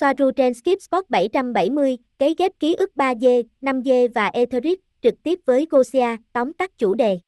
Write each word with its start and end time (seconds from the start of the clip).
Soaru 0.00 0.30
trên 0.30 0.54
Skip 0.54 0.82
Spot 0.82 1.10
770, 1.10 1.98
cấy 2.18 2.34
ghép 2.38 2.52
ký 2.60 2.74
ức 2.74 2.90
3D, 2.94 3.42
5D 3.60 4.08
và 4.14 4.26
Etheric, 4.26 4.80
trực 5.02 5.14
tiếp 5.22 5.40
với 5.44 5.66
Gosia, 5.70 6.16
tóm 6.32 6.52
tắt 6.52 6.78
chủ 6.78 6.94
đề. 6.94 7.20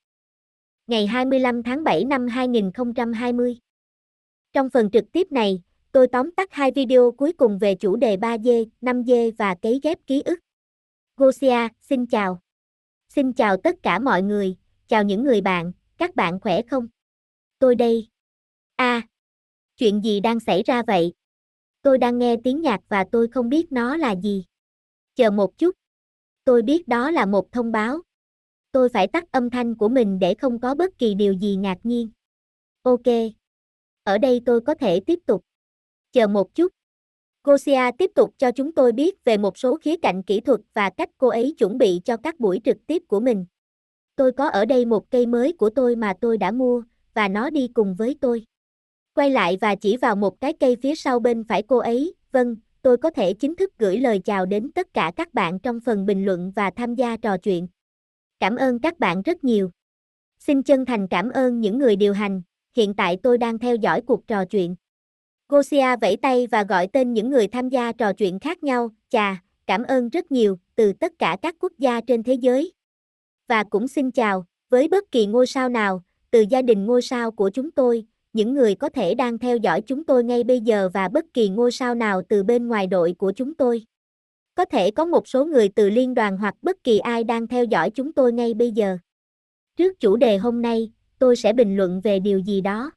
Ngày 0.86 1.06
25 1.06 1.62
tháng 1.62 1.84
7 1.84 2.04
năm 2.04 2.28
2020. 2.28 3.58
Trong 4.52 4.70
phần 4.70 4.90
trực 4.90 5.04
tiếp 5.12 5.32
này, 5.32 5.62
tôi 5.92 6.08
tóm 6.08 6.30
tắt 6.30 6.52
hai 6.52 6.70
video 6.70 7.10
cuối 7.10 7.32
cùng 7.32 7.58
về 7.58 7.74
chủ 7.74 7.96
đề 7.96 8.16
3D, 8.16 8.66
5D 8.80 9.32
và 9.39 9.54
cấy 9.54 9.80
ghép 9.82 9.98
ký 10.07 10.23
ức. 10.23 10.39
Gosia, 11.16 11.68
xin 11.80 12.07
chào. 12.07 12.41
Xin 13.09 13.32
chào 13.32 13.57
tất 13.57 13.77
cả 13.82 13.98
mọi 13.98 14.23
người, 14.23 14.57
chào 14.89 15.02
những 15.02 15.25
người 15.25 15.41
bạn, 15.41 15.73
các 15.98 16.16
bạn 16.16 16.41
khỏe 16.41 16.62
không? 16.62 16.89
Tôi 17.59 17.75
đây. 17.75 18.09
A. 18.77 18.95
À, 18.95 19.02
chuyện 19.77 20.04
gì 20.04 20.20
đang 20.20 20.41
xảy 20.41 20.62
ra 20.62 20.82
vậy? 20.86 21.12
Tôi 21.83 21.99
đang 21.99 22.19
nghe 22.19 22.37
tiếng 22.45 22.62
nhạc 22.62 22.80
và 22.89 23.05
tôi 23.12 23.29
không 23.29 23.48
biết 23.48 23.73
nó 23.73 23.96
là 23.96 24.17
gì. 24.17 24.45
Chờ 25.15 25.30
một 25.30 25.59
chút. 25.59 25.77
Tôi 26.45 26.62
biết 26.62 26.89
đó 26.89 27.11
là 27.11 27.27
một 27.27 27.52
thông 27.52 27.73
báo. 27.73 27.98
Tôi 28.73 28.89
phải 28.89 29.09
tắt 29.09 29.33
âm 29.33 29.51
thanh 29.51 29.75
của 29.75 29.89
mình 29.89 30.19
để 30.19 30.34
không 30.34 30.61
có 30.61 30.75
bất 30.75 30.98
kỳ 30.98 31.15
điều 31.15 31.33
gì 31.33 31.56
ngạc 31.56 31.79
nhiên. 31.83 32.11
Ok. 32.83 33.06
Ở 34.05 34.19
đây 34.19 34.41
tôi 34.47 34.61
có 34.61 34.75
thể 34.75 35.01
tiếp 35.01 35.19
tục. 35.27 35.45
Chờ 36.12 36.27
một 36.27 36.55
chút. 36.55 36.73
Gosia 37.45 37.91
tiếp 37.98 38.11
tục 38.14 38.34
cho 38.39 38.53
chúng 38.53 38.73
tôi 38.73 38.92
biết 38.92 39.25
về 39.25 39.39
một 39.39 39.59
số 39.59 39.77
khía 39.77 39.97
cạnh 39.97 40.23
kỹ 40.23 40.41
thuật 40.41 40.61
và 40.75 40.91
cách 40.91 41.11
cô 41.19 41.28
ấy 41.28 41.55
chuẩn 41.59 41.78
bị 41.78 42.01
cho 42.05 42.17
các 42.17 42.41
buổi 42.41 42.61
trực 42.64 42.77
tiếp 42.87 43.03
của 43.09 43.20
mình. 43.20 43.47
Tôi 44.17 44.33
có 44.33 44.48
ở 44.48 44.64
đây 44.64 44.84
một 44.84 45.11
cây 45.11 45.27
mới 45.27 45.53
của 45.53 45.70
tôi 45.70 45.97
mà 45.97 46.14
tôi 46.20 46.39
đã 46.39 46.51
mua, 46.51 46.83
và 47.14 47.28
nó 47.28 47.51
đi 47.51 47.69
cùng 47.75 47.95
với 47.95 48.17
tôi. 48.20 48.45
Quay 49.15 49.30
lại 49.30 49.59
và 49.61 49.75
chỉ 49.75 49.97
vào 49.97 50.16
một 50.16 50.41
cái 50.41 50.52
cây 50.52 50.77
phía 50.83 50.95
sau 50.95 51.20
bên 51.20 51.45
phải 51.45 51.62
cô 51.62 51.79
ấy, 51.79 52.15
vâng, 52.33 52.57
tôi 52.83 52.97
có 52.97 53.11
thể 53.11 53.33
chính 53.33 53.57
thức 53.57 53.73
gửi 53.79 53.97
lời 53.97 54.19
chào 54.19 54.47
đến 54.47 54.73
tất 54.73 54.95
cả 54.95 55.12
các 55.16 55.34
bạn 55.34 55.59
trong 55.59 55.80
phần 55.80 56.07
bình 56.07 56.25
luận 56.25 56.53
và 56.56 56.70
tham 56.70 56.95
gia 56.95 57.17
trò 57.17 57.36
chuyện. 57.36 57.69
Cảm 58.41 58.56
ơn 58.56 58.78
các 58.78 58.98
bạn 58.98 59.23
rất 59.23 59.45
nhiều. 59.45 59.70
Xin 60.39 60.62
chân 60.62 60.84
thành 60.84 61.09
cảm 61.09 61.31
ơn 61.31 61.61
những 61.61 61.78
người 61.78 61.97
điều 61.97 62.12
hành, 62.12 62.42
hiện 62.77 62.95
tại 62.95 63.19
tôi 63.23 63.39
đang 63.39 63.59
theo 63.59 63.77
dõi 63.77 64.01
cuộc 64.01 64.27
trò 64.27 64.45
chuyện. 64.45 64.77
Gosia 65.48 65.97
vẫy 66.01 66.17
tay 66.17 66.47
và 66.47 66.64
gọi 66.64 66.86
tên 66.86 67.12
những 67.12 67.31
người 67.31 67.48
tham 67.48 67.69
gia 67.69 67.92
trò 67.92 68.12
chuyện 68.12 68.39
khác 68.39 68.62
nhau, 68.62 68.91
chà, 69.08 69.42
cảm 69.67 69.83
ơn 69.83 70.08
rất 70.08 70.33
nhiều, 70.33 70.58
từ 70.75 70.92
tất 70.92 71.12
cả 71.19 71.36
các 71.42 71.56
quốc 71.58 71.73
gia 71.79 72.01
trên 72.01 72.23
thế 72.23 72.34
giới. 72.34 72.73
Và 73.48 73.64
cũng 73.64 73.89
xin 73.89 74.11
chào, 74.11 74.47
với 74.70 74.89
bất 74.89 75.11
kỳ 75.11 75.27
ngôi 75.27 75.47
sao 75.47 75.69
nào, 75.69 76.03
từ 76.31 76.45
gia 76.51 76.62
đình 76.62 76.86
ngôi 76.86 77.03
sao 77.03 77.31
của 77.31 77.51
chúng 77.51 77.70
tôi, 77.70 78.06
những 78.33 78.55
người 78.55 78.75
có 78.75 78.88
thể 78.88 79.14
đang 79.14 79.38
theo 79.38 79.56
dõi 79.56 79.80
chúng 79.80 80.05
tôi 80.05 80.25
ngay 80.25 80.44
bây 80.44 80.61
giờ 80.61 80.88
và 80.94 81.08
bất 81.08 81.25
kỳ 81.34 81.48
ngôi 81.48 81.72
sao 81.72 81.94
nào 81.94 82.22
từ 82.28 82.42
bên 82.42 82.69
ngoài 82.69 82.86
đội 82.86 83.14
của 83.19 83.33
chúng 83.36 83.55
tôi. 83.55 83.84
Có 84.55 84.64
thể 84.64 84.91
có 84.91 85.05
một 85.05 85.28
số 85.28 85.44
người 85.44 85.69
từ 85.69 85.91
liên 85.91 86.14
đoàn 86.14 86.36
hoặc 86.36 86.55
bất 86.62 86.84
kỳ 86.84 86.98
ai 86.98 87.24
đang 87.24 87.47
theo 87.47 87.64
dõi 87.64 87.91
chúng 87.91 88.12
tôi 88.12 88.33
ngay 88.33 88.55
bây 88.55 88.70
giờ. 88.70 88.98
Trước 89.77 90.00
chủ 90.00 90.16
đề 90.16 90.36
hôm 90.36 90.62
nay, 90.62 90.92
tôi 91.19 91.36
sẽ 91.36 91.52
bình 91.52 91.77
luận 91.77 92.00
về 92.05 92.19
điều 92.19 92.39
gì 92.39 92.61
đó. 92.61 92.91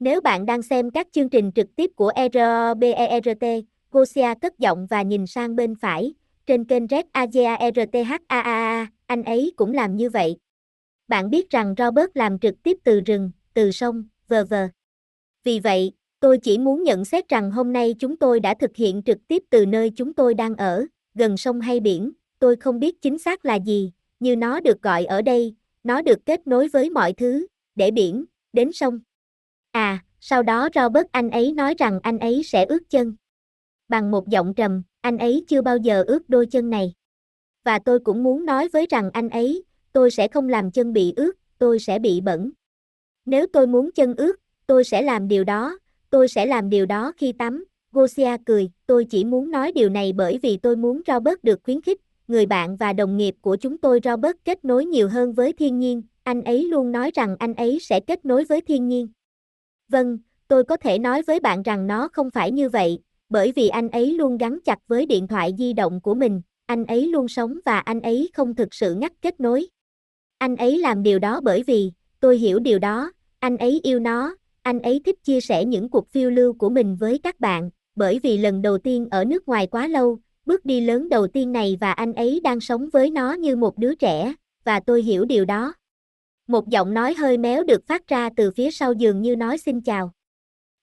Nếu 0.00 0.20
bạn 0.20 0.46
đang 0.46 0.62
xem 0.62 0.90
các 0.90 1.06
chương 1.12 1.28
trình 1.28 1.52
trực 1.54 1.76
tiếp 1.76 1.90
của 1.96 2.12
RBERT, 2.16 3.44
Gosia 3.90 4.34
cất 4.40 4.58
giọng 4.58 4.86
và 4.86 5.02
nhìn 5.02 5.26
sang 5.26 5.56
bên 5.56 5.74
phải, 5.74 6.14
trên 6.46 6.64
kênh 6.64 6.86
Red 6.86 7.04
Asia 7.12 7.56
RTHAAA, 7.74 8.86
anh 9.06 9.22
ấy 9.22 9.52
cũng 9.56 9.74
làm 9.74 9.96
như 9.96 10.10
vậy. 10.10 10.36
Bạn 11.08 11.30
biết 11.30 11.50
rằng 11.50 11.74
Robert 11.78 12.10
làm 12.14 12.38
trực 12.38 12.62
tiếp 12.62 12.78
từ 12.84 13.00
rừng, 13.00 13.30
từ 13.54 13.70
sông, 13.70 14.04
vờ 14.28 14.44
vờ. 14.44 14.68
Vì 15.44 15.60
vậy, 15.60 15.92
tôi 16.20 16.38
chỉ 16.38 16.58
muốn 16.58 16.82
nhận 16.82 17.04
xét 17.04 17.28
rằng 17.28 17.50
hôm 17.50 17.72
nay 17.72 17.94
chúng 17.98 18.16
tôi 18.16 18.40
đã 18.40 18.54
thực 18.54 18.76
hiện 18.76 19.02
trực 19.02 19.18
tiếp 19.28 19.42
từ 19.50 19.66
nơi 19.66 19.90
chúng 19.96 20.14
tôi 20.14 20.34
đang 20.34 20.56
ở, 20.56 20.86
gần 21.14 21.36
sông 21.36 21.60
hay 21.60 21.80
biển, 21.80 22.12
tôi 22.38 22.56
không 22.56 22.80
biết 22.80 23.02
chính 23.02 23.18
xác 23.18 23.44
là 23.44 23.54
gì, 23.54 23.92
như 24.20 24.36
nó 24.36 24.60
được 24.60 24.82
gọi 24.82 25.04
ở 25.04 25.22
đây, 25.22 25.54
nó 25.82 26.02
được 26.02 26.26
kết 26.26 26.46
nối 26.46 26.68
với 26.68 26.90
mọi 26.90 27.12
thứ, 27.12 27.46
để 27.74 27.90
biển, 27.90 28.24
đến 28.52 28.72
sông. 28.72 29.00
À, 29.70 30.04
sau 30.20 30.42
đó 30.42 30.68
Robert 30.74 31.06
anh 31.12 31.30
ấy 31.30 31.52
nói 31.52 31.74
rằng 31.78 32.00
anh 32.02 32.18
ấy 32.18 32.42
sẽ 32.44 32.64
ướt 32.64 32.82
chân. 32.90 33.16
Bằng 33.88 34.10
một 34.10 34.28
giọng 34.28 34.54
trầm, 34.54 34.82
anh 35.00 35.18
ấy 35.18 35.44
chưa 35.48 35.62
bao 35.62 35.76
giờ 35.76 36.04
ướt 36.06 36.28
đôi 36.28 36.46
chân 36.46 36.70
này. 36.70 36.92
Và 37.64 37.78
tôi 37.78 37.98
cũng 37.98 38.22
muốn 38.22 38.46
nói 38.46 38.68
với 38.68 38.86
rằng 38.90 39.10
anh 39.12 39.28
ấy, 39.28 39.64
tôi 39.92 40.10
sẽ 40.10 40.28
không 40.28 40.48
làm 40.48 40.70
chân 40.70 40.92
bị 40.92 41.12
ướt, 41.16 41.32
tôi 41.58 41.78
sẽ 41.78 41.98
bị 41.98 42.20
bẩn. 42.20 42.50
Nếu 43.26 43.46
tôi 43.46 43.66
muốn 43.66 43.90
chân 43.94 44.14
ướt, 44.16 44.36
tôi 44.66 44.84
sẽ 44.84 45.02
làm 45.02 45.28
điều 45.28 45.44
đó, 45.44 45.78
tôi 46.10 46.28
sẽ 46.28 46.46
làm 46.46 46.70
điều 46.70 46.86
đó 46.86 47.12
khi 47.16 47.32
tắm. 47.32 47.64
Gosia 47.92 48.36
cười, 48.46 48.70
tôi 48.86 49.04
chỉ 49.04 49.24
muốn 49.24 49.50
nói 49.50 49.72
điều 49.72 49.88
này 49.88 50.12
bởi 50.12 50.38
vì 50.42 50.56
tôi 50.56 50.76
muốn 50.76 51.02
Robert 51.06 51.36
được 51.42 51.60
khuyến 51.62 51.80
khích, 51.80 52.00
người 52.28 52.46
bạn 52.46 52.76
và 52.76 52.92
đồng 52.92 53.16
nghiệp 53.16 53.34
của 53.40 53.56
chúng 53.56 53.78
tôi 53.78 54.00
Robert 54.04 54.36
kết 54.44 54.64
nối 54.64 54.84
nhiều 54.84 55.08
hơn 55.08 55.32
với 55.32 55.52
thiên 55.52 55.78
nhiên, 55.78 56.02
anh 56.22 56.42
ấy 56.42 56.64
luôn 56.64 56.92
nói 56.92 57.10
rằng 57.14 57.36
anh 57.38 57.54
ấy 57.54 57.78
sẽ 57.80 58.00
kết 58.00 58.24
nối 58.24 58.44
với 58.44 58.60
thiên 58.60 58.88
nhiên. 58.88 59.08
Vâng, 59.88 60.18
tôi 60.48 60.64
có 60.64 60.76
thể 60.76 60.98
nói 60.98 61.22
với 61.22 61.40
bạn 61.40 61.62
rằng 61.62 61.86
nó 61.86 62.08
không 62.12 62.30
phải 62.30 62.50
như 62.50 62.68
vậy, 62.68 62.98
bởi 63.28 63.52
vì 63.52 63.68
anh 63.68 63.88
ấy 63.88 64.12
luôn 64.12 64.38
gắn 64.38 64.58
chặt 64.64 64.78
với 64.88 65.06
điện 65.06 65.26
thoại 65.26 65.54
di 65.58 65.72
động 65.72 66.00
của 66.00 66.14
mình, 66.14 66.42
anh 66.66 66.84
ấy 66.84 67.06
luôn 67.06 67.28
sống 67.28 67.58
và 67.64 67.78
anh 67.78 68.00
ấy 68.00 68.30
không 68.34 68.54
thực 68.54 68.74
sự 68.74 68.94
ngắt 68.94 69.12
kết 69.22 69.40
nối. 69.40 69.66
Anh 70.38 70.56
ấy 70.56 70.78
làm 70.78 71.02
điều 71.02 71.18
đó 71.18 71.40
bởi 71.40 71.62
vì, 71.62 71.92
tôi 72.20 72.38
hiểu 72.38 72.58
điều 72.58 72.78
đó, 72.78 73.12
anh 73.46 73.56
ấy 73.56 73.80
yêu 73.82 73.98
nó, 73.98 74.36
anh 74.62 74.80
ấy 74.80 75.00
thích 75.04 75.24
chia 75.24 75.40
sẻ 75.40 75.64
những 75.64 75.88
cuộc 75.88 76.08
phiêu 76.08 76.30
lưu 76.30 76.52
của 76.52 76.68
mình 76.68 76.96
với 76.96 77.18
các 77.18 77.40
bạn, 77.40 77.70
bởi 77.94 78.20
vì 78.22 78.38
lần 78.38 78.62
đầu 78.62 78.78
tiên 78.78 79.08
ở 79.10 79.24
nước 79.24 79.48
ngoài 79.48 79.66
quá 79.66 79.86
lâu, 79.86 80.18
bước 80.46 80.64
đi 80.64 80.80
lớn 80.80 81.08
đầu 81.08 81.26
tiên 81.26 81.52
này 81.52 81.78
và 81.80 81.92
anh 81.92 82.12
ấy 82.12 82.40
đang 82.44 82.60
sống 82.60 82.88
với 82.92 83.10
nó 83.10 83.32
như 83.32 83.56
một 83.56 83.78
đứa 83.78 83.94
trẻ, 83.94 84.34
và 84.64 84.80
tôi 84.80 85.02
hiểu 85.02 85.24
điều 85.24 85.44
đó. 85.44 85.74
Một 86.46 86.68
giọng 86.68 86.94
nói 86.94 87.14
hơi 87.14 87.38
méo 87.38 87.64
được 87.64 87.86
phát 87.86 88.08
ra 88.08 88.30
từ 88.36 88.50
phía 88.50 88.70
sau 88.70 88.92
giường 88.92 89.22
như 89.22 89.36
nói 89.36 89.58
xin 89.58 89.80
chào. 89.80 90.12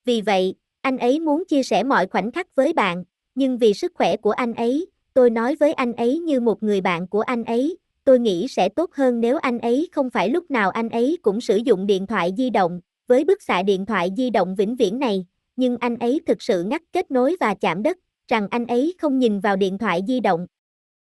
Vì 0.05 0.21
vậy, 0.21 0.55
anh 0.81 0.97
ấy 0.97 1.19
muốn 1.19 1.43
chia 1.45 1.63
sẻ 1.63 1.83
mọi 1.83 2.07
khoảnh 2.07 2.31
khắc 2.31 2.55
với 2.55 2.73
bạn, 2.73 3.03
nhưng 3.35 3.57
vì 3.57 3.73
sức 3.73 3.91
khỏe 3.95 4.17
của 4.17 4.31
anh 4.31 4.53
ấy, 4.53 4.87
tôi 5.13 5.29
nói 5.29 5.55
với 5.55 5.73
anh 5.73 5.93
ấy 5.93 6.19
như 6.19 6.39
một 6.39 6.63
người 6.63 6.81
bạn 6.81 7.07
của 7.07 7.21
anh 7.21 7.43
ấy, 7.43 7.77
tôi 8.03 8.19
nghĩ 8.19 8.47
sẽ 8.47 8.69
tốt 8.69 8.93
hơn 8.93 9.19
nếu 9.19 9.37
anh 9.37 9.59
ấy 9.59 9.89
không 9.91 10.09
phải 10.09 10.29
lúc 10.29 10.51
nào 10.51 10.69
anh 10.69 10.89
ấy 10.89 11.17
cũng 11.21 11.41
sử 11.41 11.55
dụng 11.55 11.87
điện 11.87 12.07
thoại 12.07 12.33
di 12.37 12.49
động, 12.49 12.81
với 13.07 13.23
bức 13.23 13.41
xạ 13.41 13.63
điện 13.63 13.85
thoại 13.85 14.11
di 14.17 14.29
động 14.29 14.55
vĩnh 14.55 14.75
viễn 14.75 14.99
này, 14.99 15.25
nhưng 15.55 15.77
anh 15.77 15.95
ấy 15.95 16.21
thực 16.25 16.41
sự 16.41 16.63
ngắt 16.63 16.81
kết 16.93 17.11
nối 17.11 17.35
và 17.39 17.53
chạm 17.53 17.83
đất, 17.83 17.97
rằng 18.27 18.47
anh 18.51 18.65
ấy 18.65 18.93
không 18.97 19.19
nhìn 19.19 19.39
vào 19.39 19.55
điện 19.55 19.77
thoại 19.77 20.01
di 20.07 20.19
động. 20.19 20.47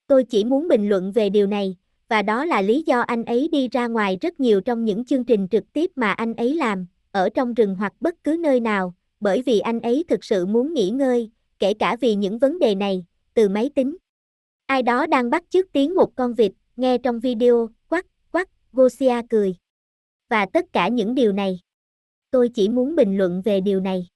Tôi 0.06 0.24
chỉ 0.24 0.44
muốn 0.44 0.68
bình 0.68 0.88
luận 0.88 1.12
về 1.12 1.28
điều 1.28 1.46
này, 1.46 1.76
và 2.08 2.22
đó 2.22 2.44
là 2.44 2.62
lý 2.62 2.82
do 2.86 3.00
anh 3.00 3.24
ấy 3.24 3.48
đi 3.52 3.68
ra 3.68 3.86
ngoài 3.86 4.18
rất 4.20 4.40
nhiều 4.40 4.60
trong 4.60 4.84
những 4.84 5.04
chương 5.04 5.24
trình 5.24 5.48
trực 5.48 5.72
tiếp 5.72 5.90
mà 5.96 6.12
anh 6.12 6.34
ấy 6.34 6.54
làm, 6.54 6.86
ở 7.12 7.28
trong 7.28 7.54
rừng 7.54 7.74
hoặc 7.74 7.92
bất 8.00 8.14
cứ 8.24 8.36
nơi 8.40 8.60
nào, 8.60 8.94
bởi 9.20 9.42
vì 9.42 9.60
anh 9.60 9.80
ấy 9.80 10.04
thực 10.08 10.24
sự 10.24 10.46
muốn 10.46 10.74
nghỉ 10.74 10.90
ngơi, 10.90 11.30
kể 11.58 11.74
cả 11.74 11.96
vì 12.00 12.14
những 12.14 12.38
vấn 12.38 12.58
đề 12.58 12.74
này, 12.74 13.04
từ 13.34 13.48
máy 13.48 13.70
tính. 13.74 13.96
Ai 14.66 14.82
đó 14.82 15.06
đang 15.06 15.30
bắt 15.30 15.44
chước 15.50 15.72
tiếng 15.72 15.94
một 15.94 16.16
con 16.16 16.34
vịt, 16.34 16.52
nghe 16.76 16.98
trong 16.98 17.20
video, 17.20 17.68
quắc, 17.88 18.06
quắc, 18.32 18.48
Gosia 18.72 19.14
cười. 19.30 19.54
Và 20.28 20.46
tất 20.52 20.64
cả 20.72 20.88
những 20.88 21.14
điều 21.14 21.32
này. 21.32 21.60
Tôi 22.30 22.48
chỉ 22.48 22.68
muốn 22.68 22.96
bình 22.96 23.16
luận 23.16 23.42
về 23.44 23.60
điều 23.60 23.80
này. 23.80 24.06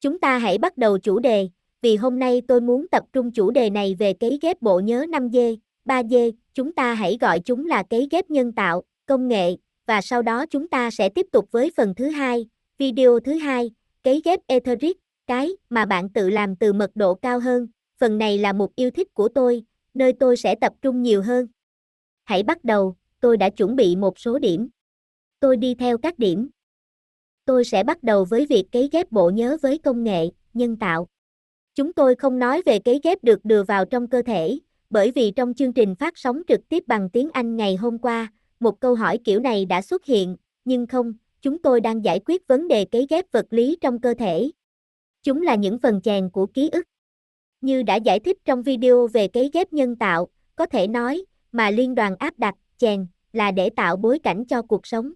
Chúng 0.00 0.18
ta 0.18 0.38
hãy 0.38 0.58
bắt 0.58 0.78
đầu 0.78 0.98
chủ 0.98 1.18
đề, 1.18 1.48
vì 1.82 1.96
hôm 1.96 2.18
nay 2.18 2.42
tôi 2.48 2.60
muốn 2.60 2.88
tập 2.88 3.04
trung 3.12 3.30
chủ 3.32 3.50
đề 3.50 3.70
này 3.70 3.94
về 3.98 4.12
cấy 4.12 4.38
ghép 4.42 4.62
bộ 4.62 4.80
nhớ 4.80 5.04
5G, 5.08 5.56
3G, 5.84 6.32
chúng 6.54 6.72
ta 6.72 6.94
hãy 6.94 7.18
gọi 7.20 7.40
chúng 7.40 7.66
là 7.66 7.82
cấy 7.82 8.08
ghép 8.10 8.30
nhân 8.30 8.52
tạo, 8.52 8.82
công 9.06 9.28
nghệ, 9.28 9.56
và 9.86 10.00
sau 10.00 10.22
đó 10.22 10.46
chúng 10.46 10.68
ta 10.68 10.90
sẽ 10.90 11.08
tiếp 11.08 11.26
tục 11.32 11.48
với 11.50 11.70
phần 11.76 11.94
thứ 11.94 12.08
hai, 12.08 12.46
video 12.78 13.20
thứ 13.20 13.32
hai, 13.32 13.70
cấy 14.02 14.22
ghép 14.24 14.40
Etheric, 14.46 14.96
cái 15.26 15.50
mà 15.70 15.84
bạn 15.84 16.08
tự 16.08 16.30
làm 16.30 16.56
từ 16.56 16.72
mật 16.72 16.90
độ 16.94 17.14
cao 17.14 17.40
hơn. 17.40 17.68
Phần 17.98 18.18
này 18.18 18.38
là 18.38 18.52
một 18.52 18.76
yêu 18.76 18.90
thích 18.90 19.14
của 19.14 19.28
tôi, 19.28 19.62
nơi 19.94 20.12
tôi 20.12 20.36
sẽ 20.36 20.54
tập 20.54 20.72
trung 20.82 21.02
nhiều 21.02 21.22
hơn. 21.22 21.46
Hãy 22.24 22.42
bắt 22.42 22.64
đầu, 22.64 22.96
tôi 23.20 23.36
đã 23.36 23.50
chuẩn 23.50 23.76
bị 23.76 23.96
một 23.96 24.18
số 24.18 24.38
điểm. 24.38 24.68
Tôi 25.40 25.56
đi 25.56 25.74
theo 25.74 25.98
các 25.98 26.18
điểm. 26.18 26.48
Tôi 27.44 27.64
sẽ 27.64 27.84
bắt 27.84 28.02
đầu 28.02 28.24
với 28.24 28.46
việc 28.46 28.64
cấy 28.72 28.88
ghép 28.92 29.12
bộ 29.12 29.30
nhớ 29.30 29.56
với 29.62 29.78
công 29.78 30.04
nghệ 30.04 30.28
nhân 30.54 30.76
tạo. 30.76 31.08
Chúng 31.74 31.92
tôi 31.92 32.14
không 32.14 32.38
nói 32.38 32.62
về 32.66 32.78
cấy 32.78 33.00
ghép 33.02 33.24
được 33.24 33.44
đưa 33.44 33.62
vào 33.62 33.84
trong 33.84 34.08
cơ 34.08 34.22
thể, 34.22 34.58
bởi 34.90 35.10
vì 35.10 35.30
trong 35.30 35.54
chương 35.54 35.72
trình 35.72 35.94
phát 35.94 36.18
sóng 36.18 36.42
trực 36.48 36.68
tiếp 36.68 36.84
bằng 36.86 37.10
tiếng 37.10 37.30
Anh 37.32 37.56
ngày 37.56 37.76
hôm 37.76 37.98
qua, 37.98 38.32
một 38.60 38.80
câu 38.80 38.94
hỏi 38.94 39.18
kiểu 39.24 39.40
này 39.40 39.64
đã 39.64 39.82
xuất 39.82 40.04
hiện, 40.04 40.36
nhưng 40.64 40.86
không, 40.86 41.14
chúng 41.42 41.62
tôi 41.62 41.80
đang 41.80 42.04
giải 42.04 42.20
quyết 42.26 42.46
vấn 42.46 42.68
đề 42.68 42.84
cấy 42.84 43.06
ghép 43.10 43.32
vật 43.32 43.46
lý 43.50 43.78
trong 43.80 44.00
cơ 44.00 44.14
thể. 44.14 44.50
Chúng 45.22 45.42
là 45.42 45.54
những 45.54 45.78
phần 45.78 46.00
chèn 46.00 46.30
của 46.30 46.46
ký 46.46 46.68
ức. 46.72 46.86
Như 47.60 47.82
đã 47.82 47.96
giải 47.96 48.20
thích 48.20 48.38
trong 48.44 48.62
video 48.62 49.06
về 49.06 49.28
cấy 49.28 49.50
ghép 49.52 49.72
nhân 49.72 49.96
tạo, 49.96 50.28
có 50.56 50.66
thể 50.66 50.86
nói, 50.86 51.24
mà 51.52 51.70
liên 51.70 51.94
đoàn 51.94 52.16
áp 52.18 52.38
đặt, 52.38 52.54
chèn, 52.78 53.06
là 53.32 53.50
để 53.50 53.70
tạo 53.70 53.96
bối 53.96 54.18
cảnh 54.18 54.44
cho 54.44 54.62
cuộc 54.62 54.86
sống. 54.86 55.12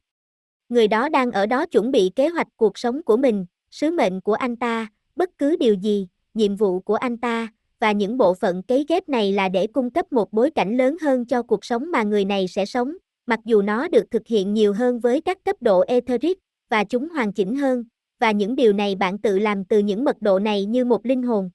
Người 0.68 0.88
đó 0.88 1.08
đang 1.08 1.30
ở 1.30 1.46
đó 1.46 1.66
chuẩn 1.66 1.90
bị 1.90 2.10
kế 2.16 2.28
hoạch 2.28 2.48
cuộc 2.56 2.78
sống 2.78 3.02
của 3.02 3.16
mình, 3.16 3.46
sứ 3.70 3.90
mệnh 3.90 4.20
của 4.20 4.34
anh 4.34 4.56
ta, 4.56 4.86
bất 5.16 5.30
cứ 5.38 5.56
điều 5.56 5.74
gì, 5.74 6.08
nhiệm 6.34 6.56
vụ 6.56 6.80
của 6.80 6.94
anh 6.94 7.16
ta, 7.16 7.48
và 7.80 7.92
những 7.92 8.18
bộ 8.18 8.34
phận 8.34 8.62
cấy 8.62 8.84
ghép 8.88 9.08
này 9.08 9.32
là 9.32 9.48
để 9.48 9.66
cung 9.66 9.90
cấp 9.90 10.12
một 10.12 10.32
bối 10.32 10.50
cảnh 10.50 10.76
lớn 10.76 10.96
hơn 11.02 11.26
cho 11.26 11.42
cuộc 11.42 11.64
sống 11.64 11.90
mà 11.90 12.02
người 12.02 12.24
này 12.24 12.48
sẽ 12.48 12.66
sống, 12.66 12.96
mặc 13.26 13.40
dù 13.44 13.62
nó 13.62 13.88
được 13.88 14.10
thực 14.10 14.26
hiện 14.26 14.54
nhiều 14.54 14.72
hơn 14.72 15.00
với 15.00 15.20
các 15.20 15.44
cấp 15.44 15.56
độ 15.60 15.80
etheric, 15.80 16.38
và 16.68 16.84
chúng 16.84 17.08
hoàn 17.08 17.32
chỉnh 17.32 17.56
hơn, 17.56 17.84
và 18.18 18.30
những 18.30 18.56
điều 18.56 18.72
này 18.72 18.94
bạn 18.94 19.18
tự 19.18 19.38
làm 19.38 19.64
từ 19.64 19.78
những 19.78 20.04
mật 20.04 20.16
độ 20.22 20.38
này 20.38 20.64
như 20.64 20.84
một 20.84 21.06
linh 21.06 21.22
hồn. 21.22 21.50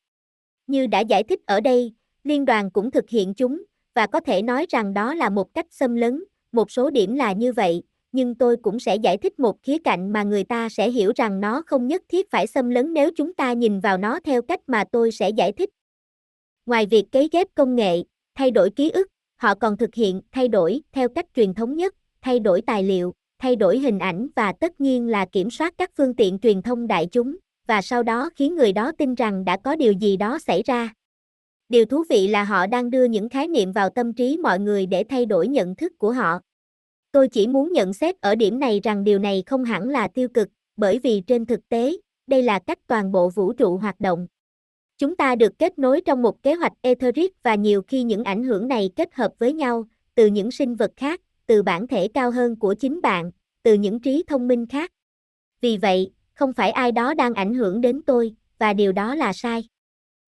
Như 0.67 0.87
đã 0.87 0.99
giải 0.99 1.23
thích 1.23 1.39
ở 1.45 1.61
đây, 1.61 1.93
liên 2.23 2.45
đoàn 2.45 2.71
cũng 2.71 2.91
thực 2.91 3.09
hiện 3.09 3.33
chúng, 3.33 3.63
và 3.95 4.07
có 4.07 4.19
thể 4.19 4.41
nói 4.41 4.65
rằng 4.69 4.93
đó 4.93 5.13
là 5.13 5.29
một 5.29 5.53
cách 5.53 5.65
xâm 5.69 5.95
lấn, 5.95 6.23
một 6.51 6.71
số 6.71 6.89
điểm 6.89 7.15
là 7.15 7.31
như 7.33 7.53
vậy, 7.53 7.83
nhưng 8.11 8.35
tôi 8.35 8.57
cũng 8.57 8.79
sẽ 8.79 8.95
giải 8.95 9.17
thích 9.17 9.39
một 9.39 9.63
khía 9.63 9.77
cạnh 9.77 10.13
mà 10.13 10.23
người 10.23 10.43
ta 10.43 10.69
sẽ 10.69 10.89
hiểu 10.89 11.11
rằng 11.15 11.41
nó 11.41 11.61
không 11.67 11.87
nhất 11.87 12.01
thiết 12.09 12.31
phải 12.31 12.47
xâm 12.47 12.69
lấn 12.69 12.93
nếu 12.93 13.11
chúng 13.15 13.33
ta 13.33 13.53
nhìn 13.53 13.79
vào 13.79 13.97
nó 13.97 14.19
theo 14.23 14.41
cách 14.41 14.59
mà 14.67 14.83
tôi 14.91 15.11
sẽ 15.11 15.29
giải 15.29 15.51
thích. 15.51 15.69
Ngoài 16.65 16.85
việc 16.85 17.05
cấy 17.11 17.29
ghép 17.31 17.47
công 17.55 17.75
nghệ, 17.75 18.03
thay 18.35 18.51
đổi 18.51 18.69
ký 18.69 18.89
ức, 18.89 19.07
họ 19.37 19.55
còn 19.55 19.77
thực 19.77 19.95
hiện 19.95 20.21
thay 20.31 20.47
đổi 20.47 20.81
theo 20.91 21.09
cách 21.09 21.25
truyền 21.35 21.53
thống 21.53 21.75
nhất, 21.75 21.95
thay 22.21 22.39
đổi 22.39 22.61
tài 22.61 22.83
liệu, 22.83 23.13
thay 23.39 23.55
đổi 23.55 23.79
hình 23.79 23.99
ảnh 23.99 24.27
và 24.35 24.53
tất 24.59 24.81
nhiên 24.81 25.07
là 25.07 25.25
kiểm 25.25 25.49
soát 25.49 25.73
các 25.77 25.91
phương 25.97 26.15
tiện 26.15 26.39
truyền 26.39 26.61
thông 26.61 26.87
đại 26.87 27.05
chúng, 27.11 27.35
và 27.67 27.81
sau 27.81 28.03
đó 28.03 28.29
khiến 28.35 28.55
người 28.55 28.73
đó 28.73 28.91
tin 28.97 29.15
rằng 29.15 29.45
đã 29.45 29.57
có 29.57 29.75
điều 29.75 29.91
gì 29.91 30.17
đó 30.17 30.39
xảy 30.39 30.63
ra. 30.63 30.93
Điều 31.71 31.85
thú 31.85 32.03
vị 32.09 32.27
là 32.27 32.43
họ 32.43 32.67
đang 32.67 32.89
đưa 32.89 33.03
những 33.03 33.29
khái 33.29 33.47
niệm 33.47 33.71
vào 33.71 33.89
tâm 33.89 34.13
trí 34.13 34.37
mọi 34.37 34.59
người 34.59 34.85
để 34.85 35.03
thay 35.09 35.25
đổi 35.25 35.47
nhận 35.47 35.75
thức 35.75 35.93
của 35.97 36.11
họ. 36.11 36.39
Tôi 37.11 37.27
chỉ 37.27 37.47
muốn 37.47 37.71
nhận 37.73 37.93
xét 37.93 38.21
ở 38.21 38.35
điểm 38.35 38.59
này 38.59 38.79
rằng 38.83 39.03
điều 39.03 39.19
này 39.19 39.43
không 39.45 39.63
hẳn 39.63 39.89
là 39.89 40.07
tiêu 40.07 40.27
cực, 40.33 40.49
bởi 40.77 40.99
vì 40.99 41.21
trên 41.27 41.45
thực 41.45 41.69
tế, 41.69 41.97
đây 42.27 42.43
là 42.43 42.59
cách 42.59 42.79
toàn 42.87 43.11
bộ 43.11 43.29
vũ 43.29 43.53
trụ 43.53 43.77
hoạt 43.77 43.99
động. 43.99 44.27
Chúng 44.97 45.15
ta 45.15 45.35
được 45.35 45.59
kết 45.59 45.79
nối 45.79 46.01
trong 46.01 46.21
một 46.21 46.43
kế 46.43 46.53
hoạch 46.53 46.73
etheric 46.81 47.33
và 47.43 47.55
nhiều 47.55 47.81
khi 47.81 48.03
những 48.03 48.23
ảnh 48.23 48.43
hưởng 48.43 48.67
này 48.67 48.89
kết 48.95 49.13
hợp 49.13 49.31
với 49.39 49.53
nhau, 49.53 49.85
từ 50.15 50.27
những 50.27 50.51
sinh 50.51 50.75
vật 50.75 50.91
khác, 50.95 51.21
từ 51.45 51.63
bản 51.63 51.87
thể 51.87 52.07
cao 52.07 52.31
hơn 52.31 52.55
của 52.55 52.73
chính 52.73 53.01
bạn, 53.01 53.31
từ 53.63 53.73
những 53.73 53.99
trí 53.99 54.23
thông 54.27 54.47
minh 54.47 54.65
khác. 54.67 54.91
Vì 55.61 55.77
vậy, 55.77 56.11
không 56.33 56.53
phải 56.53 56.71
ai 56.71 56.91
đó 56.91 57.13
đang 57.13 57.33
ảnh 57.33 57.53
hưởng 57.53 57.81
đến 57.81 58.01
tôi, 58.05 58.35
và 58.59 58.73
điều 58.73 58.91
đó 58.91 59.15
là 59.15 59.33
sai. 59.33 59.63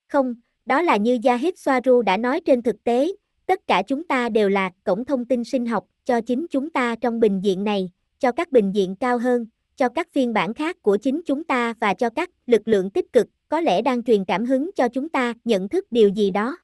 Không, 0.08 0.34
đó 0.66 0.82
là 0.82 0.96
như 0.96 1.18
Yahid 1.24 1.54
Soaru 1.56 2.02
đã 2.02 2.16
nói 2.16 2.40
trên 2.40 2.62
thực 2.62 2.84
tế, 2.84 3.12
tất 3.46 3.66
cả 3.66 3.82
chúng 3.86 4.04
ta 4.04 4.28
đều 4.28 4.48
là 4.48 4.70
cổng 4.84 5.04
thông 5.04 5.24
tin 5.24 5.44
sinh 5.44 5.66
học 5.66 5.86
cho 6.04 6.20
chính 6.20 6.46
chúng 6.50 6.70
ta 6.70 6.96
trong 7.00 7.20
bình 7.20 7.40
diện 7.44 7.64
này, 7.64 7.90
cho 8.18 8.32
các 8.32 8.52
bình 8.52 8.74
diện 8.74 8.96
cao 8.96 9.18
hơn, 9.18 9.46
cho 9.76 9.88
các 9.88 10.08
phiên 10.12 10.32
bản 10.32 10.54
khác 10.54 10.82
của 10.82 10.96
chính 10.96 11.20
chúng 11.26 11.44
ta 11.44 11.74
và 11.80 11.94
cho 11.94 12.10
các 12.10 12.30
lực 12.46 12.68
lượng 12.68 12.90
tích 12.90 13.12
cực 13.12 13.26
có 13.48 13.60
lẽ 13.60 13.82
đang 13.82 14.02
truyền 14.02 14.24
cảm 14.24 14.44
hứng 14.44 14.70
cho 14.74 14.88
chúng 14.88 15.08
ta 15.08 15.34
nhận 15.44 15.68
thức 15.68 15.86
điều 15.90 16.08
gì 16.08 16.30
đó. 16.30 16.56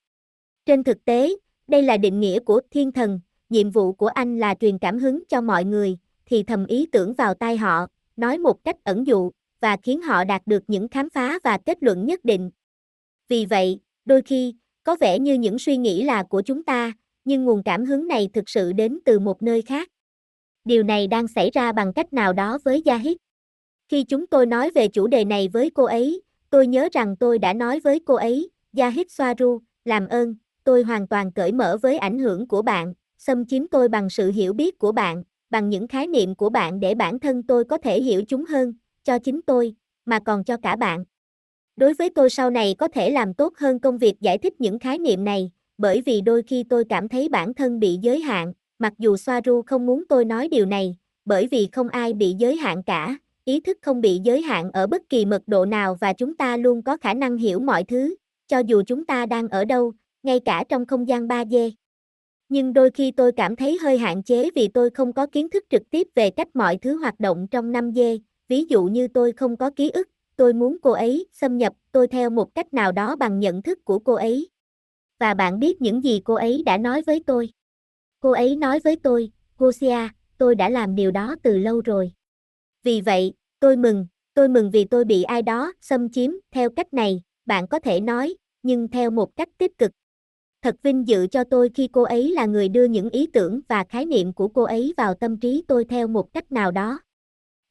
Trên 0.66 0.84
thực 0.84 1.04
tế, 1.04 1.30
đây 1.68 1.82
là 1.82 1.96
định 1.96 2.20
nghĩa 2.20 2.38
của 2.38 2.60
thiên 2.70 2.92
thần, 2.92 3.20
nhiệm 3.48 3.70
vụ 3.70 3.92
của 3.92 4.06
anh 4.06 4.38
là 4.38 4.54
truyền 4.54 4.78
cảm 4.78 4.98
hứng 4.98 5.22
cho 5.28 5.40
mọi 5.40 5.64
người, 5.64 5.98
thì 6.26 6.42
thầm 6.42 6.66
ý 6.66 6.86
tưởng 6.92 7.14
vào 7.14 7.34
tai 7.34 7.56
họ, 7.56 7.86
nói 8.16 8.38
một 8.38 8.64
cách 8.64 8.76
ẩn 8.84 9.06
dụ, 9.06 9.30
và 9.60 9.76
khiến 9.82 10.02
họ 10.02 10.24
đạt 10.24 10.46
được 10.46 10.62
những 10.66 10.88
khám 10.88 11.10
phá 11.10 11.38
và 11.44 11.58
kết 11.58 11.82
luận 11.82 12.06
nhất 12.06 12.24
định. 12.24 12.50
Vì 13.28 13.46
vậy, 13.46 13.80
đôi 14.08 14.22
khi, 14.22 14.54
có 14.84 14.96
vẻ 15.00 15.18
như 15.18 15.34
những 15.34 15.58
suy 15.58 15.76
nghĩ 15.76 16.02
là 16.02 16.22
của 16.22 16.42
chúng 16.42 16.62
ta, 16.62 16.92
nhưng 17.24 17.44
nguồn 17.44 17.62
cảm 17.62 17.84
hứng 17.84 18.08
này 18.08 18.28
thực 18.32 18.48
sự 18.48 18.72
đến 18.72 18.98
từ 19.04 19.18
một 19.18 19.42
nơi 19.42 19.62
khác. 19.62 19.88
Điều 20.64 20.82
này 20.82 21.06
đang 21.06 21.28
xảy 21.28 21.50
ra 21.50 21.72
bằng 21.72 21.92
cách 21.92 22.12
nào 22.12 22.32
đó 22.32 22.58
với 22.64 22.82
Yahid. 22.86 23.16
Khi 23.88 24.04
chúng 24.04 24.26
tôi 24.26 24.46
nói 24.46 24.70
về 24.70 24.88
chủ 24.88 25.06
đề 25.06 25.24
này 25.24 25.48
với 25.48 25.70
cô 25.70 25.84
ấy, 25.84 26.22
tôi 26.50 26.66
nhớ 26.66 26.88
rằng 26.92 27.16
tôi 27.16 27.38
đã 27.38 27.52
nói 27.52 27.80
với 27.80 28.00
cô 28.06 28.14
ấy, 28.14 28.50
Gia 28.72 28.90
Hít 28.90 29.10
Soaru, 29.10 29.60
làm 29.84 30.08
ơn, 30.08 30.34
tôi 30.64 30.82
hoàn 30.82 31.08
toàn 31.08 31.32
cởi 31.32 31.52
mở 31.52 31.76
với 31.82 31.98
ảnh 31.98 32.18
hưởng 32.18 32.48
của 32.48 32.62
bạn, 32.62 32.94
xâm 33.18 33.46
chiếm 33.46 33.68
tôi 33.68 33.88
bằng 33.88 34.10
sự 34.10 34.30
hiểu 34.30 34.52
biết 34.52 34.78
của 34.78 34.92
bạn, 34.92 35.22
bằng 35.50 35.68
những 35.68 35.88
khái 35.88 36.06
niệm 36.06 36.34
của 36.34 36.50
bạn 36.50 36.80
để 36.80 36.94
bản 36.94 37.18
thân 37.18 37.42
tôi 37.42 37.64
có 37.64 37.78
thể 37.78 38.02
hiểu 38.02 38.22
chúng 38.28 38.44
hơn, 38.44 38.74
cho 39.04 39.18
chính 39.18 39.40
tôi, 39.42 39.74
mà 40.04 40.18
còn 40.18 40.44
cho 40.44 40.56
cả 40.56 40.76
bạn. 40.76 41.04
Đối 41.78 41.94
với 41.94 42.10
tôi 42.10 42.30
sau 42.30 42.50
này 42.50 42.74
có 42.78 42.88
thể 42.88 43.10
làm 43.10 43.34
tốt 43.34 43.52
hơn 43.56 43.78
công 43.78 43.98
việc 43.98 44.20
giải 44.20 44.38
thích 44.38 44.60
những 44.60 44.78
khái 44.78 44.98
niệm 44.98 45.24
này, 45.24 45.50
bởi 45.78 46.02
vì 46.06 46.20
đôi 46.20 46.42
khi 46.42 46.64
tôi 46.68 46.84
cảm 46.88 47.08
thấy 47.08 47.28
bản 47.28 47.54
thân 47.54 47.80
bị 47.80 47.98
giới 48.02 48.20
hạn, 48.20 48.52
mặc 48.78 48.92
dù 48.98 49.16
Soaru 49.16 49.62
không 49.66 49.86
muốn 49.86 50.04
tôi 50.08 50.24
nói 50.24 50.48
điều 50.48 50.66
này, 50.66 50.96
bởi 51.24 51.46
vì 51.46 51.68
không 51.72 51.88
ai 51.88 52.12
bị 52.12 52.34
giới 52.38 52.56
hạn 52.56 52.82
cả, 52.82 53.18
ý 53.44 53.60
thức 53.60 53.78
không 53.82 54.00
bị 54.00 54.20
giới 54.24 54.42
hạn 54.42 54.70
ở 54.72 54.86
bất 54.86 55.02
kỳ 55.08 55.24
mật 55.24 55.42
độ 55.46 55.64
nào 55.64 55.96
và 56.00 56.12
chúng 56.12 56.36
ta 56.36 56.56
luôn 56.56 56.82
có 56.82 56.96
khả 56.96 57.14
năng 57.14 57.36
hiểu 57.36 57.60
mọi 57.60 57.84
thứ, 57.84 58.14
cho 58.48 58.58
dù 58.58 58.82
chúng 58.86 59.04
ta 59.04 59.26
đang 59.26 59.48
ở 59.48 59.64
đâu, 59.64 59.92
ngay 60.22 60.40
cả 60.40 60.64
trong 60.68 60.86
không 60.86 61.08
gian 61.08 61.28
3D. 61.28 61.70
Nhưng 62.48 62.72
đôi 62.72 62.90
khi 62.90 63.10
tôi 63.10 63.32
cảm 63.32 63.56
thấy 63.56 63.78
hơi 63.82 63.98
hạn 63.98 64.22
chế 64.22 64.50
vì 64.54 64.68
tôi 64.68 64.90
không 64.90 65.12
có 65.12 65.26
kiến 65.26 65.50
thức 65.50 65.64
trực 65.70 65.82
tiếp 65.90 66.08
về 66.14 66.30
cách 66.30 66.48
mọi 66.54 66.76
thứ 66.76 66.96
hoạt 66.96 67.20
động 67.20 67.46
trong 67.50 67.72
5D, 67.72 68.18
ví 68.48 68.64
dụ 68.64 68.84
như 68.84 69.08
tôi 69.08 69.32
không 69.32 69.56
có 69.56 69.70
ký 69.70 69.90
ức, 69.90 70.08
tôi 70.38 70.52
muốn 70.52 70.76
cô 70.82 70.90
ấy 70.90 71.26
xâm 71.32 71.58
nhập 71.58 71.72
tôi 71.92 72.08
theo 72.08 72.30
một 72.30 72.54
cách 72.54 72.74
nào 72.74 72.92
đó 72.92 73.16
bằng 73.16 73.40
nhận 73.40 73.62
thức 73.62 73.84
của 73.84 73.98
cô 73.98 74.14
ấy. 74.14 74.48
Và 75.18 75.34
bạn 75.34 75.58
biết 75.58 75.80
những 75.80 76.04
gì 76.04 76.20
cô 76.24 76.34
ấy 76.34 76.62
đã 76.66 76.78
nói 76.78 77.02
với 77.02 77.22
tôi. 77.26 77.50
Cô 78.20 78.30
ấy 78.30 78.56
nói 78.56 78.80
với 78.84 78.96
tôi, 78.96 79.30
Gosia, 79.58 80.08
tôi 80.38 80.54
đã 80.54 80.68
làm 80.68 80.94
điều 80.94 81.10
đó 81.10 81.36
từ 81.42 81.58
lâu 81.58 81.80
rồi. 81.80 82.12
Vì 82.82 83.00
vậy, 83.00 83.32
tôi 83.60 83.76
mừng, 83.76 84.06
tôi 84.34 84.48
mừng 84.48 84.70
vì 84.70 84.84
tôi 84.84 85.04
bị 85.04 85.22
ai 85.22 85.42
đó 85.42 85.72
xâm 85.80 86.10
chiếm 86.10 86.30
theo 86.50 86.70
cách 86.70 86.94
này, 86.94 87.22
bạn 87.46 87.68
có 87.68 87.78
thể 87.78 88.00
nói, 88.00 88.36
nhưng 88.62 88.88
theo 88.88 89.10
một 89.10 89.36
cách 89.36 89.48
tích 89.58 89.78
cực. 89.78 89.90
Thật 90.62 90.76
vinh 90.82 91.08
dự 91.08 91.26
cho 91.26 91.44
tôi 91.44 91.70
khi 91.74 91.88
cô 91.92 92.02
ấy 92.02 92.32
là 92.32 92.46
người 92.46 92.68
đưa 92.68 92.84
những 92.84 93.10
ý 93.10 93.26
tưởng 93.32 93.60
và 93.68 93.84
khái 93.84 94.06
niệm 94.06 94.32
của 94.32 94.48
cô 94.48 94.62
ấy 94.62 94.94
vào 94.96 95.14
tâm 95.14 95.40
trí 95.40 95.64
tôi 95.68 95.84
theo 95.84 96.08
một 96.08 96.32
cách 96.32 96.52
nào 96.52 96.70
đó. 96.70 97.00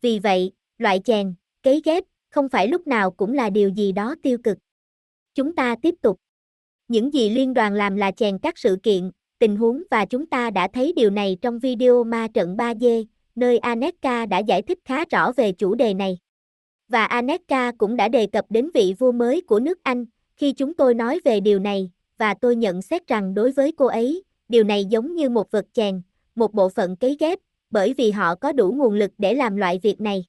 Vì 0.02 0.20
vậy, 0.20 0.52
loại 0.78 1.02
chèn, 1.04 1.34
cấy 1.64 1.82
ghép, 1.86 2.04
không 2.38 2.50
phải 2.50 2.68
lúc 2.68 2.88
nào 2.88 3.12
cũng 3.12 3.34
là 3.34 3.50
điều 3.50 3.70
gì 3.70 3.92
đó 3.92 4.16
tiêu 4.24 4.38
cực. 4.44 4.58
Chúng 5.36 5.56
ta 5.56 5.76
tiếp 5.82 5.96
tục. 6.02 6.20
Những 6.88 7.14
gì 7.14 7.30
liên 7.30 7.54
đoàn 7.54 7.74
làm 7.74 7.96
là 7.96 8.12
chèn 8.12 8.38
các 8.38 8.58
sự 8.58 8.78
kiện, 8.84 9.12
tình 9.40 9.56
huống 9.56 9.84
và 9.92 10.06
chúng 10.06 10.26
ta 10.26 10.50
đã 10.50 10.68
thấy 10.74 10.94
điều 10.96 11.10
này 11.10 11.38
trong 11.42 11.60
video 11.60 12.04
ma 12.04 12.28
trận 12.34 12.56
3D, 12.58 13.06
nơi 13.36 13.58
Aneka 13.58 14.26
đã 14.26 14.40
giải 14.40 14.62
thích 14.62 14.80
khá 14.86 15.06
rõ 15.12 15.32
về 15.32 15.52
chủ 15.52 15.76
đề 15.76 15.94
này. 15.94 16.18
Và 16.88 17.06
Aneka 17.06 17.72
cũng 17.78 17.96
đã 17.96 18.08
đề 18.08 18.28
cập 18.28 18.46
đến 18.50 18.70
vị 18.74 18.94
vua 19.00 19.12
mới 19.12 19.42
của 19.42 19.60
nước 19.60 19.84
Anh, 19.84 20.06
khi 20.36 20.54
chúng 20.54 20.74
tôi 20.74 20.94
nói 20.94 21.20
về 21.26 21.40
điều 21.40 21.60
này, 21.60 21.92
và 22.18 22.34
tôi 22.34 22.56
nhận 22.56 22.82
xét 22.82 23.08
rằng 23.08 23.34
đối 23.34 23.52
với 23.52 23.72
cô 23.72 23.86
ấy, 23.86 24.24
điều 24.50 24.64
này 24.64 24.86
giống 24.86 25.16
như 25.16 25.30
một 25.30 25.52
vật 25.52 25.66
chèn, 25.74 26.02
một 26.36 26.54
bộ 26.54 26.70
phận 26.70 26.96
cấy 26.96 27.18
ghép, 27.20 27.40
bởi 27.70 27.94
vì 27.94 28.12
họ 28.12 28.36
có 28.36 28.52
đủ 28.52 28.72
nguồn 28.72 28.94
lực 28.94 29.12
để 29.18 29.34
làm 29.34 29.56
loại 29.56 29.80
việc 29.84 30.02
này. 30.02 30.26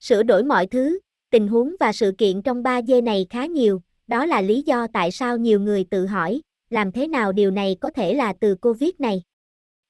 Sửa 0.00 0.22
đổi 0.22 0.44
mọi 0.44 0.66
thứ, 0.66 0.98
tình 1.30 1.48
huống 1.48 1.74
và 1.80 1.92
sự 1.92 2.12
kiện 2.18 2.42
trong 2.42 2.62
3D 2.62 3.04
này 3.04 3.26
khá 3.30 3.46
nhiều, 3.46 3.80
đó 4.06 4.26
là 4.26 4.40
lý 4.40 4.62
do 4.62 4.86
tại 4.92 5.10
sao 5.10 5.36
nhiều 5.36 5.60
người 5.60 5.84
tự 5.84 6.06
hỏi, 6.06 6.40
làm 6.70 6.92
thế 6.92 7.08
nào 7.08 7.32
điều 7.32 7.50
này 7.50 7.76
có 7.80 7.90
thể 7.90 8.14
là 8.14 8.32
từ 8.40 8.54
Covid 8.54 8.90
này? 8.98 9.22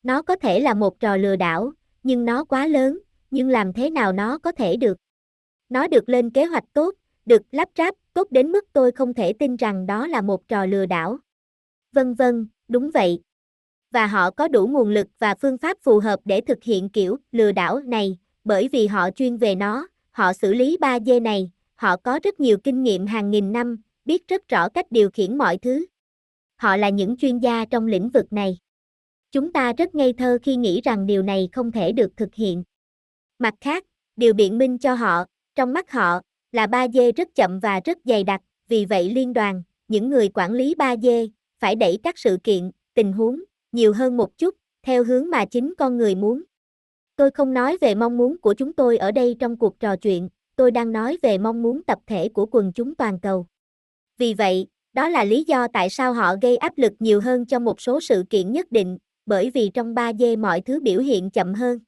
Nó 0.02 0.22
có 0.22 0.36
thể 0.36 0.60
là 0.60 0.74
một 0.74 1.00
trò 1.00 1.16
lừa 1.16 1.36
đảo, 1.36 1.72
nhưng 2.02 2.24
nó 2.24 2.44
quá 2.44 2.66
lớn, 2.66 2.98
nhưng 3.30 3.48
làm 3.48 3.72
thế 3.72 3.90
nào 3.90 4.12
nó 4.12 4.38
có 4.38 4.52
thể 4.52 4.76
được? 4.76 4.96
Nó 5.68 5.86
được 5.86 6.08
lên 6.08 6.30
kế 6.30 6.44
hoạch 6.44 6.64
tốt, 6.72 6.94
được 7.26 7.42
lắp 7.50 7.68
ráp 7.78 7.94
tốt 8.14 8.28
đến 8.30 8.52
mức 8.52 8.64
tôi 8.72 8.92
không 8.92 9.14
thể 9.14 9.32
tin 9.32 9.56
rằng 9.56 9.86
đó 9.86 10.06
là 10.06 10.20
một 10.20 10.48
trò 10.48 10.66
lừa 10.66 10.86
đảo. 10.86 11.18
Vân 11.92 12.14
vân, 12.14 12.48
đúng 12.68 12.90
vậy. 12.94 13.20
Và 13.90 14.06
họ 14.06 14.30
có 14.30 14.48
đủ 14.48 14.66
nguồn 14.66 14.90
lực 14.90 15.06
và 15.18 15.34
phương 15.34 15.58
pháp 15.58 15.76
phù 15.82 15.98
hợp 15.98 16.20
để 16.24 16.40
thực 16.40 16.62
hiện 16.62 16.88
kiểu 16.88 17.16
lừa 17.32 17.52
đảo 17.52 17.80
này, 17.80 18.18
bởi 18.44 18.68
vì 18.68 18.86
họ 18.86 19.10
chuyên 19.10 19.36
về 19.36 19.54
nó, 19.54 19.86
họ 20.10 20.32
xử 20.32 20.54
lý 20.54 20.76
3 20.80 21.00
dê 21.00 21.20
này, 21.20 21.50
họ 21.74 21.96
có 21.96 22.20
rất 22.22 22.40
nhiều 22.40 22.58
kinh 22.64 22.82
nghiệm 22.82 23.06
hàng 23.06 23.30
nghìn 23.30 23.52
năm, 23.52 23.82
biết 24.04 24.28
rất 24.28 24.48
rõ 24.48 24.68
cách 24.68 24.86
điều 24.90 25.10
khiển 25.10 25.38
mọi 25.38 25.58
thứ. 25.58 25.86
Họ 26.56 26.76
là 26.76 26.88
những 26.88 27.16
chuyên 27.16 27.38
gia 27.38 27.64
trong 27.64 27.86
lĩnh 27.86 28.08
vực 28.08 28.32
này. 28.32 28.58
Chúng 29.32 29.52
ta 29.52 29.72
rất 29.72 29.94
ngây 29.94 30.12
thơ 30.12 30.38
khi 30.42 30.56
nghĩ 30.56 30.80
rằng 30.80 31.06
điều 31.06 31.22
này 31.22 31.48
không 31.52 31.72
thể 31.72 31.92
được 31.92 32.16
thực 32.16 32.34
hiện. 32.34 32.64
Mặt 33.38 33.54
khác, 33.60 33.84
điều 34.16 34.34
biện 34.34 34.58
minh 34.58 34.78
cho 34.78 34.94
họ, 34.94 35.24
trong 35.54 35.72
mắt 35.72 35.90
họ, 35.90 36.20
là 36.52 36.66
3 36.66 36.88
dê 36.88 37.12
rất 37.12 37.28
chậm 37.34 37.60
và 37.60 37.80
rất 37.84 37.98
dày 38.04 38.24
đặc, 38.24 38.40
vì 38.68 38.84
vậy 38.84 39.10
liên 39.10 39.32
đoàn, 39.32 39.62
những 39.88 40.08
người 40.08 40.28
quản 40.28 40.52
lý 40.52 40.74
3 40.74 40.96
dê, 40.96 41.28
phải 41.58 41.74
đẩy 41.74 41.98
các 42.02 42.18
sự 42.18 42.38
kiện, 42.44 42.70
tình 42.94 43.12
huống, 43.12 43.42
nhiều 43.72 43.92
hơn 43.92 44.16
một 44.16 44.38
chút, 44.38 44.54
theo 44.82 45.04
hướng 45.04 45.30
mà 45.30 45.44
chính 45.44 45.74
con 45.78 45.96
người 45.96 46.14
muốn. 46.14 46.42
Tôi 47.20 47.30
không 47.30 47.54
nói 47.54 47.78
về 47.80 47.94
mong 47.94 48.16
muốn 48.16 48.38
của 48.38 48.54
chúng 48.54 48.72
tôi 48.72 48.96
ở 48.98 49.12
đây 49.12 49.36
trong 49.38 49.56
cuộc 49.56 49.80
trò 49.80 49.96
chuyện, 49.96 50.28
tôi 50.56 50.70
đang 50.70 50.92
nói 50.92 51.18
về 51.22 51.38
mong 51.38 51.62
muốn 51.62 51.82
tập 51.82 51.98
thể 52.06 52.28
của 52.28 52.46
quần 52.46 52.72
chúng 52.72 52.94
toàn 52.94 53.20
cầu. 53.20 53.46
Vì 54.18 54.34
vậy, 54.34 54.66
đó 54.92 55.08
là 55.08 55.24
lý 55.24 55.44
do 55.44 55.68
tại 55.72 55.90
sao 55.90 56.12
họ 56.12 56.34
gây 56.42 56.56
áp 56.56 56.78
lực 56.78 56.92
nhiều 56.98 57.20
hơn 57.20 57.46
cho 57.46 57.58
một 57.58 57.80
số 57.80 58.00
sự 58.00 58.24
kiện 58.30 58.52
nhất 58.52 58.72
định, 58.72 58.98
bởi 59.26 59.50
vì 59.50 59.70
trong 59.74 59.94
3D 59.94 60.38
mọi 60.38 60.60
thứ 60.60 60.80
biểu 60.80 61.00
hiện 61.00 61.30
chậm 61.30 61.54
hơn. 61.54 61.78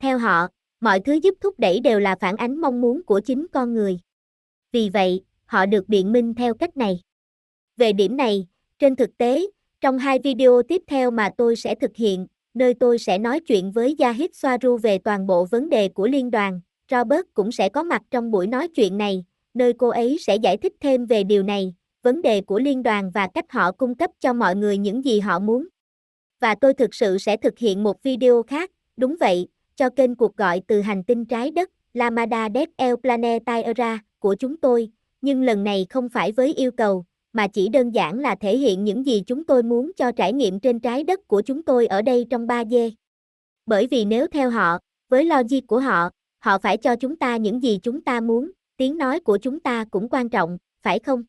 Theo 0.00 0.18
họ, 0.18 0.48
mọi 0.80 1.00
thứ 1.00 1.12
giúp 1.12 1.34
thúc 1.40 1.58
đẩy 1.58 1.80
đều 1.80 2.00
là 2.00 2.16
phản 2.20 2.36
ánh 2.36 2.60
mong 2.60 2.80
muốn 2.80 3.02
của 3.02 3.20
chính 3.20 3.46
con 3.52 3.74
người. 3.74 3.98
Vì 4.72 4.88
vậy, 4.88 5.24
họ 5.44 5.66
được 5.66 5.88
biện 5.88 6.12
minh 6.12 6.34
theo 6.34 6.54
cách 6.54 6.76
này. 6.76 7.00
Về 7.76 7.92
điểm 7.92 8.16
này, 8.16 8.46
trên 8.78 8.96
thực 8.96 9.18
tế, 9.18 9.46
trong 9.80 9.98
hai 9.98 10.18
video 10.18 10.62
tiếp 10.68 10.82
theo 10.86 11.10
mà 11.10 11.30
tôi 11.36 11.56
sẽ 11.56 11.74
thực 11.74 11.96
hiện, 11.96 12.26
nơi 12.54 12.74
tôi 12.74 12.98
sẽ 12.98 13.18
nói 13.18 13.40
chuyện 13.40 13.72
với 13.72 13.96
Yahid 13.98 14.30
Soaru 14.32 14.76
về 14.76 14.98
toàn 14.98 15.26
bộ 15.26 15.44
vấn 15.44 15.68
đề 15.68 15.88
của 15.88 16.06
liên 16.06 16.30
đoàn, 16.30 16.60
Robert 16.90 17.26
cũng 17.34 17.52
sẽ 17.52 17.68
có 17.68 17.82
mặt 17.82 18.02
trong 18.10 18.30
buổi 18.30 18.46
nói 18.46 18.68
chuyện 18.68 18.98
này, 18.98 19.24
nơi 19.54 19.72
cô 19.72 19.88
ấy 19.88 20.16
sẽ 20.20 20.36
giải 20.36 20.56
thích 20.56 20.72
thêm 20.80 21.06
về 21.06 21.24
điều 21.24 21.42
này, 21.42 21.74
vấn 22.02 22.22
đề 22.22 22.40
của 22.40 22.58
liên 22.58 22.82
đoàn 22.82 23.10
và 23.14 23.28
cách 23.34 23.52
họ 23.52 23.72
cung 23.72 23.94
cấp 23.94 24.10
cho 24.20 24.32
mọi 24.32 24.56
người 24.56 24.78
những 24.78 25.04
gì 25.04 25.20
họ 25.20 25.38
muốn. 25.38 25.68
Và 26.40 26.54
tôi 26.54 26.74
thực 26.74 26.94
sự 26.94 27.18
sẽ 27.18 27.36
thực 27.36 27.58
hiện 27.58 27.82
một 27.82 28.02
video 28.02 28.42
khác, 28.42 28.70
đúng 28.96 29.16
vậy, 29.20 29.48
cho 29.76 29.90
kênh 29.90 30.14
cuộc 30.14 30.36
gọi 30.36 30.62
từ 30.66 30.80
hành 30.80 31.04
tinh 31.04 31.24
trái 31.24 31.50
đất, 31.50 31.70
Lamada 31.94 32.48
Dead 32.54 32.68
El 32.76 32.94
Planetaira, 33.02 33.98
của 34.18 34.34
chúng 34.38 34.56
tôi, 34.56 34.88
nhưng 35.20 35.42
lần 35.42 35.64
này 35.64 35.86
không 35.90 36.08
phải 36.08 36.32
với 36.32 36.54
yêu 36.54 36.70
cầu, 36.70 37.04
mà 37.34 37.48
chỉ 37.48 37.68
đơn 37.68 37.90
giản 37.90 38.18
là 38.18 38.34
thể 38.34 38.56
hiện 38.56 38.84
những 38.84 39.06
gì 39.06 39.22
chúng 39.26 39.44
tôi 39.44 39.62
muốn 39.62 39.92
cho 39.96 40.12
trải 40.12 40.32
nghiệm 40.32 40.60
trên 40.60 40.80
trái 40.80 41.04
đất 41.04 41.28
của 41.28 41.42
chúng 41.42 41.62
tôi 41.62 41.86
ở 41.86 42.02
đây 42.02 42.26
trong 42.30 42.46
3D. 42.46 42.90
Bởi 43.66 43.86
vì 43.86 44.04
nếu 44.04 44.26
theo 44.26 44.50
họ, 44.50 44.78
với 45.08 45.24
logic 45.24 45.66
của 45.66 45.80
họ, 45.80 46.10
họ 46.38 46.58
phải 46.58 46.76
cho 46.76 46.96
chúng 46.96 47.16
ta 47.16 47.36
những 47.36 47.62
gì 47.62 47.78
chúng 47.82 48.00
ta 48.00 48.20
muốn, 48.20 48.50
tiếng 48.76 48.98
nói 48.98 49.20
của 49.20 49.38
chúng 49.38 49.60
ta 49.60 49.84
cũng 49.90 50.08
quan 50.08 50.28
trọng, 50.28 50.58
phải 50.82 50.98
không? 50.98 51.22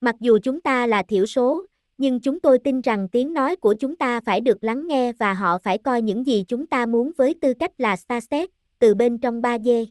Mặc 0.00 0.14
dù 0.20 0.38
chúng 0.42 0.60
ta 0.60 0.86
là 0.86 1.02
thiểu 1.02 1.26
số, 1.26 1.66
nhưng 1.98 2.20
chúng 2.20 2.40
tôi 2.40 2.58
tin 2.58 2.80
rằng 2.80 3.08
tiếng 3.08 3.32
nói 3.32 3.56
của 3.56 3.74
chúng 3.74 3.96
ta 3.96 4.20
phải 4.20 4.40
được 4.40 4.64
lắng 4.64 4.86
nghe 4.86 5.12
và 5.12 5.34
họ 5.34 5.58
phải 5.58 5.78
coi 5.78 6.02
những 6.02 6.26
gì 6.26 6.44
chúng 6.48 6.66
ta 6.66 6.86
muốn 6.86 7.10
với 7.16 7.34
tư 7.40 7.54
cách 7.54 7.72
là 7.78 7.96
Starset, 7.96 8.50
từ 8.78 8.94
bên 8.94 9.18
trong 9.18 9.42
3D. 9.42 9.86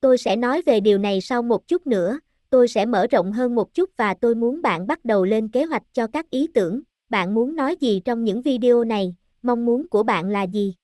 Tôi 0.00 0.18
sẽ 0.18 0.36
nói 0.36 0.62
về 0.62 0.80
điều 0.80 0.98
này 0.98 1.20
sau 1.20 1.42
một 1.42 1.68
chút 1.68 1.86
nữa, 1.86 2.18
tôi 2.54 2.68
sẽ 2.68 2.86
mở 2.86 3.06
rộng 3.06 3.32
hơn 3.32 3.54
một 3.54 3.74
chút 3.74 3.90
và 3.96 4.14
tôi 4.14 4.34
muốn 4.34 4.62
bạn 4.62 4.86
bắt 4.86 5.04
đầu 5.04 5.24
lên 5.24 5.48
kế 5.48 5.64
hoạch 5.64 5.82
cho 5.92 6.06
các 6.06 6.30
ý 6.30 6.48
tưởng, 6.54 6.80
bạn 7.08 7.34
muốn 7.34 7.56
nói 7.56 7.76
gì 7.80 8.00
trong 8.04 8.24
những 8.24 8.42
video 8.42 8.84
này, 8.84 9.14
mong 9.42 9.64
muốn 9.64 9.88
của 9.88 10.02
bạn 10.02 10.28
là 10.28 10.42
gì. 10.42 10.74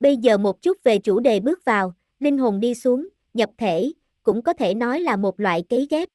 Bây 0.00 0.16
giờ 0.16 0.38
một 0.38 0.62
chút 0.62 0.76
về 0.84 0.98
chủ 0.98 1.20
đề 1.20 1.40
bước 1.40 1.64
vào, 1.64 1.94
linh 2.18 2.38
hồn 2.38 2.60
đi 2.60 2.74
xuống, 2.74 3.08
nhập 3.34 3.50
thể, 3.58 3.92
cũng 4.22 4.42
có 4.42 4.52
thể 4.52 4.74
nói 4.74 5.00
là 5.00 5.16
một 5.16 5.40
loại 5.40 5.62
cấy 5.68 5.86
ghép. 5.90 6.08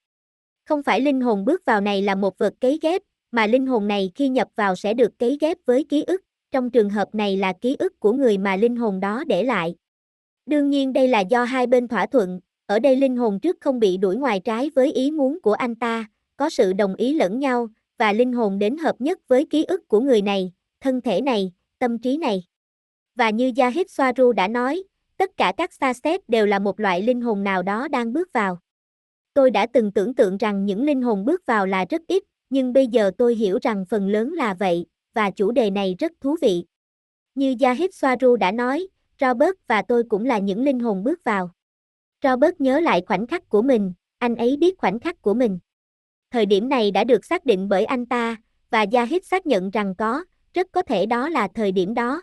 Không 0.65 0.84
phải 0.84 1.01
linh 1.01 1.22
hồn 1.22 1.46
bước 1.46 1.65
vào 1.65 1.82
này 1.82 2.01
là 2.01 2.15
một 2.15 2.38
vật 2.38 2.53
cấy 2.60 2.79
ghép, 2.82 3.01
mà 3.32 3.48
linh 3.48 3.67
hồn 3.67 3.88
này 3.88 4.12
khi 4.15 4.29
nhập 4.29 4.48
vào 4.56 4.75
sẽ 4.75 4.94
được 4.94 5.20
cấy 5.20 5.38
ghép 5.41 5.58
với 5.65 5.84
ký 5.84 6.03
ức, 6.03 6.22
trong 6.51 6.70
trường 6.70 6.89
hợp 6.89 7.15
này 7.15 7.38
là 7.38 7.53
ký 7.53 7.75
ức 7.79 8.00
của 8.00 8.13
người 8.13 8.38
mà 8.38 8.56
linh 8.56 8.75
hồn 8.75 9.00
đó 9.00 9.24
để 9.27 9.44
lại. 9.44 9.75
Đương 10.46 10.70
nhiên 10.70 10.94
đây 10.94 11.08
là 11.08 11.20
do 11.20 11.44
hai 11.44 11.67
bên 11.67 11.88
thỏa 11.88 12.06
thuận, 12.06 12.39
ở 12.68 12.80
đây 12.80 12.96
linh 12.96 13.16
hồn 13.16 13.40
trước 13.40 13.58
không 13.62 13.80
bị 13.80 13.98
đuổi 13.98 14.16
ngoài 14.16 14.40
trái 14.40 14.70
với 14.76 14.92
ý 14.92 15.12
muốn 15.12 15.42
của 15.42 15.54
anh 15.54 15.76
ta, 15.76 16.06
có 16.38 16.50
sự 16.50 16.74
đồng 16.74 16.96
ý 16.96 17.14
lẫn 17.14 17.40
nhau, 17.40 17.68
và 17.98 18.14
linh 18.14 18.34
hồn 18.34 18.60
đến 18.60 18.78
hợp 18.78 18.96
nhất 19.02 19.20
với 19.28 19.46
ký 19.46 19.64
ức 19.64 19.88
của 19.88 20.00
người 20.00 20.22
này, 20.22 20.54
thân 20.82 21.02
thể 21.02 21.22
này, 21.22 21.52
tâm 21.80 22.00
trí 22.00 22.18
này. 22.18 22.44
Và 23.16 23.30
như 23.30 23.52
Yahid 23.58 23.88
Soaru 23.90 24.32
đã 24.32 24.48
nói, 24.48 24.84
tất 25.18 25.38
cả 25.38 25.54
các 25.58 25.74
Starset 25.74 26.30
đều 26.30 26.46
là 26.46 26.60
một 26.60 26.80
loại 26.80 27.02
linh 27.02 27.22
hồn 27.22 27.44
nào 27.44 27.64
đó 27.64 27.88
đang 27.88 28.14
bước 28.14 28.34
vào. 28.34 28.60
Tôi 29.34 29.52
đã 29.52 29.68
từng 29.74 29.92
tưởng 29.92 30.16
tượng 30.16 30.38
rằng 30.38 30.66
những 30.66 30.84
linh 30.84 31.02
hồn 31.02 31.26
bước 31.26 31.46
vào 31.46 31.66
là 31.66 31.86
rất 31.90 32.02
ít, 32.08 32.24
nhưng 32.50 32.74
bây 32.74 32.88
giờ 32.88 33.12
tôi 33.18 33.36
hiểu 33.36 33.60
rằng 33.62 33.86
phần 33.90 34.10
lớn 34.10 34.34
là 34.34 34.54
vậy, 34.54 34.86
và 35.14 35.32
chủ 35.32 35.52
đề 35.52 35.70
này 35.70 35.96
rất 36.00 36.12
thú 36.22 36.36
vị. 36.42 36.66
Như 37.36 37.56
Yahid 37.60 37.90
Soaru 37.94 38.36
đã 38.36 38.52
nói, 38.52 38.88
Robert 39.22 39.56
và 39.68 39.82
tôi 39.82 40.04
cũng 40.10 40.26
là 40.26 40.38
những 40.38 40.64
linh 40.64 40.80
hồn 40.80 41.04
bước 41.04 41.24
vào. 41.24 41.52
Robert 42.24 42.56
nhớ 42.60 42.80
lại 42.80 43.02
khoảnh 43.08 43.28
khắc 43.28 43.50
của 43.50 43.62
mình, 43.62 43.94
anh 44.18 44.36
ấy 44.36 44.58
biết 44.58 44.78
khoảnh 44.78 45.00
khắc 45.00 45.22
của 45.22 45.34
mình. 45.34 45.60
Thời 46.32 46.46
điểm 46.46 46.70
này 46.70 46.92
đã 46.92 47.04
được 47.04 47.26
xác 47.26 47.46
định 47.46 47.70
bởi 47.70 47.86
anh 47.86 48.06
ta, 48.06 48.36
và 48.70 48.86
Yahid 48.92 49.24
xác 49.26 49.46
nhận 49.46 49.70
rằng 49.70 49.96
có, 49.96 50.26
rất 50.54 50.68
có 50.72 50.82
thể 50.82 51.06
đó 51.06 51.30
là 51.30 51.48
thời 51.54 51.72
điểm 51.72 51.94
đó. 51.94 52.22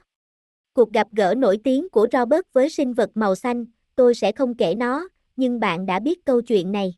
Cuộc 0.72 0.92
gặp 0.92 1.06
gỡ 1.12 1.34
nổi 1.34 1.58
tiếng 1.64 1.88
của 1.88 2.06
Robert 2.12 2.42
với 2.52 2.70
sinh 2.70 2.94
vật 2.94 3.10
màu 3.14 3.34
xanh, 3.34 3.64
tôi 3.96 4.14
sẽ 4.14 4.32
không 4.32 4.54
kể 4.54 4.74
nó, 4.74 5.08
nhưng 5.36 5.60
bạn 5.60 5.86
đã 5.86 6.00
biết 6.00 6.24
câu 6.24 6.42
chuyện 6.42 6.72
này. 6.72 6.94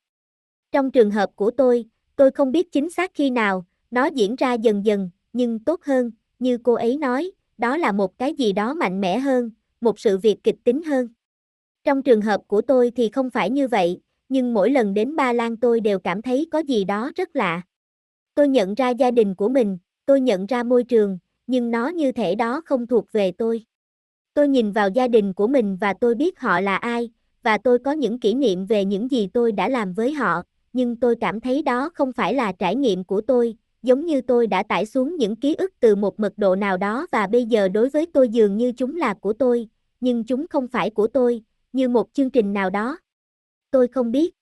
Trong 0.72 0.90
trường 0.90 1.10
hợp 1.10 1.30
của 1.34 1.50
tôi, 1.50 1.84
tôi 2.16 2.30
không 2.30 2.52
biết 2.52 2.72
chính 2.72 2.90
xác 2.90 3.10
khi 3.14 3.30
nào, 3.30 3.66
nó 3.90 4.06
diễn 4.06 4.36
ra 4.36 4.52
dần 4.52 4.84
dần, 4.84 5.10
nhưng 5.32 5.58
tốt 5.58 5.80
hơn, 5.84 6.10
như 6.38 6.58
cô 6.58 6.74
ấy 6.74 6.96
nói, 6.96 7.30
đó 7.58 7.76
là 7.76 7.92
một 7.92 8.18
cái 8.18 8.34
gì 8.34 8.52
đó 8.52 8.74
mạnh 8.74 9.00
mẽ 9.00 9.18
hơn, 9.18 9.50
một 9.80 10.00
sự 10.00 10.18
việc 10.18 10.44
kịch 10.44 10.56
tính 10.64 10.82
hơn. 10.82 11.08
Trong 11.86 12.02
trường 12.02 12.20
hợp 12.20 12.40
của 12.46 12.62
tôi 12.62 12.92
thì 12.96 13.08
không 13.08 13.30
phải 13.30 13.50
như 13.50 13.68
vậy, 13.68 14.00
nhưng 14.28 14.54
mỗi 14.54 14.70
lần 14.70 14.94
đến 14.94 15.16
Ba 15.16 15.32
Lan 15.32 15.56
tôi 15.56 15.80
đều 15.80 15.98
cảm 15.98 16.22
thấy 16.22 16.46
có 16.50 16.58
gì 16.58 16.84
đó 16.84 17.10
rất 17.16 17.36
lạ. 17.36 17.62
Tôi 18.34 18.48
nhận 18.48 18.74
ra 18.74 18.90
gia 18.90 19.10
đình 19.10 19.34
của 19.34 19.48
mình, 19.48 19.78
tôi 20.06 20.20
nhận 20.20 20.46
ra 20.46 20.62
môi 20.62 20.84
trường, 20.84 21.18
nhưng 21.46 21.70
nó 21.70 21.88
như 21.88 22.12
thể 22.12 22.34
đó 22.34 22.60
không 22.64 22.86
thuộc 22.86 23.12
về 23.12 23.32
tôi. 23.32 23.64
Tôi 24.34 24.48
nhìn 24.48 24.72
vào 24.72 24.88
gia 24.88 25.08
đình 25.08 25.32
của 25.32 25.46
mình 25.46 25.76
và 25.76 25.94
tôi 26.00 26.14
biết 26.14 26.40
họ 26.40 26.60
là 26.60 26.76
ai, 26.76 27.10
và 27.42 27.58
tôi 27.58 27.78
có 27.78 27.92
những 27.92 28.20
kỷ 28.20 28.34
niệm 28.34 28.66
về 28.66 28.84
những 28.84 29.10
gì 29.10 29.28
tôi 29.32 29.52
đã 29.52 29.68
làm 29.68 29.92
với 29.92 30.12
họ, 30.12 30.42
nhưng 30.72 30.96
tôi 30.96 31.16
cảm 31.20 31.40
thấy 31.40 31.62
đó 31.62 31.90
không 31.94 32.12
phải 32.12 32.34
là 32.34 32.52
trải 32.52 32.76
nghiệm 32.76 33.04
của 33.04 33.20
tôi, 33.20 33.56
giống 33.82 34.06
như 34.06 34.20
tôi 34.20 34.46
đã 34.46 34.62
tải 34.62 34.86
xuống 34.86 35.16
những 35.16 35.36
ký 35.36 35.54
ức 35.54 35.72
từ 35.80 35.96
một 35.96 36.20
mật 36.20 36.32
độ 36.36 36.56
nào 36.56 36.76
đó 36.76 37.06
và 37.12 37.26
bây 37.26 37.44
giờ 37.44 37.68
đối 37.68 37.88
với 37.88 38.06
tôi 38.06 38.28
dường 38.28 38.56
như 38.56 38.72
chúng 38.72 38.96
là 38.96 39.14
của 39.14 39.32
tôi, 39.32 39.68
nhưng 40.00 40.24
chúng 40.24 40.46
không 40.50 40.68
phải 40.68 40.90
của 40.90 41.06
tôi, 41.06 41.42
như 41.76 41.88
một 41.88 42.08
chương 42.12 42.30
trình 42.30 42.52
nào 42.52 42.70
đó. 42.70 42.98
Tôi 43.70 43.88
không 43.88 44.12
biết. 44.12 44.34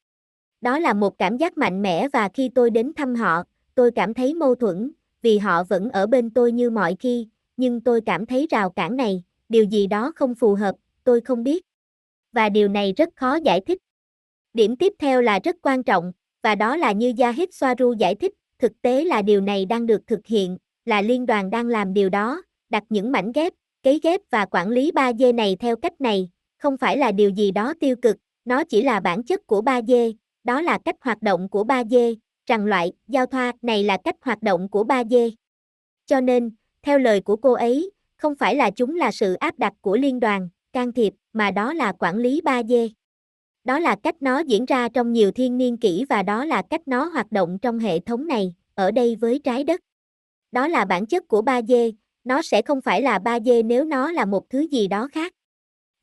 Đó 0.61 0.79
là 0.79 0.93
một 0.93 1.19
cảm 1.19 1.37
giác 1.37 1.59
mạnh 1.59 1.83
mẽ 1.83 2.09
và 2.09 2.29
khi 2.29 2.51
tôi 2.55 2.71
đến 2.71 2.93
thăm 2.97 3.15
họ, 3.15 3.43
tôi 3.75 3.91
cảm 3.91 4.15
thấy 4.15 4.35
mâu 4.35 4.55
thuẫn, 4.55 4.91
vì 5.23 5.39
họ 5.39 5.65
vẫn 5.65 5.91
ở 5.91 6.07
bên 6.07 6.31
tôi 6.31 6.53
như 6.53 6.71
mọi 6.71 6.97
khi, 7.01 7.29
nhưng 7.57 7.81
tôi 7.81 8.01
cảm 8.01 8.27
thấy 8.27 8.47
rào 8.51 8.71
cản 8.71 8.97
này, 8.97 9.23
điều 9.49 9.65
gì 9.65 9.87
đó 9.87 10.13
không 10.17 10.35
phù 10.35 10.55
hợp, 10.55 10.75
tôi 11.05 11.21
không 11.21 11.45
biết. 11.45 11.65
Và 12.33 12.49
điều 12.49 12.69
này 12.69 12.93
rất 12.97 13.09
khó 13.17 13.35
giải 13.35 13.61
thích. 13.61 13.79
Điểm 14.55 14.77
tiếp 14.77 14.93
theo 14.99 15.23
là 15.23 15.39
rất 15.45 15.57
quan 15.63 15.83
trọng, 15.83 16.13
và 16.43 16.55
đó 16.55 16.77
là 16.77 16.93
như 16.93 17.13
Yahid 17.19 17.49
ru 17.79 17.93
giải 17.93 18.15
thích, 18.15 18.33
thực 18.59 18.83
tế 18.83 19.05
là 19.05 19.23
điều 19.23 19.41
này 19.41 19.65
đang 19.65 19.87
được 19.87 20.07
thực 20.07 20.27
hiện, 20.27 20.59
là 20.85 21.03
liên 21.03 21.27
đoàn 21.27 21.51
đang 21.51 21.67
làm 21.67 21.95
điều 21.95 22.09
đó, 22.09 22.43
đặt 22.71 22.85
những 22.89 23.13
mảnh 23.13 23.33
ghép, 23.33 23.53
cấy 23.83 24.01
ghép 24.03 24.21
và 24.31 24.47
quản 24.47 24.69
lý 24.69 24.91
3D 24.91 25.35
này 25.35 25.57
theo 25.61 25.77
cách 25.77 26.01
này, 26.01 26.31
không 26.65 26.77
phải 26.77 26.97
là 26.97 27.13
điều 27.13 27.31
gì 27.31 27.51
đó 27.51 27.75
tiêu 27.81 27.97
cực, 27.97 28.17
nó 28.45 28.65
chỉ 28.65 28.83
là 28.83 29.01
bản 29.01 29.23
chất 29.23 29.47
của 29.47 29.61
3D, 29.63 30.13
đó 30.45 30.61
là 30.61 30.79
cách 30.85 30.97
hoạt 31.01 31.23
động 31.23 31.49
của 31.49 31.65
3D, 31.65 32.15
rằng 32.47 32.67
loại 32.67 32.93
giao 33.09 33.27
thoa 33.27 33.53
này 33.63 33.85
là 33.85 33.99
cách 34.05 34.17
hoạt 34.23 34.43
động 34.43 34.69
của 34.69 34.85
3D. 34.85 35.31
Cho 36.07 36.21
nên, 36.21 36.51
theo 36.83 36.99
lời 36.99 37.21
của 37.21 37.37
cô 37.37 37.53
ấy, 37.53 37.91
không 38.17 38.35
phải 38.35 38.57
là 38.57 38.71
chúng 38.71 38.97
là 38.97 39.13
sự 39.13 39.35
áp 39.35 39.59
đặt 39.59 39.73
của 39.81 39.97
liên 39.97 40.21
đoàn, 40.21 40.49
can 40.73 40.93
thiệp, 40.93 41.15
mà 41.33 41.51
đó 41.51 41.73
là 41.73 41.93
quản 41.93 42.17
lý 42.17 42.41
3D. 42.45 42.89
Đó 43.65 43.79
là 43.79 43.97
cách 44.03 44.23
nó 44.23 44.39
diễn 44.39 44.65
ra 44.65 44.89
trong 44.89 45.13
nhiều 45.13 45.31
thiên 45.31 45.59
niên 45.59 45.77
kỷ 45.77 46.05
và 46.09 46.23
đó 46.23 46.45
là 46.45 46.63
cách 46.71 46.89
nó 46.89 47.05
hoạt 47.05 47.33
động 47.33 47.59
trong 47.63 47.79
hệ 47.79 47.99
thống 47.99 48.27
này, 48.27 48.55
ở 48.75 48.91
đây 48.91 49.17
với 49.17 49.41
trái 49.45 49.65
đất. 49.65 49.81
Đó 50.53 50.69
là 50.69 50.85
bản 50.85 51.07
chất 51.07 51.29
của 51.29 51.43
3D, 51.43 51.93
nó 52.25 52.43
sẽ 52.43 52.63
không 52.63 52.81
phải 52.81 53.03
là 53.03 53.19
3D 53.19 53.67
nếu 53.67 53.85
nó 53.85 54.13
là 54.13 54.25
một 54.25 54.51
thứ 54.51 54.61
gì 54.61 54.89
đó 54.89 55.09
khác. 55.13 55.33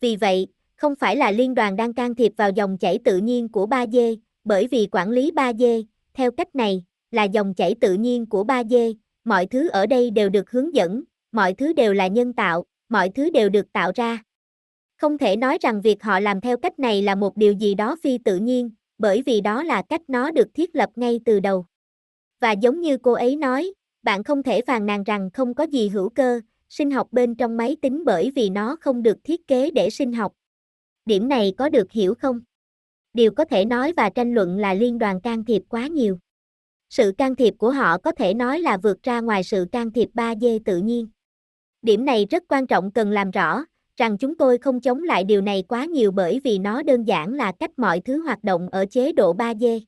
Vì 0.02 0.16
vậy, 0.16 0.48
không 0.76 0.96
phải 0.96 1.16
là 1.16 1.32
liên 1.32 1.54
đoàn 1.54 1.76
đang 1.76 1.94
can 1.94 2.16
thiệp 2.16 2.34
vào 2.38 2.50
dòng 2.50 2.78
chảy 2.78 3.00
tự 3.04 3.18
nhiên 3.18 3.50
của 3.50 3.66
3D, 3.66 4.16
bởi 4.44 4.68
vì 4.68 4.88
quản 4.92 5.10
lý 5.10 5.32
3D, 5.32 5.84
theo 6.14 6.32
cách 6.32 6.56
này, 6.56 6.84
là 7.12 7.24
dòng 7.24 7.54
chảy 7.54 7.76
tự 7.82 7.94
nhiên 7.94 8.26
của 8.26 8.44
3D, 8.44 8.94
mọi 9.24 9.46
thứ 9.46 9.70
ở 9.70 9.86
đây 9.86 10.12
đều 10.12 10.30
được 10.30 10.52
hướng 10.52 10.76
dẫn, 10.76 11.04
mọi 11.32 11.54
thứ 11.54 11.74
đều 11.74 11.94
là 11.94 12.08
nhân 12.08 12.34
tạo, 12.34 12.66
mọi 12.90 13.10
thứ 13.10 13.30
đều 13.30 13.50
được 13.50 13.74
tạo 13.74 13.92
ra. 13.96 14.24
Không 14.98 15.18
thể 15.18 15.36
nói 15.36 15.58
rằng 15.62 15.82
việc 15.82 16.04
họ 16.04 16.20
làm 16.20 16.42
theo 16.42 16.58
cách 16.58 16.80
này 16.80 17.02
là 17.02 17.16
một 17.16 17.38
điều 17.38 17.54
gì 17.54 17.76
đó 17.76 17.96
phi 18.04 18.18
tự 18.18 18.38
nhiên, 18.38 18.70
bởi 18.98 19.24
vì 19.26 19.42
đó 19.42 19.64
là 19.64 19.82
cách 19.90 20.02
nó 20.08 20.32
được 20.32 20.48
thiết 20.54 20.76
lập 20.76 20.90
ngay 20.96 21.20
từ 21.26 21.40
đầu. 21.40 21.66
Và 22.40 22.52
giống 22.52 22.82
như 22.82 22.98
cô 22.98 23.12
ấy 23.12 23.36
nói, 23.36 23.74
bạn 24.04 24.24
không 24.24 24.44
thể 24.44 24.62
phàn 24.62 24.86
nàn 24.86 25.04
rằng 25.04 25.30
không 25.34 25.54
có 25.54 25.64
gì 25.64 25.90
hữu 25.90 26.10
cơ, 26.10 26.42
sinh 26.72 26.92
học 26.92 27.08
bên 27.12 27.36
trong 27.36 27.58
máy 27.58 27.76
tính 27.82 28.04
bởi 28.06 28.32
vì 28.36 28.50
nó 28.50 28.76
không 28.82 29.04
được 29.04 29.18
thiết 29.24 29.48
kế 29.48 29.72
để 29.72 29.90
sinh 29.90 30.14
học. 30.14 30.34
Điểm 31.06 31.30
này 31.30 31.54
có 31.58 31.70
được 31.70 31.92
hiểu 31.92 32.14
không? 32.16 32.42
Điều 33.14 33.32
có 33.32 33.46
thể 33.46 33.66
nói 33.66 33.94
và 33.98 34.10
tranh 34.10 34.34
luận 34.34 34.58
là 34.58 34.74
liên 34.74 35.00
đoàn 35.00 35.22
can 35.22 35.46
thiệp 35.46 35.62
quá 35.70 35.88
nhiều. 35.88 36.18
Sự 36.90 37.12
can 37.18 37.36
thiệp 37.36 37.54
của 37.58 37.72
họ 37.72 37.98
có 37.98 38.12
thể 38.12 38.34
nói 38.34 38.60
là 38.60 38.78
vượt 38.78 39.04
ra 39.04 39.20
ngoài 39.22 39.44
sự 39.44 39.66
can 39.72 39.92
thiệp 39.92 40.10
3D 40.14 40.60
tự 40.66 40.78
nhiên. 40.78 41.08
Điểm 41.82 42.06
này 42.06 42.26
rất 42.30 42.44
quan 42.50 42.68
trọng 42.68 42.92
cần 42.92 43.12
làm 43.12 43.32
rõ, 43.32 43.66
rằng 43.98 44.18
chúng 44.18 44.38
tôi 44.38 44.58
không 44.58 44.82
chống 44.82 45.04
lại 45.04 45.24
điều 45.24 45.42
này 45.42 45.64
quá 45.68 45.86
nhiều 45.86 46.12
bởi 46.12 46.40
vì 46.44 46.60
nó 46.60 46.84
đơn 46.84 47.04
giản 47.04 47.34
là 47.34 47.52
cách 47.60 47.80
mọi 47.80 48.00
thứ 48.00 48.22
hoạt 48.22 48.44
động 48.44 48.70
ở 48.70 48.86
chế 48.86 49.12
độ 49.12 49.34
3D. 49.34 49.80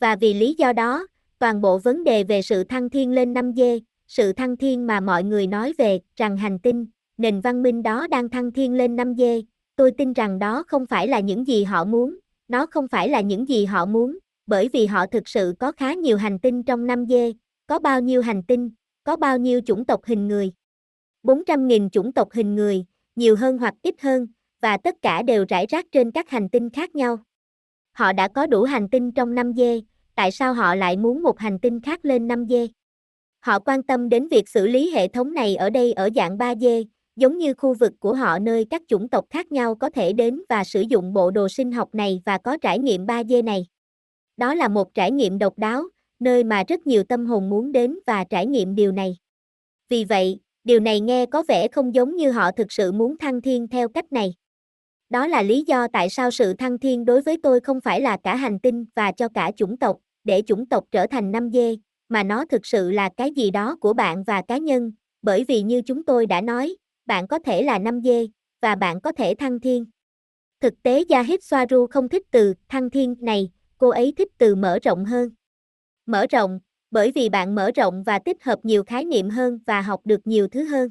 Và 0.00 0.16
vì 0.16 0.34
lý 0.34 0.54
do 0.58 0.72
đó, 0.72 1.06
toàn 1.38 1.60
bộ 1.60 1.78
vấn 1.78 2.04
đề 2.04 2.24
về 2.24 2.42
sự 2.42 2.64
thăng 2.64 2.90
thiên 2.90 3.12
lên 3.12 3.34
5D, 3.34 3.80
sự 4.10 4.32
thăng 4.32 4.56
thiên 4.56 4.86
mà 4.86 5.00
mọi 5.00 5.24
người 5.24 5.46
nói 5.46 5.72
về, 5.78 6.00
rằng 6.16 6.36
hành 6.36 6.58
tinh, 6.58 6.86
nền 7.16 7.40
văn 7.40 7.62
minh 7.62 7.82
đó 7.82 8.06
đang 8.06 8.28
thăng 8.28 8.52
thiên 8.52 8.74
lên 8.74 8.96
5 8.96 9.14
dê, 9.14 9.42
tôi 9.76 9.90
tin 9.90 10.12
rằng 10.12 10.38
đó 10.38 10.64
không 10.66 10.86
phải 10.86 11.08
là 11.08 11.20
những 11.20 11.46
gì 11.46 11.64
họ 11.64 11.84
muốn, 11.84 12.18
nó 12.48 12.66
không 12.66 12.88
phải 12.88 13.08
là 13.08 13.20
những 13.20 13.48
gì 13.48 13.64
họ 13.64 13.86
muốn, 13.86 14.18
bởi 14.46 14.68
vì 14.72 14.86
họ 14.86 15.06
thực 15.06 15.28
sự 15.28 15.54
có 15.58 15.72
khá 15.72 15.94
nhiều 15.94 16.16
hành 16.16 16.38
tinh 16.38 16.62
trong 16.62 16.86
5 16.86 17.06
dê, 17.06 17.32
có 17.66 17.78
bao 17.78 18.00
nhiêu 18.00 18.22
hành 18.22 18.42
tinh, 18.42 18.70
có 19.04 19.16
bao 19.16 19.38
nhiêu 19.38 19.60
chủng 19.66 19.84
tộc 19.84 20.04
hình 20.04 20.28
người. 20.28 20.52
400.000 21.22 21.88
chủng 21.88 22.12
tộc 22.12 22.28
hình 22.32 22.54
người, 22.54 22.84
nhiều 23.16 23.36
hơn 23.36 23.58
hoặc 23.58 23.74
ít 23.82 24.00
hơn, 24.00 24.26
và 24.60 24.76
tất 24.76 24.94
cả 25.02 25.22
đều 25.22 25.44
rải 25.48 25.66
rác 25.66 25.86
trên 25.92 26.10
các 26.10 26.30
hành 26.30 26.48
tinh 26.48 26.70
khác 26.70 26.94
nhau. 26.94 27.18
Họ 27.92 28.12
đã 28.12 28.28
có 28.28 28.46
đủ 28.46 28.62
hành 28.62 28.88
tinh 28.88 29.12
trong 29.12 29.34
5 29.34 29.52
dê, 29.56 29.80
tại 30.14 30.30
sao 30.30 30.54
họ 30.54 30.74
lại 30.74 30.96
muốn 30.96 31.22
một 31.22 31.38
hành 31.38 31.58
tinh 31.58 31.80
khác 31.80 32.04
lên 32.04 32.28
5 32.28 32.46
dê? 32.48 32.68
Họ 33.40 33.58
quan 33.58 33.82
tâm 33.82 34.08
đến 34.08 34.28
việc 34.28 34.48
xử 34.48 34.66
lý 34.66 34.90
hệ 34.90 35.08
thống 35.08 35.34
này 35.34 35.56
ở 35.56 35.70
đây 35.70 35.92
ở 35.92 36.08
dạng 36.14 36.38
3D, 36.38 36.84
giống 37.16 37.38
như 37.38 37.54
khu 37.54 37.74
vực 37.74 37.92
của 38.00 38.14
họ 38.14 38.38
nơi 38.38 38.66
các 38.70 38.82
chủng 38.88 39.08
tộc 39.08 39.24
khác 39.30 39.52
nhau 39.52 39.74
có 39.74 39.90
thể 39.90 40.12
đến 40.12 40.42
và 40.48 40.64
sử 40.64 40.80
dụng 40.80 41.12
bộ 41.12 41.30
đồ 41.30 41.48
sinh 41.48 41.72
học 41.72 41.94
này 41.94 42.22
và 42.24 42.38
có 42.38 42.56
trải 42.56 42.78
nghiệm 42.78 43.06
3D 43.06 43.44
này. 43.44 43.66
Đó 44.36 44.54
là 44.54 44.68
một 44.68 44.94
trải 44.94 45.10
nghiệm 45.10 45.38
độc 45.38 45.58
đáo, 45.58 45.82
nơi 46.20 46.44
mà 46.44 46.64
rất 46.68 46.86
nhiều 46.86 47.04
tâm 47.04 47.26
hồn 47.26 47.50
muốn 47.50 47.72
đến 47.72 47.98
và 48.06 48.24
trải 48.24 48.46
nghiệm 48.46 48.74
điều 48.74 48.92
này. 48.92 49.16
Vì 49.88 50.04
vậy, 50.04 50.40
điều 50.64 50.80
này 50.80 51.00
nghe 51.00 51.26
có 51.26 51.42
vẻ 51.48 51.68
không 51.68 51.94
giống 51.94 52.16
như 52.16 52.30
họ 52.30 52.50
thực 52.50 52.72
sự 52.72 52.92
muốn 52.92 53.18
thăng 53.18 53.42
thiên 53.42 53.68
theo 53.68 53.88
cách 53.88 54.12
này. 54.12 54.34
Đó 55.10 55.26
là 55.26 55.42
lý 55.42 55.64
do 55.66 55.86
tại 55.92 56.08
sao 56.10 56.30
sự 56.30 56.54
thăng 56.54 56.78
thiên 56.78 57.04
đối 57.04 57.22
với 57.22 57.36
tôi 57.42 57.60
không 57.60 57.80
phải 57.80 58.00
là 58.00 58.16
cả 58.16 58.36
hành 58.36 58.58
tinh 58.58 58.84
và 58.96 59.12
cho 59.12 59.28
cả 59.28 59.52
chủng 59.56 59.76
tộc, 59.76 59.96
để 60.24 60.42
chủng 60.46 60.66
tộc 60.66 60.84
trở 60.90 61.06
thành 61.06 61.32
5D, 61.32 61.76
mà 62.10 62.22
nó 62.22 62.44
thực 62.44 62.66
sự 62.66 62.90
là 62.90 63.10
cái 63.16 63.30
gì 63.30 63.50
đó 63.50 63.76
của 63.80 63.92
bạn 63.92 64.24
và 64.24 64.42
cá 64.42 64.58
nhân, 64.58 64.92
bởi 65.22 65.44
vì 65.48 65.62
như 65.62 65.82
chúng 65.82 66.04
tôi 66.04 66.26
đã 66.26 66.40
nói, 66.40 66.76
bạn 67.06 67.28
có 67.28 67.38
thể 67.38 67.62
là 67.62 67.78
5D, 67.78 68.28
và 68.60 68.74
bạn 68.74 69.00
có 69.00 69.12
thể 69.12 69.34
thăng 69.34 69.60
thiên. 69.60 69.84
Thực 70.60 70.74
tế 70.82 71.04
Yahid 71.08 71.40
Swaru 71.40 71.86
không 71.86 72.08
thích 72.08 72.22
từ 72.30 72.54
thăng 72.68 72.90
thiên 72.90 73.14
này, 73.20 73.50
cô 73.78 73.88
ấy 73.88 74.12
thích 74.16 74.28
từ 74.38 74.54
mở 74.54 74.78
rộng 74.82 75.04
hơn. 75.04 75.30
Mở 76.06 76.26
rộng, 76.30 76.60
bởi 76.90 77.12
vì 77.14 77.28
bạn 77.28 77.54
mở 77.54 77.70
rộng 77.74 78.02
và 78.02 78.18
tích 78.18 78.44
hợp 78.44 78.58
nhiều 78.62 78.84
khái 78.84 79.04
niệm 79.04 79.30
hơn 79.30 79.58
và 79.66 79.80
học 79.80 80.00
được 80.04 80.26
nhiều 80.26 80.48
thứ 80.48 80.64
hơn. 80.64 80.90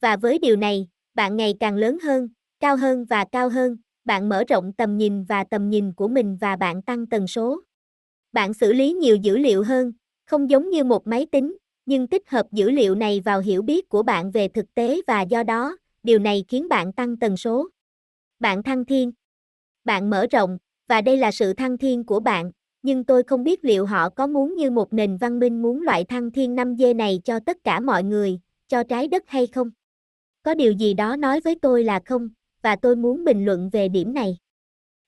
Và 0.00 0.16
với 0.16 0.38
điều 0.38 0.56
này, 0.56 0.88
bạn 1.14 1.36
ngày 1.36 1.54
càng 1.60 1.76
lớn 1.76 1.98
hơn, 2.02 2.28
cao 2.60 2.76
hơn 2.76 3.04
và 3.04 3.24
cao 3.32 3.48
hơn, 3.48 3.76
bạn 4.04 4.28
mở 4.28 4.44
rộng 4.48 4.72
tầm 4.72 4.96
nhìn 4.96 5.24
và 5.24 5.44
tầm 5.44 5.70
nhìn 5.70 5.92
của 5.92 6.08
mình 6.08 6.36
và 6.40 6.56
bạn 6.56 6.82
tăng 6.82 7.06
tần 7.06 7.26
số. 7.26 7.60
Bạn 8.32 8.54
xử 8.54 8.72
lý 8.72 8.92
nhiều 8.92 9.16
dữ 9.16 9.38
liệu 9.38 9.62
hơn, 9.62 9.92
không 10.26 10.50
giống 10.50 10.70
như 10.70 10.84
một 10.84 11.06
máy 11.06 11.26
tính, 11.32 11.56
nhưng 11.86 12.06
tích 12.06 12.30
hợp 12.30 12.46
dữ 12.52 12.70
liệu 12.70 12.94
này 12.94 13.20
vào 13.20 13.40
hiểu 13.40 13.62
biết 13.62 13.88
của 13.88 14.02
bạn 14.02 14.30
về 14.30 14.48
thực 14.48 14.74
tế 14.74 15.00
và 15.06 15.22
do 15.22 15.42
đó, 15.42 15.76
điều 16.02 16.18
này 16.18 16.44
khiến 16.48 16.68
bạn 16.68 16.92
tăng 16.92 17.16
tần 17.16 17.36
số. 17.36 17.68
Bạn 18.40 18.62
thăng 18.62 18.84
thiên. 18.84 19.12
Bạn 19.84 20.10
mở 20.10 20.26
rộng, 20.30 20.58
và 20.88 21.00
đây 21.00 21.16
là 21.16 21.30
sự 21.30 21.52
thăng 21.52 21.78
thiên 21.78 22.04
của 22.04 22.20
bạn, 22.20 22.50
nhưng 22.82 23.04
tôi 23.04 23.22
không 23.22 23.44
biết 23.44 23.64
liệu 23.64 23.86
họ 23.86 24.08
có 24.08 24.26
muốn 24.26 24.54
như 24.54 24.70
một 24.70 24.92
nền 24.92 25.16
văn 25.16 25.38
minh 25.38 25.62
muốn 25.62 25.82
loại 25.82 26.04
thăng 26.04 26.30
thiên 26.30 26.56
5G 26.56 26.96
này 26.96 27.20
cho 27.24 27.40
tất 27.40 27.56
cả 27.64 27.80
mọi 27.80 28.04
người, 28.04 28.40
cho 28.68 28.82
trái 28.82 29.08
đất 29.08 29.22
hay 29.26 29.46
không? 29.46 29.70
Có 30.42 30.54
điều 30.54 30.72
gì 30.72 30.94
đó 30.94 31.16
nói 31.16 31.40
với 31.40 31.54
tôi 31.62 31.84
là 31.84 32.00
không, 32.04 32.28
và 32.62 32.76
tôi 32.76 32.96
muốn 32.96 33.24
bình 33.24 33.44
luận 33.44 33.70
về 33.72 33.88
điểm 33.88 34.14
này. 34.14 34.38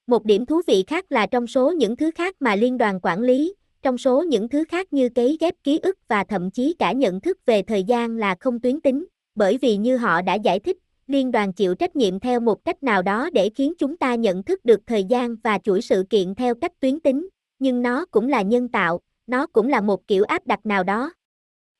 Một 0.07 0.25
điểm 0.25 0.45
thú 0.45 0.61
vị 0.67 0.83
khác 0.87 1.11
là 1.11 1.27
trong 1.27 1.47
số 1.47 1.71
những 1.71 1.95
thứ 1.95 2.11
khác 2.15 2.35
mà 2.39 2.55
liên 2.55 2.77
đoàn 2.77 2.99
quản 3.03 3.21
lý, 3.21 3.55
trong 3.81 3.97
số 3.97 4.23
những 4.23 4.49
thứ 4.49 4.63
khác 4.69 4.93
như 4.93 5.09
cấy 5.09 5.37
ghép 5.39 5.55
ký 5.63 5.79
ức 5.83 5.97
và 6.07 6.23
thậm 6.23 6.51
chí 6.51 6.75
cả 6.79 6.91
nhận 6.91 7.21
thức 7.21 7.45
về 7.45 7.61
thời 7.61 7.83
gian 7.83 8.17
là 8.17 8.35
không 8.39 8.59
tuyến 8.59 8.81
tính, 8.81 9.05
bởi 9.35 9.57
vì 9.57 9.77
như 9.77 9.97
họ 9.97 10.21
đã 10.21 10.33
giải 10.33 10.59
thích, 10.59 10.77
liên 11.07 11.31
đoàn 11.31 11.53
chịu 11.53 11.75
trách 11.75 11.95
nhiệm 11.95 12.19
theo 12.19 12.39
một 12.39 12.65
cách 12.65 12.83
nào 12.83 13.01
đó 13.01 13.29
để 13.33 13.49
khiến 13.49 13.73
chúng 13.77 13.97
ta 13.97 14.15
nhận 14.15 14.43
thức 14.43 14.65
được 14.65 14.79
thời 14.87 15.03
gian 15.03 15.35
và 15.43 15.57
chuỗi 15.57 15.81
sự 15.81 16.03
kiện 16.09 16.35
theo 16.35 16.55
cách 16.55 16.71
tuyến 16.79 16.99
tính, 16.99 17.29
nhưng 17.59 17.81
nó 17.81 18.05
cũng 18.05 18.27
là 18.27 18.41
nhân 18.41 18.67
tạo, 18.67 18.99
nó 19.27 19.47
cũng 19.47 19.67
là 19.67 19.81
một 19.81 20.07
kiểu 20.07 20.23
áp 20.23 20.47
đặt 20.47 20.65
nào 20.65 20.83
đó. 20.83 21.11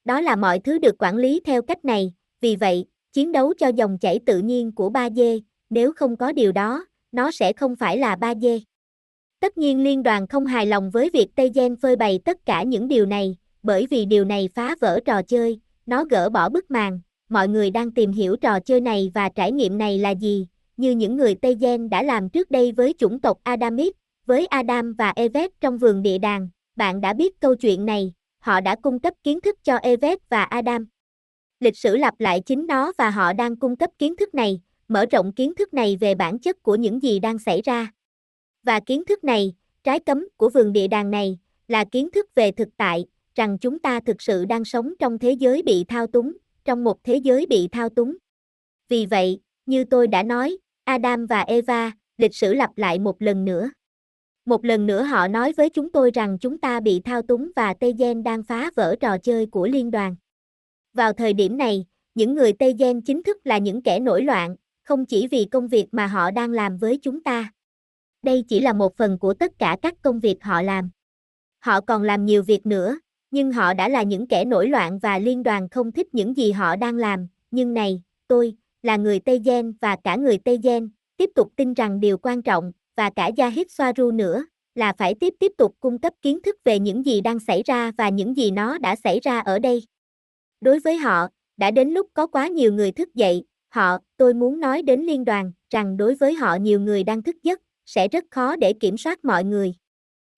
Đó 0.05 0.21
là 0.21 0.35
mọi 0.35 0.59
thứ 0.59 0.77
được 0.77 0.95
quản 0.99 1.15
lý 1.15 1.41
theo 1.45 1.61
cách 1.61 1.85
này, 1.85 2.13
vì 2.41 2.55
vậy, 2.55 2.85
chiến 3.13 3.31
đấu 3.31 3.53
cho 3.57 3.67
dòng 3.67 3.97
chảy 3.97 4.19
tự 4.25 4.39
nhiên 4.39 4.71
của 4.71 4.89
3D, 4.89 5.39
nếu 5.69 5.93
không 5.93 6.17
có 6.17 6.31
điều 6.31 6.51
đó, 6.51 6.85
nó 7.11 7.31
sẽ 7.31 7.53
không 7.53 7.75
phải 7.75 7.97
là 7.97 8.15
3D. 8.15 8.59
Tất 9.39 9.57
nhiên 9.57 9.83
liên 9.83 10.03
đoàn 10.03 10.27
không 10.27 10.45
hài 10.45 10.65
lòng 10.65 10.89
với 10.89 11.09
việc 11.13 11.27
Tây 11.35 11.51
Gen 11.55 11.75
phơi 11.75 11.95
bày 11.95 12.19
tất 12.25 12.45
cả 12.45 12.63
những 12.63 12.87
điều 12.87 13.05
này, 13.05 13.35
bởi 13.63 13.87
vì 13.89 14.05
điều 14.05 14.25
này 14.25 14.49
phá 14.55 14.75
vỡ 14.81 14.99
trò 15.05 15.21
chơi, 15.21 15.59
nó 15.85 16.03
gỡ 16.03 16.29
bỏ 16.29 16.49
bức 16.49 16.71
màn, 16.71 16.99
mọi 17.29 17.47
người 17.47 17.71
đang 17.71 17.91
tìm 17.91 18.11
hiểu 18.11 18.35
trò 18.35 18.59
chơi 18.59 18.81
này 18.81 19.11
và 19.13 19.29
trải 19.29 19.51
nghiệm 19.51 19.77
này 19.77 19.99
là 19.99 20.09
gì, 20.09 20.47
như 20.77 20.91
những 20.91 21.17
người 21.17 21.35
Tây 21.35 21.55
Gen 21.59 21.89
đã 21.89 22.03
làm 22.03 22.29
trước 22.29 22.51
đây 22.51 22.71
với 22.71 22.95
chủng 22.97 23.19
tộc 23.19 23.37
Adamit, 23.43 23.93
với 24.25 24.45
Adam 24.45 24.93
và 24.93 25.13
Evet 25.15 25.51
trong 25.61 25.77
vườn 25.77 26.01
địa 26.01 26.17
đàng, 26.17 26.49
bạn 26.75 27.01
đã 27.01 27.13
biết 27.13 27.39
câu 27.39 27.55
chuyện 27.55 27.85
này, 27.85 28.13
họ 28.39 28.61
đã 28.61 28.75
cung 28.75 28.99
cấp 28.99 29.13
kiến 29.23 29.41
thức 29.41 29.63
cho 29.63 29.77
Evet 29.77 30.19
và 30.29 30.43
Adam. 30.43 30.87
Lịch 31.59 31.77
sử 31.77 31.97
lặp 31.97 32.19
lại 32.19 32.41
chính 32.45 32.67
nó 32.67 32.91
và 32.97 33.09
họ 33.09 33.33
đang 33.33 33.55
cung 33.55 33.75
cấp 33.75 33.89
kiến 33.99 34.15
thức 34.15 34.35
này, 34.35 34.61
mở 34.87 35.05
rộng 35.11 35.31
kiến 35.31 35.55
thức 35.55 35.73
này 35.73 35.97
về 35.99 36.15
bản 36.15 36.39
chất 36.39 36.63
của 36.63 36.75
những 36.75 37.03
gì 37.03 37.19
đang 37.19 37.39
xảy 37.39 37.61
ra. 37.61 37.91
Và 38.67 38.79
kiến 38.79 39.05
thức 39.05 39.23
này, 39.23 39.53
trái 39.83 39.99
cấm 39.99 40.27
của 40.37 40.49
vườn 40.49 40.73
địa 40.73 40.87
đàng 40.87 41.11
này, 41.11 41.39
là 41.67 41.83
kiến 41.83 42.09
thức 42.11 42.35
về 42.35 42.51
thực 42.51 42.69
tại, 42.77 43.05
rằng 43.35 43.57
chúng 43.57 43.79
ta 43.79 43.99
thực 43.99 44.21
sự 44.21 44.45
đang 44.45 44.65
sống 44.65 44.93
trong 44.99 45.19
thế 45.19 45.31
giới 45.31 45.61
bị 45.61 45.83
thao 45.83 46.07
túng, 46.07 46.37
trong 46.65 46.83
một 46.83 47.03
thế 47.03 47.15
giới 47.15 47.45
bị 47.45 47.67
thao 47.71 47.89
túng. 47.89 48.17
Vì 48.89 49.05
vậy, 49.05 49.39
như 49.65 49.83
tôi 49.83 50.07
đã 50.07 50.23
nói, 50.23 50.57
Adam 50.83 51.25
và 51.25 51.41
Eva, 51.41 51.91
lịch 52.17 52.35
sử 52.35 52.53
lặp 52.53 52.77
lại 52.77 52.99
một 52.99 53.21
lần 53.21 53.45
nữa. 53.45 53.69
Một 54.45 54.65
lần 54.65 54.85
nữa 54.85 55.03
họ 55.03 55.27
nói 55.27 55.53
với 55.57 55.69
chúng 55.69 55.91
tôi 55.91 56.11
rằng 56.13 56.37
chúng 56.39 56.57
ta 56.57 56.79
bị 56.79 56.99
thao 56.99 57.21
túng 57.21 57.51
và 57.55 57.73
Tây 57.73 57.93
Gen 57.97 58.23
đang 58.23 58.43
phá 58.43 58.71
vỡ 58.75 58.95
trò 58.99 59.17
chơi 59.17 59.45
của 59.45 59.67
liên 59.67 59.91
đoàn. 59.91 60.15
Vào 60.93 61.13
thời 61.13 61.33
điểm 61.33 61.57
này, 61.57 61.85
những 62.15 62.35
người 62.35 62.53
Tây 62.53 62.75
Gen 62.79 63.01
chính 63.01 63.23
thức 63.23 63.37
là 63.43 63.57
những 63.57 63.81
kẻ 63.81 63.99
nổi 63.99 64.23
loạn, 64.23 64.55
không 64.83 65.05
chỉ 65.05 65.27
vì 65.27 65.45
công 65.45 65.67
việc 65.67 65.87
mà 65.91 66.07
họ 66.07 66.31
đang 66.31 66.51
làm 66.51 66.77
với 66.77 66.99
chúng 67.01 67.23
ta. 67.23 67.51
Đây 68.27 68.43
chỉ 68.47 68.59
là 68.59 68.73
một 68.73 68.97
phần 68.97 69.19
của 69.19 69.33
tất 69.33 69.59
cả 69.59 69.77
các 69.81 69.93
công 70.01 70.19
việc 70.19 70.43
họ 70.43 70.61
làm. 70.61 70.89
Họ 71.59 71.81
còn 71.81 72.03
làm 72.03 72.25
nhiều 72.25 72.43
việc 72.43 72.65
nữa, 72.65 72.99
nhưng 73.31 73.51
họ 73.51 73.73
đã 73.73 73.89
là 73.89 74.03
những 74.03 74.27
kẻ 74.27 74.45
nổi 74.45 74.67
loạn 74.67 74.99
và 74.99 75.19
liên 75.19 75.43
đoàn 75.43 75.69
không 75.69 75.91
thích 75.91 76.07
những 76.11 76.37
gì 76.37 76.51
họ 76.51 76.75
đang 76.75 76.95
làm, 76.95 77.27
nhưng 77.51 77.73
này, 77.73 78.01
tôi, 78.27 78.55
là 78.83 78.97
người 78.97 79.19
Tây 79.19 79.41
Gen 79.45 79.73
và 79.81 79.95
cả 80.03 80.15
người 80.15 80.37
Tây 80.37 80.59
Gen, 80.63 80.89
tiếp 81.17 81.29
tục 81.35 81.51
tin 81.55 81.73
rằng 81.73 81.99
điều 81.99 82.17
quan 82.17 82.41
trọng, 82.41 82.71
và 82.95 83.09
cả 83.15 83.31
Yahid 83.37 83.67
ru 83.97 84.11
nữa, 84.11 84.45
là 84.75 84.93
phải 84.97 85.15
tiếp 85.15 85.33
tiếp 85.39 85.51
tục 85.57 85.75
cung 85.79 85.99
cấp 85.99 86.13
kiến 86.21 86.41
thức 86.41 86.55
về 86.63 86.79
những 86.79 87.05
gì 87.05 87.21
đang 87.21 87.39
xảy 87.39 87.63
ra 87.63 87.91
và 87.97 88.09
những 88.09 88.37
gì 88.37 88.51
nó 88.51 88.77
đã 88.77 88.95
xảy 88.95 89.19
ra 89.19 89.39
ở 89.39 89.59
đây. 89.59 89.83
Đối 90.61 90.79
với 90.79 90.97
họ, 90.97 91.27
đã 91.57 91.71
đến 91.71 91.89
lúc 91.89 92.07
có 92.13 92.27
quá 92.27 92.47
nhiều 92.47 92.73
người 92.73 92.91
thức 92.91 93.15
dậy, 93.15 93.43
họ, 93.69 93.97
tôi 94.17 94.33
muốn 94.33 94.59
nói 94.59 94.81
đến 94.81 95.01
liên 95.01 95.25
đoàn, 95.25 95.51
rằng 95.69 95.97
đối 95.97 96.15
với 96.15 96.33
họ 96.33 96.55
nhiều 96.55 96.79
người 96.79 97.03
đang 97.03 97.23
thức 97.23 97.35
giấc, 97.43 97.61
sẽ 97.87 98.07
rất 98.07 98.23
khó 98.31 98.55
để 98.55 98.73
kiểm 98.73 98.97
soát 98.97 99.25
mọi 99.25 99.43
người. 99.43 99.73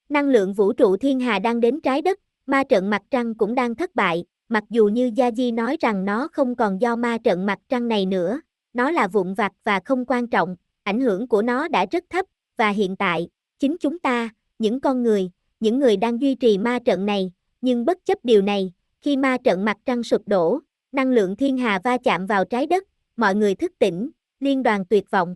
Năng 0.09 0.29
lượng 0.29 0.53
vũ 0.53 0.73
trụ 0.73 0.97
thiên 0.97 1.19
hà 1.19 1.39
đang 1.39 1.59
đến 1.59 1.81
trái 1.81 2.01
đất, 2.01 2.19
ma 2.45 2.63
trận 2.63 2.89
mặt 2.89 3.01
trăng 3.11 3.35
cũng 3.35 3.55
đang 3.55 3.75
thất 3.75 3.95
bại, 3.95 4.25
mặc 4.49 4.63
dù 4.69 4.87
như 4.87 5.11
Gia 5.15 5.31
Di 5.31 5.51
nói 5.51 5.77
rằng 5.79 6.05
nó 6.05 6.27
không 6.27 6.55
còn 6.55 6.81
do 6.81 6.95
ma 6.95 7.17
trận 7.23 7.45
mặt 7.45 7.59
trăng 7.69 7.87
này 7.87 8.05
nữa, 8.05 8.41
nó 8.73 8.91
là 8.91 9.07
vụn 9.07 9.33
vặt 9.33 9.51
và 9.63 9.79
không 9.85 10.05
quan 10.07 10.27
trọng, 10.27 10.55
ảnh 10.83 11.01
hưởng 11.01 11.27
của 11.27 11.41
nó 11.41 11.67
đã 11.67 11.85
rất 11.91 12.03
thấp, 12.09 12.25
và 12.57 12.69
hiện 12.69 12.95
tại, 12.95 13.29
chính 13.59 13.77
chúng 13.79 13.99
ta, 13.99 14.29
những 14.59 14.79
con 14.79 15.03
người, 15.03 15.31
những 15.59 15.79
người 15.79 15.97
đang 15.97 16.21
duy 16.21 16.35
trì 16.35 16.57
ma 16.57 16.79
trận 16.85 17.05
này, 17.05 17.31
nhưng 17.61 17.85
bất 17.85 17.97
chấp 18.05 18.17
điều 18.23 18.41
này, 18.41 18.73
khi 19.01 19.17
ma 19.17 19.37
trận 19.43 19.65
mặt 19.65 19.77
trăng 19.85 20.03
sụp 20.03 20.27
đổ, 20.27 20.59
năng 20.91 21.11
lượng 21.11 21.35
thiên 21.35 21.57
hà 21.57 21.79
va 21.83 21.97
chạm 22.03 22.25
vào 22.25 22.45
trái 22.45 22.65
đất, 22.65 22.83
mọi 23.17 23.35
người 23.35 23.55
thức 23.55 23.71
tỉnh, 23.79 24.09
liên 24.39 24.63
đoàn 24.63 24.85
tuyệt 24.85 25.11
vọng. 25.11 25.35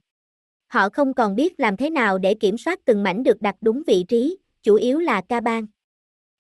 Họ 0.74 0.90
không 0.90 1.14
còn 1.14 1.36
biết 1.36 1.60
làm 1.60 1.78
thế 1.78 1.90
nào 1.90 2.18
để 2.18 2.34
kiểm 2.34 2.58
soát 2.58 2.80
từng 2.86 3.04
mảnh 3.04 3.24
được 3.24 3.42
đặt 3.42 3.56
đúng 3.62 3.84
vị 3.88 4.06
trí, 4.08 4.38
chủ 4.64 4.76
yếu 4.76 5.00
là 5.00 5.22
ca 5.30 5.40
bang. 5.40 5.66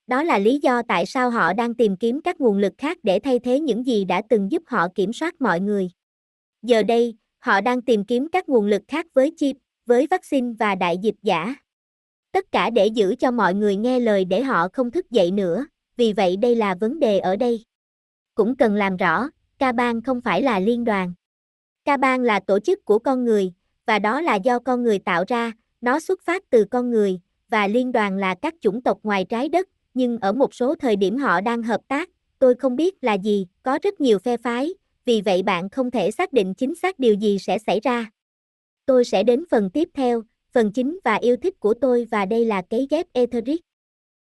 Đó 0.08 0.24
là 0.24 0.39
lý 0.39 0.60
do 0.60 0.82
tại 0.88 1.06
sao 1.06 1.30
họ 1.30 1.54
đang 1.54 1.76
tìm 1.76 1.98
kiếm 1.98 2.22
các 2.22 2.41
nguồn 2.41 2.58
lực 2.58 2.74
khác 2.78 2.98
để 3.04 3.19
thay 3.19 3.39
thế 3.39 3.60
những 3.60 3.86
gì 3.86 4.06
đã 4.06 4.22
từng 4.30 4.52
giúp 4.52 4.63
họ 4.67 4.88
kiểm 4.96 5.13
soát 5.13 5.41
mọi 5.41 5.60
người. 5.60 5.89
Giờ 6.62 6.84
đây, 6.84 7.17
họ 7.39 7.62
đang 7.62 7.82
tìm 7.82 8.06
kiếm 8.06 8.28
các 8.32 8.50
nguồn 8.50 8.65
lực 8.65 8.82
khác 8.88 9.06
với 9.13 9.34
chip, 9.38 9.56
với 9.86 10.08
vaccine 10.08 10.54
và 10.60 10.76
đại 10.76 10.98
dịch 10.98 11.15
giả. 11.22 11.56
Tất 12.32 12.52
cả 12.52 12.69
để 12.69 12.88
giữ 12.88 13.15
cho 13.19 13.32
mọi 13.32 13.54
người 13.54 13.76
nghe 13.76 14.00
lời 14.00 14.26
để 14.26 14.43
họ 14.43 14.67
không 14.74 14.91
thức 14.91 15.12
dậy 15.12 15.32
nữa, 15.32 15.65
vì 15.98 16.13
vậy 16.13 16.38
đây 16.38 16.56
là 16.56 16.76
vấn 16.76 17.00
đề 17.00 17.19
ở 17.19 17.36
đây. 17.36 17.63
Cũng 18.36 18.56
cần 18.56 18.76
làm 18.76 18.98
rõ, 18.98 19.30
ca 19.58 19.72
bang 19.72 20.02
không 20.02 20.22
phải 20.22 20.41
là 20.41 20.60
liên 20.60 20.84
đoàn. 20.84 21.13
Ca 21.86 21.98
bang 21.98 22.22
là 22.22 22.39
tổ 22.39 22.60
chức 22.60 22.86
của 22.86 23.00
con 23.00 23.26
người, 23.26 23.54
và 23.86 24.00
đó 24.00 24.22
là 24.22 24.36
do 24.36 24.60
con 24.60 24.84
người 24.84 25.00
tạo 25.00 25.24
ra, 25.28 25.52
nó 25.82 26.00
xuất 26.00 26.22
phát 26.22 26.43
từ 26.50 26.65
con 26.65 26.89
người, 26.89 27.19
và 27.50 27.67
liên 27.67 27.91
đoàn 27.91 28.17
là 28.17 28.36
các 28.41 28.54
chủng 28.62 28.82
tộc 28.82 28.98
ngoài 29.04 29.26
trái 29.30 29.50
đất, 29.50 29.69
nhưng 29.93 30.17
ở 30.19 30.32
một 30.32 30.54
số 30.54 30.76
thời 30.76 30.96
điểm 30.96 31.17
họ 31.17 31.41
đang 31.41 31.63
hợp 31.63 31.82
tác, 31.88 32.10
tôi 32.39 32.56
không 32.56 32.76
biết 32.76 33.04
là 33.04 33.13
gì, 33.13 33.48
có 33.63 33.80
rất 33.84 34.02
nhiều 34.02 34.19
phe 34.19 34.38
phái, 34.38 34.74
vì 35.06 35.22
vậy 35.22 35.43
bạn 35.43 35.69
không 35.69 35.91
thể 35.91 36.12
xác 36.12 36.34
định 36.34 36.54
chính 36.54 36.76
xác 36.76 37.00
điều 37.00 37.13
gì 37.13 37.39
sẽ 37.39 37.58
xảy 37.58 37.80
ra. 37.80 38.12
Tôi 38.86 39.06
sẽ 39.06 39.24
đến 39.24 39.43
phần 39.52 39.69
tiếp 39.69 39.89
theo, 39.93 40.24
phần 40.52 40.72
chính 40.72 41.00
và 41.04 41.15
yêu 41.15 41.36
thích 41.38 41.60
của 41.60 41.74
tôi 41.74 42.08
và 42.12 42.26
đây 42.26 42.46
là 42.46 42.62
cấy 42.62 42.88
ghép 42.89 43.06
Etheric. 43.13 43.62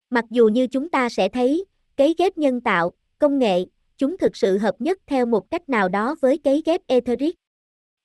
Mặc 0.09 0.25
dù 0.29 0.47
như 0.47 0.67
chúng 0.67 0.89
ta 0.89 1.09
sẽ 1.09 1.29
thấy, 1.29 1.65
cấy 1.97 2.15
ghép 2.17 2.37
nhân 2.37 2.61
tạo, 2.61 2.91
công 3.19 3.39
nghệ, 3.39 3.65
chúng 3.97 4.17
thực 4.17 4.35
sự 4.35 4.57
hợp 4.57 4.75
nhất 4.79 4.99
theo 5.07 5.25
một 5.25 5.51
cách 5.51 5.69
nào 5.69 5.89
đó 5.89 6.15
với 6.21 6.37
cấy 6.37 6.61
ghép 6.65 6.81
Etheric. 6.87 7.35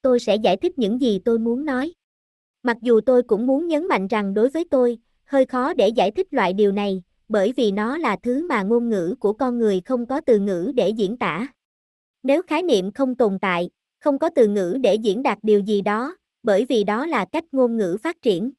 Tôi 0.07 0.21
sẽ 0.21 0.37
giải 0.37 0.57
thích 0.57 0.79
những 0.79 1.01
gì 1.01 1.19
tôi 1.25 1.39
muốn 1.39 1.65
nói. 1.65 1.93
Mặc 2.63 2.77
dù 2.83 3.01
tôi 3.01 3.23
cũng 3.23 3.47
muốn 3.47 3.67
nhấn 3.67 3.89
mạnh 3.89 4.07
rằng 4.07 4.35
đối 4.35 4.49
với 4.49 4.65
tôi, 4.71 4.99
hơi 5.25 5.47
khó 5.47 5.75
để 5.75 5.89
giải 5.89 6.11
thích 6.11 6.35
loại 6.35 6.53
điều 6.53 6.73
này, 6.73 7.03
bởi 7.29 7.53
vì 7.57 7.71
nó 7.71 7.99
là 7.99 8.17
thứ 8.23 8.47
mà 8.49 8.63
ngôn 8.63 8.89
ngữ 8.89 9.15
của 9.21 9.33
con 9.33 9.59
người 9.59 9.81
không 9.85 10.07
có 10.07 10.21
từ 10.21 10.39
ngữ 10.39 10.73
để 10.75 10.89
diễn 10.89 11.17
tả. 11.17 11.49
Nếu 12.23 12.43
khái 12.43 12.63
niệm 12.63 12.93
không 12.93 13.15
tồn 13.15 13.39
tại, 13.39 13.71
không 14.01 14.19
có 14.19 14.31
từ 14.35 14.49
ngữ 14.49 14.79
để 14.81 14.95
diễn 14.95 15.23
đạt 15.23 15.39
điều 15.43 15.61
gì 15.61 15.81
đó, 15.81 16.17
bởi 16.43 16.65
vì 16.65 16.85
đó 16.85 17.07
là 17.07 17.25
cách 17.33 17.45
ngôn 17.53 17.77
ngữ 17.77 17.97
phát 18.03 18.23
triển. 18.23 18.51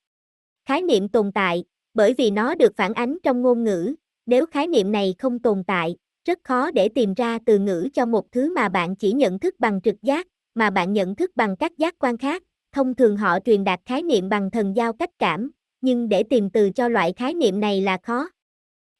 Khái 0.66 0.82
niệm 0.82 1.10
tồn 1.10 1.32
tại, 1.32 1.64
bởi 1.94 2.14
vì 2.14 2.32
nó 2.32 2.56
được 2.56 2.76
phản 2.76 2.94
ánh 2.94 3.18
trong 3.24 3.42
ngôn 3.42 3.64
ngữ, 3.64 3.96
nếu 4.26 4.46
khái 4.46 4.68
niệm 4.68 4.92
này 4.92 5.16
không 5.20 5.40
tồn 5.40 5.64
tại, 5.68 5.98
rất 6.26 6.40
khó 6.44 6.72
để 6.72 6.90
tìm 6.90 7.14
ra 7.14 7.40
từ 7.46 7.60
ngữ 7.60 7.88
cho 7.94 8.06
một 8.06 8.32
thứ 8.32 8.54
mà 8.54 8.70
bạn 8.70 8.96
chỉ 8.96 9.12
nhận 9.12 9.40
thức 9.40 9.56
bằng 9.60 9.82
trực 9.82 10.02
giác, 10.02 10.28
mà 10.58 10.70
bạn 10.70 10.93
nhận 10.93 11.15
thức 11.15 11.32
bằng 11.36 11.56
các 11.56 11.78
giác 11.78 11.96
quan 12.00 12.17
khác. 12.17 12.43
Thông 12.72 12.96
thường 12.96 13.17
họ 13.17 13.39
truyền 13.46 13.63
đạt 13.63 13.80
khái 13.86 14.04
niệm 14.04 14.30
bằng 14.30 14.52
thần 14.52 14.76
giao 14.76 14.93
cách 14.93 15.10
cảm, 15.20 15.52
nhưng 15.82 16.10
để 16.10 16.24
tìm 16.24 16.50
từ 16.50 16.70
cho 16.70 16.88
loại 16.88 17.13
khái 17.17 17.34
niệm 17.34 17.60
này 17.60 17.82
là 17.82 17.98
khó. 18.04 18.30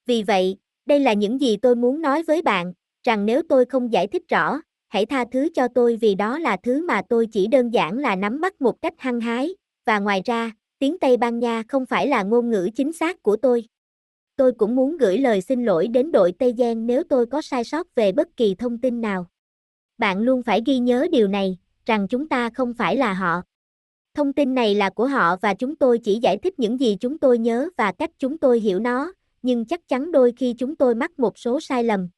Vì 0.06 0.24
vậy, 0.24 0.58
đây 0.86 1.00
là 1.00 1.14
những 1.14 1.42
gì 1.42 1.58
tôi 1.58 1.76
muốn 1.76 2.02
nói 2.02 2.24
với 2.24 2.42
bạn, 2.42 2.74
rằng 3.04 3.26
nếu 3.26 3.42
tôi 3.50 3.66
không 3.66 3.94
giải 3.94 4.08
thích 4.08 4.24
rõ, 4.30 4.62
hãy 4.88 5.06
tha 5.06 5.26
thứ 5.32 5.50
cho 5.54 5.68
tôi 5.68 5.98
vì 6.02 6.16
đó 6.16 6.40
là 6.40 6.58
thứ 6.64 6.86
mà 6.86 7.02
tôi 7.10 7.28
chỉ 7.32 7.48
đơn 7.48 7.74
giản 7.74 7.98
là 7.98 8.16
nắm 8.16 8.42
bắt 8.42 8.62
một 8.62 8.82
cách 8.82 8.94
hăng 8.98 9.20
hái, 9.20 9.56
và 9.86 10.00
ngoài 10.00 10.22
ra, 10.26 10.52
tiếng 10.80 11.00
Tây 11.00 11.18
Ban 11.18 11.40
Nha 11.40 11.64
không 11.68 11.86
phải 11.86 12.08
là 12.08 12.24
ngôn 12.24 12.50
ngữ 12.50 12.70
chính 12.76 12.94
xác 12.94 13.24
của 13.24 13.38
tôi. 13.38 13.64
Tôi 14.36 14.52
cũng 14.52 14.76
muốn 14.76 14.98
gửi 14.98 15.18
lời 15.18 15.42
xin 15.42 15.66
lỗi 15.66 15.88
đến 15.88 16.12
đội 16.12 16.34
Tây 16.40 16.54
Giang 16.58 16.88
nếu 16.88 17.04
tôi 17.04 17.26
có 17.26 17.42
sai 17.42 17.64
sót 17.64 17.96
về 17.96 18.12
bất 18.12 18.28
kỳ 18.38 18.56
thông 18.56 18.78
tin 18.78 19.02
nào. 19.02 19.28
Bạn 19.98 20.22
luôn 20.22 20.44
phải 20.44 20.62
ghi 20.66 20.80
nhớ 20.80 21.08
điều 21.12 21.28
này, 21.28 21.58
rằng 21.86 22.08
chúng 22.08 22.30
ta 22.30 22.50
không 22.50 22.74
phải 22.74 22.98
là 22.98 23.14
họ. 23.14 23.42
Thông 24.14 24.34
tin 24.34 24.56
này 24.56 24.76
là 24.76 24.90
của 24.90 25.08
họ 25.08 25.36
và 25.42 25.54
chúng 25.54 25.76
tôi 25.76 26.00
chỉ 26.00 26.20
giải 26.22 26.38
thích 26.38 26.60
những 26.60 26.80
gì 26.80 26.98
chúng 27.00 27.18
tôi 27.18 27.38
nhớ 27.38 27.70
và 27.78 27.92
cách 27.92 28.12
chúng 28.20 28.38
tôi 28.38 28.60
hiểu 28.60 28.80
nó, 28.80 29.14
nhưng 29.42 29.66
chắc 29.66 29.88
chắn 29.88 30.12
đôi 30.12 30.34
khi 30.38 30.54
chúng 30.58 30.76
tôi 30.76 30.96
mắc 30.96 31.20
một 31.20 31.38
số 31.38 31.60
sai 31.60 31.84
lầm. 31.84 32.10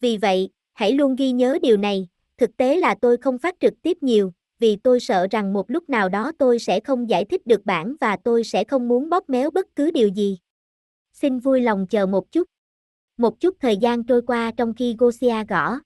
Vì 0.00 0.16
vậy, 0.16 0.50
hãy 0.72 0.92
luôn 0.92 1.16
ghi 1.16 1.32
nhớ 1.32 1.58
điều 1.62 1.76
này, 1.76 2.08
thực 2.38 2.56
tế 2.56 2.76
là 2.76 2.94
tôi 3.00 3.16
không 3.16 3.38
phát 3.38 3.54
trực 3.60 3.74
tiếp 3.82 3.98
nhiều, 4.00 4.32
vì 4.58 4.76
tôi 4.76 5.00
sợ 5.00 5.26
rằng 5.30 5.52
một 5.52 5.70
lúc 5.70 5.90
nào 5.90 6.08
đó 6.08 6.32
tôi 6.38 6.58
sẽ 6.58 6.80
không 6.80 7.10
giải 7.10 7.24
thích 7.24 7.46
được 7.46 7.64
bản 7.64 7.96
và 8.00 8.16
tôi 8.24 8.44
sẽ 8.44 8.64
không 8.64 8.88
muốn 8.88 9.10
bóp 9.10 9.30
méo 9.30 9.50
bất 9.50 9.66
cứ 9.76 9.90
điều 9.90 10.08
gì. 10.08 10.38
Xin 11.12 11.38
vui 11.38 11.60
lòng 11.60 11.86
chờ 11.86 12.06
một 12.06 12.32
chút. 12.32 12.48
Một 13.16 13.40
chút 13.40 13.56
thời 13.60 13.76
gian 13.76 14.04
trôi 14.04 14.22
qua 14.22 14.52
trong 14.56 14.74
khi 14.74 14.96
Gosia 14.98 15.44
gõ. 15.48 15.78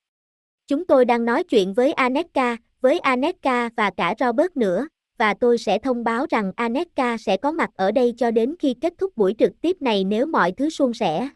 Chúng 0.70 0.84
tôi 0.84 1.04
đang 1.04 1.24
nói 1.24 1.44
chuyện 1.44 1.74
với 1.74 1.92
Aneka, 1.92 2.56
với 2.80 2.98
Aneka 2.98 3.70
và 3.76 3.90
cả 3.90 4.14
Robert 4.20 4.56
nữa, 4.56 4.88
và 5.18 5.34
tôi 5.34 5.58
sẽ 5.58 5.78
thông 5.78 6.04
báo 6.04 6.26
rằng 6.30 6.52
Aneka 6.56 7.16
sẽ 7.18 7.36
có 7.36 7.52
mặt 7.52 7.70
ở 7.74 7.92
đây 7.92 8.14
cho 8.16 8.30
đến 8.30 8.54
khi 8.58 8.74
kết 8.80 8.94
thúc 8.98 9.16
buổi 9.16 9.34
trực 9.38 9.60
tiếp 9.60 9.76
này 9.80 10.04
nếu 10.04 10.26
mọi 10.26 10.52
thứ 10.52 10.70
suôn 10.70 10.92
sẻ. 10.92 11.28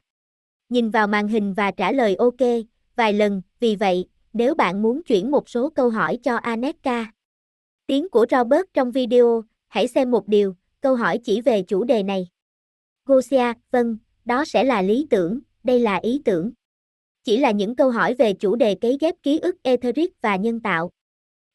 Nhìn 0.68 0.90
vào 0.90 1.06
màn 1.06 1.28
hình 1.28 1.54
và 1.54 1.70
trả 1.70 1.92
lời 1.92 2.14
OK, 2.14 2.40
vài 2.96 3.12
lần, 3.12 3.42
vì 3.60 3.76
vậy, 3.76 4.06
nếu 4.32 4.54
bạn 4.54 4.82
muốn 4.82 5.02
chuyển 5.02 5.30
một 5.30 5.48
số 5.48 5.70
câu 5.70 5.90
hỏi 5.90 6.18
cho 6.22 6.36
Aneka. 6.36 7.12
Tiếng 7.86 8.08
của 8.08 8.26
Robert 8.30 8.64
trong 8.74 8.90
video, 8.90 9.44
hãy 9.68 9.88
xem 9.88 10.10
một 10.10 10.28
điều, 10.28 10.54
câu 10.80 10.94
hỏi 10.94 11.18
chỉ 11.24 11.40
về 11.40 11.62
chủ 11.62 11.84
đề 11.84 12.02
này. 12.02 12.28
Gosia, 13.06 13.52
vâng, 13.70 13.98
đó 14.24 14.44
sẽ 14.44 14.64
là 14.64 14.82
lý 14.82 15.06
tưởng, 15.10 15.40
đây 15.64 15.80
là 15.80 15.96
ý 15.96 16.22
tưởng. 16.24 16.52
Chỉ 17.24 17.36
là 17.36 17.50
những 17.50 17.76
câu 17.76 17.90
hỏi 17.90 18.14
về 18.14 18.32
chủ 18.32 18.56
đề 18.56 18.74
cấy 18.74 18.98
ghép 19.00 19.14
ký 19.22 19.38
ức 19.38 19.56
etheric 19.62 20.12
và 20.22 20.36
nhân 20.36 20.60
tạo. 20.60 20.90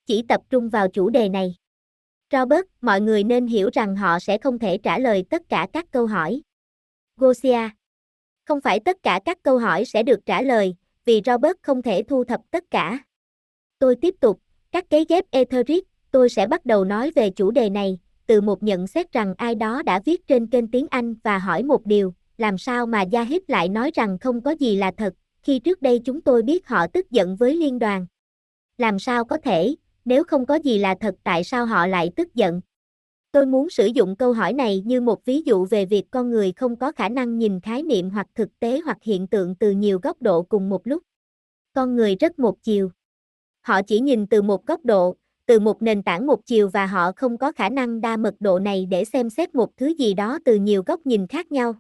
Chỉ 0.06 0.24
tập 0.28 0.42
trung 0.50 0.70
vào 0.70 0.88
chủ 0.88 1.10
đề 1.10 1.30
này. 1.30 1.56
Robert, 2.32 2.66
mọi 2.82 3.02
người 3.02 3.24
nên 3.24 3.48
hiểu 3.48 3.70
rằng 3.74 3.96
họ 3.96 4.20
sẽ 4.20 4.38
không 4.38 4.60
thể 4.60 4.78
trả 4.78 5.00
lời 5.00 5.24
tất 5.30 5.42
cả 5.50 5.68
các 5.74 5.86
câu 5.92 6.06
hỏi. 6.06 6.42
Gosia. 7.18 7.70
Không 8.46 8.62
phải 8.62 8.80
tất 8.80 8.98
cả 9.04 9.20
các 9.26 9.38
câu 9.44 9.58
hỏi 9.58 9.86
sẽ 9.86 10.04
được 10.04 10.20
trả 10.26 10.42
lời, 10.42 10.76
vì 11.06 11.22
Robert 11.26 11.58
không 11.62 11.82
thể 11.82 12.04
thu 12.04 12.24
thập 12.24 12.42
tất 12.52 12.64
cả. 12.72 13.00
Tôi 13.80 13.96
tiếp 13.96 14.16
tục, 14.20 14.40
các 14.72 14.90
cấy 14.90 15.06
ghép 15.10 15.26
etheric, 15.32 15.84
tôi 16.12 16.30
sẽ 16.30 16.48
bắt 16.48 16.66
đầu 16.66 16.86
nói 16.86 17.12
về 17.16 17.30
chủ 17.30 17.52
đề 17.52 17.70
này, 17.70 18.00
từ 18.28 18.42
một 18.42 18.64
nhận 18.64 18.88
xét 18.88 19.12
rằng 19.12 19.34
ai 19.38 19.56
đó 19.56 19.82
đã 19.86 20.02
viết 20.06 20.28
trên 20.28 20.48
kênh 20.48 20.68
tiếng 20.68 20.88
Anh 20.90 21.16
và 21.24 21.38
hỏi 21.38 21.64
một 21.64 21.86
điều, 21.86 22.14
làm 22.38 22.58
sao 22.58 22.86
mà 22.86 23.02
Gia 23.02 23.24
Hiếp 23.24 23.50
lại 23.50 23.70
nói 23.70 23.92
rằng 23.94 24.18
không 24.20 24.42
có 24.42 24.52
gì 24.52 24.76
là 24.76 24.92
thật, 24.98 25.14
khi 25.50 25.60
trước 25.60 25.82
đây 25.82 26.00
chúng 26.00 26.22
tôi 26.22 26.44
biết 26.44 26.68
họ 26.68 26.88
tức 26.88 27.12
giận 27.12 27.36
với 27.36 27.56
liên 27.56 27.80
đoàn. 27.80 28.06
Làm 28.78 29.00
sao 29.00 29.26
có 29.26 29.38
thể, 29.38 29.76
nếu 30.06 30.24
không 30.24 30.46
có 30.46 30.56
gì 30.56 30.78
là 30.78 30.96
thật 31.00 31.16
tại 31.24 31.44
sao 31.44 31.66
họ 31.66 31.88
lại 31.88 32.12
tức 32.16 32.36
giận? 32.36 32.62
Tôi 33.32 33.46
muốn 33.46 33.70
sử 33.70 33.86
dụng 33.86 34.16
câu 34.16 34.34
hỏi 34.34 34.54
này 34.54 34.84
như 34.86 35.02
một 35.02 35.26
ví 35.26 35.42
dụ 35.46 35.66
về 35.66 35.86
việc 35.86 36.06
con 36.12 36.30
người 36.30 36.52
không 36.52 36.76
có 36.76 36.92
khả 36.92 37.10
năng 37.10 37.38
nhìn 37.38 37.60
khái 37.60 37.84
niệm 37.84 38.10
hoặc 38.10 38.28
thực 38.36 38.60
tế 38.60 38.80
hoặc 38.86 38.98
hiện 39.02 39.28
tượng 39.28 39.56
từ 39.56 39.72
nhiều 39.72 40.00
góc 40.04 40.22
độ 40.22 40.44
cùng 40.44 40.70
một 40.70 40.88
lúc. 40.88 41.04
Con 41.74 41.96
người 41.96 42.16
rất 42.16 42.40
một 42.40 42.64
chiều. 42.64 42.90
Họ 43.62 43.82
chỉ 43.82 44.00
nhìn 44.00 44.28
từ 44.28 44.42
một 44.42 44.66
góc 44.66 44.86
độ, 44.86 45.16
từ 45.46 45.60
một 45.60 45.82
nền 45.82 46.04
tảng 46.04 46.28
một 46.28 46.46
chiều 46.46 46.70
và 46.70 46.86
họ 46.86 47.12
không 47.16 47.38
có 47.38 47.52
khả 47.52 47.70
năng 47.70 48.02
đa 48.02 48.18
mật 48.18 48.36
độ 48.40 48.60
này 48.60 48.86
để 48.86 49.06
xem 49.06 49.30
xét 49.30 49.56
một 49.56 49.78
thứ 49.78 49.88
gì 49.88 50.14
đó 50.14 50.40
từ 50.46 50.56
nhiều 50.56 50.84
góc 50.86 51.06
nhìn 51.06 51.28
khác 51.28 51.52
nhau. 51.52 51.76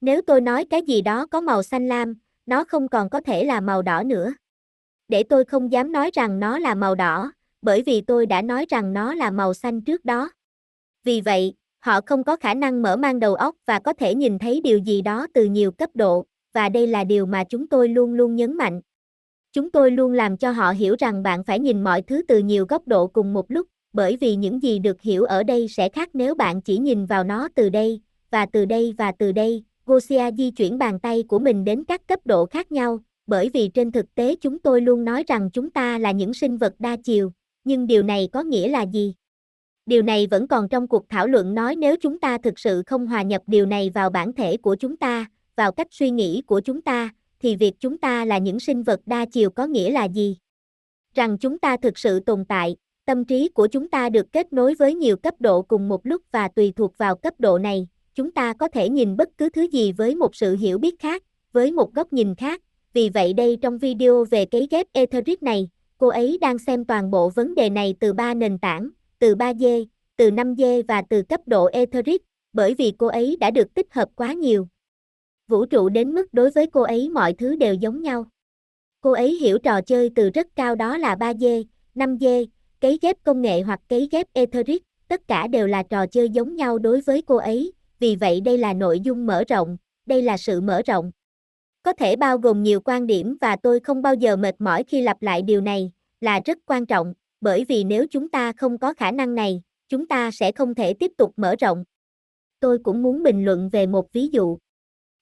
Nếu 0.00 0.22
tôi 0.22 0.40
nói 0.40 0.64
cái 0.64 0.82
gì 0.82 1.02
đó 1.02 1.26
có 1.26 1.40
màu 1.40 1.62
xanh 1.62 1.88
lam, 1.88 2.14
nó 2.46 2.64
không 2.64 2.88
còn 2.88 3.10
có 3.10 3.20
thể 3.20 3.44
là 3.44 3.60
màu 3.60 3.82
đỏ 3.82 4.02
nữa. 4.02 4.34
Để 5.08 5.22
tôi 5.22 5.44
không 5.44 5.72
dám 5.72 5.92
nói 5.92 6.10
rằng 6.12 6.40
nó 6.40 6.58
là 6.58 6.74
màu 6.74 6.94
đỏ, 6.94 7.32
bởi 7.62 7.82
vì 7.82 8.00
tôi 8.00 8.26
đã 8.26 8.42
nói 8.42 8.66
rằng 8.68 8.92
nó 8.92 9.14
là 9.14 9.30
màu 9.30 9.54
xanh 9.54 9.80
trước 9.80 10.04
đó. 10.04 10.30
Vì 11.04 11.20
vậy, 11.20 11.54
họ 11.80 12.00
không 12.06 12.24
có 12.24 12.36
khả 12.36 12.54
năng 12.54 12.82
mở 12.82 12.96
mang 12.96 13.20
đầu 13.20 13.34
óc 13.34 13.54
và 13.66 13.78
có 13.78 13.92
thể 13.92 14.14
nhìn 14.14 14.38
thấy 14.38 14.60
điều 14.64 14.78
gì 14.78 15.02
đó 15.02 15.26
từ 15.34 15.44
nhiều 15.44 15.72
cấp 15.72 15.90
độ, 15.94 16.24
và 16.52 16.68
đây 16.68 16.86
là 16.86 17.04
điều 17.04 17.26
mà 17.26 17.44
chúng 17.44 17.66
tôi 17.66 17.88
luôn 17.88 18.14
luôn 18.14 18.36
nhấn 18.36 18.56
mạnh. 18.56 18.80
Chúng 19.52 19.70
tôi 19.70 19.90
luôn 19.90 20.12
làm 20.12 20.36
cho 20.36 20.50
họ 20.50 20.70
hiểu 20.70 20.96
rằng 20.98 21.22
bạn 21.22 21.44
phải 21.44 21.58
nhìn 21.60 21.84
mọi 21.84 22.02
thứ 22.02 22.22
từ 22.28 22.38
nhiều 22.38 22.66
góc 22.68 22.88
độ 22.88 23.06
cùng 23.06 23.32
một 23.32 23.50
lúc, 23.50 23.68
bởi 23.92 24.16
vì 24.16 24.36
những 24.36 24.62
gì 24.62 24.78
được 24.78 25.00
hiểu 25.00 25.24
ở 25.24 25.42
đây 25.42 25.68
sẽ 25.68 25.88
khác 25.88 26.08
nếu 26.12 26.34
bạn 26.34 26.62
chỉ 26.62 26.78
nhìn 26.78 27.06
vào 27.06 27.24
nó 27.24 27.48
từ 27.54 27.68
đây, 27.68 28.00
và 28.30 28.46
từ 28.46 28.64
đây 28.64 28.94
và 28.98 29.12
từ 29.18 29.32
đây. 29.32 29.64
Gosia 29.86 30.30
di 30.38 30.50
chuyển 30.50 30.78
bàn 30.78 31.00
tay 31.00 31.24
của 31.28 31.38
mình 31.38 31.64
đến 31.64 31.84
các 31.84 32.06
cấp 32.06 32.20
độ 32.24 32.46
khác 32.46 32.72
nhau, 32.72 32.98
bởi 33.26 33.48
vì 33.48 33.68
trên 33.68 33.92
thực 33.92 34.14
tế 34.14 34.36
chúng 34.36 34.58
tôi 34.58 34.80
luôn 34.80 35.04
nói 35.04 35.24
rằng 35.26 35.50
chúng 35.52 35.70
ta 35.70 35.98
là 35.98 36.10
những 36.10 36.34
sinh 36.34 36.56
vật 36.56 36.74
đa 36.78 36.96
chiều, 37.04 37.32
nhưng 37.64 37.86
điều 37.86 38.02
này 38.02 38.28
có 38.32 38.42
nghĩa 38.42 38.68
là 38.68 38.82
gì? 38.82 39.14
Điều 39.86 40.02
này 40.02 40.26
vẫn 40.26 40.48
còn 40.48 40.68
trong 40.68 40.88
cuộc 40.88 41.08
thảo 41.08 41.26
luận 41.26 41.54
nói 41.54 41.76
nếu 41.76 41.96
chúng 42.00 42.20
ta 42.20 42.38
thực 42.38 42.58
sự 42.58 42.82
không 42.86 43.06
hòa 43.06 43.22
nhập 43.22 43.42
điều 43.46 43.66
này 43.66 43.90
vào 43.94 44.10
bản 44.10 44.32
thể 44.32 44.56
của 44.56 44.74
chúng 44.74 44.96
ta, 44.96 45.26
vào 45.56 45.72
cách 45.72 45.86
suy 45.90 46.10
nghĩ 46.10 46.42
của 46.46 46.60
chúng 46.60 46.82
ta, 46.82 47.10
thì 47.38 47.56
việc 47.56 47.74
chúng 47.80 47.98
ta 47.98 48.24
là 48.24 48.38
những 48.38 48.60
sinh 48.60 48.82
vật 48.82 49.00
đa 49.06 49.24
chiều 49.24 49.50
có 49.50 49.66
nghĩa 49.66 49.90
là 49.90 50.04
gì? 50.04 50.36
Rằng 51.14 51.38
chúng 51.38 51.58
ta 51.58 51.76
thực 51.76 51.98
sự 51.98 52.20
tồn 52.20 52.44
tại, 52.44 52.76
tâm 53.04 53.24
trí 53.24 53.48
của 53.48 53.66
chúng 53.66 53.88
ta 53.88 54.08
được 54.08 54.32
kết 54.32 54.52
nối 54.52 54.74
với 54.74 54.94
nhiều 54.94 55.16
cấp 55.16 55.34
độ 55.40 55.62
cùng 55.62 55.88
một 55.88 56.06
lúc 56.06 56.22
và 56.32 56.48
tùy 56.48 56.72
thuộc 56.76 56.98
vào 56.98 57.16
cấp 57.16 57.34
độ 57.38 57.58
này, 57.58 57.88
chúng 58.14 58.30
ta 58.30 58.52
có 58.52 58.68
thể 58.68 58.88
nhìn 58.88 59.16
bất 59.16 59.28
cứ 59.38 59.48
thứ 59.48 59.62
gì 59.62 59.92
với 59.92 60.14
một 60.14 60.36
sự 60.36 60.56
hiểu 60.56 60.78
biết 60.78 60.98
khác, 60.98 61.22
với 61.52 61.72
một 61.72 61.94
góc 61.94 62.12
nhìn 62.12 62.34
khác. 62.34 62.60
Vì 62.92 63.08
vậy 63.08 63.32
đây 63.32 63.58
trong 63.62 63.78
video 63.78 64.24
về 64.24 64.44
cấy 64.44 64.68
ghép 64.70 64.86
Etheric 64.92 65.42
này, 65.42 65.68
cô 65.98 66.08
ấy 66.08 66.38
đang 66.40 66.58
xem 66.58 66.84
toàn 66.84 67.10
bộ 67.10 67.28
vấn 67.28 67.54
đề 67.54 67.70
này 67.70 67.94
từ 68.00 68.12
ba 68.12 68.34
nền 68.34 68.58
tảng, 68.58 68.90
từ 69.18 69.34
3D, 69.34 69.86
từ 70.16 70.30
5D 70.30 70.82
và 70.88 71.02
từ 71.10 71.22
cấp 71.22 71.40
độ 71.46 71.64
Etheric, 71.64 72.22
bởi 72.52 72.74
vì 72.74 72.92
cô 72.98 73.06
ấy 73.06 73.36
đã 73.40 73.50
được 73.50 73.74
tích 73.74 73.94
hợp 73.94 74.08
quá 74.16 74.32
nhiều. 74.32 74.68
Vũ 75.48 75.66
trụ 75.66 75.88
đến 75.88 76.12
mức 76.12 76.34
đối 76.34 76.50
với 76.50 76.66
cô 76.66 76.82
ấy 76.82 77.08
mọi 77.08 77.32
thứ 77.32 77.56
đều 77.56 77.74
giống 77.74 78.02
nhau. 78.02 78.26
Cô 79.00 79.12
ấy 79.12 79.34
hiểu 79.34 79.58
trò 79.58 79.80
chơi 79.80 80.10
từ 80.14 80.30
rất 80.30 80.46
cao 80.56 80.74
đó 80.74 80.96
là 80.98 81.14
3D, 81.14 81.64
5D, 81.94 82.46
cấy 82.80 82.98
ghép 83.02 83.16
công 83.24 83.42
nghệ 83.42 83.60
hoặc 83.60 83.80
cấy 83.88 84.08
ghép 84.12 84.26
Etheric, 84.32 84.82
tất 85.08 85.28
cả 85.28 85.46
đều 85.46 85.66
là 85.66 85.82
trò 85.82 86.06
chơi 86.06 86.28
giống 86.28 86.56
nhau 86.56 86.78
đối 86.78 87.00
với 87.00 87.22
cô 87.22 87.36
ấy, 87.36 87.72
vì 88.04 88.16
vậy 88.16 88.40
đây 88.40 88.58
là 88.58 88.72
nội 88.72 89.00
dung 89.00 89.26
mở 89.26 89.44
rộng, 89.48 89.76
đây 90.06 90.22
là 90.22 90.36
sự 90.36 90.60
mở 90.60 90.82
rộng. 90.86 91.10
Có 91.82 91.92
thể 91.92 92.16
bao 92.16 92.38
gồm 92.38 92.62
nhiều 92.62 92.80
quan 92.80 93.06
điểm 93.06 93.36
và 93.40 93.56
tôi 93.56 93.80
không 93.80 94.02
bao 94.02 94.14
giờ 94.14 94.36
mệt 94.36 94.54
mỏi 94.58 94.84
khi 94.84 95.02
lặp 95.02 95.22
lại 95.22 95.42
điều 95.42 95.60
này, 95.60 95.92
là 96.20 96.40
rất 96.44 96.58
quan 96.66 96.86
trọng, 96.86 97.14
bởi 97.40 97.64
vì 97.64 97.84
nếu 97.84 98.06
chúng 98.10 98.28
ta 98.28 98.52
không 98.52 98.78
có 98.78 98.94
khả 98.94 99.10
năng 99.10 99.34
này, 99.34 99.62
chúng 99.88 100.06
ta 100.06 100.30
sẽ 100.30 100.52
không 100.52 100.74
thể 100.74 100.94
tiếp 100.94 101.12
tục 101.18 101.32
mở 101.36 101.54
rộng. 101.60 101.84
Tôi 102.60 102.78
cũng 102.78 103.02
muốn 103.02 103.22
bình 103.22 103.44
luận 103.44 103.68
về 103.68 103.86
một 103.86 104.12
ví 104.12 104.28
dụ. 104.28 104.58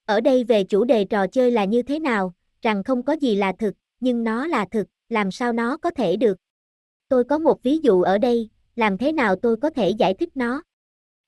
Ở 0.06 0.20
đây 0.20 0.44
về 0.44 0.64
chủ 0.64 0.84
đề 0.84 1.04
trò 1.04 1.26
chơi 1.26 1.50
là 1.50 1.64
như 1.64 1.82
thế 1.82 1.98
nào, 1.98 2.34
rằng 2.62 2.84
không 2.84 3.02
có 3.02 3.12
gì 3.12 3.34
là 3.34 3.52
thực, 3.58 3.74
nhưng 4.00 4.24
nó 4.24 4.46
là 4.46 4.66
thực, 4.70 4.86
làm 5.08 5.30
sao 5.30 5.52
nó 5.52 5.76
có 5.76 5.90
thể 5.90 6.16
được. 6.16 6.38
Tôi 7.08 7.24
có 7.24 7.38
một 7.38 7.62
ví 7.62 7.78
dụ 7.78 8.02
ở 8.02 8.18
đây, 8.18 8.48
làm 8.76 8.98
thế 8.98 9.12
nào 9.12 9.36
tôi 9.36 9.56
có 9.56 9.70
thể 9.70 9.90
giải 9.90 10.14
thích 10.14 10.36
nó. 10.36 10.62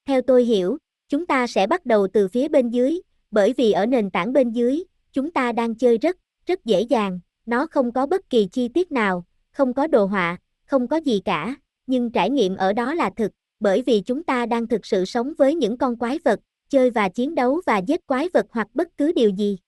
Theo 0.06 0.22
tôi 0.22 0.44
hiểu, 0.44 0.78
chúng 1.14 1.26
ta 1.26 1.46
sẽ 1.46 1.66
bắt 1.66 1.86
đầu 1.86 2.08
từ 2.12 2.28
phía 2.28 2.48
bên 2.48 2.68
dưới, 2.68 3.00
bởi 3.30 3.52
vì 3.56 3.72
ở 3.72 3.86
nền 3.86 4.10
tảng 4.10 4.32
bên 4.32 4.50
dưới, 4.50 4.84
chúng 5.12 5.30
ta 5.30 5.52
đang 5.52 5.74
chơi 5.74 5.98
rất, 5.98 6.16
rất 6.46 6.64
dễ 6.64 6.80
dàng, 6.80 7.20
nó 7.46 7.66
không 7.66 7.92
có 7.92 8.06
bất 8.06 8.30
kỳ 8.30 8.48
chi 8.52 8.68
tiết 8.68 8.92
nào, 8.92 9.24
không 9.52 9.74
có 9.74 9.86
đồ 9.86 10.06
họa, 10.06 10.36
không 10.66 10.88
có 10.88 10.96
gì 10.96 11.20
cả, 11.24 11.54
nhưng 11.86 12.10
trải 12.10 12.30
nghiệm 12.30 12.56
ở 12.56 12.72
đó 12.72 12.94
là 12.94 13.10
thực, 13.16 13.32
bởi 13.60 13.82
vì 13.82 14.00
chúng 14.00 14.24
ta 14.24 14.46
đang 14.46 14.66
thực 14.66 14.86
sự 14.86 15.04
sống 15.04 15.32
với 15.38 15.54
những 15.54 15.78
con 15.78 15.96
quái 15.96 16.18
vật, 16.24 16.40
chơi 16.68 16.90
và 16.90 17.08
chiến 17.08 17.34
đấu 17.34 17.60
và 17.66 17.78
giết 17.78 18.06
quái 18.06 18.28
vật 18.34 18.46
hoặc 18.50 18.68
bất 18.74 18.88
cứ 18.96 19.12
điều 19.12 19.30
gì. 19.30 19.58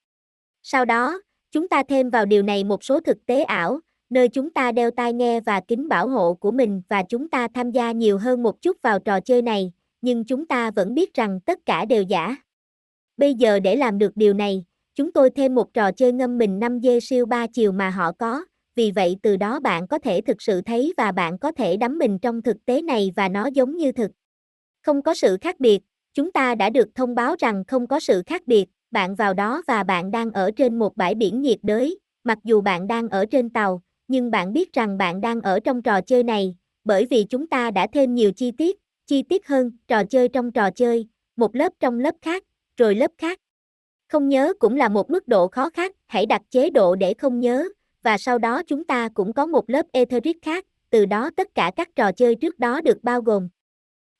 Sau 0.62 0.84
đó, 0.84 1.20
chúng 1.52 1.68
ta 1.68 1.82
thêm 1.88 2.10
vào 2.10 2.26
điều 2.26 2.42
này 2.42 2.64
một 2.64 2.84
số 2.84 3.00
thực 3.00 3.26
tế 3.26 3.42
ảo, 3.42 3.80
nơi 4.10 4.28
chúng 4.28 4.50
ta 4.50 4.72
đeo 4.72 4.90
tai 4.90 5.12
nghe 5.12 5.40
và 5.40 5.60
kính 5.60 5.88
bảo 5.88 6.08
hộ 6.08 6.34
của 6.34 6.50
mình 6.50 6.82
và 6.88 7.02
chúng 7.02 7.28
ta 7.28 7.48
tham 7.54 7.70
gia 7.70 7.92
nhiều 7.92 8.18
hơn 8.18 8.42
một 8.42 8.62
chút 8.62 8.76
vào 8.82 8.98
trò 8.98 9.20
chơi 9.20 9.42
này, 9.42 9.72
nhưng 10.06 10.24
chúng 10.24 10.46
ta 10.46 10.70
vẫn 10.70 10.94
biết 10.94 11.14
rằng 11.14 11.40
tất 11.40 11.58
cả 11.66 11.84
đều 11.84 12.02
giả. 12.02 12.36
Bây 13.16 13.34
giờ 13.34 13.60
để 13.60 13.76
làm 13.76 13.98
được 13.98 14.16
điều 14.16 14.34
này, 14.34 14.64
chúng 14.94 15.12
tôi 15.12 15.30
thêm 15.30 15.54
một 15.54 15.74
trò 15.74 15.92
chơi 15.92 16.12
ngâm 16.12 16.38
mình 16.38 16.58
5 16.58 16.80
dê 16.82 17.00
siêu 17.00 17.26
3 17.26 17.46
chiều 17.46 17.72
mà 17.72 17.90
họ 17.90 18.12
có, 18.12 18.44
vì 18.76 18.90
vậy 18.90 19.16
từ 19.22 19.36
đó 19.36 19.60
bạn 19.60 19.88
có 19.88 19.98
thể 19.98 20.20
thực 20.20 20.42
sự 20.42 20.60
thấy 20.62 20.94
và 20.96 21.12
bạn 21.12 21.38
có 21.38 21.52
thể 21.52 21.76
đắm 21.76 21.98
mình 21.98 22.18
trong 22.18 22.42
thực 22.42 22.56
tế 22.64 22.82
này 22.82 23.12
và 23.16 23.28
nó 23.28 23.46
giống 23.46 23.76
như 23.76 23.92
thực. 23.92 24.10
Không 24.82 25.02
có 25.02 25.14
sự 25.14 25.36
khác 25.40 25.60
biệt, 25.60 25.80
chúng 26.14 26.32
ta 26.32 26.54
đã 26.54 26.70
được 26.70 26.88
thông 26.94 27.14
báo 27.14 27.34
rằng 27.38 27.64
không 27.68 27.86
có 27.86 28.00
sự 28.00 28.22
khác 28.26 28.42
biệt, 28.46 28.68
bạn 28.90 29.14
vào 29.14 29.34
đó 29.34 29.62
và 29.66 29.82
bạn 29.82 30.10
đang 30.10 30.30
ở 30.30 30.50
trên 30.56 30.78
một 30.78 30.96
bãi 30.96 31.14
biển 31.14 31.40
nhiệt 31.42 31.58
đới, 31.62 31.98
mặc 32.24 32.38
dù 32.44 32.60
bạn 32.60 32.86
đang 32.86 33.08
ở 33.08 33.26
trên 33.26 33.50
tàu, 33.50 33.82
nhưng 34.08 34.30
bạn 34.30 34.52
biết 34.52 34.72
rằng 34.72 34.98
bạn 34.98 35.20
đang 35.20 35.40
ở 35.40 35.60
trong 35.60 35.82
trò 35.82 36.00
chơi 36.00 36.22
này, 36.22 36.56
bởi 36.84 37.06
vì 37.06 37.24
chúng 37.24 37.46
ta 37.46 37.70
đã 37.70 37.86
thêm 37.92 38.14
nhiều 38.14 38.32
chi 38.32 38.50
tiết, 38.50 38.78
chi 39.06 39.22
tiết 39.22 39.46
hơn, 39.46 39.70
trò 39.88 40.04
chơi 40.04 40.28
trong 40.28 40.52
trò 40.52 40.70
chơi, 40.70 41.08
một 41.36 41.56
lớp 41.56 41.72
trong 41.80 41.98
lớp 41.98 42.14
khác, 42.22 42.42
rồi 42.76 42.94
lớp 42.94 43.10
khác. 43.18 43.38
Không 44.08 44.28
nhớ 44.28 44.52
cũng 44.58 44.76
là 44.76 44.88
một 44.88 45.10
mức 45.10 45.28
độ 45.28 45.48
khó 45.48 45.70
khác, 45.70 45.92
hãy 46.06 46.26
đặt 46.26 46.42
chế 46.50 46.70
độ 46.70 46.96
để 46.96 47.14
không 47.14 47.40
nhớ, 47.40 47.68
và 48.02 48.18
sau 48.18 48.38
đó 48.38 48.62
chúng 48.66 48.84
ta 48.84 49.08
cũng 49.14 49.32
có 49.32 49.46
một 49.46 49.70
lớp 49.70 49.86
Etheric 49.92 50.36
khác, 50.42 50.64
từ 50.90 51.06
đó 51.06 51.30
tất 51.36 51.54
cả 51.54 51.72
các 51.76 51.88
trò 51.96 52.12
chơi 52.12 52.34
trước 52.34 52.58
đó 52.58 52.80
được 52.80 52.98
bao 53.02 53.22
gồm. 53.22 53.48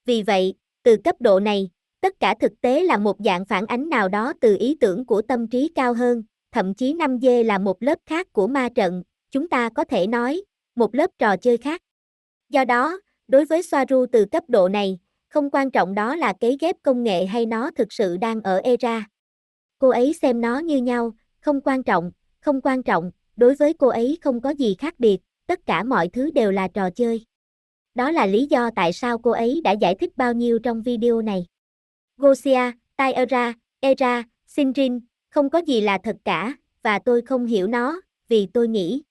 Vì 0.05 0.23
vậy, 0.23 0.55
từ 0.83 0.97
cấp 1.05 1.17
độ 1.21 1.41
này, 1.41 1.71
tất 2.01 2.21
cả 2.21 2.35
thực 2.41 2.53
tế 2.61 2.83
là 2.83 2.97
một 2.97 3.17
dạng 3.25 3.45
phản 3.45 3.67
ánh 3.67 3.89
nào 3.89 4.09
đó 4.09 4.33
từ 4.41 4.57
ý 4.61 4.77
tưởng 4.81 5.07
của 5.07 5.23
tâm 5.23 5.49
trí 5.49 5.69
cao 5.75 5.95
hơn, 5.95 6.23
thậm 6.53 6.75
chí 6.75 6.95
5G 6.95 7.45
là 7.45 7.59
một 7.59 7.83
lớp 7.83 7.99
khác 8.07 8.33
của 8.33 8.47
ma 8.47 8.69
trận, 8.75 9.03
chúng 9.31 9.49
ta 9.49 9.69
có 9.69 9.85
thể 9.85 10.07
nói, 10.07 10.43
một 10.75 10.95
lớp 10.95 11.11
trò 11.19 11.37
chơi 11.37 11.57
khác. 11.57 11.83
Do 12.49 12.65
đó, 12.65 13.01
đối 13.29 13.45
với 13.45 13.63
Soaru 13.63 14.07
từ 14.13 14.25
cấp 14.25 14.45
độ 14.49 14.69
này, 14.69 14.99
không 15.29 15.51
quan 15.51 15.71
trọng 15.71 15.95
đó 15.95 16.17
là 16.17 16.33
cấy 16.33 16.57
ghép 16.61 16.77
công 16.83 17.03
nghệ 17.03 17.27
hay 17.27 17.47
nó 17.47 17.71
thực 17.71 17.93
sự 17.93 18.17
đang 18.17 18.41
ở 18.41 18.61
era. 18.65 19.07
Cô 19.79 19.89
ấy 19.89 20.13
xem 20.13 20.41
nó 20.41 20.59
như 20.59 20.77
nhau, 20.77 21.13
không 21.41 21.61
quan 21.61 21.83
trọng, 21.83 22.11
không 22.41 22.61
quan 22.61 22.83
trọng, 22.83 23.11
đối 23.37 23.55
với 23.55 23.73
cô 23.73 23.89
ấy 23.89 24.19
không 24.21 24.41
có 24.41 24.51
gì 24.51 24.75
khác 24.79 24.95
biệt, 24.99 25.19
tất 25.47 25.67
cả 25.67 25.83
mọi 25.83 26.09
thứ 26.09 26.31
đều 26.31 26.53
là 26.53 26.69
trò 26.69 26.91
chơi. 26.91 27.25
Đó 27.95 28.11
là 28.11 28.27
lý 28.27 28.47
do 28.47 28.71
tại 28.77 28.93
sao 28.93 29.19
cô 29.19 29.31
ấy 29.31 29.61
đã 29.65 29.73
giải 29.73 29.95
thích 29.95 30.17
bao 30.17 30.33
nhiêu 30.33 30.59
trong 30.59 30.83
video 30.83 31.23
này. 31.23 31.47
Gosia, 32.17 32.73
Tyra, 32.97 33.55
Era, 33.81 34.23
Sinrin, 34.47 35.01
không 35.29 35.51
có 35.51 35.59
gì 35.59 35.81
là 35.81 35.99
thật 35.99 36.17
cả, 36.25 36.57
và 36.83 36.99
tôi 36.99 37.23
không 37.23 37.47
hiểu 37.47 37.67
nó, 37.67 38.01
vì 38.29 38.47
tôi 38.53 38.69
nghĩ. 38.69 39.03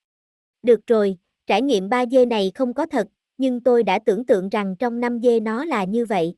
Được 0.63 0.88
rồi, 0.88 1.17
trải 1.47 1.62
nghiệm 1.62 1.89
3D 1.89 2.28
này 2.28 2.51
không 2.56 2.73
có 2.73 2.86
thật, 2.86 3.08
nhưng 3.38 3.62
tôi 3.62 3.84
đã 3.84 4.00
tưởng 4.06 4.26
tượng 4.26 4.50
rằng 4.50 4.76
trong 4.80 5.00
năm 5.00 5.19
dê 5.24 5.39
nó 5.39 5.65
là 5.65 5.84
như 5.84 6.06
vậy. 6.06 6.36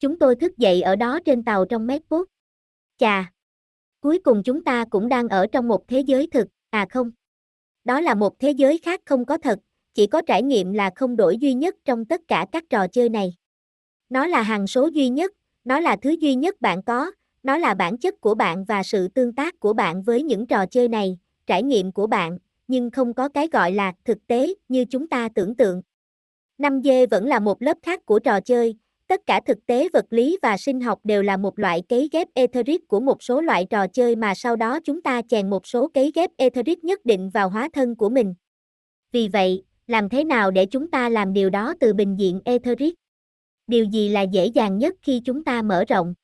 Chúng 0.00 0.18
tôi 0.18 0.36
thức 0.36 0.58
dậy 0.58 0.82
ở 0.82 0.96
đó 0.96 1.18
trên 1.24 1.44
tàu 1.44 1.64
trong 1.64 1.86
mét 1.86 2.02
vuốt 2.08 2.28
Chà! 2.98 3.32
Cuối 4.00 4.18
cùng 4.18 4.42
chúng 4.42 4.64
ta 4.64 4.84
cũng 4.90 5.08
đang 5.08 5.28
ở 5.28 5.46
trong 5.52 5.68
một 5.68 5.88
thế 5.88 6.00
giới 6.00 6.26
thực, 6.26 6.48
à 6.70 6.86
không. 6.90 7.10
Đó 7.84 8.00
là 8.00 8.14
một 8.14 8.38
thế 8.38 8.50
giới 8.50 8.78
khác 8.78 9.00
không 9.04 9.24
có 9.24 9.38
thật, 9.38 9.58
chỉ 9.94 10.06
có 10.06 10.22
trải 10.26 10.42
nghiệm 10.42 10.72
là 10.72 10.90
không 10.96 11.16
đổi 11.16 11.38
duy 11.38 11.54
nhất 11.54 11.74
trong 11.84 12.04
tất 12.04 12.20
cả 12.28 12.46
các 12.52 12.64
trò 12.70 12.86
chơi 12.86 13.08
này. 13.08 13.34
Nó 14.08 14.26
là 14.26 14.42
hàng 14.42 14.66
số 14.66 14.86
duy 14.86 15.08
nhất, 15.08 15.32
nó 15.64 15.80
là 15.80 15.96
thứ 16.02 16.10
duy 16.10 16.34
nhất 16.34 16.60
bạn 16.60 16.82
có, 16.82 17.10
nó 17.42 17.58
là 17.58 17.74
bản 17.74 17.98
chất 17.98 18.20
của 18.20 18.34
bạn 18.34 18.64
và 18.64 18.82
sự 18.82 19.08
tương 19.08 19.32
tác 19.32 19.60
của 19.60 19.72
bạn 19.72 20.02
với 20.02 20.22
những 20.22 20.46
trò 20.46 20.66
chơi 20.66 20.88
này, 20.88 21.18
trải 21.46 21.62
nghiệm 21.62 21.92
của 21.92 22.06
bạn, 22.06 22.38
nhưng 22.68 22.90
không 22.90 23.14
có 23.14 23.28
cái 23.28 23.48
gọi 23.48 23.72
là 23.72 23.92
thực 24.04 24.26
tế 24.26 24.54
như 24.68 24.84
chúng 24.84 25.08
ta 25.08 25.28
tưởng 25.34 25.56
tượng. 25.56 25.82
5G 26.60 27.06
vẫn 27.10 27.26
là 27.26 27.40
một 27.40 27.62
lớp 27.62 27.76
khác 27.82 28.06
của 28.06 28.18
trò 28.18 28.40
chơi, 28.40 28.74
tất 29.08 29.20
cả 29.26 29.40
thực 29.46 29.66
tế 29.66 29.88
vật 29.92 30.04
lý 30.10 30.38
và 30.42 30.56
sinh 30.56 30.80
học 30.80 30.98
đều 31.04 31.22
là 31.22 31.36
một 31.36 31.58
loại 31.58 31.82
cấy 31.88 32.08
ghép 32.12 32.28
etheric 32.34 32.88
của 32.88 33.00
một 33.00 33.22
số 33.22 33.40
loại 33.40 33.66
trò 33.70 33.86
chơi 33.86 34.16
mà 34.16 34.34
sau 34.34 34.56
đó 34.56 34.78
chúng 34.84 35.02
ta 35.02 35.22
chèn 35.28 35.50
một 35.50 35.66
số 35.66 35.88
cấy 35.94 36.12
ghép 36.14 36.30
etheric 36.36 36.84
nhất 36.84 37.04
định 37.04 37.30
vào 37.30 37.48
hóa 37.48 37.68
thân 37.72 37.96
của 37.96 38.08
mình. 38.08 38.34
Vì 39.12 39.28
vậy, 39.28 39.62
làm 39.86 40.08
thế 40.08 40.24
nào 40.24 40.50
để 40.50 40.66
chúng 40.66 40.90
ta 40.90 41.08
làm 41.08 41.32
điều 41.32 41.50
đó 41.50 41.74
từ 41.80 41.92
bình 41.94 42.16
diện 42.18 42.40
etheric? 42.44 42.94
Điều 43.66 43.84
gì 43.84 44.08
là 44.08 44.22
dễ 44.22 44.46
dàng 44.46 44.78
nhất 44.78 44.94
khi 45.02 45.20
chúng 45.24 45.44
ta 45.44 45.62
mở 45.62 45.84
rộng? 45.88 46.14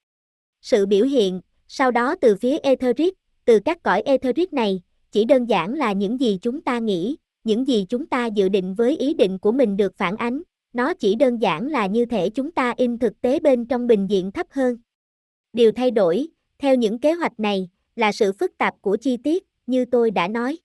Sự 0.62 0.86
biểu 0.86 1.06
hiện, 1.06 1.40
sau 1.68 1.90
đó 1.90 2.14
từ 2.20 2.36
phía 2.36 2.58
etheric, 2.58 3.14
từ 3.44 3.60
các 3.64 3.82
cõi 3.82 4.02
etheric 4.02 4.52
này, 4.52 4.82
chỉ 5.12 5.24
đơn 5.24 5.44
giản 5.44 5.74
là 5.74 5.92
những 5.92 6.20
gì 6.20 6.38
chúng 6.42 6.60
ta 6.60 6.78
nghĩ, 6.78 7.16
những 7.46 7.68
gì 7.68 7.86
chúng 7.88 8.06
ta 8.06 8.26
dự 8.26 8.48
định 8.48 8.74
với 8.74 8.96
ý 8.96 9.14
định 9.14 9.38
của 9.38 9.52
mình 9.52 9.76
được 9.76 9.96
phản 9.96 10.16
ánh, 10.16 10.42
nó 10.72 10.94
chỉ 10.94 11.14
đơn 11.14 11.38
giản 11.38 11.68
là 11.68 11.86
như 11.86 12.06
thể 12.06 12.30
chúng 12.30 12.52
ta 12.52 12.74
in 12.76 12.98
thực 12.98 13.20
tế 13.20 13.40
bên 13.40 13.64
trong 13.64 13.86
bình 13.86 14.06
diện 14.10 14.32
thấp 14.32 14.46
hơn. 14.50 14.78
Điều 15.52 15.72
thay 15.72 15.90
đổi, 15.90 16.28
theo 16.58 16.74
những 16.74 16.98
kế 16.98 17.12
hoạch 17.12 17.40
này, 17.40 17.68
là 17.96 18.12
sự 18.12 18.32
phức 18.32 18.58
tạp 18.58 18.74
của 18.80 18.96
chi 18.96 19.16
tiết, 19.16 19.46
như 19.66 19.84
tôi 19.84 20.10
đã 20.10 20.28
nói. 20.28 20.58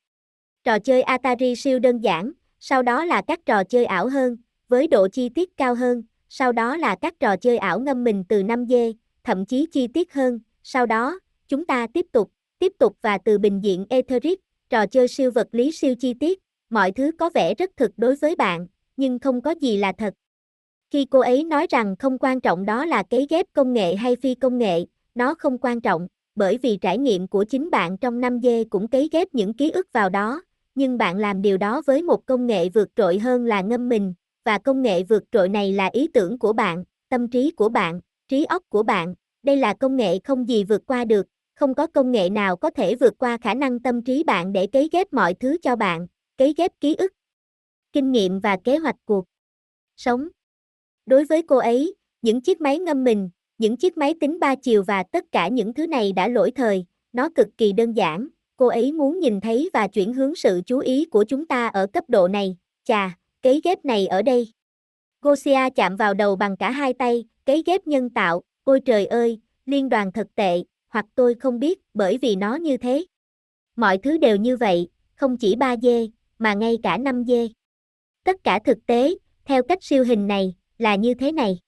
Trò 0.64 0.80
chơi 0.80 1.02
Atari 1.02 1.56
siêu 1.56 1.80
đơn 1.80 2.00
giản, 2.00 2.32
sau 2.60 2.84
đó 2.84 3.06
là 3.06 3.22
các 3.28 3.40
trò 3.46 3.64
chơi 3.64 3.86
ảo 3.86 4.10
hơn, 4.10 4.38
với 4.68 4.88
độ 4.88 5.08
chi 5.08 5.30
tiết 5.30 5.58
cao 5.58 5.76
hơn, 5.76 6.04
sau 6.30 6.52
đó 6.52 6.78
là 6.78 6.96
các 7.02 7.20
trò 7.20 7.36
chơi 7.38 7.58
ảo 7.58 7.80
ngâm 7.80 8.04
mình 8.04 8.24
từ 8.30 8.44
5D, 8.44 8.94
thậm 9.24 9.46
chí 9.46 9.68
chi 9.72 9.88
tiết 9.88 10.14
hơn, 10.14 10.40
sau 10.64 10.86
đó, 10.86 11.20
chúng 11.48 11.66
ta 11.66 11.88
tiếp 11.94 12.06
tục, 12.12 12.32
tiếp 12.60 12.74
tục 12.80 12.98
và 13.02 13.18
từ 13.18 13.38
bình 13.38 13.64
diện 13.64 13.86
Etheric, 13.90 14.40
trò 14.70 14.86
chơi 14.86 15.08
siêu 15.08 15.32
vật 15.32 15.48
lý 15.52 15.72
siêu 15.72 15.96
chi 15.96 16.14
tiết, 16.14 16.40
mọi 16.72 16.92
thứ 16.92 17.12
có 17.20 17.30
vẻ 17.34 17.54
rất 17.54 17.72
thực 17.78 17.92
đối 17.98 18.16
với 18.16 18.36
bạn, 18.36 18.68
nhưng 18.98 19.20
không 19.20 19.42
có 19.42 19.52
gì 19.52 19.78
là 19.78 19.92
thật. 19.92 20.14
Khi 20.92 21.06
cô 21.06 21.20
ấy 21.20 21.44
nói 21.44 21.68
rằng 21.70 21.96
không 22.00 22.18
quan 22.18 22.42
trọng 22.42 22.66
đó 22.66 22.86
là 22.86 23.04
cấy 23.04 23.28
ghép 23.30 23.46
công 23.54 23.74
nghệ 23.74 23.96
hay 23.96 24.16
phi 24.16 24.36
công 24.36 24.58
nghệ, 24.58 24.86
nó 25.16 25.34
không 25.34 25.58
quan 25.58 25.82
trọng, 25.82 26.08
bởi 26.36 26.58
vì 26.58 26.78
trải 26.78 26.98
nghiệm 26.98 27.28
của 27.28 27.44
chính 27.44 27.70
bạn 27.70 27.98
trong 27.98 28.20
năm 28.22 28.40
dê 28.42 28.64
cũng 28.64 28.88
cấy 28.88 29.10
ghép 29.12 29.28
những 29.34 29.54
ký 29.54 29.72
ức 29.72 29.88
vào 29.94 30.10
đó, 30.10 30.42
nhưng 30.76 30.98
bạn 30.98 31.18
làm 31.18 31.42
điều 31.42 31.58
đó 31.58 31.82
với 31.86 32.04
một 32.04 32.26
công 32.26 32.48
nghệ 32.48 32.70
vượt 32.70 32.90
trội 32.96 33.20
hơn 33.20 33.46
là 33.46 33.62
ngâm 33.62 33.90
mình, 33.90 34.14
và 34.46 34.58
công 34.58 34.82
nghệ 34.82 35.04
vượt 35.04 35.24
trội 35.32 35.50
này 35.50 35.74
là 35.74 35.90
ý 35.94 36.08
tưởng 36.08 36.40
của 36.40 36.54
bạn, 36.54 36.84
tâm 37.10 37.28
trí 37.28 37.52
của 37.52 37.70
bạn, 37.70 38.02
trí 38.28 38.46
óc 38.46 38.64
của 38.70 38.84
bạn, 38.84 39.16
đây 39.44 39.58
là 39.58 39.74
công 39.74 39.96
nghệ 39.96 40.20
không 40.24 40.50
gì 40.50 40.64
vượt 40.64 40.82
qua 40.86 41.06
được, 41.06 41.28
không 41.56 41.74
có 41.74 41.88
công 41.88 42.12
nghệ 42.12 42.30
nào 42.30 42.56
có 42.56 42.70
thể 42.70 42.96
vượt 42.96 43.14
qua 43.18 43.38
khả 43.38 43.54
năng 43.54 43.80
tâm 43.80 44.02
trí 44.02 44.24
bạn 44.24 44.54
để 44.54 44.68
cấy 44.68 44.90
ghép 44.92 45.14
mọi 45.14 45.34
thứ 45.34 45.58
cho 45.62 45.76
bạn, 45.76 46.08
cấy 46.42 46.54
ghép 46.58 46.72
ký 46.80 46.96
ức, 46.96 47.14
kinh 47.94 48.12
nghiệm 48.12 48.40
và 48.40 48.58
kế 48.64 48.78
hoạch 48.78 48.96
cuộc 49.06 49.26
sống. 49.98 50.28
Đối 51.06 51.26
với 51.26 51.42
cô 51.42 51.58
ấy, 51.58 51.96
những 52.22 52.42
chiếc 52.42 52.62
máy 52.62 52.80
ngâm 52.80 53.04
mình, 53.04 53.30
những 53.58 53.78
chiếc 53.78 53.98
máy 53.98 54.16
tính 54.20 54.40
ba 54.40 54.56
chiều 54.56 54.84
và 54.84 55.04
tất 55.04 55.26
cả 55.32 55.48
những 55.48 55.74
thứ 55.74 55.88
này 55.88 56.12
đã 56.12 56.28
lỗi 56.28 56.52
thời, 56.52 56.86
nó 57.14 57.30
cực 57.36 57.48
kỳ 57.58 57.72
đơn 57.72 57.94
giản, 57.94 58.28
cô 58.58 58.68
ấy 58.68 58.92
muốn 58.92 59.20
nhìn 59.20 59.42
thấy 59.42 59.70
và 59.74 59.88
chuyển 59.88 60.14
hướng 60.14 60.36
sự 60.36 60.62
chú 60.66 60.80
ý 60.80 61.06
của 61.06 61.24
chúng 61.24 61.46
ta 61.46 61.68
ở 61.68 61.88
cấp 61.88 62.04
độ 62.08 62.28
này, 62.28 62.58
chà, 62.84 63.18
cấy 63.42 63.62
ghép 63.64 63.86
này 63.86 64.08
ở 64.08 64.22
đây. 64.22 64.54
Gosia 65.22 65.70
chạm 65.76 65.96
vào 65.96 66.14
đầu 66.14 66.36
bằng 66.36 66.58
cả 66.58 66.72
hai 66.72 66.94
tay, 66.94 67.26
cấy 67.46 67.64
ghép 67.66 67.88
nhân 67.88 68.10
tạo, 68.10 68.42
ôi 68.64 68.80
trời 68.86 69.06
ơi, 69.06 69.40
liên 69.66 69.90
đoàn 69.90 70.12
thật 70.12 70.28
tệ, 70.36 70.64
hoặc 70.90 71.06
tôi 71.16 71.36
không 71.36 71.60
biết, 71.60 71.80
bởi 71.94 72.18
vì 72.18 72.36
nó 72.36 72.56
như 72.56 72.78
thế. 72.78 73.06
Mọi 73.76 73.98
thứ 73.98 74.18
đều 74.18 74.36
như 74.36 74.58
vậy, 74.58 74.90
không 75.16 75.38
chỉ 75.38 75.56
3D, 75.56 76.10
mà 76.42 76.54
ngay 76.54 76.78
cả 76.84 76.98
5D. 76.98 77.50
Tất 78.24 78.36
cả 78.44 78.60
thực 78.66 78.78
tế, 78.86 79.16
theo 79.46 79.64
cách 79.64 79.84
siêu 79.84 80.04
hình 80.04 80.28
này, 80.28 80.56
là 80.78 80.96
như 80.96 81.14
thế 81.14 81.32
này. 81.32 81.60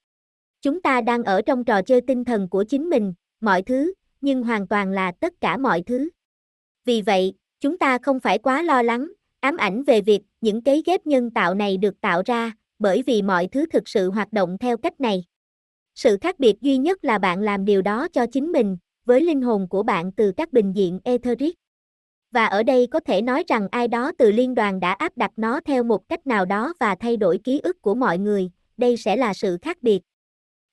Chúng 0.62 0.82
ta 0.82 1.02
đang 1.02 1.24
ở 1.24 1.42
trong 1.42 1.66
trò 1.66 1.82
chơi 1.82 2.02
tinh 2.02 2.26
thần 2.26 2.50
của 2.50 2.64
chính 2.64 2.90
mình, 2.90 3.14
mọi 3.42 3.62
thứ, 3.62 3.94
nhưng 4.22 4.44
hoàn 4.44 4.68
toàn 4.68 4.92
là 4.92 5.12
tất 5.20 5.34
cả 5.42 5.58
mọi 5.58 5.84
thứ. 5.86 6.10
Vì 6.86 7.02
vậy, 7.02 7.34
chúng 7.60 7.78
ta 7.78 7.98
không 7.98 8.20
phải 8.20 8.38
quá 8.38 8.62
lo 8.62 8.82
lắng, 8.82 9.08
ám 9.40 9.58
ảnh 9.58 9.84
về 9.84 10.02
việc 10.02 10.22
những 10.42 10.64
cấy 10.64 10.84
ghép 10.86 11.08
nhân 11.08 11.32
tạo 11.32 11.56
này 11.56 11.78
được 11.78 12.02
tạo 12.02 12.22
ra, 12.26 12.52
bởi 12.80 13.04
vì 13.04 13.22
mọi 13.22 13.48
thứ 13.48 13.66
thực 13.66 13.88
sự 13.88 14.12
hoạt 14.12 14.34
động 14.34 14.58
theo 14.58 14.78
cách 14.78 15.02
này. 15.02 15.24
Sự 15.96 16.18
khác 16.22 16.40
biệt 16.40 16.62
duy 16.62 16.78
nhất 16.78 17.06
là 17.06 17.18
bạn 17.18 17.42
làm 17.42 17.66
điều 17.66 17.82
đó 17.82 18.08
cho 18.14 18.26
chính 18.32 18.52
mình, 18.52 18.78
với 19.06 19.22
linh 19.22 19.42
hồn 19.42 19.68
của 19.70 19.84
bạn 19.84 20.12
từ 20.12 20.32
các 20.32 20.54
bình 20.54 20.74
diện 20.76 21.00
etheric. 21.04 21.56
Và 22.34 22.46
ở 22.46 22.64
đây 22.64 22.88
có 22.88 23.00
thể 23.00 23.22
nói 23.22 23.44
rằng 23.48 23.68
ai 23.72 23.88
đó 23.88 24.12
từ 24.18 24.32
liên 24.32 24.56
đoàn 24.56 24.80
đã 24.80 24.94
áp 24.94 25.18
đặt 25.18 25.32
nó 25.38 25.60
theo 25.66 25.84
một 25.84 26.10
cách 26.10 26.28
nào 26.28 26.46
đó 26.46 26.74
và 26.80 26.96
thay 26.96 27.18
đổi 27.18 27.38
ký 27.44 27.60
ức 27.60 27.82
của 27.82 27.96
mọi 27.96 28.18
người, 28.18 28.52
đây 28.78 28.98
sẽ 28.98 29.16
là 29.16 29.34
sự 29.34 29.58
khác 29.62 29.78
biệt. 29.82 30.02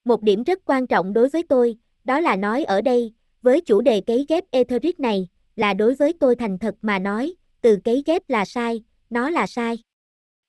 Một 0.04 0.22
điểm 0.22 0.42
rất 0.42 0.58
quan 0.64 0.86
trọng 0.86 1.12
đối 1.12 1.28
với 1.28 1.42
tôi, 1.42 1.76
đó 2.04 2.20
là 2.20 2.36
nói 2.36 2.64
ở 2.64 2.80
đây, 2.80 3.12
với 3.42 3.60
chủ 3.60 3.80
đề 3.80 4.00
cấy 4.00 4.26
ghép 4.28 4.44
Etheric 4.50 5.00
này, 5.00 5.28
là 5.56 5.74
đối 5.74 5.94
với 5.94 6.12
tôi 6.20 6.36
thành 6.36 6.58
thật 6.58 6.74
mà 6.82 6.98
nói, 6.98 7.34
từ 7.60 7.78
cấy 7.84 8.02
ghép 8.06 8.22
là 8.30 8.44
sai, 8.44 8.84
nó 9.10 9.30
là 9.30 9.46
sai. 9.46 9.78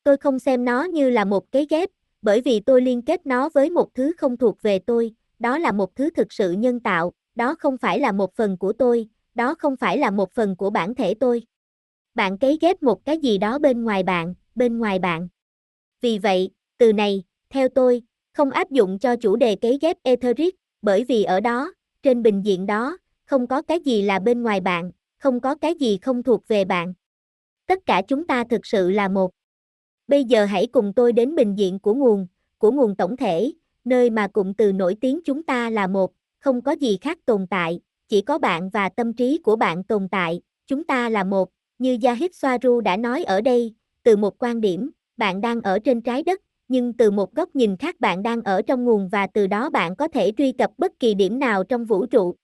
Tôi 0.03 0.17
không 0.17 0.39
xem 0.39 0.65
nó 0.65 0.83
như 0.83 1.09
là 1.09 1.25
một 1.25 1.51
cấy 1.51 1.67
ghép, 1.69 1.89
bởi 2.21 2.41
vì 2.41 2.59
tôi 2.59 2.81
liên 2.81 3.01
kết 3.01 3.25
nó 3.25 3.49
với 3.53 3.69
một 3.69 3.95
thứ 3.95 4.13
không 4.17 4.37
thuộc 4.37 4.61
về 4.61 4.79
tôi, 4.79 5.13
đó 5.39 5.57
là 5.57 5.71
một 5.71 5.95
thứ 5.95 6.09
thực 6.09 6.33
sự 6.33 6.51
nhân 6.51 6.79
tạo, 6.79 7.13
đó 7.35 7.55
không 7.59 7.77
phải 7.77 7.99
là 7.99 8.11
một 8.11 8.35
phần 8.35 8.57
của 8.57 8.73
tôi, 8.73 9.07
đó 9.35 9.55
không 9.59 9.75
phải 9.75 9.97
là 9.97 10.11
một 10.11 10.31
phần 10.31 10.55
của 10.55 10.69
bản 10.69 10.95
thể 10.95 11.13
tôi. 11.13 11.43
Bạn 12.15 12.37
cấy 12.37 12.57
ghép 12.61 12.83
một 12.83 13.05
cái 13.05 13.17
gì 13.17 13.37
đó 13.37 13.59
bên 13.59 13.83
ngoài 13.83 14.03
bạn, 14.03 14.33
bên 14.55 14.77
ngoài 14.77 14.99
bạn. 14.99 15.27
Vì 16.01 16.17
vậy, 16.17 16.49
từ 16.77 16.93
này, 16.93 17.23
theo 17.49 17.69
tôi, 17.69 18.01
không 18.33 18.51
áp 18.51 18.71
dụng 18.71 18.99
cho 18.99 19.15
chủ 19.15 19.35
đề 19.35 19.55
cấy 19.55 19.77
ghép 19.81 19.97
Etheric, 20.03 20.55
bởi 20.81 21.03
vì 21.03 21.23
ở 21.23 21.39
đó, 21.39 21.73
trên 22.03 22.23
bình 22.23 22.45
diện 22.45 22.65
đó, 22.65 22.97
không 23.25 23.47
có 23.47 23.61
cái 23.61 23.79
gì 23.79 24.01
là 24.01 24.19
bên 24.19 24.41
ngoài 24.41 24.61
bạn, 24.61 24.91
không 25.17 25.39
có 25.39 25.55
cái 25.55 25.75
gì 25.75 25.97
không 25.97 26.23
thuộc 26.23 26.47
về 26.47 26.65
bạn. 26.65 26.93
Tất 27.67 27.79
cả 27.85 28.01
chúng 28.07 28.27
ta 28.27 28.43
thực 28.43 28.65
sự 28.65 28.89
là 28.89 29.07
một. 29.07 29.31
Bây 30.07 30.23
giờ 30.23 30.45
hãy 30.45 30.67
cùng 30.67 30.93
tôi 30.93 31.13
đến 31.13 31.35
bình 31.35 31.57
diện 31.57 31.79
của 31.79 31.93
nguồn, 31.93 32.27
của 32.57 32.71
nguồn 32.71 32.95
tổng 32.95 33.17
thể, 33.17 33.51
nơi 33.83 34.09
mà 34.09 34.27
cụm 34.27 34.53
từ 34.53 34.71
nổi 34.73 34.95
tiếng 35.01 35.19
chúng 35.25 35.43
ta 35.43 35.69
là 35.69 35.87
một, 35.87 36.11
không 36.39 36.61
có 36.61 36.71
gì 36.71 36.97
khác 37.01 37.17
tồn 37.25 37.47
tại, 37.47 37.79
chỉ 38.11 38.21
có 38.21 38.37
bạn 38.37 38.69
và 38.69 38.89
tâm 38.89 39.13
trí 39.13 39.37
của 39.37 39.55
bạn 39.55 39.83
tồn 39.83 40.07
tại, 40.11 40.41
chúng 40.67 40.83
ta 40.83 41.09
là 41.09 41.23
một, 41.23 41.49
như 41.79 41.97
Yahid 42.03 42.31
Swaru 42.31 42.81
đã 42.81 42.97
nói 42.97 43.23
ở 43.23 43.41
đây, 43.41 43.73
từ 44.03 44.17
một 44.17 44.43
quan 44.43 44.61
điểm, 44.61 44.89
bạn 45.17 45.41
đang 45.41 45.61
ở 45.61 45.79
trên 45.79 46.01
trái 46.01 46.23
đất, 46.23 46.41
nhưng 46.67 46.93
từ 46.93 47.11
một 47.11 47.33
góc 47.33 47.55
nhìn 47.55 47.77
khác 47.77 47.99
bạn 47.99 48.23
đang 48.23 48.41
ở 48.41 48.61
trong 48.61 48.85
nguồn 48.85 49.09
và 49.09 49.27
từ 49.27 49.47
đó 49.47 49.69
bạn 49.69 49.95
có 49.95 50.07
thể 50.07 50.31
truy 50.37 50.51
cập 50.51 50.71
bất 50.77 50.91
kỳ 50.99 51.13
điểm 51.13 51.39
nào 51.39 51.63
trong 51.63 51.85
vũ 51.85 52.05
trụ. 52.05 52.35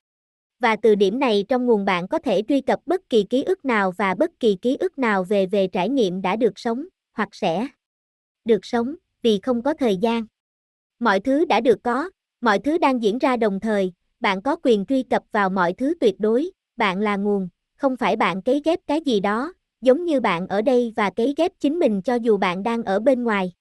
Và 0.60 0.76
từ 0.76 0.96
điểm 0.96 1.20
này 1.20 1.46
trong 1.50 1.66
nguồn 1.66 1.86
bạn 1.86 2.08
có 2.08 2.20
thể 2.20 2.42
truy 2.48 2.62
cập 2.62 2.80
bất 2.86 3.10
kỳ 3.10 3.24
ký 3.24 3.44
ức 3.44 3.66
nào 3.66 3.92
và 3.98 4.16
bất 4.16 4.32
kỳ 4.40 4.58
ký 4.62 4.78
ức 4.80 4.98
nào 4.98 5.24
về 5.24 5.46
về 5.46 5.68
trải 5.68 5.90
nghiệm 5.90 6.22
đã 6.22 6.36
được 6.36 6.60
sống, 6.60 6.86
hoặc 7.14 7.30
sẽ 7.32 7.68
được 8.46 8.66
sống, 8.66 8.96
vì 9.22 9.40
không 9.44 9.62
có 9.62 9.74
thời 9.74 9.98
gian. 9.98 10.26
Mọi 11.00 11.20
thứ 11.20 11.46
đã 11.46 11.60
được 11.60 11.84
có, 11.84 12.10
mọi 12.42 12.60
thứ 12.60 12.78
đang 12.78 13.04
diễn 13.04 13.18
ra 13.18 13.38
đồng 13.38 13.60
thời, 13.60 13.92
bạn 14.20 14.42
có 14.42 14.56
quyền 14.64 14.86
truy 14.86 15.04
cập 15.04 15.24
vào 15.32 15.50
mọi 15.50 15.74
thứ 15.74 15.94
tuyệt 16.00 16.16
đối, 16.20 16.52
bạn 16.78 17.00
là 17.00 17.16
nguồn, 17.16 17.50
không 17.78 17.98
phải 17.98 18.16
bạn 18.16 18.42
cấy 18.42 18.62
ghép 18.66 18.80
cái 18.88 19.02
gì 19.02 19.20
đó, 19.20 19.54
giống 19.82 20.06
như 20.06 20.20
bạn 20.20 20.48
ở 20.48 20.62
đây 20.62 20.94
và 20.96 21.10
cấy 21.10 21.34
ghép 21.38 21.52
chính 21.60 21.80
mình 21.80 22.02
cho 22.02 22.16
dù 22.16 22.38
bạn 22.38 22.64
đang 22.64 22.84
ở 22.84 23.00
bên 23.00 23.24
ngoài. 23.24 23.52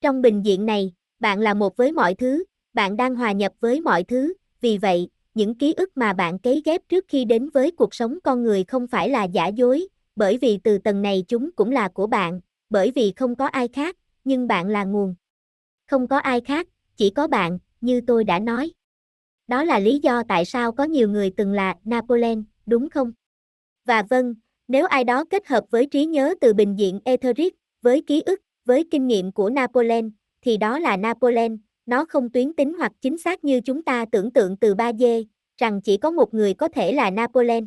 Trong 0.00 0.22
bình 0.22 0.44
diện 0.44 0.66
này, 0.66 0.92
bạn 1.20 1.40
là 1.40 1.54
một 1.54 1.76
với 1.76 1.92
mọi 1.92 2.14
thứ, 2.14 2.44
bạn 2.72 2.96
đang 2.96 3.14
hòa 3.14 3.32
nhập 3.32 3.52
với 3.60 3.80
mọi 3.80 4.04
thứ, 4.04 4.34
vì 4.60 4.78
vậy, 4.78 5.08
những 5.34 5.54
ký 5.54 5.72
ức 5.72 5.90
mà 5.94 6.12
bạn 6.12 6.38
cấy 6.38 6.62
ghép 6.64 6.80
trước 6.88 7.04
khi 7.08 7.24
đến 7.24 7.48
với 7.48 7.70
cuộc 7.70 7.94
sống 7.94 8.18
con 8.24 8.42
người 8.42 8.64
không 8.64 8.86
phải 8.86 9.08
là 9.08 9.24
giả 9.24 9.46
dối, 9.46 9.88
bởi 10.16 10.36
vì 10.36 10.58
từ 10.64 10.78
tầng 10.78 11.02
này 11.02 11.24
chúng 11.28 11.50
cũng 11.56 11.70
là 11.70 11.88
của 11.88 12.06
bạn, 12.06 12.40
bởi 12.70 12.90
vì 12.94 13.12
không 13.16 13.36
có 13.36 13.46
ai 13.46 13.68
khác, 13.68 13.96
nhưng 14.24 14.46
bạn 14.46 14.68
là 14.68 14.84
nguồn. 14.84 15.14
Không 15.86 16.08
có 16.08 16.18
ai 16.18 16.40
khác, 16.40 16.68
chỉ 16.96 17.10
có 17.10 17.26
bạn, 17.26 17.58
như 17.80 18.00
tôi 18.06 18.24
đã 18.24 18.38
nói. 18.38 18.72
Đó 19.50 19.64
là 19.64 19.78
lý 19.78 19.98
do 20.02 20.22
tại 20.28 20.44
sao 20.44 20.72
có 20.72 20.84
nhiều 20.84 21.08
người 21.08 21.30
từng 21.36 21.52
là 21.52 21.74
Napoleon, 21.84 22.42
đúng 22.66 22.88
không? 22.90 23.12
Và 23.84 24.02
vâng, 24.10 24.34
nếu 24.68 24.86
ai 24.86 25.04
đó 25.04 25.24
kết 25.24 25.46
hợp 25.46 25.64
với 25.70 25.86
trí 25.86 26.06
nhớ 26.06 26.34
từ 26.40 26.54
bình 26.54 26.78
diện 26.78 27.00
Etheric, 27.04 27.54
với 27.82 28.02
ký 28.06 28.22
ức, 28.26 28.40
với 28.64 28.84
kinh 28.90 29.06
nghiệm 29.06 29.32
của 29.32 29.50
Napoleon, 29.50 30.04
thì 30.42 30.56
đó 30.56 30.78
là 30.78 30.96
Napoleon, 30.96 31.56
nó 31.86 32.04
không 32.04 32.30
tuyến 32.30 32.52
tính 32.52 32.74
hoặc 32.78 32.92
chính 33.00 33.18
xác 33.18 33.44
như 33.44 33.60
chúng 33.60 33.82
ta 33.82 34.04
tưởng 34.12 34.30
tượng 34.30 34.56
từ 34.56 34.74
ba 34.74 34.92
d 34.92 35.02
rằng 35.58 35.80
chỉ 35.82 35.96
có 35.96 36.10
một 36.10 36.34
người 36.34 36.54
có 36.54 36.68
thể 36.68 36.92
là 36.92 37.10
Napoleon. 37.10 37.64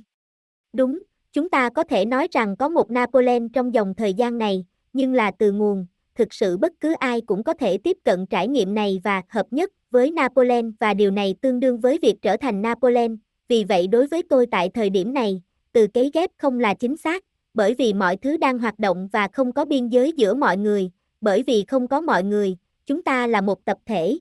Đúng, 0.73 0.99
chúng 1.33 1.49
ta 1.49 1.69
có 1.69 1.83
thể 1.83 2.05
nói 2.05 2.27
rằng 2.31 2.57
có 2.57 2.69
một 2.69 2.91
Napoleon 2.91 3.47
trong 3.53 3.73
dòng 3.73 3.93
thời 3.97 4.13
gian 4.13 4.37
này, 4.37 4.65
nhưng 4.93 5.13
là 5.13 5.31
từ 5.31 5.51
nguồn, 5.51 5.85
thực 6.15 6.33
sự 6.33 6.57
bất 6.57 6.73
cứ 6.79 6.93
ai 6.93 7.21
cũng 7.21 7.43
có 7.43 7.53
thể 7.53 7.77
tiếp 7.77 7.97
cận 8.03 8.25
trải 8.25 8.47
nghiệm 8.47 8.73
này 8.73 9.01
và 9.03 9.21
hợp 9.29 9.47
nhất 9.51 9.71
với 9.93 10.11
Napoleon 10.11 10.65
và 10.79 10.93
điều 10.93 11.11
này 11.11 11.35
tương 11.41 11.59
đương 11.59 11.79
với 11.79 11.99
việc 12.01 12.15
trở 12.21 12.37
thành 12.37 12.61
Napoleon. 12.61 13.15
Vì 13.47 13.63
vậy 13.63 13.87
đối 13.87 14.07
với 14.07 14.23
tôi 14.29 14.45
tại 14.51 14.69
thời 14.69 14.89
điểm 14.89 15.13
này, 15.13 15.41
từ 15.71 15.87
cấy 15.87 16.11
ghép 16.13 16.31
không 16.37 16.59
là 16.59 16.73
chính 16.73 16.97
xác, 16.97 17.23
bởi 17.53 17.73
vì 17.73 17.93
mọi 17.93 18.17
thứ 18.17 18.37
đang 18.37 18.59
hoạt 18.59 18.79
động 18.79 19.09
và 19.11 19.27
không 19.27 19.51
có 19.51 19.65
biên 19.65 19.87
giới 19.87 20.11
giữa 20.17 20.33
mọi 20.33 20.57
người, 20.57 20.91
bởi 21.21 21.43
vì 21.43 21.63
không 21.67 21.87
có 21.87 22.01
mọi 22.01 22.23
người, 22.23 22.57
chúng 22.85 23.03
ta 23.03 23.27
là 23.27 23.41
một 23.41 23.65
tập 23.65 23.77
thể. 23.85 24.17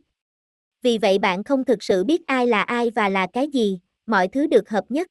Vì 0.82 0.98
vậy 0.98 1.18
bạn 1.18 1.44
không 1.44 1.64
thực 1.64 1.82
sự 1.82 2.04
biết 2.04 2.26
ai 2.26 2.46
là 2.46 2.62
ai 2.62 2.90
và 2.90 3.08
là 3.08 3.26
cái 3.32 3.48
gì, 3.48 3.80
mọi 4.06 4.28
thứ 4.28 4.46
được 4.46 4.68
hợp 4.68 4.85
nhất. 4.88 5.08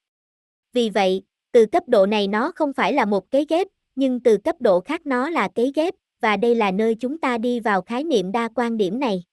Vì 0.74 0.90
vậy, 0.90 1.24
từ 1.52 1.66
cấp 1.66 1.84
độ 1.88 2.06
này 2.06 2.28
nó 2.28 2.52
không 2.56 2.74
phải 2.74 2.94
là 2.94 3.06
một 3.06 3.32
cấy 3.32 3.46
ghép, 3.50 3.68
nhưng 3.96 4.20
từ 4.20 4.38
cấp 4.38 4.56
độ 4.60 4.80
khác 4.80 5.06
nó 5.06 5.30
là 5.30 5.48
cấy 5.48 5.72
ghép, 5.76 5.94
và 6.22 6.38
đây 6.38 6.56
là 6.56 6.72
nơi 6.72 6.96
chúng 6.96 7.18
ta 7.18 7.38
đi 7.38 7.60
vào 7.60 7.82
khái 7.82 8.04
niệm 8.04 8.32
đa 8.32 8.50
quan 8.56 8.78
điểm 8.78 9.00
này. 9.00 9.24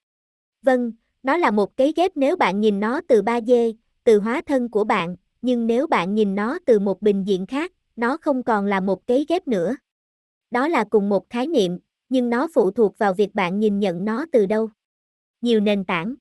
Vâng, 0.62 0.92
nó 1.22 1.36
là 1.36 1.50
một 1.50 1.76
cái 1.76 1.92
ghép 1.96 2.16
nếu 2.16 2.36
bạn 2.36 2.60
nhìn 2.60 2.80
nó 2.80 3.00
từ 3.08 3.22
3D, 3.22 3.72
từ 4.04 4.18
hóa 4.18 4.42
thân 4.46 4.68
của 4.68 4.84
bạn, 4.84 5.16
nhưng 5.42 5.66
nếu 5.66 5.86
bạn 5.86 6.14
nhìn 6.14 6.34
nó 6.34 6.58
từ 6.66 6.78
một 6.78 7.02
bình 7.02 7.26
diện 7.26 7.46
khác, 7.46 7.72
nó 7.96 8.16
không 8.16 8.42
còn 8.42 8.66
là 8.66 8.80
một 8.80 9.06
cái 9.06 9.26
ghép 9.28 9.48
nữa. 9.48 9.76
Đó 10.50 10.68
là 10.68 10.84
cùng 10.84 11.08
một 11.08 11.30
khái 11.30 11.46
niệm, 11.46 11.78
nhưng 12.08 12.30
nó 12.30 12.48
phụ 12.54 12.70
thuộc 12.70 12.98
vào 12.98 13.14
việc 13.14 13.34
bạn 13.34 13.58
nhìn 13.58 13.78
nhận 13.78 14.04
nó 14.04 14.26
từ 14.32 14.46
đâu. 14.46 14.70
Nhiều 15.40 15.60
nền 15.60 15.84
tảng. 15.84 16.14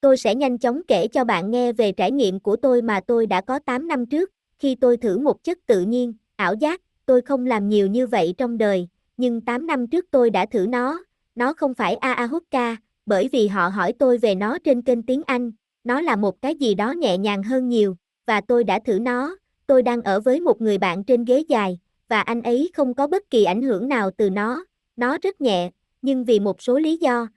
Tôi 0.00 0.16
sẽ 0.16 0.34
nhanh 0.34 0.58
chóng 0.58 0.80
kể 0.88 1.08
cho 1.08 1.24
bạn 1.24 1.50
nghe 1.50 1.72
về 1.72 1.92
trải 1.92 2.10
nghiệm 2.12 2.40
của 2.40 2.56
tôi 2.56 2.82
mà 2.82 3.00
tôi 3.06 3.26
đã 3.26 3.40
có 3.40 3.58
8 3.58 3.88
năm 3.88 4.06
trước, 4.06 4.30
khi 4.58 4.74
tôi 4.74 4.96
thử 4.96 5.18
một 5.18 5.44
chất 5.44 5.58
tự 5.66 5.80
nhiên, 5.80 6.14
ảo 6.36 6.54
giác, 6.54 6.82
tôi 7.06 7.22
không 7.22 7.46
làm 7.46 7.68
nhiều 7.68 7.86
như 7.86 8.06
vậy 8.06 8.34
trong 8.38 8.58
đời, 8.58 8.88
nhưng 9.16 9.40
8 9.40 9.66
năm 9.66 9.86
trước 9.86 10.06
tôi 10.10 10.30
đã 10.30 10.46
thử 10.46 10.66
nó, 10.66 11.04
nó 11.34 11.52
không 11.52 11.74
phải 11.74 11.96
Ayahuasca, 11.96 12.76
bởi 13.06 13.28
vì 13.32 13.48
họ 13.48 13.68
hỏi 13.68 13.92
tôi 13.92 14.18
về 14.18 14.34
nó 14.34 14.58
trên 14.58 14.82
kênh 14.82 15.02
tiếng 15.02 15.22
Anh, 15.26 15.52
nó 15.84 16.00
là 16.00 16.16
một 16.16 16.42
cái 16.42 16.54
gì 16.54 16.74
đó 16.74 16.92
nhẹ 16.92 17.18
nhàng 17.18 17.42
hơn 17.42 17.68
nhiều, 17.68 17.96
và 18.26 18.40
tôi 18.40 18.64
đã 18.64 18.78
thử 18.78 18.98
nó, 18.98 19.36
tôi 19.66 19.82
đang 19.82 20.02
ở 20.02 20.20
với 20.20 20.40
một 20.40 20.60
người 20.60 20.78
bạn 20.78 21.04
trên 21.04 21.24
ghế 21.24 21.42
dài, 21.48 21.78
và 22.08 22.20
anh 22.20 22.42
ấy 22.42 22.70
không 22.74 22.94
có 22.94 23.06
bất 23.06 23.30
kỳ 23.30 23.44
ảnh 23.44 23.62
hưởng 23.62 23.88
nào 23.88 24.10
từ 24.16 24.30
nó, 24.30 24.64
nó 24.96 25.18
rất 25.22 25.40
nhẹ, 25.40 25.70
nhưng 26.02 26.24
vì 26.24 26.40
một 26.40 26.62
số 26.62 26.78
lý 26.78 26.96
do, 26.96 27.28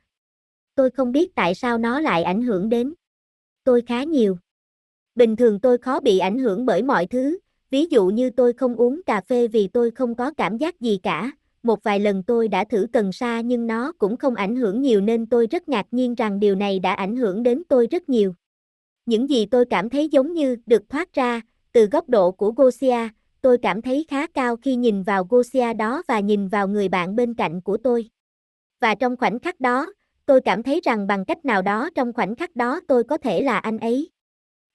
tôi 0.76 0.90
không 0.90 1.12
biết 1.12 1.36
tại 1.36 1.56
sao 1.56 1.78
nó 1.78 2.00
lại 2.00 2.24
ảnh 2.24 2.42
hưởng 2.42 2.70
đến 2.70 2.94
tôi 3.64 3.82
khá 3.82 4.04
nhiều. 4.04 4.38
Bình 5.16 5.36
thường 5.36 5.60
tôi 5.60 5.78
khó 5.78 6.00
bị 6.00 6.20
ảnh 6.20 6.38
hưởng 6.38 6.66
bởi 6.66 6.84
mọi 6.84 7.06
thứ, 7.06 7.38
ví 7.70 7.86
dụ 7.86 8.08
như 8.08 8.30
tôi 8.30 8.54
không 8.54 8.76
uống 8.76 9.02
cà 9.06 9.22
phê 9.22 9.48
vì 9.48 9.68
tôi 9.68 9.92
không 9.92 10.16
có 10.16 10.32
cảm 10.38 10.58
giác 10.58 10.82
gì 10.82 11.00
cả, 11.04 11.32
một 11.64 11.84
vài 11.84 12.00
lần 12.00 12.24
tôi 12.24 12.48
đã 12.48 12.64
thử 12.64 12.88
cần 12.94 13.12
sa 13.12 13.42
nhưng 13.42 13.68
nó 13.68 13.92
cũng 13.98 14.18
không 14.18 14.36
ảnh 14.36 14.56
hưởng 14.56 14.82
nhiều 14.82 15.02
nên 15.02 15.26
tôi 15.26 15.48
rất 15.48 15.70
ngạc 15.70 15.86
nhiên 15.92 16.16
rằng 16.16 16.40
điều 16.40 16.56
này 16.56 16.80
đã 16.80 16.94
ảnh 16.94 17.16
hưởng 17.16 17.44
đến 17.44 17.64
tôi 17.70 17.88
rất 17.92 18.10
nhiều. 18.10 18.34
Những 19.06 19.30
gì 19.30 19.46
tôi 19.46 19.66
cảm 19.70 19.90
thấy 19.90 20.10
giống 20.10 20.34
như 20.34 20.56
được 20.66 20.90
thoát 20.90 21.14
ra, 21.14 21.42
từ 21.72 21.86
góc 21.86 22.10
độ 22.10 22.32
của 22.32 22.52
Gosia, 22.52 23.10
tôi 23.42 23.58
cảm 23.58 23.82
thấy 23.82 24.06
khá 24.10 24.28
cao 24.28 24.56
khi 24.56 24.76
nhìn 24.76 25.04
vào 25.04 25.24
Gosia 25.30 25.74
đó 25.74 26.04
và 26.08 26.20
nhìn 26.20 26.48
vào 26.48 26.68
người 26.68 26.90
bạn 26.90 27.16
bên 27.16 27.34
cạnh 27.34 27.62
của 27.62 27.78
tôi. 27.78 28.10
Và 28.80 28.96
trong 28.96 29.18
khoảnh 29.18 29.40
khắc 29.40 29.60
đó, 29.60 29.94
tôi 30.26 30.42
cảm 30.42 30.64
thấy 30.64 30.82
rằng 30.84 31.08
bằng 31.08 31.26
cách 31.26 31.46
nào 31.46 31.62
đó 31.62 31.90
trong 31.96 32.14
khoảnh 32.14 32.36
khắc 32.36 32.56
đó 32.56 32.80
tôi 32.88 33.04
có 33.04 33.18
thể 33.18 33.42
là 33.42 33.58
anh 33.58 33.80
ấy. 33.80 34.10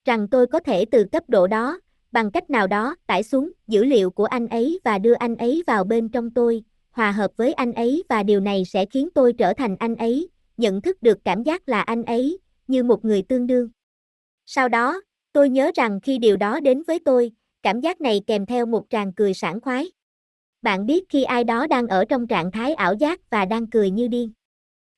Rằng 0.04 0.28
tôi 0.28 0.46
có 0.46 0.60
thể 0.60 0.84
từ 0.84 1.04
cấp 1.12 1.24
độ 1.28 1.46
đó, 1.46 1.80
bằng 2.12 2.30
cách 2.30 2.50
nào 2.50 2.66
đó 2.66 2.96
tải 3.06 3.22
xuống 3.22 3.52
dữ 3.66 3.84
liệu 3.84 4.10
của 4.10 4.24
anh 4.24 4.48
ấy 4.48 4.80
và 4.84 4.98
đưa 4.98 5.14
anh 5.14 5.36
ấy 5.36 5.62
vào 5.66 5.84
bên 5.84 6.08
trong 6.08 6.30
tôi, 6.30 6.62
hòa 6.94 7.12
hợp 7.12 7.30
với 7.36 7.52
anh 7.52 7.72
ấy 7.72 8.04
và 8.08 8.22
điều 8.22 8.40
này 8.40 8.64
sẽ 8.64 8.86
khiến 8.86 9.08
tôi 9.14 9.32
trở 9.32 9.54
thành 9.54 9.76
anh 9.78 9.96
ấy, 9.96 10.28
nhận 10.56 10.82
thức 10.82 11.02
được 11.02 11.18
cảm 11.24 11.42
giác 11.42 11.68
là 11.68 11.80
anh 11.80 12.02
ấy, 12.02 12.38
như 12.68 12.82
một 12.82 13.04
người 13.04 13.22
tương 13.22 13.46
đương. 13.46 13.68
Sau 14.46 14.68
đó, 14.68 15.00
tôi 15.32 15.48
nhớ 15.48 15.70
rằng 15.74 16.00
khi 16.00 16.18
điều 16.18 16.36
đó 16.36 16.60
đến 16.60 16.82
với 16.86 16.98
tôi, 17.04 17.32
cảm 17.62 17.80
giác 17.80 18.00
này 18.00 18.20
kèm 18.26 18.46
theo 18.46 18.66
một 18.66 18.84
tràng 18.90 19.12
cười 19.12 19.34
sảng 19.34 19.60
khoái. 19.60 19.90
Bạn 20.62 20.86
biết 20.86 21.04
khi 21.08 21.24
ai 21.24 21.44
đó 21.44 21.66
đang 21.66 21.86
ở 21.86 22.04
trong 22.04 22.26
trạng 22.26 22.50
thái 22.50 22.74
ảo 22.74 22.94
giác 22.94 23.30
và 23.30 23.44
đang 23.44 23.66
cười 23.70 23.90
như 23.90 24.08
điên. 24.08 24.32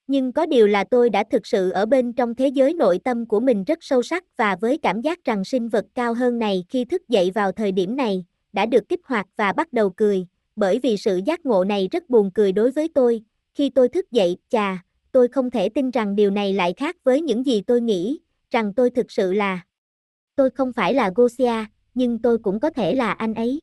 Nhưng 0.07 0.33
có 0.33 0.47
điều 0.47 0.66
là 0.66 0.85
tôi 0.91 1.11
đã 1.11 1.25
thực 1.31 1.47
sự 1.47 1.70
ở 1.70 1.87
bên 1.87 2.12
trong 2.12 2.35
thế 2.35 2.49
giới 2.49 2.75
nội 2.75 3.01
tâm 3.05 3.27
của 3.27 3.41
mình 3.41 3.64
rất 3.64 3.79
sâu 3.81 4.03
sắc 4.03 4.25
và 4.37 4.57
với 4.61 4.79
cảm 4.79 5.01
giác 5.01 5.25
rằng 5.25 5.45
sinh 5.45 5.68
vật 5.68 5.85
cao 5.95 6.14
hơn 6.14 6.39
này 6.39 6.64
khi 6.68 6.85
thức 6.85 7.09
dậy 7.09 7.31
vào 7.35 7.53
thời 7.53 7.73
điểm 7.73 7.97
này, 7.97 8.25
đã 8.53 8.66
được 8.66 8.89
kích 8.89 9.01
hoạt 9.05 9.27
và 9.37 9.53
bắt 9.53 9.73
đầu 9.73 9.91
cười, 9.91 10.27
bởi 10.57 10.79
vì 10.83 10.97
sự 10.97 11.21
giác 11.27 11.47
ngộ 11.47 11.65
này 11.65 11.89
rất 11.93 12.11
buồn 12.11 12.31
cười 12.35 12.53
đối 12.53 12.71
với 12.71 12.89
tôi, 12.95 13.23
khi 13.55 13.71
tôi 13.71 13.89
thức 13.89 14.11
dậy, 14.11 14.37
chà, 14.49 14.85
tôi 15.13 15.29
không 15.29 15.51
thể 15.51 15.69
tin 15.69 15.91
rằng 15.91 16.17
điều 16.17 16.31
này 16.31 16.53
lại 16.53 16.75
khác 16.77 16.97
với 17.05 17.21
những 17.21 17.47
gì 17.47 17.61
tôi 17.61 17.81
nghĩ, 17.81 18.19
rằng 18.51 18.75
tôi 18.75 18.91
thực 18.91 19.11
sự 19.11 19.33
là. 19.33 19.61
Tôi 20.37 20.51
không 20.51 20.73
phải 20.73 20.95
là 20.95 21.11
Gosia, 21.15 21.65
nhưng 21.95 22.19
tôi 22.19 22.39
cũng 22.39 22.61
có 22.61 22.71
thể 22.71 22.95
là 22.95 23.13
anh 23.13 23.35
ấy. 23.35 23.61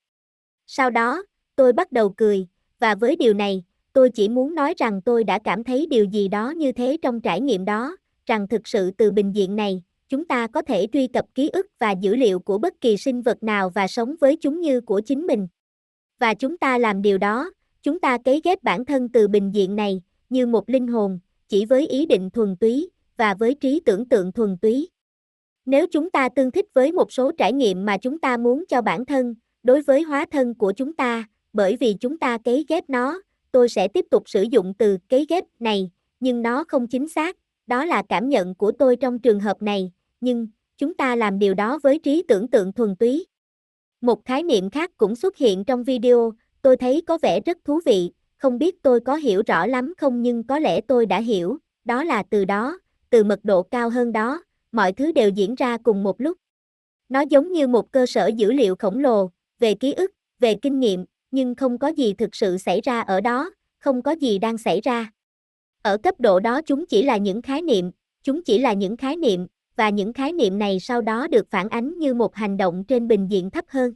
Sau 0.67 0.89
đó, 0.89 1.23
tôi 1.55 1.73
bắt 1.73 1.91
đầu 1.91 2.09
cười, 2.09 2.47
và 2.79 2.95
với 2.95 3.15
điều 3.15 3.33
này, 3.33 3.63
tôi 3.93 4.09
chỉ 4.09 4.29
muốn 4.29 4.55
nói 4.55 4.73
rằng 4.77 5.01
tôi 5.01 5.23
đã 5.23 5.39
cảm 5.43 5.63
thấy 5.63 5.85
điều 5.85 6.05
gì 6.05 6.27
đó 6.27 6.49
như 6.49 6.71
thế 6.71 6.97
trong 7.01 7.21
trải 7.21 7.41
nghiệm 7.41 7.65
đó, 7.65 7.97
rằng 8.25 8.47
thực 8.47 8.67
sự 8.67 8.91
từ 8.91 9.11
bình 9.11 9.35
diện 9.35 9.55
này, 9.55 9.83
chúng 10.09 10.25
ta 10.25 10.47
có 10.47 10.61
thể 10.61 10.87
truy 10.93 11.07
cập 11.07 11.25
ký 11.35 11.49
ức 11.49 11.67
và 11.79 11.91
dữ 11.91 12.15
liệu 12.15 12.39
của 12.39 12.57
bất 12.57 12.81
kỳ 12.81 12.97
sinh 12.97 13.21
vật 13.21 13.43
nào 13.43 13.69
và 13.69 13.87
sống 13.87 14.15
với 14.21 14.37
chúng 14.37 14.61
như 14.61 14.81
của 14.81 15.01
chính 15.05 15.27
mình. 15.27 15.47
Và 16.23 16.33
chúng 16.33 16.57
ta 16.57 16.77
làm 16.77 17.01
điều 17.01 17.17
đó, 17.17 17.51
chúng 17.81 17.99
ta 17.99 18.17
cấy 18.17 18.41
ghép 18.43 18.63
bản 18.63 18.85
thân 18.85 19.09
từ 19.09 19.27
bình 19.27 19.51
diện 19.53 19.75
này, 19.75 20.01
như 20.29 20.47
một 20.47 20.69
linh 20.69 20.87
hồn, 20.87 21.19
chỉ 21.49 21.65
với 21.65 21.87
ý 21.87 22.05
định 22.05 22.29
thuần 22.29 22.55
túy, 22.55 22.89
và 23.17 23.33
với 23.33 23.55
trí 23.55 23.81
tưởng 23.85 24.09
tượng 24.09 24.31
thuần 24.31 24.57
túy. 24.57 24.89
Nếu 25.65 25.87
chúng 25.87 26.09
ta 26.09 26.29
tương 26.29 26.51
thích 26.51 26.65
với 26.73 26.91
một 26.91 27.11
số 27.11 27.31
trải 27.31 27.53
nghiệm 27.53 27.85
mà 27.85 27.97
chúng 27.97 28.19
ta 28.19 28.37
muốn 28.37 28.63
cho 28.69 28.81
bản 28.81 29.05
thân, 29.05 29.35
đối 29.63 29.81
với 29.81 30.01
hóa 30.01 30.25
thân 30.31 30.55
của 30.55 30.71
chúng 30.71 30.93
ta, 30.93 31.27
bởi 31.53 31.77
vì 31.79 31.93
chúng 31.93 32.17
ta 32.17 32.37
cấy 32.37 32.65
ghép 32.67 32.89
nó, 32.89 33.21
tôi 33.51 33.69
sẽ 33.69 33.87
tiếp 33.87 34.05
tục 34.11 34.29
sử 34.29 34.41
dụng 34.41 34.73
từ 34.77 34.97
cấy 35.09 35.25
ghép 35.29 35.43
này, 35.59 35.91
nhưng 36.19 36.41
nó 36.41 36.63
không 36.67 36.87
chính 36.87 37.07
xác, 37.09 37.37
đó 37.67 37.85
là 37.85 38.03
cảm 38.09 38.29
nhận 38.29 38.55
của 38.55 38.71
tôi 38.71 38.95
trong 38.95 39.19
trường 39.19 39.39
hợp 39.39 39.61
này, 39.61 39.91
nhưng 40.21 40.47
chúng 40.77 40.93
ta 40.93 41.15
làm 41.15 41.39
điều 41.39 41.53
đó 41.53 41.79
với 41.83 41.99
trí 41.99 42.23
tưởng 42.27 42.47
tượng 42.47 42.73
thuần 42.73 42.95
túy. 42.95 43.25
Một 44.03 44.25
khái 44.25 44.43
niệm 44.43 44.69
khác 44.69 44.91
cũng 44.97 45.15
xuất 45.15 45.37
hiện 45.37 45.63
trong 45.65 45.83
video, 45.83 46.33
tôi 46.61 46.77
thấy 46.77 47.01
có 47.07 47.17
vẻ 47.21 47.39
rất 47.39 47.57
thú 47.65 47.79
vị, 47.85 48.11
không 48.37 48.57
biết 48.57 48.83
tôi 48.83 48.99
có 48.99 49.15
hiểu 49.15 49.41
rõ 49.47 49.65
lắm 49.65 49.93
không 49.97 50.21
nhưng 50.21 50.43
có 50.43 50.59
lẽ 50.59 50.81
tôi 50.81 51.05
đã 51.05 51.19
hiểu, 51.19 51.57
đó 51.85 52.03
là 52.03 52.23
từ 52.29 52.45
đó, 52.45 52.79
từ 53.09 53.23
mật 53.23 53.39
độ 53.43 53.63
cao 53.63 53.89
hơn 53.89 54.11
đó, 54.11 54.43
mọi 54.71 54.93
thứ 54.93 55.11
đều 55.11 55.29
diễn 55.29 55.55
ra 55.55 55.77
cùng 55.77 56.03
một 56.03 56.21
lúc. 56.21 56.37
Nó 57.09 57.21
giống 57.21 57.51
như 57.51 57.67
một 57.67 57.91
cơ 57.91 58.05
sở 58.05 58.27
dữ 58.27 58.51
liệu 58.51 58.75
khổng 58.75 58.99
lồ, 58.99 59.29
về 59.59 59.73
ký 59.73 59.93
ức, 59.93 60.11
về 60.39 60.55
kinh 60.61 60.79
nghiệm, 60.79 61.05
nhưng 61.31 61.55
không 61.55 61.77
có 61.77 61.87
gì 61.87 62.13
thực 62.13 62.35
sự 62.35 62.57
xảy 62.57 62.81
ra 62.81 63.01
ở 63.01 63.21
đó, 63.21 63.51
không 63.79 64.01
có 64.01 64.11
gì 64.11 64.39
đang 64.39 64.57
xảy 64.57 64.81
ra. 64.81 65.11
Ở 65.81 65.97
cấp 65.97 66.19
độ 66.19 66.39
đó 66.39 66.61
chúng 66.61 66.85
chỉ 66.85 67.03
là 67.03 67.17
những 67.17 67.41
khái 67.41 67.61
niệm, 67.61 67.91
chúng 68.23 68.43
chỉ 68.43 68.57
là 68.57 68.73
những 68.73 68.97
khái 68.97 69.15
niệm, 69.15 69.47
và 69.75 69.89
những 69.89 70.13
khái 70.13 70.31
niệm 70.31 70.59
này 70.59 70.79
sau 70.79 71.01
đó 71.01 71.27
được 71.27 71.49
phản 71.49 71.69
ánh 71.69 71.97
như 71.97 72.13
một 72.13 72.35
hành 72.35 72.57
động 72.57 72.83
trên 72.87 73.07
bình 73.07 73.27
diện 73.31 73.49
thấp 73.49 73.65
hơn. 73.67 73.93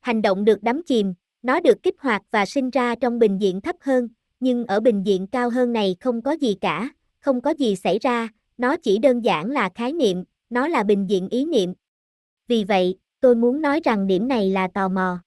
Hành 0.00 0.22
động 0.22 0.44
được 0.44 0.62
đắm 0.62 0.82
chìm, 0.82 1.14
nó 1.42 1.60
được 1.60 1.82
kích 1.82 1.94
hoạt 1.98 2.22
và 2.30 2.46
sinh 2.46 2.70
ra 2.70 2.94
trong 2.94 3.18
bình 3.18 3.38
diện 3.40 3.60
thấp 3.60 3.76
hơn, 3.80 4.08
nhưng 4.40 4.64
ở 4.64 4.80
bình 4.80 5.06
diện 5.06 5.26
cao 5.26 5.50
hơn 5.50 5.72
này 5.72 5.96
không 6.00 6.22
có 6.22 6.32
gì 6.32 6.54
cả, 6.60 6.90
không 7.20 7.40
có 7.40 7.50
gì 7.50 7.76
xảy 7.76 7.98
ra, 7.98 8.28
nó 8.58 8.76
chỉ 8.76 8.98
đơn 8.98 9.20
giản 9.24 9.50
là 9.50 9.70
khái 9.74 9.92
niệm, 9.92 10.24
nó 10.50 10.68
là 10.68 10.82
bình 10.82 11.10
diện 11.10 11.28
ý 11.28 11.44
niệm. 11.44 11.74
Vì 12.48 12.64
vậy, 12.64 12.98
tôi 13.20 13.34
muốn 13.34 13.62
nói 13.62 13.80
rằng 13.84 14.06
điểm 14.06 14.28
này 14.28 14.50
là 14.50 14.68
tò 14.74 14.88
mò. 14.88 15.18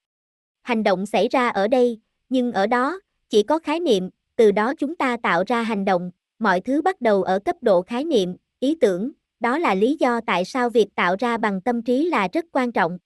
Hành 0.62 0.84
động 0.84 1.06
xảy 1.06 1.28
ra 1.28 1.50
ở 1.50 1.68
đây, 1.68 2.00
nhưng 2.30 2.52
ở 2.52 2.68
đó, 2.68 3.00
chỉ 3.30 3.44
có 3.44 3.60
khái 3.60 3.80
niệm, 3.80 4.10
từ 4.36 4.52
đó 4.52 4.74
chúng 4.78 4.96
ta 4.96 5.18
tạo 5.24 5.44
ra 5.48 5.64
hành 5.64 5.86
động, 5.86 6.12
mọi 6.40 6.62
thứ 6.62 6.82
bắt 6.82 7.02
đầu 7.02 7.24
ở 7.24 7.40
cấp 7.40 7.56
độ 7.62 7.82
khái 7.82 8.04
niệm, 8.04 8.36
ý 8.60 8.76
tưởng, 8.82 9.12
đó 9.42 9.58
là 9.58 9.76
lý 9.76 9.98
do 10.00 10.22
tại 10.28 10.46
sao 10.46 10.70
việc 10.70 10.88
tạo 10.96 11.16
ra 11.20 11.38
bằng 11.38 11.62
tâm 11.62 11.82
trí 11.84 12.06
là 12.06 12.28
rất 12.34 12.46
quan 12.52 12.72
trọng. 12.72 12.98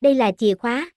Đây 0.00 0.14
là 0.14 0.32
chìa 0.32 0.54
khóa. 0.54 0.90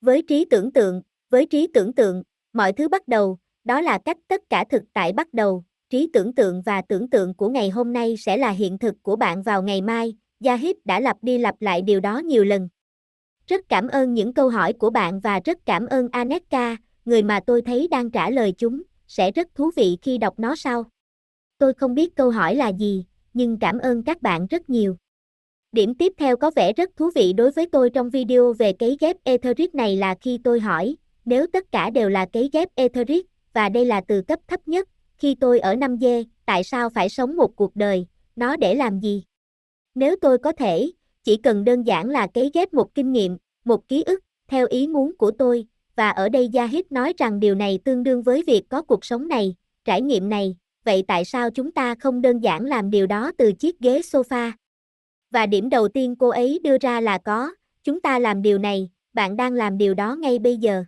Với 0.00 0.22
trí 0.28 0.44
tưởng 0.50 0.72
tượng, 0.72 1.02
với 1.30 1.46
trí 1.46 1.66
tưởng 1.74 1.92
tượng, 1.92 2.22
mọi 2.52 2.72
thứ 2.72 2.88
bắt 2.88 3.08
đầu, 3.08 3.38
đó 3.64 3.80
là 3.80 3.98
cách 4.04 4.18
tất 4.28 4.40
cả 4.50 4.64
thực 4.70 4.82
tại 4.92 5.12
bắt 5.12 5.34
đầu, 5.34 5.64
trí 5.90 6.10
tưởng 6.12 6.34
tượng 6.34 6.62
và 6.62 6.82
tưởng 6.82 7.10
tượng 7.10 7.34
của 7.34 7.48
ngày 7.48 7.70
hôm 7.70 7.92
nay 7.92 8.16
sẽ 8.18 8.36
là 8.36 8.50
hiện 8.50 8.78
thực 8.78 8.94
của 9.02 9.16
bạn 9.16 9.42
vào 9.42 9.62
ngày 9.62 9.80
mai, 9.80 10.16
Yahid 10.44 10.76
đã 10.84 11.00
lặp 11.00 11.16
đi 11.22 11.38
lặp 11.38 11.62
lại 11.62 11.82
điều 11.82 12.00
đó 12.00 12.18
nhiều 12.18 12.44
lần. 12.44 12.68
Rất 13.46 13.60
cảm 13.68 13.88
ơn 13.88 14.14
những 14.14 14.34
câu 14.34 14.48
hỏi 14.48 14.72
của 14.72 14.90
bạn 14.90 15.20
và 15.20 15.40
rất 15.44 15.58
cảm 15.66 15.86
ơn 15.86 16.08
Aneka, 16.12 16.76
người 17.04 17.22
mà 17.22 17.40
tôi 17.46 17.62
thấy 17.62 17.88
đang 17.88 18.10
trả 18.10 18.30
lời 18.30 18.52
chúng, 18.58 18.82
sẽ 19.06 19.30
rất 19.30 19.48
thú 19.54 19.70
vị 19.76 19.98
khi 20.02 20.18
đọc 20.18 20.38
nó 20.38 20.56
sau. 20.56 20.84
Tôi 21.58 21.74
không 21.74 21.94
biết 21.94 22.16
câu 22.16 22.30
hỏi 22.30 22.54
là 22.54 22.68
gì, 22.68 23.04
nhưng 23.36 23.58
cảm 23.58 23.78
ơn 23.78 24.02
các 24.02 24.22
bạn 24.22 24.46
rất 24.46 24.70
nhiều. 24.70 24.96
Điểm 25.72 25.94
tiếp 25.94 26.12
theo 26.18 26.36
có 26.36 26.50
vẻ 26.56 26.72
rất 26.72 26.90
thú 26.96 27.10
vị 27.14 27.32
đối 27.32 27.50
với 27.50 27.66
tôi 27.72 27.90
trong 27.90 28.10
video 28.10 28.52
về 28.52 28.72
cấy 28.72 28.96
ghép 29.00 29.16
Etheric 29.24 29.74
này 29.74 29.96
là 29.96 30.14
khi 30.20 30.38
tôi 30.44 30.60
hỏi, 30.60 30.96
nếu 31.24 31.46
tất 31.52 31.72
cả 31.72 31.90
đều 31.90 32.08
là 32.08 32.26
cấy 32.26 32.50
ghép 32.52 32.68
Etheric, 32.74 33.26
và 33.52 33.68
đây 33.68 33.84
là 33.84 34.00
từ 34.00 34.22
cấp 34.22 34.40
thấp 34.48 34.68
nhất, 34.68 34.88
khi 35.18 35.34
tôi 35.34 35.60
ở 35.60 35.74
5D, 35.74 36.24
tại 36.46 36.64
sao 36.64 36.90
phải 36.90 37.08
sống 37.08 37.36
một 37.36 37.56
cuộc 37.56 37.76
đời, 37.76 38.06
nó 38.36 38.56
để 38.56 38.74
làm 38.74 39.00
gì? 39.00 39.24
Nếu 39.94 40.16
tôi 40.20 40.38
có 40.38 40.52
thể, 40.52 40.90
chỉ 41.24 41.36
cần 41.36 41.64
đơn 41.64 41.82
giản 41.82 42.10
là 42.10 42.26
cấy 42.26 42.50
ghép 42.54 42.74
một 42.74 42.94
kinh 42.94 43.12
nghiệm, 43.12 43.36
một 43.64 43.88
ký 43.88 44.02
ức, 44.02 44.20
theo 44.48 44.66
ý 44.70 44.88
muốn 44.88 45.16
của 45.16 45.30
tôi, 45.30 45.66
và 45.96 46.10
ở 46.10 46.28
đây 46.28 46.48
gia 46.48 46.66
hít 46.66 46.92
nói 46.92 47.12
rằng 47.18 47.40
điều 47.40 47.54
này 47.54 47.78
tương 47.84 48.02
đương 48.02 48.22
với 48.22 48.42
việc 48.46 48.62
có 48.68 48.82
cuộc 48.82 49.04
sống 49.04 49.28
này, 49.28 49.54
trải 49.84 50.02
nghiệm 50.02 50.28
này, 50.28 50.56
vậy 50.86 51.04
tại 51.08 51.24
sao 51.24 51.50
chúng 51.50 51.72
ta 51.72 51.94
không 51.94 52.22
đơn 52.22 52.38
giản 52.38 52.64
làm 52.64 52.90
điều 52.90 53.06
đó 53.06 53.32
từ 53.38 53.52
chiếc 53.52 53.80
ghế 53.80 54.00
sofa? 54.00 54.52
Và 55.30 55.46
điểm 55.46 55.68
đầu 55.68 55.88
tiên 55.88 56.16
cô 56.16 56.28
ấy 56.28 56.60
đưa 56.62 56.78
ra 56.78 57.00
là 57.00 57.18
có, 57.18 57.54
chúng 57.84 58.00
ta 58.00 58.18
làm 58.18 58.42
điều 58.42 58.58
này, 58.58 58.90
bạn 59.12 59.36
đang 59.36 59.52
làm 59.52 59.78
điều 59.78 59.94
đó 59.94 60.14
ngay 60.14 60.38
bây 60.38 60.56
giờ. 60.56 60.84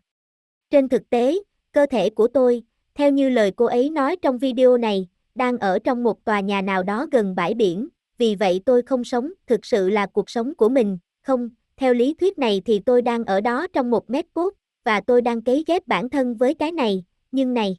Trên 0.71 0.89
thực 0.89 1.11
tế, 1.11 1.39
cơ 1.73 1.87
thể 1.91 2.11
của 2.11 2.29
tôi, 2.29 2.63
theo 2.95 3.11
như 3.11 3.29
lời 3.29 3.53
cô 3.57 3.65
ấy 3.65 3.91
nói 3.91 4.17
trong 4.17 4.39
video 4.39 4.77
này, 4.77 5.09
đang 5.35 5.59
ở 5.59 5.79
trong 5.79 6.05
một 6.05 6.25
tòa 6.25 6.41
nhà 6.41 6.63
nào 6.63 6.83
đó 6.83 7.07
gần 7.13 7.35
bãi 7.35 7.55
biển, 7.55 7.89
vì 8.19 8.35
vậy 8.35 8.61
tôi 8.67 8.83
không 8.83 9.05
sống, 9.05 9.33
thực 9.47 9.67
sự 9.67 9.91
là 9.91 10.07
cuộc 10.07 10.31
sống 10.31 10.55
của 10.55 10.69
mình, 10.69 10.99
không, 11.23 11.51
theo 11.77 11.95
lý 11.95 12.15
thuyết 12.15 12.39
này 12.39 12.63
thì 12.65 12.79
tôi 12.79 13.03
đang 13.03 13.25
ở 13.25 13.41
đó 13.41 13.67
trong 13.73 13.91
một 13.91 14.11
mét 14.11 14.27
cốt, 14.35 14.55
và 14.85 15.01
tôi 15.01 15.23
đang 15.23 15.43
cấy 15.43 15.65
ghép 15.67 15.87
bản 15.87 16.11
thân 16.11 16.35
với 16.35 16.55
cái 16.55 16.73
này, 16.73 17.05
nhưng 17.33 17.55
này. 17.55 17.77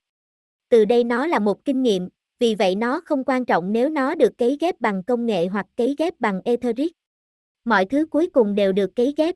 Từ 0.70 0.86
đây 0.86 1.04
nó 1.04 1.28
là 1.28 1.40
một 1.40 1.66
kinh 1.66 1.84
nghiệm, 1.84 2.10
vì 2.40 2.56
vậy 2.56 2.76
nó 2.76 3.02
không 3.06 3.24
quan 3.24 3.46
trọng 3.46 3.72
nếu 3.72 3.90
nó 3.90 4.16
được 4.16 4.38
cấy 4.38 4.58
ghép 4.60 4.82
bằng 4.82 5.04
công 5.04 5.26
nghệ 5.26 5.48
hoặc 5.48 5.66
cấy 5.78 5.96
ghép 5.98 6.20
bằng 6.20 6.42
Etheric. 6.46 6.94
Mọi 7.66 7.86
thứ 7.86 8.06
cuối 8.06 8.30
cùng 8.34 8.56
đều 8.56 8.72
được 8.72 8.96
cấy 8.96 9.14
ghép. 9.18 9.36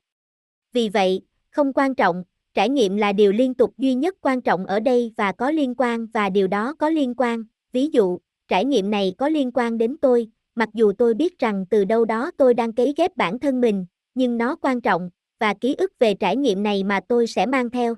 Vì 0.72 0.88
vậy, 0.88 1.20
không 1.50 1.72
quan 1.72 1.94
trọng, 1.94 2.24
trải 2.54 2.68
nghiệm 2.68 2.96
là 2.96 3.12
điều 3.12 3.32
liên 3.32 3.54
tục 3.54 3.74
duy 3.78 3.94
nhất 3.94 4.14
quan 4.20 4.40
trọng 4.40 4.66
ở 4.66 4.80
đây 4.80 5.12
và 5.16 5.32
có 5.32 5.50
liên 5.50 5.74
quan 5.78 6.06
và 6.06 6.30
điều 6.30 6.46
đó 6.46 6.74
có 6.78 6.88
liên 6.88 7.14
quan. 7.16 7.44
Ví 7.72 7.88
dụ, 7.92 8.18
trải 8.48 8.64
nghiệm 8.64 8.90
này 8.90 9.14
có 9.18 9.28
liên 9.28 9.50
quan 9.54 9.78
đến 9.78 9.96
tôi, 10.02 10.28
mặc 10.54 10.68
dù 10.74 10.92
tôi 10.98 11.14
biết 11.14 11.38
rằng 11.38 11.66
từ 11.70 11.84
đâu 11.84 12.04
đó 12.04 12.30
tôi 12.36 12.54
đang 12.54 12.72
cấy 12.72 12.94
ghép 12.96 13.16
bản 13.16 13.38
thân 13.38 13.60
mình, 13.60 13.86
nhưng 14.14 14.38
nó 14.38 14.56
quan 14.56 14.80
trọng, 14.80 15.10
và 15.38 15.54
ký 15.54 15.74
ức 15.74 15.92
về 15.98 16.14
trải 16.14 16.36
nghiệm 16.36 16.62
này 16.62 16.84
mà 16.84 17.00
tôi 17.08 17.26
sẽ 17.26 17.46
mang 17.46 17.70
theo. 17.70 17.94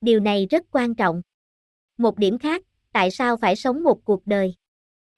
Điều 0.00 0.20
này 0.20 0.46
rất 0.50 0.64
quan 0.70 0.94
trọng. 0.94 1.22
Một 1.98 2.18
điểm 2.18 2.38
khác, 2.38 2.62
tại 2.92 3.10
sao 3.10 3.36
phải 3.36 3.56
sống 3.56 3.82
một 3.82 4.04
cuộc 4.04 4.26
đời? 4.26 4.54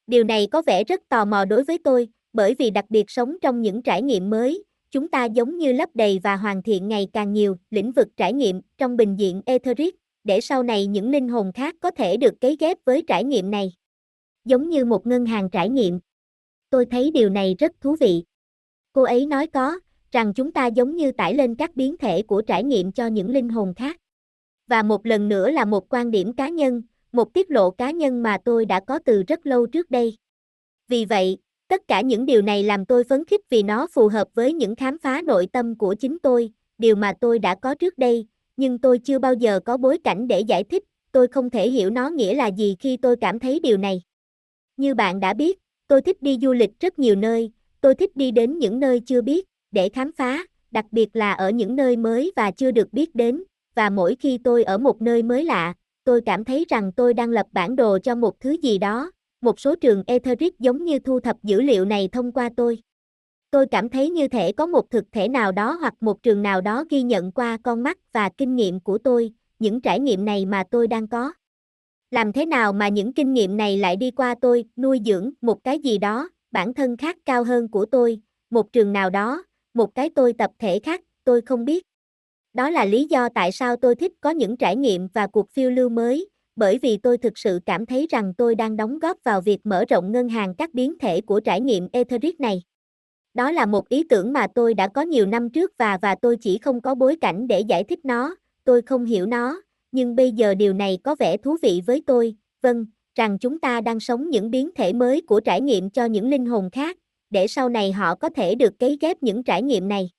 Điều 0.06 0.24
này 0.24 0.48
có 0.50 0.62
vẻ 0.66 0.84
rất 0.84 1.00
tò 1.08 1.24
mò 1.24 1.44
đối 1.44 1.64
với 1.64 1.78
tôi, 1.84 2.08
bởi 2.32 2.54
vì 2.54 2.70
đặc 2.70 2.84
biệt 2.88 3.04
sống 3.08 3.36
trong 3.42 3.62
những 3.62 3.82
trải 3.82 4.02
nghiệm 4.02 4.30
mới, 4.30 4.64
chúng 4.90 5.08
ta 5.08 5.24
giống 5.24 5.58
như 5.58 5.72
lấp 5.72 5.88
đầy 5.94 6.20
và 6.22 6.36
hoàn 6.36 6.62
thiện 6.62 6.88
ngày 6.88 7.08
càng 7.12 7.32
nhiều 7.32 7.56
lĩnh 7.70 7.92
vực 7.92 8.08
trải 8.16 8.32
nghiệm 8.32 8.60
trong 8.78 8.96
bình 8.96 9.16
diện 9.18 9.42
Etheric, 9.46 9.94
để 10.24 10.40
sau 10.40 10.62
này 10.62 10.86
những 10.86 11.10
linh 11.10 11.28
hồn 11.28 11.52
khác 11.52 11.74
có 11.80 11.90
thể 11.90 12.16
được 12.16 12.40
cấy 12.40 12.56
ghép 12.60 12.78
với 12.84 13.04
trải 13.06 13.24
nghiệm 13.24 13.50
này. 13.50 13.72
Giống 14.44 14.68
như 14.68 14.84
một 14.84 15.06
ngân 15.06 15.26
hàng 15.26 15.50
trải 15.50 15.68
nghiệm. 15.68 16.00
Tôi 16.70 16.86
thấy 16.86 17.10
điều 17.10 17.28
này 17.28 17.54
rất 17.58 17.72
thú 17.80 17.96
vị. 18.00 18.24
Cô 18.92 19.02
ấy 19.02 19.26
nói 19.26 19.46
có, 19.46 19.80
rằng 20.12 20.34
chúng 20.34 20.52
ta 20.52 20.66
giống 20.66 20.96
như 20.96 21.12
tải 21.12 21.34
lên 21.34 21.54
các 21.54 21.76
biến 21.76 21.96
thể 21.96 22.22
của 22.22 22.42
trải 22.42 22.64
nghiệm 22.64 22.92
cho 22.92 23.06
những 23.06 23.30
linh 23.30 23.48
hồn 23.48 23.74
khác. 23.76 23.96
Và 24.66 24.82
một 24.82 25.06
lần 25.06 25.28
nữa 25.28 25.50
là 25.50 25.64
một 25.64 25.88
quan 25.88 26.10
điểm 26.10 26.32
cá 26.32 26.48
nhân, 26.48 26.82
một 27.12 27.34
tiết 27.34 27.50
lộ 27.50 27.70
cá 27.70 27.90
nhân 27.90 28.22
mà 28.22 28.38
tôi 28.44 28.64
đã 28.64 28.80
có 28.80 28.98
từ 28.98 29.22
rất 29.22 29.46
lâu 29.46 29.66
trước 29.66 29.90
đây. 29.90 30.16
Vì 30.88 31.04
vậy, 31.04 31.38
tất 31.68 31.88
cả 31.88 32.00
những 32.00 32.26
điều 32.26 32.42
này 32.42 32.62
làm 32.62 32.84
tôi 32.84 33.04
phấn 33.04 33.24
khích 33.24 33.40
vì 33.50 33.62
nó 33.62 33.86
phù 33.92 34.08
hợp 34.08 34.28
với 34.34 34.52
những 34.52 34.76
khám 34.76 34.98
phá 34.98 35.22
nội 35.24 35.48
tâm 35.52 35.78
của 35.78 35.94
chính 35.94 36.18
tôi, 36.18 36.52
điều 36.78 36.96
mà 36.96 37.12
tôi 37.20 37.38
đã 37.38 37.54
có 37.54 37.74
trước 37.74 37.98
đây, 37.98 38.26
nhưng 38.56 38.78
tôi 38.78 38.98
chưa 38.98 39.18
bao 39.18 39.34
giờ 39.34 39.60
có 39.60 39.76
bối 39.76 39.98
cảnh 40.04 40.28
để 40.28 40.40
giải 40.40 40.64
thích, 40.64 40.84
tôi 41.12 41.28
không 41.28 41.50
thể 41.50 41.70
hiểu 41.70 41.90
nó 41.90 42.08
nghĩa 42.08 42.34
là 42.34 42.46
gì 42.46 42.76
khi 42.78 42.96
tôi 42.96 43.16
cảm 43.16 43.38
thấy 43.38 43.60
điều 43.60 43.76
này. 43.76 44.02
Như 44.76 44.94
bạn 44.94 45.20
đã 45.20 45.34
biết, 45.34 45.58
tôi 45.88 46.02
thích 46.02 46.22
đi 46.22 46.38
du 46.42 46.52
lịch 46.52 46.80
rất 46.80 46.98
nhiều 46.98 47.14
nơi, 47.14 47.52
tôi 47.80 47.94
thích 47.94 48.16
đi 48.16 48.30
đến 48.30 48.58
những 48.58 48.80
nơi 48.80 49.00
chưa 49.06 49.22
biết, 49.22 49.46
để 49.70 49.88
khám 49.88 50.12
phá, 50.12 50.46
đặc 50.70 50.84
biệt 50.90 51.16
là 51.16 51.32
ở 51.32 51.50
những 51.50 51.76
nơi 51.76 51.96
mới 51.96 52.32
và 52.36 52.50
chưa 52.50 52.70
được 52.70 52.92
biết 52.92 53.14
đến, 53.14 53.42
và 53.76 53.90
mỗi 53.90 54.16
khi 54.20 54.38
tôi 54.44 54.64
ở 54.64 54.78
một 54.78 55.02
nơi 55.02 55.22
mới 55.22 55.44
lạ, 55.44 55.74
tôi 56.04 56.20
cảm 56.26 56.44
thấy 56.44 56.64
rằng 56.68 56.92
tôi 56.92 57.14
đang 57.14 57.30
lập 57.30 57.46
bản 57.52 57.76
đồ 57.76 57.98
cho 57.98 58.14
một 58.14 58.40
thứ 58.40 58.56
gì 58.62 58.78
đó, 58.78 59.10
một 59.40 59.60
số 59.60 59.74
trường 59.76 60.02
Etheric 60.06 60.58
giống 60.58 60.84
như 60.84 60.98
thu 60.98 61.20
thập 61.20 61.36
dữ 61.42 61.60
liệu 61.60 61.84
này 61.84 62.08
thông 62.12 62.32
qua 62.32 62.50
tôi. 62.56 62.78
Tôi 63.50 63.66
cảm 63.66 63.88
thấy 63.88 64.10
như 64.10 64.28
thể 64.28 64.52
có 64.52 64.66
một 64.66 64.90
thực 64.90 65.04
thể 65.12 65.28
nào 65.28 65.52
đó 65.52 65.76
hoặc 65.80 65.94
một 66.00 66.22
trường 66.22 66.42
nào 66.42 66.60
đó 66.60 66.84
ghi 66.90 67.02
nhận 67.02 67.32
qua 67.32 67.58
con 67.62 67.82
mắt 67.82 67.98
và 68.12 68.30
kinh 68.38 68.56
nghiệm 68.56 68.80
của 68.80 68.98
tôi, 68.98 69.32
những 69.58 69.80
trải 69.80 70.00
nghiệm 70.00 70.24
này 70.24 70.46
mà 70.46 70.64
tôi 70.70 70.86
đang 70.86 71.08
có. 71.08 71.32
Làm 72.10 72.32
thế 72.32 72.46
nào 72.46 72.72
mà 72.72 72.88
những 72.88 73.12
kinh 73.12 73.32
nghiệm 73.32 73.56
này 73.56 73.78
lại 73.78 73.96
đi 73.96 74.10
qua 74.10 74.34
tôi, 74.40 74.64
nuôi 74.76 75.00
dưỡng 75.04 75.30
một 75.40 75.64
cái 75.64 75.78
gì 75.78 75.98
đó, 75.98 76.28
bản 76.50 76.74
thân 76.74 76.96
khác 76.96 77.16
cao 77.24 77.44
hơn 77.44 77.68
của 77.68 77.86
tôi, 77.86 78.20
một 78.50 78.72
trường 78.72 78.92
nào 78.92 79.10
đó, 79.10 79.44
một 79.74 79.94
cái 79.94 80.10
tôi 80.10 80.32
tập 80.32 80.50
thể 80.58 80.78
khác, 80.78 81.00
tôi 81.24 81.40
không 81.40 81.64
biết. 81.64 81.86
Đó 82.56 82.70
là 82.70 82.84
lý 82.84 83.06
do 83.10 83.28
tại 83.28 83.52
sao 83.52 83.76
tôi 83.76 83.94
thích 83.94 84.12
có 84.20 84.30
những 84.30 84.56
trải 84.56 84.76
nghiệm 84.76 85.08
và 85.14 85.26
cuộc 85.26 85.50
phiêu 85.50 85.70
lưu 85.70 85.88
mới, 85.88 86.28
bởi 86.56 86.78
vì 86.82 86.96
tôi 86.96 87.18
thực 87.18 87.38
sự 87.38 87.60
cảm 87.66 87.86
thấy 87.86 88.06
rằng 88.10 88.34
tôi 88.34 88.54
đang 88.54 88.76
đóng 88.76 88.98
góp 88.98 89.16
vào 89.24 89.40
việc 89.40 89.66
mở 89.66 89.84
rộng 89.88 90.12
ngân 90.12 90.28
hàng 90.28 90.54
các 90.54 90.74
biến 90.74 90.98
thể 90.98 91.20
của 91.20 91.40
trải 91.40 91.60
nghiệm 91.60 91.88
Etheric 91.92 92.40
này. 92.40 92.62
Đó 93.34 93.50
là 93.50 93.66
một 93.66 93.88
ý 93.88 94.04
tưởng 94.08 94.32
mà 94.32 94.46
tôi 94.54 94.74
đã 94.74 94.88
có 94.88 95.02
nhiều 95.02 95.26
năm 95.26 95.50
trước 95.50 95.72
và 95.78 95.98
và 96.02 96.14
tôi 96.22 96.36
chỉ 96.40 96.58
không 96.58 96.80
có 96.80 96.94
bối 96.94 97.16
cảnh 97.20 97.48
để 97.48 97.60
giải 97.60 97.84
thích 97.84 98.04
nó, 98.04 98.36
tôi 98.64 98.82
không 98.82 99.04
hiểu 99.04 99.26
nó, 99.26 99.62
nhưng 99.92 100.16
bây 100.16 100.32
giờ 100.32 100.54
điều 100.54 100.72
này 100.72 100.98
có 101.04 101.16
vẻ 101.18 101.36
thú 101.36 101.56
vị 101.62 101.82
với 101.86 102.02
tôi, 102.06 102.34
vâng, 102.62 102.86
rằng 103.14 103.38
chúng 103.38 103.60
ta 103.60 103.80
đang 103.80 104.00
sống 104.00 104.30
những 104.30 104.50
biến 104.50 104.70
thể 104.76 104.92
mới 104.92 105.20
của 105.20 105.40
trải 105.40 105.60
nghiệm 105.60 105.90
cho 105.90 106.04
những 106.04 106.28
linh 106.28 106.46
hồn 106.46 106.70
khác, 106.70 106.96
để 107.30 107.46
sau 107.46 107.68
này 107.68 107.92
họ 107.92 108.14
có 108.14 108.28
thể 108.28 108.54
được 108.54 108.78
cấy 108.78 108.98
ghép 109.00 109.22
những 109.22 109.42
trải 109.42 109.62
nghiệm 109.62 109.88
này. 109.88 110.10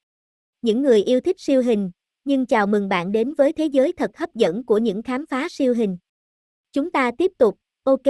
Những 0.61 0.81
người 0.81 1.03
yêu 1.03 1.21
thích 1.21 1.39
siêu 1.39 1.61
hình, 1.61 1.91
nhưng 2.27 2.45
chào 2.45 2.67
mừng 2.67 2.89
bạn 2.89 3.11
đến 3.11 3.33
với 3.33 3.53
thế 3.53 3.65
giới 3.65 3.93
thật 3.97 4.17
hấp 4.17 4.35
dẫn 4.35 4.63
của 4.63 4.77
những 4.77 5.01
khám 5.01 5.25
phá 5.25 5.47
siêu 5.49 5.73
hình. 5.73 5.97
Chúng 6.73 6.91
ta 6.91 7.11
tiếp 7.17 7.31
tục, 7.37 7.57
ok, 7.83 8.01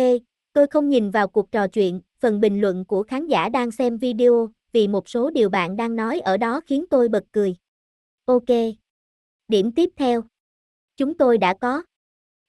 tôi 0.53 0.67
không 0.67 0.89
nhìn 0.89 1.11
vào 1.11 1.27
cuộc 1.27 1.51
trò 1.51 1.67
chuyện, 1.67 2.01
phần 2.19 2.39
bình 2.39 2.61
luận 2.61 2.85
của 2.85 3.03
khán 3.03 3.27
giả 3.27 3.49
đang 3.49 3.71
xem 3.71 3.97
video, 3.97 4.49
vì 4.71 4.87
một 4.87 5.09
số 5.09 5.29
điều 5.29 5.49
bạn 5.49 5.75
đang 5.75 5.95
nói 5.95 6.19
ở 6.19 6.37
đó 6.37 6.61
khiến 6.65 6.85
tôi 6.89 7.09
bật 7.09 7.23
cười. 7.31 7.55
Ok. 8.25 8.43
Điểm 9.47 9.71
tiếp 9.71 9.89
theo. 9.95 10.23
Chúng 10.97 11.17
tôi 11.17 11.37
đã 11.37 11.53
có 11.61 11.83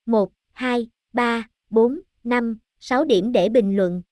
1, 0.06 0.32
2, 0.52 0.90
3, 1.12 1.48
4, 1.70 2.00
5, 2.24 2.58
6 2.80 3.04
điểm 3.04 3.32
để 3.32 3.48
bình 3.48 3.76
luận. 3.76 4.02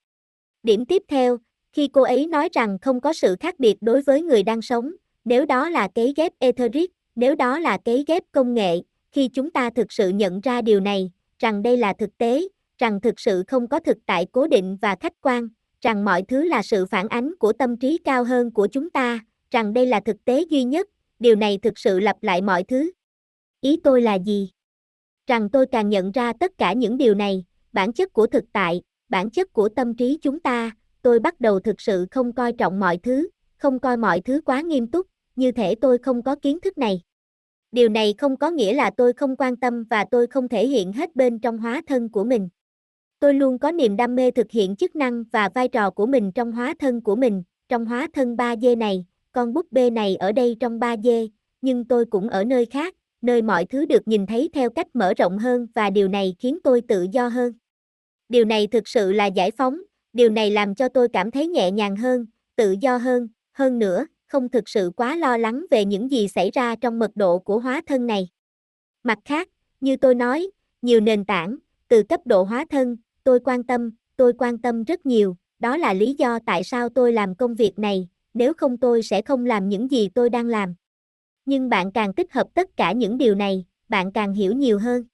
Điểm 0.62 0.84
tiếp 0.86 1.02
theo, 1.09 1.38
khi 1.72 1.88
cô 1.88 2.02
ấy 2.02 2.26
nói 2.26 2.48
rằng 2.52 2.78
không 2.82 3.00
có 3.00 3.12
sự 3.12 3.36
khác 3.40 3.59
biệt 3.59 3.76
đối 3.80 4.02
với 4.02 4.22
người 4.22 4.42
đang 4.42 4.62
sống, 4.62 4.92
nếu 5.24 5.46
đó 5.46 5.70
là 5.70 5.88
cấy 5.94 6.12
ghép 6.16 6.32
etheric, 6.38 6.95
nếu 7.16 7.34
đó 7.34 7.58
là 7.58 7.78
cấy 7.84 8.04
ghép 8.06 8.22
công 8.32 8.54
nghệ, 8.54 8.80
khi 9.12 9.28
chúng 9.28 9.50
ta 9.50 9.70
thực 9.70 9.92
sự 9.92 10.08
nhận 10.08 10.40
ra 10.40 10.62
điều 10.62 10.80
này, 10.80 11.10
rằng 11.38 11.62
đây 11.62 11.76
là 11.76 11.92
thực 11.92 12.18
tế, 12.18 12.48
rằng 12.78 13.00
thực 13.00 13.20
sự 13.20 13.44
không 13.48 13.68
có 13.68 13.80
thực 13.80 13.98
tại 14.06 14.26
cố 14.32 14.46
định 14.46 14.76
và 14.80 14.96
khách 15.00 15.12
quan, 15.20 15.48
rằng 15.80 16.04
mọi 16.04 16.22
thứ 16.22 16.44
là 16.44 16.62
sự 16.62 16.86
phản 16.86 17.08
ánh 17.08 17.36
của 17.36 17.52
tâm 17.52 17.76
trí 17.76 17.98
cao 18.04 18.24
hơn 18.24 18.50
của 18.50 18.66
chúng 18.66 18.90
ta, 18.90 19.20
rằng 19.50 19.72
đây 19.72 19.86
là 19.86 20.00
thực 20.00 20.24
tế 20.24 20.44
duy 20.50 20.64
nhất, 20.64 20.88
điều 21.18 21.36
này 21.36 21.58
thực 21.62 21.78
sự 21.78 22.00
lặp 22.00 22.22
lại 22.22 22.42
mọi 22.42 22.64
thứ. 22.64 22.90
Ý 23.60 23.80
tôi 23.84 24.02
là 24.02 24.14
gì? 24.14 24.50
Rằng 25.26 25.50
tôi 25.50 25.66
càng 25.66 25.88
nhận 25.88 26.12
ra 26.12 26.32
tất 26.40 26.52
cả 26.58 26.72
những 26.72 26.98
điều 26.98 27.14
này, 27.14 27.44
bản 27.72 27.92
chất 27.92 28.12
của 28.12 28.26
thực 28.26 28.44
tại, 28.52 28.82
bản 29.08 29.30
chất 29.30 29.52
của 29.52 29.68
tâm 29.68 29.96
trí 29.96 30.18
chúng 30.22 30.40
ta, 30.40 30.70
tôi 31.02 31.18
bắt 31.18 31.40
đầu 31.40 31.60
thực 31.60 31.80
sự 31.80 32.06
không 32.10 32.32
coi 32.32 32.52
trọng 32.52 32.80
mọi 32.80 32.98
thứ, 33.02 33.28
không 33.56 33.78
coi 33.78 33.96
mọi 33.96 34.20
thứ 34.20 34.40
quá 34.44 34.60
nghiêm 34.60 34.86
túc, 34.86 35.06
như 35.36 35.52
thể 35.52 35.74
tôi 35.80 35.98
không 35.98 36.22
có 36.22 36.36
kiến 36.42 36.60
thức 36.60 36.78
này. 36.78 37.00
Điều 37.76 37.88
này 37.88 38.14
không 38.18 38.36
có 38.36 38.50
nghĩa 38.50 38.74
là 38.74 38.90
tôi 38.96 39.12
không 39.12 39.36
quan 39.38 39.56
tâm 39.56 39.84
và 39.90 40.04
tôi 40.10 40.26
không 40.26 40.48
thể 40.48 40.66
hiện 40.66 40.92
hết 40.92 41.16
bên 41.16 41.38
trong 41.38 41.58
hóa 41.58 41.82
thân 41.86 42.08
của 42.08 42.24
mình. 42.24 42.48
Tôi 43.18 43.34
luôn 43.34 43.58
có 43.58 43.72
niềm 43.72 43.96
đam 43.96 44.14
mê 44.14 44.30
thực 44.30 44.50
hiện 44.50 44.76
chức 44.76 44.96
năng 44.96 45.24
và 45.32 45.48
vai 45.54 45.68
trò 45.68 45.90
của 45.90 46.06
mình 46.06 46.32
trong 46.32 46.52
hóa 46.52 46.74
thân 46.78 47.00
của 47.00 47.16
mình, 47.16 47.42
trong 47.68 47.86
hóa 47.86 48.08
thân 48.12 48.36
3D 48.36 48.78
này, 48.78 49.04
con 49.32 49.54
búp 49.54 49.66
bê 49.70 49.90
này 49.90 50.16
ở 50.16 50.32
đây 50.32 50.56
trong 50.60 50.78
3D, 50.78 51.28
nhưng 51.60 51.84
tôi 51.84 52.04
cũng 52.04 52.28
ở 52.28 52.44
nơi 52.44 52.66
khác, 52.66 52.94
nơi 53.22 53.42
mọi 53.42 53.64
thứ 53.64 53.86
được 53.86 54.08
nhìn 54.08 54.26
thấy 54.26 54.50
theo 54.52 54.70
cách 54.70 54.86
mở 54.94 55.14
rộng 55.14 55.38
hơn 55.38 55.66
và 55.74 55.90
điều 55.90 56.08
này 56.08 56.36
khiến 56.38 56.58
tôi 56.64 56.80
tự 56.80 57.06
do 57.12 57.28
hơn. 57.28 57.52
Điều 58.28 58.44
này 58.44 58.66
thực 58.66 58.88
sự 58.88 59.12
là 59.12 59.26
giải 59.26 59.50
phóng, 59.50 59.80
điều 60.12 60.30
này 60.30 60.50
làm 60.50 60.74
cho 60.74 60.88
tôi 60.88 61.08
cảm 61.08 61.30
thấy 61.30 61.48
nhẹ 61.48 61.70
nhàng 61.70 61.96
hơn, 61.96 62.26
tự 62.56 62.74
do 62.80 62.96
hơn, 62.96 63.28
hơn 63.52 63.78
nữa, 63.78 64.06
không 64.28 64.48
thực 64.48 64.68
sự 64.68 64.90
quá 64.96 65.16
lo 65.16 65.36
lắng 65.36 65.64
về 65.70 65.84
những 65.84 66.10
gì 66.10 66.28
xảy 66.28 66.50
ra 66.50 66.76
trong 66.76 66.98
mật 66.98 67.10
độ 67.14 67.38
của 67.38 67.58
hóa 67.58 67.82
thân 67.86 68.06
này. 68.06 68.28
Mặt 69.02 69.18
khác, 69.24 69.48
như 69.80 69.96
tôi 69.96 70.14
nói, 70.14 70.50
nhiều 70.82 71.00
nền 71.00 71.24
tảng, 71.24 71.56
từ 71.88 72.02
cấp 72.02 72.20
độ 72.24 72.42
hóa 72.42 72.64
thân, 72.70 72.96
tôi 73.24 73.40
quan 73.44 73.64
tâm, 73.64 73.90
tôi 74.16 74.32
quan 74.38 74.58
tâm 74.58 74.84
rất 74.84 75.06
nhiều, 75.06 75.36
đó 75.58 75.76
là 75.76 75.94
lý 75.94 76.14
do 76.18 76.38
tại 76.46 76.64
sao 76.64 76.88
tôi 76.88 77.12
làm 77.12 77.34
công 77.34 77.54
việc 77.54 77.78
này, 77.78 78.08
nếu 78.34 78.54
không 78.54 78.78
tôi 78.78 79.02
sẽ 79.02 79.22
không 79.22 79.46
làm 79.46 79.68
những 79.68 79.90
gì 79.90 80.08
tôi 80.08 80.30
đang 80.30 80.46
làm. 80.46 80.74
Nhưng 81.44 81.68
bạn 81.68 81.92
càng 81.92 82.14
tích 82.14 82.32
hợp 82.32 82.46
tất 82.54 82.76
cả 82.76 82.92
những 82.92 83.18
điều 83.18 83.34
này, 83.34 83.64
bạn 83.88 84.12
càng 84.12 84.34
hiểu 84.34 84.52
nhiều 84.52 84.78
hơn. 84.78 85.04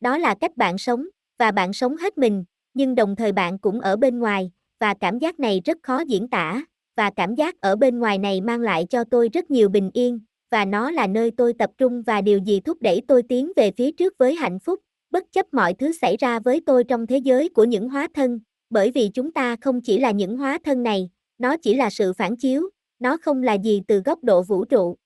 Đó 0.00 0.18
là 0.18 0.34
cách 0.40 0.56
bạn 0.56 0.78
sống, 0.78 1.06
và 1.38 1.50
bạn 1.50 1.72
sống 1.72 1.96
hết 1.96 2.18
mình, 2.18 2.44
nhưng 2.74 2.94
đồng 2.94 3.16
thời 3.16 3.32
bạn 3.32 3.58
cũng 3.58 3.80
ở 3.80 3.96
bên 3.96 4.18
ngoài, 4.18 4.52
và 4.78 4.94
cảm 5.00 5.18
giác 5.18 5.40
này 5.40 5.60
rất 5.64 5.78
khó 5.82 6.00
diễn 6.00 6.28
tả, 6.28 6.62
và 6.98 7.10
cảm 7.16 7.34
giác 7.34 7.60
ở 7.60 7.76
bên 7.76 7.98
ngoài 7.98 8.18
này 8.18 8.40
mang 8.40 8.60
lại 8.60 8.84
cho 8.90 9.04
tôi 9.04 9.28
rất 9.32 9.50
nhiều 9.50 9.68
bình 9.68 9.90
yên, 9.94 10.20
và 10.50 10.64
nó 10.64 10.90
là 10.90 11.06
nơi 11.06 11.30
tôi 11.30 11.52
tập 11.52 11.70
trung 11.78 12.02
và 12.02 12.20
điều 12.20 12.38
gì 12.38 12.60
thúc 12.60 12.82
đẩy 12.82 13.02
tôi 13.08 13.22
tiến 13.22 13.52
về 13.56 13.70
phía 13.76 13.92
trước 13.92 14.14
với 14.18 14.34
hạnh 14.34 14.58
phúc, 14.58 14.80
bất 15.10 15.24
chấp 15.32 15.54
mọi 15.54 15.74
thứ 15.74 15.92
xảy 15.92 16.16
ra 16.16 16.38
với 16.38 16.60
tôi 16.66 16.84
trong 16.84 17.06
thế 17.06 17.18
giới 17.18 17.48
của 17.48 17.64
những 17.64 17.88
hóa 17.88 18.08
thân, 18.14 18.40
bởi 18.70 18.90
vì 18.90 19.08
chúng 19.14 19.32
ta 19.32 19.56
không 19.60 19.80
chỉ 19.80 19.98
là 19.98 20.10
những 20.10 20.36
hóa 20.36 20.58
thân 20.64 20.82
này, 20.82 21.10
nó 21.38 21.56
chỉ 21.56 21.74
là 21.74 21.90
sự 21.90 22.12
phản 22.12 22.36
chiếu, 22.36 22.70
nó 22.98 23.16
không 23.16 23.42
là 23.42 23.52
gì 23.52 23.82
từ 23.88 24.02
góc 24.04 24.24
độ 24.24 24.42
vũ 24.42 24.64
trụ. 24.64 24.96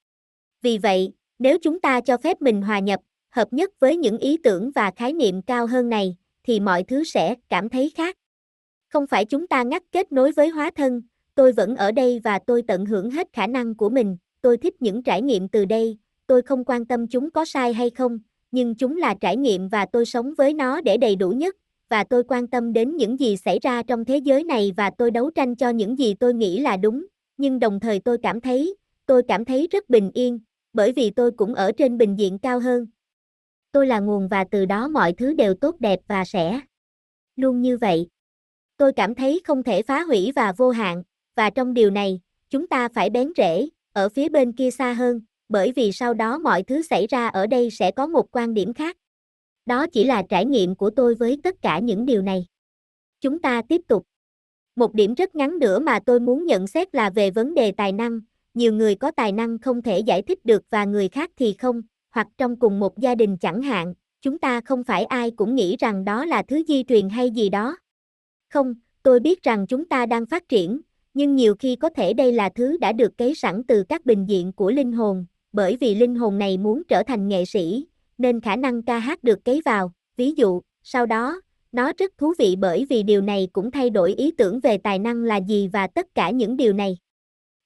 Vì 0.62 0.78
vậy, 0.78 1.12
nếu 1.38 1.58
chúng 1.62 1.80
ta 1.80 2.00
cho 2.00 2.16
phép 2.16 2.42
mình 2.42 2.62
hòa 2.62 2.78
nhập, 2.78 3.00
hợp 3.30 3.52
nhất 3.52 3.70
với 3.80 3.96
những 3.96 4.18
ý 4.18 4.36
tưởng 4.36 4.70
và 4.74 4.90
khái 4.96 5.12
niệm 5.12 5.42
cao 5.42 5.66
hơn 5.66 5.88
này, 5.88 6.16
thì 6.42 6.60
mọi 6.60 6.82
thứ 6.82 7.04
sẽ 7.04 7.34
cảm 7.48 7.68
thấy 7.68 7.92
khác. 7.96 8.16
Không 8.88 9.06
phải 9.06 9.24
chúng 9.24 9.46
ta 9.46 9.62
ngắt 9.62 9.82
kết 9.92 10.12
nối 10.12 10.32
với 10.32 10.48
hóa 10.48 10.70
thân, 10.74 11.02
tôi 11.34 11.52
vẫn 11.52 11.76
ở 11.76 11.92
đây 11.92 12.20
và 12.24 12.38
tôi 12.46 12.62
tận 12.62 12.86
hưởng 12.86 13.10
hết 13.10 13.28
khả 13.32 13.46
năng 13.46 13.74
của 13.74 13.88
mình, 13.88 14.16
tôi 14.40 14.56
thích 14.56 14.82
những 14.82 15.02
trải 15.02 15.22
nghiệm 15.22 15.48
từ 15.48 15.64
đây, 15.64 15.98
tôi 16.26 16.42
không 16.42 16.64
quan 16.64 16.86
tâm 16.86 17.06
chúng 17.06 17.30
có 17.30 17.44
sai 17.44 17.72
hay 17.72 17.90
không, 17.90 18.18
nhưng 18.50 18.74
chúng 18.74 18.96
là 18.96 19.14
trải 19.20 19.36
nghiệm 19.36 19.68
và 19.68 19.86
tôi 19.92 20.06
sống 20.06 20.34
với 20.38 20.54
nó 20.54 20.80
để 20.80 20.96
đầy 20.96 21.16
đủ 21.16 21.30
nhất, 21.30 21.56
và 21.88 22.04
tôi 22.04 22.24
quan 22.28 22.46
tâm 22.46 22.72
đến 22.72 22.96
những 22.96 23.20
gì 23.20 23.36
xảy 23.36 23.58
ra 23.62 23.82
trong 23.82 24.04
thế 24.04 24.16
giới 24.16 24.44
này 24.44 24.72
và 24.76 24.90
tôi 24.98 25.10
đấu 25.10 25.30
tranh 25.30 25.56
cho 25.56 25.68
những 25.68 25.98
gì 25.98 26.14
tôi 26.14 26.34
nghĩ 26.34 26.60
là 26.60 26.76
đúng, 26.76 27.06
nhưng 27.36 27.58
đồng 27.58 27.80
thời 27.80 28.00
tôi 28.00 28.18
cảm 28.22 28.40
thấy, 28.40 28.76
tôi 29.06 29.22
cảm 29.28 29.44
thấy 29.44 29.68
rất 29.70 29.90
bình 29.90 30.10
yên, 30.14 30.40
bởi 30.72 30.92
vì 30.92 31.10
tôi 31.10 31.30
cũng 31.30 31.54
ở 31.54 31.72
trên 31.72 31.98
bình 31.98 32.18
diện 32.18 32.38
cao 32.38 32.60
hơn. 32.60 32.86
Tôi 33.72 33.86
là 33.86 34.00
nguồn 34.00 34.28
và 34.28 34.44
từ 34.50 34.66
đó 34.66 34.88
mọi 34.88 35.12
thứ 35.12 35.34
đều 35.34 35.54
tốt 35.54 35.76
đẹp 35.80 36.00
và 36.06 36.24
sẽ 36.24 36.60
luôn 37.36 37.60
như 37.60 37.76
vậy. 37.78 38.06
Tôi 38.76 38.92
cảm 38.92 39.14
thấy 39.14 39.40
không 39.44 39.62
thể 39.62 39.82
phá 39.82 40.02
hủy 40.02 40.32
và 40.36 40.52
vô 40.56 40.70
hạn, 40.70 41.02
và 41.36 41.50
trong 41.50 41.74
điều 41.74 41.90
này, 41.90 42.20
chúng 42.50 42.66
ta 42.66 42.88
phải 42.88 43.10
bén 43.10 43.32
rễ, 43.36 43.68
ở 43.92 44.08
phía 44.08 44.28
bên 44.28 44.52
kia 44.52 44.70
xa 44.70 44.92
hơn, 44.92 45.20
bởi 45.48 45.72
vì 45.72 45.92
sau 45.92 46.14
đó 46.14 46.38
mọi 46.38 46.62
thứ 46.62 46.82
xảy 46.82 47.06
ra 47.06 47.28
ở 47.28 47.46
đây 47.46 47.70
sẽ 47.70 47.90
có 47.90 48.06
một 48.06 48.36
quan 48.36 48.54
điểm 48.54 48.74
khác. 48.74 48.96
Đó 49.66 49.86
chỉ 49.86 50.04
là 50.04 50.22
trải 50.28 50.44
nghiệm 50.44 50.74
của 50.74 50.90
tôi 50.90 51.14
với 51.14 51.38
tất 51.42 51.62
cả 51.62 51.78
những 51.78 52.06
điều 52.06 52.22
này. 52.22 52.46
Chúng 53.20 53.38
ta 53.38 53.62
tiếp 53.68 53.80
tục. 53.88 54.06
Một 54.76 54.94
điểm 54.94 55.14
rất 55.14 55.34
ngắn 55.34 55.58
nữa 55.58 55.78
mà 55.78 55.98
tôi 56.06 56.20
muốn 56.20 56.46
nhận 56.46 56.66
xét 56.66 56.94
là 56.94 57.10
về 57.10 57.30
vấn 57.30 57.54
đề 57.54 57.72
tài 57.72 57.92
năng, 57.92 58.20
nhiều 58.54 58.72
người 58.72 58.94
có 58.94 59.10
tài 59.10 59.32
năng 59.32 59.58
không 59.58 59.82
thể 59.82 59.98
giải 59.98 60.22
thích 60.22 60.44
được 60.44 60.62
và 60.70 60.84
người 60.84 61.08
khác 61.08 61.30
thì 61.36 61.52
không, 61.52 61.82
hoặc 62.10 62.26
trong 62.38 62.58
cùng 62.58 62.80
một 62.80 62.98
gia 62.98 63.14
đình 63.14 63.36
chẳng 63.36 63.62
hạn, 63.62 63.94
chúng 64.20 64.38
ta 64.38 64.60
không 64.60 64.84
phải 64.84 65.04
ai 65.04 65.30
cũng 65.30 65.54
nghĩ 65.54 65.76
rằng 65.76 66.04
đó 66.04 66.24
là 66.24 66.42
thứ 66.42 66.62
di 66.68 66.84
truyền 66.88 67.08
hay 67.08 67.30
gì 67.30 67.48
đó. 67.48 67.76
Không, 68.48 68.74
tôi 69.02 69.20
biết 69.20 69.42
rằng 69.42 69.66
chúng 69.66 69.84
ta 69.88 70.06
đang 70.06 70.26
phát 70.26 70.48
triển, 70.48 70.80
nhưng 71.14 71.36
nhiều 71.36 71.54
khi 71.58 71.76
có 71.76 71.88
thể 71.88 72.12
đây 72.12 72.32
là 72.32 72.48
thứ 72.48 72.76
đã 72.80 72.92
được 72.92 73.18
cấy 73.18 73.34
sẵn 73.34 73.62
từ 73.68 73.84
các 73.88 74.06
bình 74.06 74.28
diện 74.28 74.52
của 74.52 74.70
linh 74.70 74.92
hồn, 74.92 75.26
bởi 75.52 75.76
vì 75.76 75.94
linh 75.94 76.14
hồn 76.14 76.38
này 76.38 76.58
muốn 76.58 76.82
trở 76.88 77.02
thành 77.02 77.28
nghệ 77.28 77.44
sĩ, 77.44 77.86
nên 78.18 78.40
khả 78.40 78.56
năng 78.56 78.82
ca 78.82 78.98
hát 78.98 79.24
được 79.24 79.44
cấy 79.44 79.60
vào, 79.64 79.92
ví 80.16 80.32
dụ, 80.36 80.60
sau 80.82 81.06
đó, 81.06 81.40
nó 81.72 81.92
rất 81.98 82.12
thú 82.18 82.34
vị 82.38 82.56
bởi 82.56 82.86
vì 82.90 83.02
điều 83.02 83.20
này 83.20 83.48
cũng 83.52 83.70
thay 83.70 83.90
đổi 83.90 84.14
ý 84.14 84.30
tưởng 84.38 84.60
về 84.60 84.78
tài 84.78 84.98
năng 84.98 85.22
là 85.24 85.36
gì 85.36 85.68
và 85.72 85.86
tất 85.86 86.06
cả 86.14 86.30
những 86.30 86.56
điều 86.56 86.72
này. 86.72 86.98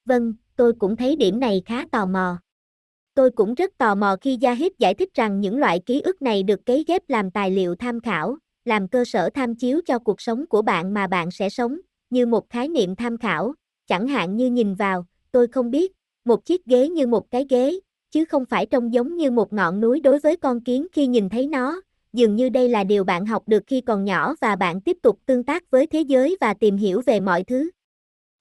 Vâng, 0.05 0.33
tôi 0.55 0.73
cũng 0.79 0.95
thấy 0.95 1.15
điểm 1.15 1.39
này 1.39 1.61
khá 1.65 1.85
tò 1.91 2.05
mò. 2.05 2.37
Tôi 3.13 3.31
cũng 3.31 3.53
rất 3.53 3.77
tò 3.77 3.95
mò 3.95 4.15
khi 4.21 4.37
gia 4.41 4.53
hiếp 4.53 4.71
giải 4.79 4.93
thích 4.93 5.13
rằng 5.13 5.41
những 5.41 5.57
loại 5.57 5.79
ký 5.79 6.01
ức 6.01 6.21
này 6.21 6.43
được 6.43 6.65
cấy 6.65 6.83
ghép 6.87 7.01
làm 7.07 7.31
tài 7.31 7.51
liệu 7.51 7.75
tham 7.75 7.99
khảo, 7.99 8.37
làm 8.65 8.87
cơ 8.87 9.05
sở 9.05 9.29
tham 9.29 9.55
chiếu 9.55 9.81
cho 9.85 9.99
cuộc 9.99 10.21
sống 10.21 10.47
của 10.47 10.61
bạn 10.61 10.93
mà 10.93 11.07
bạn 11.07 11.31
sẽ 11.31 11.49
sống, 11.49 11.77
như 12.09 12.25
một 12.25 12.49
khái 12.49 12.67
niệm 12.67 12.95
tham 12.95 13.17
khảo, 13.17 13.53
chẳng 13.87 14.07
hạn 14.07 14.37
như 14.37 14.49
nhìn 14.49 14.75
vào, 14.75 15.05
tôi 15.31 15.47
không 15.47 15.71
biết, 15.71 15.91
một 16.25 16.45
chiếc 16.45 16.65
ghế 16.65 16.89
như 16.89 17.07
một 17.07 17.31
cái 17.31 17.45
ghế, 17.49 17.79
chứ 18.11 18.25
không 18.25 18.45
phải 18.45 18.65
trông 18.65 18.93
giống 18.93 19.17
như 19.17 19.31
một 19.31 19.53
ngọn 19.53 19.81
núi 19.81 19.99
đối 19.99 20.19
với 20.19 20.37
con 20.37 20.61
kiến 20.61 20.87
khi 20.91 21.07
nhìn 21.07 21.29
thấy 21.29 21.47
nó, 21.47 21.81
dường 22.13 22.35
như 22.35 22.49
đây 22.49 22.69
là 22.69 22.83
điều 22.83 23.03
bạn 23.03 23.25
học 23.25 23.43
được 23.47 23.63
khi 23.67 23.81
còn 23.81 24.05
nhỏ 24.05 24.35
và 24.41 24.55
bạn 24.55 24.81
tiếp 24.81 24.97
tục 25.01 25.19
tương 25.25 25.43
tác 25.43 25.71
với 25.71 25.87
thế 25.87 26.01
giới 26.01 26.37
và 26.41 26.53
tìm 26.53 26.77
hiểu 26.77 27.01
về 27.05 27.19
mọi 27.19 27.43
thứ. 27.43 27.69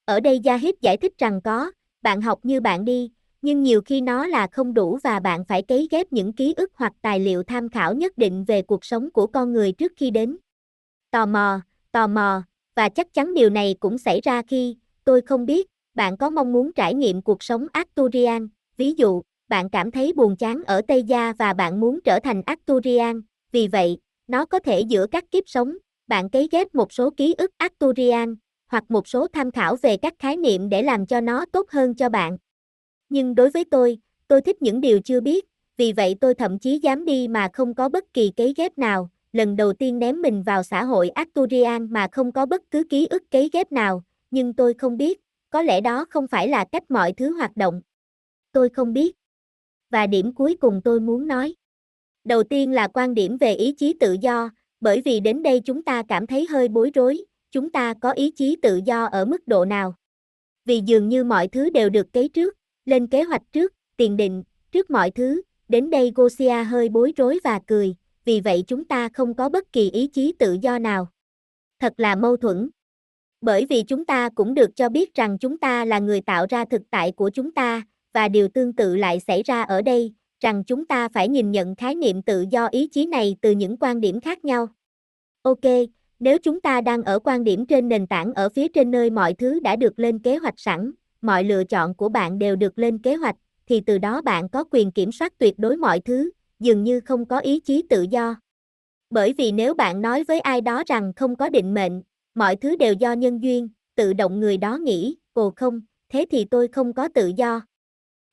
Ở 0.05 0.21
đây 0.21 0.41
Zahid 0.41 0.73
giải 0.81 0.97
thích 0.97 1.13
rằng 1.19 1.41
có, 1.41 1.71
bạn 2.03 2.21
học 2.21 2.41
như 2.43 2.61
bạn 2.61 2.85
đi, 2.85 3.11
nhưng 3.43 3.63
nhiều 3.63 3.81
khi 3.85 4.01
nó 4.01 4.27
là 4.27 4.47
không 4.53 4.75
đủ 4.75 4.99
và 5.05 5.21
bạn 5.21 5.45
phải 5.45 5.63
cấy 5.63 5.89
ghép 5.91 6.13
những 6.13 6.33
ký 6.33 6.55
ức 6.57 6.73
hoặc 6.75 6.93
tài 7.03 7.21
liệu 7.21 7.43
tham 7.43 7.69
khảo 7.69 7.95
nhất 7.95 8.19
định 8.19 8.45
về 8.45 8.63
cuộc 8.63 8.85
sống 8.85 9.11
của 9.11 9.27
con 9.27 9.53
người 9.53 9.73
trước 9.73 9.93
khi 9.97 10.11
đến. 10.11 10.37
Tò 11.11 11.27
mò, 11.27 11.61
tò 11.93 12.07
mò, 12.07 12.43
và 12.77 12.89
chắc 12.89 13.15
chắn 13.15 13.35
điều 13.35 13.51
này 13.51 13.75
cũng 13.81 13.99
xảy 13.99 14.21
ra 14.21 14.43
khi, 14.43 14.77
tôi 15.05 15.21
không 15.21 15.47
biết, 15.47 15.67
bạn 15.95 16.17
có 16.17 16.31
mong 16.31 16.53
muốn 16.53 16.73
trải 16.73 16.95
nghiệm 16.95 17.23
cuộc 17.23 17.43
sống 17.43 17.67
Arturian, 17.73 18.49
ví 18.77 18.93
dụ, 18.93 19.23
bạn 19.49 19.71
cảm 19.71 19.91
thấy 19.91 20.13
buồn 20.13 20.37
chán 20.37 20.63
ở 20.67 20.81
Tây 20.89 21.03
Gia 21.03 21.33
và 21.33 21.53
bạn 21.53 21.81
muốn 21.81 22.01
trở 22.05 22.19
thành 22.21 22.43
Arturian, 22.47 23.21
vì 23.53 23.69
vậy, 23.69 23.99
nó 24.27 24.47
có 24.47 24.59
thể 24.59 24.81
giữa 24.81 25.07
các 25.07 25.31
kiếp 25.31 25.45
sống, 25.47 25.77
bạn 26.07 26.31
cấy 26.31 26.49
ghép 26.53 26.75
một 26.75 26.93
số 26.93 27.11
ký 27.11 27.35
ức 27.39 27.51
Arturian, 27.59 28.37
hoặc 28.67 28.85
một 28.89 29.09
số 29.09 29.27
tham 29.33 29.51
khảo 29.51 29.77
về 29.77 29.97
các 29.97 30.15
khái 30.19 30.37
niệm 30.37 30.69
để 30.69 30.83
làm 30.83 31.07
cho 31.07 31.21
nó 31.21 31.45
tốt 31.53 31.71
hơn 31.71 31.95
cho 31.95 32.09
bạn. 32.09 32.39
Nhưng 33.09 33.35
đối 33.35 33.51
với 33.51 33.65
tôi, 33.71 33.99
tôi 34.29 34.41
thích 34.41 34.63
những 34.63 34.81
điều 34.81 35.01
chưa 35.01 35.21
biết, 35.21 35.45
vì 35.77 35.93
vậy 35.93 36.17
tôi 36.21 36.35
thậm 36.35 36.59
chí 36.59 36.79
dám 36.83 37.05
đi 37.05 37.29
mà 37.29 37.49
không 37.53 37.75
có 37.75 37.89
bất 37.89 38.05
kỳ 38.15 38.33
cấy 38.37 38.55
ghép 38.57 38.79
nào, 38.79 39.11
lần 39.37 39.57
đầu 39.57 39.73
tiên 39.73 39.99
ném 39.99 40.23
mình 40.23 40.43
vào 40.43 40.63
xã 40.63 40.85
hội 40.85 41.09
Arturian 41.09 41.93
mà 41.93 42.09
không 42.13 42.33
có 42.33 42.47
bất 42.47 42.63
cứ 42.71 42.85
ký 42.91 43.07
ức 43.07 43.23
cấy 43.31 43.51
ghép 43.53 43.73
nào, 43.73 44.03
nhưng 44.31 44.55
tôi 44.55 44.75
không 44.75 44.97
biết, 44.97 45.21
có 45.51 45.63
lẽ 45.63 45.81
đó 45.81 46.05
không 46.11 46.29
phải 46.29 46.49
là 46.49 46.65
cách 46.73 46.91
mọi 46.91 47.13
thứ 47.13 47.35
hoạt 47.35 47.57
động. 47.57 47.81
Tôi 48.53 48.69
không 48.69 48.93
biết. 48.93 49.17
Và 49.91 50.07
điểm 50.07 50.35
cuối 50.35 50.57
cùng 50.61 50.81
tôi 50.85 51.01
muốn 51.01 51.27
nói. 51.27 51.55
Đầu 52.25 52.43
tiên 52.43 52.73
là 52.73 52.89
quan 52.89 53.15
điểm 53.15 53.37
về 53.39 53.55
ý 53.55 53.73
chí 53.73 53.95
tự 54.01 54.17
do, 54.21 54.51
bởi 54.81 55.01
vì 55.01 55.21
đến 55.21 55.43
đây 55.43 55.61
chúng 55.61 55.83
ta 55.83 56.03
cảm 56.09 56.27
thấy 56.27 56.47
hơi 56.51 56.69
bối 56.69 56.91
rối, 56.95 57.25
chúng 57.51 57.71
ta 57.71 57.95
có 58.01 58.11
ý 58.11 58.31
chí 58.31 58.57
tự 58.63 58.81
do 58.85 59.05
ở 59.05 59.25
mức 59.25 59.49
độ 59.49 59.65
nào? 59.65 59.95
Vì 60.65 60.81
dường 60.87 61.09
như 61.09 61.25
mọi 61.25 61.49
thứ 61.49 61.71
đều 61.71 61.89
được 61.89 62.13
kế 62.13 62.29
trước, 62.29 62.57
lên 62.85 63.07
kế 63.07 63.23
hoạch 63.23 63.43
trước, 63.53 63.73
tiền 63.97 64.17
định, 64.17 64.43
trước 64.73 64.91
mọi 64.91 65.11
thứ, 65.11 65.43
đến 65.69 65.91
đây 65.91 66.13
Gosia 66.15 66.63
hơi 66.65 66.89
bối 66.89 67.13
rối 67.17 67.39
và 67.45 67.61
cười, 67.67 67.95
vì 68.27 68.41
vậy 68.41 68.65
chúng 68.67 68.85
ta 68.85 69.09
không 69.09 69.35
có 69.35 69.49
bất 69.49 69.73
kỳ 69.73 69.91
ý 69.91 70.07
chí 70.07 70.35
tự 70.39 70.57
do 70.63 70.79
nào. 70.79 71.09
Thật 71.81 71.93
là 71.97 72.15
mâu 72.15 72.37
thuẫn. 72.37 72.71
Bởi 73.41 73.67
vì 73.67 73.83
chúng 73.83 74.05
ta 74.05 74.29
cũng 74.29 74.55
được 74.55 74.77
cho 74.77 74.89
biết 74.89 75.15
rằng 75.15 75.39
chúng 75.39 75.59
ta 75.59 75.85
là 75.85 75.99
người 75.99 76.21
tạo 76.21 76.47
ra 76.49 76.65
thực 76.65 76.83
tại 76.91 77.13
của 77.13 77.31
chúng 77.31 77.53
ta, 77.53 77.83
và 78.15 78.29
điều 78.29 78.49
tương 78.49 78.73
tự 78.73 78.97
lại 78.97 79.21
xảy 79.21 79.43
ra 79.43 79.63
ở 79.63 79.83
đây, 79.83 80.13
rằng 80.41 80.65
chúng 80.65 80.87
ta 80.87 81.09
phải 81.09 81.29
nhìn 81.29 81.51
nhận 81.51 81.75
khái 81.75 81.95
niệm 81.95 82.23
tự 82.23 82.45
do 82.51 82.67
ý 82.67 82.89
chí 82.93 83.07
này 83.07 83.37
từ 83.41 83.51
những 83.51 83.77
quan 83.81 84.01
điểm 84.01 84.21
khác 84.21 84.45
nhau. 84.45 84.69
Ok, 85.43 85.65
nếu 86.21 86.39
chúng 86.39 86.61
ta 86.61 86.81
đang 86.81 87.03
ở 87.03 87.19
quan 87.19 87.45
điểm 87.45 87.67
trên 87.67 87.89
nền 87.89 88.07
tảng 88.07 88.35
ở 88.35 88.49
phía 88.49 88.69
trên 88.69 88.91
nơi 88.91 89.11
mọi 89.11 89.35
thứ 89.35 89.61
đã 89.61 89.77
được 89.77 89.99
lên 89.99 90.19
kế 90.19 90.37
hoạch 90.37 90.61
sẵn, 90.61 90.91
mọi 91.21 91.45
lựa 91.45 91.65
chọn 91.65 91.95
của 91.95 92.09
bạn 92.09 92.39
đều 92.39 92.57
được 92.57 92.79
lên 92.79 92.99
kế 92.99 93.15
hoạch, 93.15 93.37
thì 93.67 93.81
từ 93.81 93.99
đó 93.99 94.23
bạn 94.23 94.49
có 94.49 94.65
quyền 94.71 94.91
kiểm 94.91 95.13
soát 95.13 95.39
tuyệt 95.39 95.55
đối 95.59 95.77
mọi 95.77 96.01
thứ, 96.01 96.31
dường 96.61 96.85
như 96.85 97.01
không 97.01 97.27
có 97.27 97.39
ý 97.39 97.61
chí 97.61 97.83
tự 97.91 98.03
do. 98.03 98.37
Bởi 99.11 99.33
vì 99.33 99.53
nếu 99.53 99.75
bạn 99.75 100.03
nói 100.03 100.25
với 100.25 100.41
ai 100.41 100.61
đó 100.61 100.83
rằng 100.87 101.13
không 101.17 101.37
có 101.37 101.49
định 101.49 101.75
mệnh, 101.75 102.03
mọi 102.35 102.57
thứ 102.57 102.77
đều 102.77 102.95
do 102.95 103.13
nhân 103.13 103.43
duyên, 103.43 103.69
tự 103.95 104.13
động 104.13 104.41
người 104.41 104.57
đó 104.57 104.77
nghĩ, 104.79 105.17
ồ 105.33 105.53
không, 105.57 105.81
thế 106.09 106.25
thì 106.31 106.45
tôi 106.45 106.69
không 106.69 106.93
có 106.93 107.09
tự 107.09 107.33
do. 107.37 107.61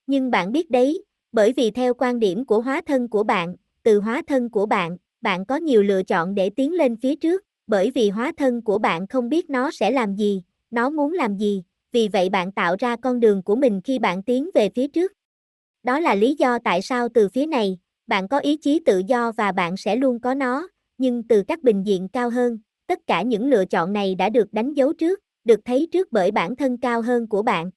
Nhưng 0.07 0.31
bạn 0.31 0.51
biết 0.51 0.71
đấy, 0.71 1.03
bởi 1.31 1.53
vì 1.53 1.71
theo 1.71 1.93
quan 1.93 2.19
điểm 2.19 2.45
của 2.45 2.61
hóa 2.61 2.81
thân 2.85 3.07
của 3.07 3.23
bạn, 3.23 3.55
từ 3.83 3.99
hóa 3.99 4.21
thân 4.27 4.49
của 4.49 4.65
bạn, 4.65 4.97
bạn 5.21 5.45
có 5.45 5.55
nhiều 5.55 5.83
lựa 5.83 6.03
chọn 6.03 6.35
để 6.35 6.49
tiến 6.49 6.73
lên 6.73 6.95
phía 6.97 7.15
trước, 7.15 7.43
bởi 7.67 7.91
vì 7.91 8.09
hóa 8.09 8.31
thân 8.37 8.61
của 8.61 8.77
bạn 8.77 9.07
không 9.07 9.29
biết 9.29 9.49
nó 9.49 9.71
sẽ 9.71 9.91
làm 9.91 10.15
gì, 10.15 10.43
nó 10.71 10.89
muốn 10.89 11.13
làm 11.13 11.37
gì, 11.37 11.63
vì 11.91 12.07
vậy 12.07 12.29
bạn 12.29 12.51
tạo 12.51 12.75
ra 12.79 12.95
con 12.95 13.19
đường 13.19 13.43
của 13.43 13.55
mình 13.55 13.81
khi 13.83 13.99
bạn 13.99 14.23
tiến 14.23 14.49
về 14.53 14.69
phía 14.75 14.87
trước. 14.87 15.11
Đó 15.83 15.99
là 15.99 16.15
lý 16.15 16.35
do 16.39 16.59
tại 16.63 16.81
sao 16.81 17.07
từ 17.13 17.29
phía 17.29 17.45
này, 17.45 17.77
bạn 18.07 18.27
có 18.27 18.39
ý 18.39 18.57
chí 18.57 18.79
tự 18.85 19.01
do 19.07 19.31
và 19.31 19.51
bạn 19.51 19.77
sẽ 19.77 19.95
luôn 19.95 20.19
có 20.19 20.33
nó, 20.33 20.67
nhưng 20.97 21.23
từ 21.27 21.43
các 21.47 21.63
bình 21.63 21.83
diện 21.85 22.07
cao 22.13 22.29
hơn, 22.29 22.59
tất 22.87 22.99
cả 23.07 23.21
những 23.21 23.49
lựa 23.49 23.65
chọn 23.65 23.93
này 23.93 24.15
đã 24.15 24.29
được 24.29 24.53
đánh 24.53 24.73
dấu 24.73 24.93
trước, 24.93 25.19
được 25.43 25.59
thấy 25.65 25.87
trước 25.91 26.11
bởi 26.11 26.31
bản 26.31 26.55
thân 26.55 26.77
cao 26.77 27.01
hơn 27.01 27.27
của 27.27 27.41
bạn. 27.41 27.71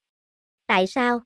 Tại 0.67 0.87
sao? 0.87 1.19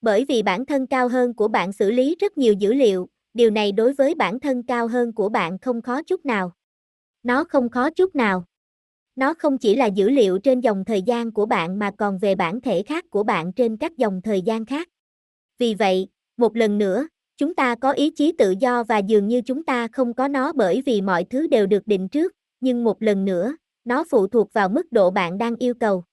Bởi 0.00 0.24
vì 0.28 0.42
bản 0.42 0.66
thân 0.66 0.86
cao 0.86 1.08
hơn 1.08 1.34
của 1.34 1.48
bạn 1.48 1.72
xử 1.72 1.90
lý 1.90 2.16
rất 2.20 2.38
nhiều 2.38 2.54
dữ 2.54 2.74
liệu, 2.74 3.08
điều 3.34 3.50
này 3.50 3.72
đối 3.72 3.92
với 3.92 4.14
bản 4.14 4.40
thân 4.40 4.62
cao 4.62 4.88
hơn 4.88 5.12
của 5.12 5.28
bạn 5.28 5.58
không 5.58 5.82
khó 5.82 6.02
chút 6.02 6.26
nào. 6.26 6.52
Nó 7.22 7.44
không 7.44 7.68
khó 7.68 7.90
chút 7.90 8.14
nào. 8.14 8.44
Nó 9.16 9.34
không 9.34 9.58
chỉ 9.58 9.76
là 9.76 9.86
dữ 9.86 10.10
liệu 10.10 10.38
trên 10.38 10.60
dòng 10.60 10.84
thời 10.84 11.02
gian 11.02 11.32
của 11.32 11.46
bạn 11.46 11.78
mà 11.78 11.90
còn 11.98 12.18
về 12.18 12.34
bản 12.34 12.60
thể 12.60 12.82
khác 12.82 13.04
của 13.10 13.22
bạn 13.22 13.52
trên 13.52 13.76
các 13.76 13.96
dòng 13.96 14.20
thời 14.22 14.42
gian 14.42 14.66
khác. 14.66 14.88
Vì 15.58 15.74
vậy, 15.74 16.08
một 16.36 16.56
lần 16.56 16.78
nữa, 16.78 17.08
chúng 17.40 17.54
ta 17.54 17.74
có 17.74 17.92
ý 17.92 18.10
chí 18.10 18.32
tự 18.32 18.54
do 18.60 18.84
và 18.84 18.98
dường 18.98 19.28
như 19.28 19.40
chúng 19.40 19.62
ta 19.62 19.88
không 19.92 20.14
có 20.14 20.28
nó 20.28 20.52
bởi 20.52 20.82
vì 20.86 21.00
mọi 21.00 21.24
thứ 21.24 21.46
đều 21.46 21.66
được 21.66 21.86
định 21.86 22.08
trước, 22.08 22.32
nhưng 22.60 22.84
một 22.84 23.02
lần 23.02 23.24
nữa, 23.24 23.56
nó 23.84 24.04
phụ 24.10 24.26
thuộc 24.26 24.52
vào 24.52 24.68
mức 24.68 24.92
độ 24.92 25.10
bạn 25.10 25.38
đang 25.38 25.56
yêu 25.56 25.74
cầu. 25.74 26.04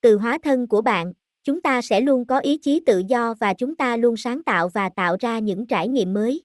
Từ 0.00 0.16
hóa 0.16 0.38
thân 0.42 0.66
của 0.66 0.82
bạn, 0.82 1.12
chúng 1.44 1.60
ta 1.60 1.82
sẽ 1.82 2.00
luôn 2.00 2.24
có 2.24 2.38
ý 2.38 2.58
chí 2.58 2.80
tự 2.86 3.02
do 3.08 3.34
và 3.34 3.54
chúng 3.54 3.76
ta 3.76 3.96
luôn 3.96 4.16
sáng 4.16 4.42
tạo 4.42 4.68
và 4.68 4.88
tạo 4.88 5.16
ra 5.20 5.38
những 5.38 5.66
trải 5.66 5.88
nghiệm 5.88 6.14
mới. 6.14 6.42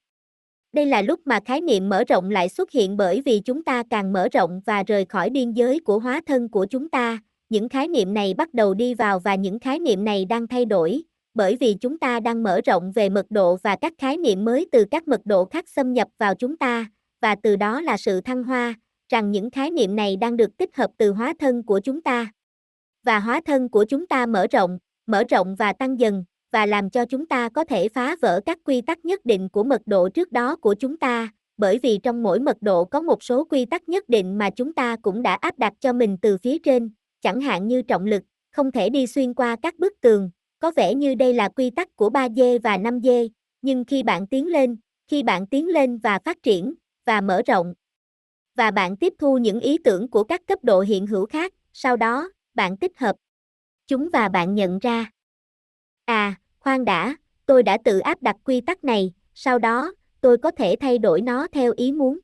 Đây 0.73 0.85
là 0.85 1.01
lúc 1.01 1.19
mà 1.25 1.39
khái 1.45 1.61
niệm 1.61 1.89
mở 1.89 2.03
rộng 2.03 2.29
lại 2.29 2.49
xuất 2.49 2.71
hiện 2.71 2.97
bởi 2.97 3.21
vì 3.21 3.39
chúng 3.39 3.63
ta 3.63 3.83
càng 3.89 4.13
mở 4.13 4.27
rộng 4.31 4.61
và 4.65 4.83
rời 4.83 5.05
khỏi 5.05 5.29
biên 5.29 5.51
giới 5.51 5.79
của 5.79 5.99
hóa 5.99 6.21
thân 6.25 6.49
của 6.49 6.65
chúng 6.65 6.89
ta, 6.89 7.19
những 7.49 7.69
khái 7.69 7.87
niệm 7.87 8.13
này 8.13 8.33
bắt 8.33 8.53
đầu 8.53 8.73
đi 8.73 8.93
vào 8.93 9.19
và 9.19 9.35
những 9.35 9.59
khái 9.59 9.79
niệm 9.79 10.05
này 10.05 10.25
đang 10.25 10.47
thay 10.47 10.65
đổi, 10.65 11.03
bởi 11.33 11.57
vì 11.59 11.73
chúng 11.73 11.99
ta 11.99 12.19
đang 12.19 12.43
mở 12.43 12.61
rộng 12.65 12.91
về 12.91 13.09
mật 13.09 13.25
độ 13.29 13.57
và 13.63 13.75
các 13.75 13.93
khái 13.97 14.17
niệm 14.17 14.45
mới 14.45 14.67
từ 14.71 14.85
các 14.91 15.07
mật 15.07 15.21
độ 15.25 15.45
khác 15.45 15.69
xâm 15.69 15.93
nhập 15.93 16.07
vào 16.17 16.35
chúng 16.35 16.57
ta, 16.57 16.85
và 17.21 17.35
từ 17.43 17.55
đó 17.55 17.81
là 17.81 17.97
sự 17.97 18.21
thăng 18.21 18.43
hoa, 18.43 18.73
rằng 19.09 19.31
những 19.31 19.51
khái 19.51 19.71
niệm 19.71 19.95
này 19.95 20.15
đang 20.15 20.37
được 20.37 20.57
tích 20.57 20.75
hợp 20.75 20.91
từ 20.97 21.11
hóa 21.11 21.33
thân 21.39 21.63
của 21.63 21.79
chúng 21.79 22.01
ta. 22.01 22.31
Và 23.03 23.19
hóa 23.19 23.41
thân 23.45 23.69
của 23.69 23.85
chúng 23.89 24.07
ta 24.07 24.25
mở 24.25 24.47
rộng, 24.51 24.79
mở 25.05 25.23
rộng 25.29 25.55
và 25.55 25.73
tăng 25.73 25.99
dần, 25.99 26.23
và 26.51 26.65
làm 26.65 26.89
cho 26.89 27.05
chúng 27.05 27.25
ta 27.25 27.49
có 27.49 27.63
thể 27.63 27.89
phá 27.89 28.15
vỡ 28.21 28.39
các 28.45 28.57
quy 28.65 28.81
tắc 28.81 29.05
nhất 29.05 29.25
định 29.25 29.49
của 29.49 29.63
mật 29.63 29.81
độ 29.85 30.09
trước 30.09 30.31
đó 30.31 30.55
của 30.55 30.73
chúng 30.73 30.97
ta, 30.97 31.29
bởi 31.57 31.79
vì 31.83 31.97
trong 32.03 32.23
mỗi 32.23 32.39
mật 32.39 32.57
độ 32.61 32.85
có 32.85 33.01
một 33.01 33.23
số 33.23 33.43
quy 33.43 33.65
tắc 33.65 33.89
nhất 33.89 34.09
định 34.09 34.37
mà 34.37 34.49
chúng 34.49 34.73
ta 34.73 34.95
cũng 35.01 35.21
đã 35.21 35.33
áp 35.33 35.59
đặt 35.59 35.73
cho 35.79 35.93
mình 35.93 36.17
từ 36.21 36.37
phía 36.37 36.57
trên, 36.59 36.91
chẳng 37.21 37.41
hạn 37.41 37.67
như 37.67 37.81
trọng 37.81 38.05
lực, 38.05 38.23
không 38.51 38.71
thể 38.71 38.89
đi 38.89 39.07
xuyên 39.07 39.33
qua 39.33 39.55
các 39.61 39.79
bức 39.79 39.93
tường, 40.01 40.29
có 40.63 40.71
vẻ 40.75 40.95
như 40.95 41.15
đây 41.15 41.33
là 41.33 41.49
quy 41.49 41.69
tắc 41.69 41.95
của 41.95 42.09
3D 42.09 42.59
và 42.63 42.77
5D, 42.77 43.29
nhưng 43.61 43.85
khi 43.85 44.03
bạn 44.03 44.27
tiến 44.27 44.47
lên, 44.47 44.77
khi 45.07 45.23
bạn 45.23 45.47
tiến 45.47 45.67
lên 45.67 45.97
và 45.97 46.19
phát 46.25 46.43
triển, 46.43 46.73
và 47.05 47.21
mở 47.21 47.41
rộng, 47.45 47.73
và 48.55 48.71
bạn 48.71 48.97
tiếp 48.97 49.13
thu 49.19 49.37
những 49.37 49.59
ý 49.59 49.77
tưởng 49.77 50.09
của 50.09 50.23
các 50.23 50.41
cấp 50.47 50.59
độ 50.63 50.81
hiện 50.81 51.07
hữu 51.07 51.25
khác, 51.25 51.53
sau 51.73 51.97
đó, 51.97 52.29
bạn 52.53 52.77
tích 52.77 52.99
hợp 52.99 53.15
chúng 53.87 54.09
và 54.13 54.29
bạn 54.29 54.55
nhận 54.55 54.79
ra. 54.79 55.11
À, 56.05 56.35
khoan 56.59 56.85
đã, 56.85 57.15
tôi 57.45 57.63
đã 57.63 57.77
tự 57.85 57.99
áp 57.99 58.21
đặt 58.21 58.35
quy 58.43 58.61
tắc 58.61 58.83
này, 58.83 59.13
sau 59.33 59.59
đó, 59.59 59.93
tôi 60.21 60.37
có 60.37 60.51
thể 60.51 60.75
thay 60.79 60.97
đổi 60.97 61.21
nó 61.21 61.47
theo 61.47 61.73
ý 61.77 61.91
muốn. 61.91 62.19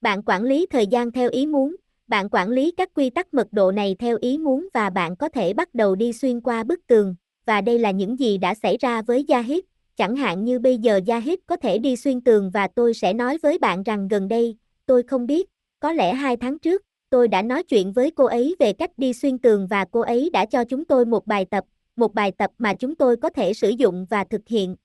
Bạn 0.00 0.22
quản 0.22 0.42
lý 0.42 0.66
thời 0.70 0.86
gian 0.86 1.12
theo 1.12 1.30
ý 1.30 1.46
muốn, 1.46 1.76
bạn 2.06 2.28
quản 2.30 2.50
lý 2.50 2.70
các 2.76 2.90
quy 2.94 3.10
tắc 3.10 3.34
mật 3.34 3.48
độ 3.52 3.72
này 3.72 3.96
theo 3.98 4.18
ý 4.20 4.38
muốn 4.38 4.68
và 4.74 4.90
bạn 4.90 5.16
có 5.16 5.28
thể 5.28 5.54
bắt 5.54 5.74
đầu 5.74 5.94
đi 5.94 6.12
xuyên 6.12 6.40
qua 6.40 6.64
bức 6.64 6.86
tường, 6.86 7.14
và 7.48 7.60
đây 7.60 7.78
là 7.78 7.90
những 7.90 8.18
gì 8.18 8.38
đã 8.38 8.54
xảy 8.54 8.76
ra 8.80 9.02
với 9.02 9.24
Yahid, 9.28 9.58
chẳng 9.96 10.16
hạn 10.16 10.44
như 10.44 10.58
bây 10.58 10.78
giờ 10.78 11.00
Yahid 11.06 11.38
có 11.46 11.56
thể 11.56 11.78
đi 11.78 11.96
xuyên 11.96 12.20
tường 12.20 12.50
và 12.50 12.68
tôi 12.74 12.94
sẽ 12.94 13.12
nói 13.12 13.38
với 13.42 13.58
bạn 13.58 13.82
rằng 13.82 14.08
gần 14.08 14.28
đây, 14.28 14.56
tôi 14.86 15.02
không 15.02 15.26
biết, 15.26 15.48
có 15.80 15.92
lẽ 15.92 16.14
hai 16.14 16.36
tháng 16.36 16.58
trước, 16.58 16.82
tôi 17.10 17.28
đã 17.28 17.42
nói 17.42 17.62
chuyện 17.62 17.92
với 17.92 18.10
cô 18.10 18.24
ấy 18.24 18.56
về 18.58 18.72
cách 18.72 18.90
đi 18.96 19.12
xuyên 19.12 19.38
tường 19.38 19.66
và 19.66 19.84
cô 19.90 20.00
ấy 20.00 20.30
đã 20.32 20.46
cho 20.46 20.64
chúng 20.64 20.84
tôi 20.84 21.04
một 21.04 21.26
bài 21.26 21.44
tập, 21.44 21.64
một 21.96 22.14
bài 22.14 22.32
tập 22.38 22.50
mà 22.58 22.74
chúng 22.74 22.94
tôi 22.94 23.16
có 23.16 23.30
thể 23.30 23.54
sử 23.54 23.68
dụng 23.68 24.06
và 24.10 24.24
thực 24.24 24.48
hiện 24.48 24.76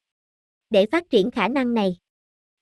để 0.70 0.86
phát 0.86 1.09
triển 1.09 1.32
khả 1.32 1.47
năng 1.47 1.74
này. 1.74 1.97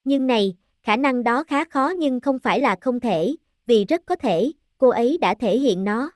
Nhưng 0.04 0.28
này, 0.28 0.56
khả 0.84 0.96
năng 0.96 1.24
đó 1.24 1.44
khá 1.44 1.66
khó 1.66 1.90
nhưng 1.90 2.20
không 2.20 2.40
phải 2.40 2.60
là 2.60 2.76
không 2.82 3.00
thể, 3.00 3.36
vì 3.66 3.86
rất 3.86 4.02
có 4.06 4.16
thể, 4.16 4.52
cô 4.78 4.90
ấy 4.90 5.18
đã 5.18 5.34
thể 5.34 5.58
hiện 5.58 5.84
nó. 5.84 6.12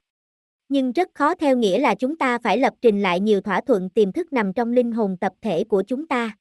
Nhưng 0.70 0.92
rất 0.92 1.10
khó 1.14 1.36
theo 1.36 1.58
nghĩa 1.58 1.80
là 1.80 1.96
chúng 1.96 2.18
ta 2.18 2.38
phải 2.38 2.58
lập 2.58 2.74
trình 2.82 3.02
lại 3.02 3.20
nhiều 3.20 3.42
thỏa 3.42 3.62
thuận 3.62 3.90
tiềm 3.90 4.12
thức 4.12 4.34
nằm 4.34 4.54
trong 4.54 4.72
linh 4.72 4.92
hồn 4.92 5.18
tập 5.22 5.34
thể 5.42 5.64
của 5.64 5.84
chúng 5.88 6.08
ta. 6.08 6.38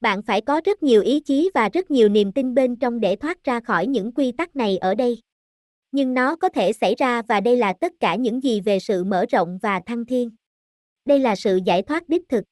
Bạn 0.00 0.22
phải 0.22 0.40
có 0.40 0.60
rất 0.64 0.82
nhiều 0.82 1.02
ý 1.02 1.20
chí 1.20 1.50
và 1.54 1.68
rất 1.68 1.90
nhiều 1.90 2.08
niềm 2.08 2.32
tin 2.32 2.54
bên 2.54 2.76
trong 2.76 3.00
để 3.00 3.16
thoát 3.16 3.44
ra 3.44 3.60
khỏi 3.60 3.86
những 3.86 4.12
quy 4.12 4.32
tắc 4.32 4.56
này 4.56 4.78
ở 4.78 4.94
đây. 4.94 5.20
Nhưng 5.92 6.14
nó 6.14 6.36
có 6.36 6.48
thể 6.48 6.72
xảy 6.72 6.94
ra 6.94 7.22
và 7.22 7.40
đây 7.40 7.56
là 7.56 7.72
tất 7.80 7.92
cả 8.00 8.14
những 8.14 8.42
gì 8.42 8.60
về 8.60 8.78
sự 8.78 9.04
mở 9.04 9.24
rộng 9.30 9.58
và 9.62 9.80
thăng 9.86 10.04
thiên. 10.04 10.30
Đây 11.04 11.18
là 11.18 11.36
sự 11.36 11.60
giải 11.64 11.82
thoát 11.82 12.08
đích 12.08 12.28
thực. 12.28 12.44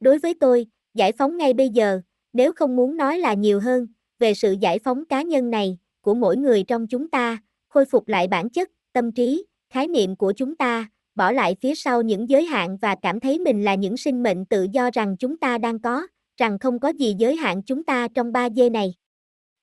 Đối 0.00 0.18
với 0.18 0.34
tôi, 0.40 0.66
giải 0.94 1.12
phóng 1.12 1.36
ngay 1.36 1.54
bây 1.54 1.68
giờ, 1.68 2.00
nếu 2.32 2.52
không 2.52 2.76
muốn 2.76 2.96
nói 2.96 3.18
là 3.18 3.34
nhiều 3.34 3.60
hơn, 3.60 3.86
về 4.18 4.34
sự 4.34 4.54
giải 4.60 4.78
phóng 4.78 5.04
cá 5.04 5.22
nhân 5.22 5.50
này, 5.50 5.78
của 6.00 6.14
mỗi 6.14 6.36
người 6.36 6.62
trong 6.62 6.86
chúng 6.86 7.08
ta, 7.08 7.38
khôi 7.68 7.84
phục 7.84 8.08
lại 8.08 8.28
bản 8.28 8.50
chất, 8.50 8.70
tâm 8.92 9.12
trí, 9.12 9.44
khái 9.70 9.88
niệm 9.88 10.16
của 10.16 10.32
chúng 10.36 10.56
ta, 10.56 10.88
bỏ 11.14 11.32
lại 11.32 11.56
phía 11.60 11.74
sau 11.74 12.02
những 12.02 12.28
giới 12.28 12.44
hạn 12.44 12.76
và 12.76 12.96
cảm 13.02 13.20
thấy 13.20 13.38
mình 13.38 13.64
là 13.64 13.74
những 13.74 13.96
sinh 13.96 14.22
mệnh 14.22 14.44
tự 14.44 14.66
do 14.72 14.90
rằng 14.92 15.16
chúng 15.18 15.36
ta 15.36 15.58
đang 15.58 15.80
có, 15.80 16.06
rằng 16.36 16.58
không 16.58 16.78
có 16.78 16.88
gì 16.88 17.14
giới 17.18 17.36
hạn 17.36 17.62
chúng 17.62 17.84
ta 17.84 18.08
trong 18.14 18.32
ba 18.32 18.50
dê 18.50 18.70
này. 18.70 18.94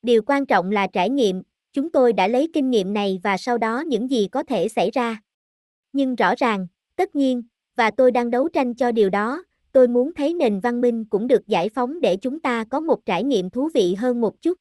Điều 0.02 0.22
quan 0.26 0.46
trọng 0.46 0.72
là 0.72 0.88
trải 0.88 1.10
nghiệm, 1.10 1.42
chúng 1.74 1.92
tôi 1.92 2.14
đã 2.14 2.28
lấy 2.28 2.50
kinh 2.54 2.70
nghiệm 2.70 2.94
này 2.94 3.20
và 3.24 3.38
sau 3.38 3.58
đó 3.58 3.80
những 3.80 4.12
gì 4.12 4.28
có 4.32 4.44
thể 4.44 4.68
xảy 4.68 4.92
ra. 4.92 5.22
Nhưng 5.94 6.16
rõ 6.16 6.34
ràng, 6.38 6.68
tất 6.96 7.16
nhiên, 7.16 7.44
và 7.76 7.92
tôi 7.92 8.12
đang 8.12 8.30
đấu 8.30 8.50
tranh 8.50 8.74
cho 8.74 8.92
điều 8.92 9.10
đó, 9.10 9.44
tôi 9.72 9.88
muốn 9.88 10.14
thấy 10.14 10.34
nền 10.34 10.60
văn 10.60 10.82
minh 10.82 11.06
cũng 11.06 11.28
được 11.28 11.48
giải 11.48 11.70
phóng 11.70 12.02
để 12.02 12.16
chúng 12.16 12.40
ta 12.40 12.64
có 12.70 12.80
một 12.80 13.06
trải 13.06 13.24
nghiệm 13.24 13.50
thú 13.50 13.70
vị 13.74 13.96
hơn 13.96 14.22
một 14.22 14.42
chút. 14.42 14.58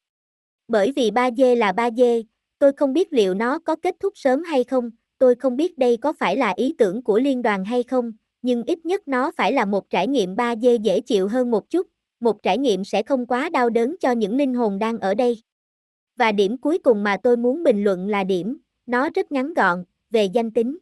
Bởi 0.67 0.91
vì 0.91 1.11
3D 1.11 1.55
là 1.55 1.71
3D, 1.71 2.23
tôi 2.59 2.71
không 2.73 2.93
biết 2.93 3.13
liệu 3.13 3.33
nó 3.33 3.59
có 3.59 3.75
kết 3.75 3.95
thúc 3.99 4.13
sớm 4.15 4.43
hay 4.43 4.63
không, 4.63 4.91
tôi 5.25 5.35
không 5.35 5.57
biết 5.57 5.77
đây 5.77 5.97
có 5.97 6.13
phải 6.13 6.37
là 6.37 6.53
ý 6.55 6.75
tưởng 6.77 7.03
của 7.03 7.19
liên 7.19 7.41
đoàn 7.41 7.65
hay 7.65 7.83
không, 7.83 8.11
nhưng 8.41 8.63
ít 8.63 8.85
nhất 8.85 9.07
nó 9.07 9.31
phải 9.37 9.53
là 9.53 9.65
một 9.65 9.89
trải 9.89 10.07
nghiệm 10.07 10.35
3D 10.35 10.81
dễ 10.81 11.01
chịu 11.01 11.27
hơn 11.27 11.51
một 11.51 11.69
chút, 11.69 11.87
một 12.19 12.43
trải 12.43 12.57
nghiệm 12.57 12.83
sẽ 12.83 13.03
không 13.03 13.25
quá 13.25 13.49
đau 13.49 13.69
đớn 13.69 13.95
cho 13.99 14.11
những 14.11 14.37
linh 14.37 14.53
hồn 14.53 14.79
đang 14.79 14.99
ở 14.99 15.13
đây. 15.13 15.41
Và 16.15 16.31
điểm 16.31 16.57
cuối 16.57 16.77
cùng 16.77 17.03
mà 17.03 17.17
tôi 17.17 17.37
muốn 17.37 17.63
bình 17.63 17.83
luận 17.83 18.07
là 18.07 18.23
điểm, 18.23 18.57
nó 18.85 19.09
rất 19.15 19.31
ngắn 19.31 19.53
gọn, 19.53 19.83
về 20.11 20.25
danh 20.25 20.51
tính. 20.51 20.77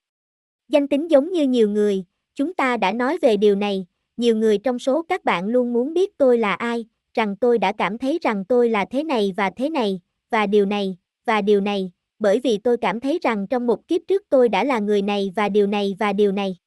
Danh 0.70 0.88
tính 0.88 1.12
giống 1.12 1.32
như 1.32 1.48
nhiều 1.48 1.70
người, 1.70 2.04
chúng 2.36 2.54
ta 2.54 2.78
đã 2.78 2.92
nói 2.92 3.18
về 3.22 3.38
điều 3.38 3.56
này, 3.56 3.86
nhiều 4.18 4.36
người 4.36 4.58
trong 4.58 4.80
số 4.80 5.02
các 5.02 5.26
bạn 5.26 5.48
luôn 5.48 5.74
muốn 5.74 5.94
biết 5.94 6.18
tôi 6.18 6.38
là 6.38 6.54
ai, 6.54 6.86
rằng 7.14 7.36
tôi 7.36 7.58
đã 7.58 7.72
cảm 7.72 7.98
thấy 7.98 8.20
rằng 8.22 8.46
tôi 8.46 8.70
là 8.70 8.86
thế 8.86 9.04
này 9.04 9.34
và 9.38 9.50
thế 9.50 9.70
này, 9.70 10.00
và 10.30 10.46
điều 10.46 10.66
này, 10.66 10.98
và 11.26 11.42
điều 11.42 11.62
này, 11.62 11.92
bởi 12.24 12.40
vì 12.40 12.58
tôi 12.58 12.78
cảm 12.78 13.00
thấy 13.00 13.20
rằng 13.22 13.48
trong 13.48 13.68
một 13.68 13.88
kiếp 13.88 14.02
trước 14.08 14.24
tôi 14.30 14.50
đã 14.50 14.64
là 14.64 14.80
người 14.80 15.02
này 15.02 15.32
và 15.36 15.50
điều 15.50 15.68
này 15.68 15.96
và 16.00 16.14
điều 16.14 16.32
này. 16.32 16.58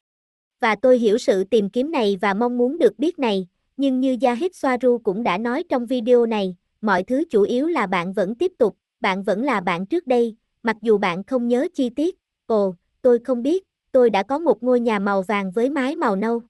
Và 0.60 0.76
tôi 0.82 0.98
hiểu 0.98 1.18
sự 1.18 1.44
tìm 1.44 1.70
kiếm 1.70 1.90
này 1.90 2.18
và 2.20 2.34
mong 2.34 2.58
muốn 2.58 2.78
được 2.78 2.98
biết 2.98 3.18
này, 3.18 3.48
nhưng 3.76 4.00
như 4.00 4.16
Yahid 4.20 4.50
Soaru 4.52 4.98
cũng 4.98 5.22
đã 5.22 5.38
nói 5.38 5.64
trong 5.68 5.86
video 5.86 6.26
này, 6.26 6.56
mọi 6.80 7.02
thứ 7.02 7.24
chủ 7.30 7.42
yếu 7.42 7.66
là 7.66 7.86
bạn 7.86 8.12
vẫn 8.12 8.34
tiếp 8.34 8.52
tục, 8.58 8.76
bạn 9.00 9.22
vẫn 9.22 9.44
là 9.44 9.60
bạn 9.60 9.86
trước 9.86 10.06
đây, 10.06 10.36
mặc 10.62 10.76
dù 10.82 10.98
bạn 10.98 11.24
không 11.24 11.48
nhớ 11.48 11.68
chi 11.74 11.90
tiết, 11.90 12.16
ồ, 12.46 12.74
tôi 13.02 13.18
không 13.18 13.42
biết, 13.42 13.64
tôi 13.92 14.10
đã 14.10 14.22
có 14.22 14.38
một 14.38 14.62
ngôi 14.62 14.80
nhà 14.80 14.98
màu 14.98 15.22
vàng 15.22 15.50
với 15.50 15.70
mái 15.70 15.96
màu 15.96 16.16
nâu. 16.16 16.42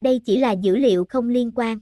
Đây 0.00 0.20
chỉ 0.24 0.38
là 0.38 0.52
dữ 0.52 0.76
liệu 0.76 1.04
không 1.08 1.28
liên 1.28 1.52
quan. 1.54 1.78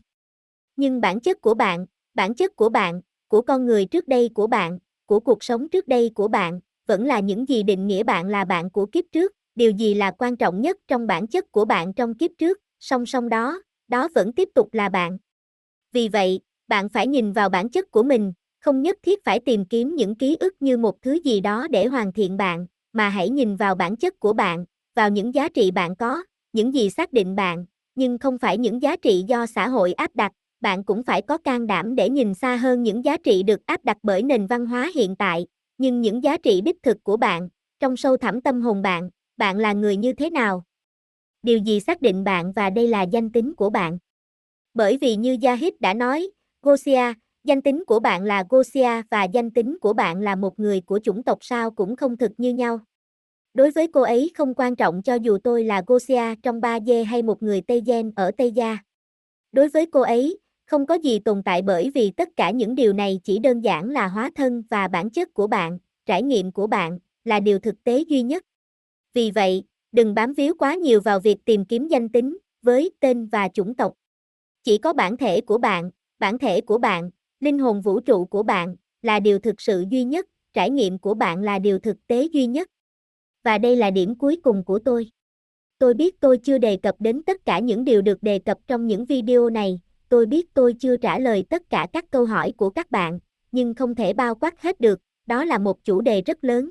Nhưng 0.77 1.01
bản 1.01 1.21
chất 1.21 1.41
của 1.41 1.55
bạn, 1.55 1.87
bản 2.15 2.35
chất 2.35 2.57
của 2.57 2.69
bạn, 2.69 3.01
của 3.29 3.43
con 3.43 3.67
người 3.67 3.87
trước 3.87 4.09
đây 4.09 4.31
của 4.35 4.47
bạn, 4.47 4.79
của 5.09 5.21
cuộc 5.21 5.45
sống 5.45 5.69
trước 5.69 5.89
đây 5.89 6.11
của 6.15 6.29
bạn, 6.29 6.61
vẫn 6.87 7.07
là 7.07 7.21
những 7.21 7.49
gì 7.49 7.63
định 7.63 7.87
nghĩa 7.87 8.03
bạn 8.03 8.29
là 8.29 8.45
bạn 8.45 8.71
của 8.71 8.87
kiếp 8.87 9.05
trước, 9.13 9.33
điều 9.55 9.71
gì 9.71 9.95
là 9.95 10.11
quan 10.11 10.37
trọng 10.37 10.61
nhất 10.61 10.77
trong 10.89 11.07
bản 11.07 11.27
chất 11.27 11.53
của 11.53 11.65
bạn 11.65 11.93
trong 11.93 12.15
kiếp 12.15 12.31
trước, 12.39 12.59
song 12.81 13.07
song 13.07 13.29
đó, 13.29 13.63
đó 13.89 14.09
vẫn 14.15 14.33
tiếp 14.33 14.49
tục 14.55 14.75
là 14.75 14.89
bạn. 14.89 15.19
Vì 15.93 16.09
vậy, 16.09 16.41
bạn 16.69 16.89
phải 16.89 17.07
nhìn 17.07 17.33
vào 17.33 17.49
bản 17.49 17.69
chất 17.69 17.91
của 17.91 18.03
mình, 18.03 18.33
không 18.61 18.83
nhất 18.83 18.99
thiết 19.03 19.25
phải 19.25 19.41
tìm 19.41 19.65
kiếm 19.65 19.95
những 19.95 20.15
ký 20.15 20.37
ức 20.41 20.55
như 20.61 20.77
một 20.77 21.03
thứ 21.03 21.19
gì 21.25 21.41
đó 21.41 21.69
để 21.71 21.87
hoàn 21.87 22.13
thiện 22.13 22.37
bạn, 22.37 22.67
mà 22.93 23.09
hãy 23.09 23.29
nhìn 23.29 23.57
vào 23.57 23.75
bản 23.75 23.97
chất 23.97 24.21
của 24.21 24.33
bạn, 24.33 24.65
vào 24.95 25.11
những 25.11 25.35
giá 25.35 25.49
trị 25.49 25.71
bạn 25.71 25.97
có, 25.97 26.23
những 26.53 26.75
gì 26.75 26.91
xác 26.91 27.13
định 27.13 27.37
bạn, 27.37 27.67
nhưng 27.95 28.19
không 28.19 28.39
phải 28.39 28.59
những 28.59 28.83
giá 28.83 28.97
trị 28.97 29.25
do 29.29 29.47
xã 29.47 29.69
hội 29.69 29.93
áp 29.93 30.17
đặt, 30.17 30.33
bạn 30.61 30.85
cũng 30.85 31.03
phải 31.03 31.23
có 31.23 31.39
can 31.39 31.67
đảm 31.67 31.95
để 31.95 32.09
nhìn 32.09 32.35
xa 32.35 32.57
hơn 32.57 32.83
những 32.83 33.05
giá 33.05 33.17
trị 33.17 33.43
được 33.43 33.67
áp 33.67 33.85
đặt 33.85 33.97
bởi 34.03 34.23
nền 34.23 34.47
văn 34.47 34.67
hóa 34.67 34.91
hiện 34.95 35.17
tại, 35.17 35.47
nhưng 35.79 36.01
những 36.01 36.23
giá 36.23 36.37
trị 36.37 36.61
đích 36.61 36.77
thực 36.83 37.05
của 37.05 37.17
bạn, 37.17 37.49
trong 37.81 37.97
sâu 37.97 38.17
thẳm 38.17 38.41
tâm 38.41 38.61
hồn 38.61 38.83
bạn, 38.83 39.11
bạn 39.37 39.59
là 39.59 39.73
người 39.73 39.97
như 39.97 40.13
thế 40.13 40.31
nào? 40.31 40.65
Điều 41.43 41.59
gì 41.59 41.81
xác 41.81 42.01
định 42.01 42.25
bạn 42.25 42.53
và 42.53 42.71
đây 42.71 42.89
là 42.89 43.03
danh 43.03 43.33
tính 43.33 43.55
của 43.55 43.71
bạn? 43.71 43.99
Bởi 44.75 44.99
vì 45.01 45.17
như 45.17 45.37
Yahid 45.43 45.73
đã 45.81 45.95
nói, 45.95 46.31
Gosia, 46.63 47.13
danh 47.45 47.63
tính 47.63 47.85
của 47.87 48.01
bạn 48.01 48.25
là 48.25 48.45
Gosia 48.49 49.03
và 49.11 49.25
danh 49.25 49.51
tính 49.51 49.79
của 49.81 49.93
bạn 49.93 50.21
là 50.21 50.37
một 50.37 50.59
người 50.59 50.81
của 50.81 50.99
chủng 51.03 51.23
tộc 51.23 51.39
sao 51.41 51.71
cũng 51.71 51.97
không 51.97 52.17
thực 52.17 52.33
như 52.37 52.55
nhau. 52.55 52.81
Đối 53.55 53.71
với 53.71 53.89
cô 53.93 54.03
ấy 54.03 54.31
không 54.35 54.55
quan 54.55 54.77
trọng 54.77 55.03
cho 55.03 55.15
dù 55.15 55.39
tôi 55.45 55.65
là 55.65 55.83
Gosia 55.87 56.35
trong 56.43 56.61
ba 56.61 56.81
dê 56.81 57.05
hay 57.05 57.23
một 57.23 57.43
người 57.43 57.61
Tây 57.61 57.83
Gen 57.87 58.13
ở 58.17 58.31
Tây 58.39 58.53
Gia. 58.53 58.79
Đối 59.53 59.69
với 59.69 59.87
cô 59.87 60.01
ấy, 60.01 60.39
không 60.69 60.87
có 60.87 60.95
gì 60.95 61.19
tồn 61.19 61.43
tại 61.43 61.63
bởi 61.63 61.91
vì 61.95 62.11
tất 62.11 62.29
cả 62.37 62.51
những 62.51 62.75
điều 62.75 62.93
này 62.93 63.21
chỉ 63.25 63.39
đơn 63.39 63.61
giản 63.61 63.91
là 63.91 64.09
hóa 64.09 64.31
thân 64.35 64.63
và 64.71 64.89
bản 64.89 65.11
chất 65.11 65.35
của 65.35 65.47
bạn, 65.47 65.79
trải 66.07 66.23
nghiệm 66.23 66.53
của 66.53 66.67
bạn, 66.67 66.99
là 67.25 67.41
điều 67.41 67.59
thực 67.59 67.85
tế 67.85 68.05
duy 68.09 68.23
nhất. 68.23 68.45
Vì 69.15 69.31
vậy, 69.31 69.65
đừng 69.93 70.15
bám 70.15 70.35
víu 70.35 70.55
quá 70.59 70.75
nhiều 70.75 71.01
vào 71.01 71.21
việc 71.21 71.37
tìm 71.45 71.65
kiếm 71.65 71.89
danh 71.89 72.09
tính, 72.09 72.39
với 72.63 72.91
tên 73.01 73.27
và 73.27 73.49
chủng 73.49 73.75
tộc. 73.75 73.95
Chỉ 74.65 74.79
có 74.79 74.93
bản 74.93 75.17
thể 75.17 75.41
của 75.41 75.59
bạn, 75.59 75.91
bản 76.19 76.39
thể 76.39 76.61
của 76.61 76.79
bạn, 76.79 77.11
linh 77.41 77.59
hồn 77.59 77.81
vũ 77.81 78.01
trụ 78.01 78.25
của 78.25 78.43
bạn, 78.43 78.77
là 79.03 79.21
điều 79.21 79.39
thực 79.39 79.61
sự 79.61 79.85
duy 79.91 80.05
nhất, 80.05 80.27
trải 80.53 80.71
nghiệm 80.71 80.99
của 80.99 81.15
bạn 81.15 81.43
là 81.43 81.59
điều 81.59 81.79
thực 81.79 82.07
tế 82.07 82.29
duy 82.33 82.47
nhất. 82.47 82.69
Và 83.45 83.59
đây 83.59 83.77
là 83.77 83.91
điểm 83.91 84.19
cuối 84.19 84.41
cùng 84.43 84.65
của 84.65 84.79
tôi. 84.79 85.11
Tôi 85.79 85.95
biết 85.95 86.21
tôi 86.21 86.39
chưa 86.39 86.59
đề 86.59 86.77
cập 86.77 86.95
đến 86.99 87.23
tất 87.23 87.45
cả 87.45 87.59
những 87.59 87.85
điều 87.85 88.03
được 88.03 88.23
đề 88.23 88.39
cập 88.39 88.59
trong 88.67 88.87
những 88.87 89.05
video 89.05 89.51
này, 89.51 89.81
tôi 90.09 90.27
biết 90.27 90.55
tôi 90.55 90.75
chưa 90.81 90.97
trả 90.97 91.19
lời 91.19 91.45
tất 91.51 91.63
cả 91.71 91.87
các 91.93 92.05
câu 92.11 92.25
hỏi 92.25 92.53
của 92.57 92.71
các 92.71 92.91
bạn, 92.91 93.19
nhưng 93.53 93.75
không 93.75 93.95
thể 93.95 94.13
bao 94.13 94.35
quát 94.35 94.63
hết 94.63 94.81
được, 94.81 95.01
đó 95.27 95.45
là 95.45 95.59
một 95.59 95.85
chủ 95.85 96.01
đề 96.01 96.23
rất 96.23 96.45
lớn. 96.45 96.71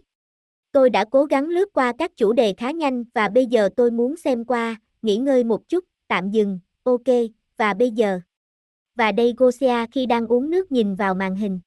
Tôi 0.71 0.89
đã 0.89 1.05
cố 1.11 1.25
gắng 1.25 1.47
lướt 1.47 1.69
qua 1.73 1.93
các 1.97 2.11
chủ 2.17 2.33
đề 2.33 2.53
khá 2.57 2.71
nhanh 2.71 3.03
và 3.13 3.29
bây 3.29 3.45
giờ 3.45 3.69
tôi 3.75 3.91
muốn 3.91 4.17
xem 4.17 4.45
qua, 4.45 4.75
nghỉ 5.01 5.17
ngơi 5.17 5.43
một 5.43 5.69
chút, 5.69 5.85
tạm 6.07 6.31
dừng, 6.31 6.59
ok, 6.83 7.07
và 7.57 7.73
bây 7.73 7.91
giờ. 7.91 8.19
Và 8.95 9.11
đây 9.11 9.33
Gosia 9.37 9.85
khi 9.91 10.05
đang 10.05 10.27
uống 10.27 10.49
nước 10.49 10.71
nhìn 10.71 10.95
vào 10.95 11.13
màn 11.15 11.35
hình. 11.35 11.59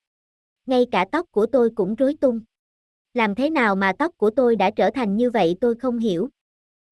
Ngay 0.66 0.86
cả 0.90 1.04
tóc 1.12 1.26
của 1.30 1.46
tôi 1.46 1.70
cũng 1.74 1.94
rối 1.94 2.14
tung. 2.20 2.40
Làm 3.14 3.34
thế 3.34 3.50
nào 3.50 3.76
mà 3.76 3.92
tóc 3.98 4.14
của 4.16 4.30
tôi 4.30 4.56
đã 4.56 4.70
trở 4.70 4.90
thành 4.90 5.16
như 5.16 5.30
vậy 5.30 5.56
tôi 5.60 5.74
không 5.74 5.98
hiểu. 5.98 6.28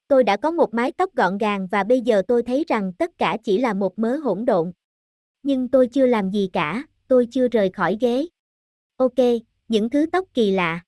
Tôi 0.09 0.25
đã 0.25 0.37
có 0.37 0.51
một 0.51 0.75
mái 0.75 0.93
tóc 0.93 1.15
gọn 1.15 1.39
gàng 1.39 1.67
và 1.71 1.85
bây 1.85 2.01
giờ 2.01 2.23
tôi 2.29 2.43
thấy 2.43 2.65
rằng 2.69 2.93
tất 2.93 3.11
cả 3.19 3.37
chỉ 3.45 3.59
là 3.59 3.75
một 3.75 3.99
mớ 3.99 4.17
hỗn 4.17 4.45
độn. 4.45 4.73
Nhưng 5.43 5.69
tôi 5.69 5.87
chưa 5.87 6.07
làm 6.07 6.31
gì 6.31 6.51
cả, 6.53 6.87
tôi 7.09 7.29
chưa 7.31 7.49
rời 7.49 7.71
khỏi 7.71 7.99
ghế. 8.01 8.27
Ok, 8.97 9.19
những 9.69 9.91
thứ 9.91 10.07
tóc 10.13 10.29
kỳ 10.35 10.51
lạ. 10.51 10.81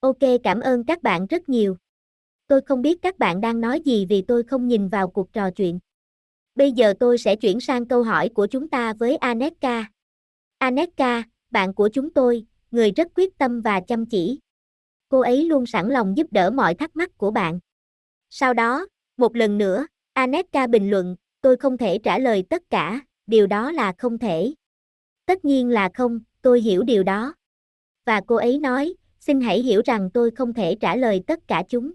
Ok 0.00 0.18
cảm 0.42 0.60
ơn 0.60 0.84
các 0.84 1.02
bạn 1.02 1.26
rất 1.26 1.48
nhiều. 1.48 1.76
Tôi 2.46 2.60
không 2.60 2.82
biết 2.82 3.02
các 3.02 3.18
bạn 3.18 3.40
đang 3.40 3.60
nói 3.60 3.80
gì 3.80 4.06
vì 4.08 4.22
tôi 4.22 4.42
không 4.42 4.68
nhìn 4.68 4.88
vào 4.88 5.08
cuộc 5.08 5.32
trò 5.32 5.50
chuyện. 5.50 5.78
Bây 6.54 6.72
giờ 6.72 6.94
tôi 7.00 7.18
sẽ 7.18 7.36
chuyển 7.36 7.60
sang 7.60 7.86
câu 7.86 8.02
hỏi 8.02 8.28
của 8.28 8.46
chúng 8.46 8.68
ta 8.68 8.92
với 8.92 9.16
Aneka. 9.16 9.90
Aneka, 10.58 11.22
bạn 11.50 11.74
của 11.74 11.88
chúng 11.92 12.10
tôi, 12.10 12.46
người 12.70 12.90
rất 12.90 13.08
quyết 13.14 13.38
tâm 13.38 13.60
và 13.60 13.80
chăm 13.80 14.06
chỉ. 14.06 14.38
Cô 15.08 15.20
ấy 15.20 15.44
luôn 15.44 15.66
sẵn 15.66 15.88
lòng 15.88 16.16
giúp 16.16 16.26
đỡ 16.30 16.50
mọi 16.50 16.74
thắc 16.74 16.96
mắc 16.96 17.18
của 17.18 17.30
bạn. 17.30 17.58
Sau 18.30 18.54
đó, 18.54 18.86
một 19.16 19.36
lần 19.36 19.58
nữa, 19.58 19.86
Aneka 20.12 20.66
bình 20.66 20.90
luận, 20.90 21.16
tôi 21.40 21.56
không 21.56 21.78
thể 21.78 21.98
trả 21.98 22.18
lời 22.18 22.44
tất 22.50 22.62
cả, 22.70 23.00
điều 23.26 23.46
đó 23.46 23.72
là 23.72 23.92
không 23.98 24.18
thể. 24.18 24.54
Tất 25.26 25.44
nhiên 25.44 25.68
là 25.68 25.90
không, 25.94 26.20
tôi 26.42 26.60
hiểu 26.60 26.82
điều 26.82 27.02
đó. 27.02 27.34
Và 28.04 28.20
cô 28.26 28.36
ấy 28.36 28.58
nói, 28.58 28.94
xin 29.20 29.40
hãy 29.40 29.62
hiểu 29.62 29.82
rằng 29.84 30.10
tôi 30.14 30.30
không 30.30 30.54
thể 30.54 30.76
trả 30.80 30.96
lời 30.96 31.22
tất 31.26 31.48
cả 31.48 31.62
chúng. 31.68 31.92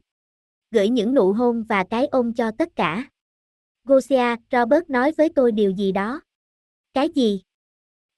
Gửi 0.71 0.89
những 0.89 1.13
nụ 1.13 1.33
hôn 1.33 1.63
và 1.63 1.83
cái 1.89 2.07
ôm 2.07 2.33
cho 2.33 2.51
tất 2.57 2.75
cả. 2.75 3.09
Gosia, 3.83 4.35
Robert 4.51 4.89
nói 4.89 5.11
với 5.17 5.29
tôi 5.29 5.51
điều 5.51 5.71
gì 5.71 5.91
đó. 5.91 6.21
Cái 6.93 7.09
gì? 7.09 7.41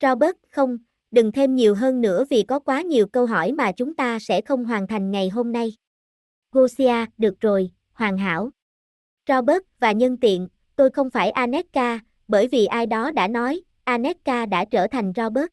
Robert, 0.02 0.36
không, 0.52 0.78
đừng 1.12 1.32
thêm 1.32 1.56
nhiều 1.56 1.76
hơn 1.76 2.02
nữa 2.02 2.26
vì 2.30 2.44
có 2.44 2.60
quá 2.60 2.82
nhiều 2.82 3.08
câu 3.08 3.26
hỏi 3.26 3.52
mà 3.52 3.72
chúng 3.72 3.96
ta 3.96 4.20
sẽ 4.20 4.42
không 4.42 4.66
hoàn 4.66 4.88
thành 4.88 5.12
ngày 5.12 5.30
hôm 5.30 5.52
nay. 5.52 5.74
Gosia, 6.52 7.06
được 7.18 7.40
rồi, 7.40 7.72
hoàn 7.94 8.18
hảo. 8.18 8.52
Robert 9.28 9.64
và 9.80 9.92
nhân 9.92 10.18
tiện, 10.18 10.48
tôi 10.76 10.90
không 10.90 11.10
phải 11.10 11.32
Aneka, 11.32 12.00
bởi 12.28 12.48
vì 12.48 12.66
ai 12.66 12.86
đó 12.86 13.12
đã 13.12 13.28
nói, 13.28 13.62
Aneka 13.84 14.46
đã 14.46 14.66
trở 14.66 14.88
thành 14.88 15.14
Robert. 15.16 15.48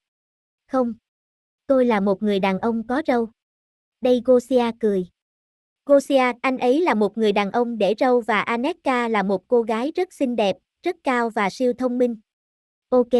Không. 0.68 0.94
Tôi 1.66 1.84
là 1.84 2.00
một 2.00 2.22
người 2.22 2.40
đàn 2.40 2.58
ông 2.58 2.86
có 2.86 3.02
râu. 3.06 3.28
Đây 4.00 4.22
Gosia 4.24 4.70
cười. 4.80 5.06
Gosia, 5.86 6.32
anh 6.42 6.58
ấy 6.58 6.80
là 6.82 6.94
một 6.94 7.18
người 7.18 7.32
đàn 7.32 7.50
ông 7.50 7.78
để 7.78 7.94
râu 7.98 8.20
và 8.20 8.40
Aneka 8.40 9.08
là 9.08 9.22
một 9.22 9.48
cô 9.48 9.62
gái 9.62 9.92
rất 9.96 10.12
xinh 10.12 10.36
đẹp, 10.36 10.56
rất 10.82 10.96
cao 11.04 11.30
và 11.30 11.50
siêu 11.50 11.72
thông 11.72 11.98
minh. 11.98 12.16
Ok. 12.88 13.12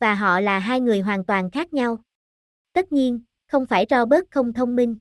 Và 0.00 0.14
họ 0.14 0.40
là 0.40 0.58
hai 0.58 0.80
người 0.80 1.00
hoàn 1.00 1.24
toàn 1.24 1.50
khác 1.50 1.72
nhau. 1.72 1.98
Tất 2.72 2.92
nhiên, 2.92 3.20
không 3.48 3.66
phải 3.66 3.86
Robert 3.90 4.24
không 4.30 4.52
thông 4.52 4.76
minh. 4.76 4.96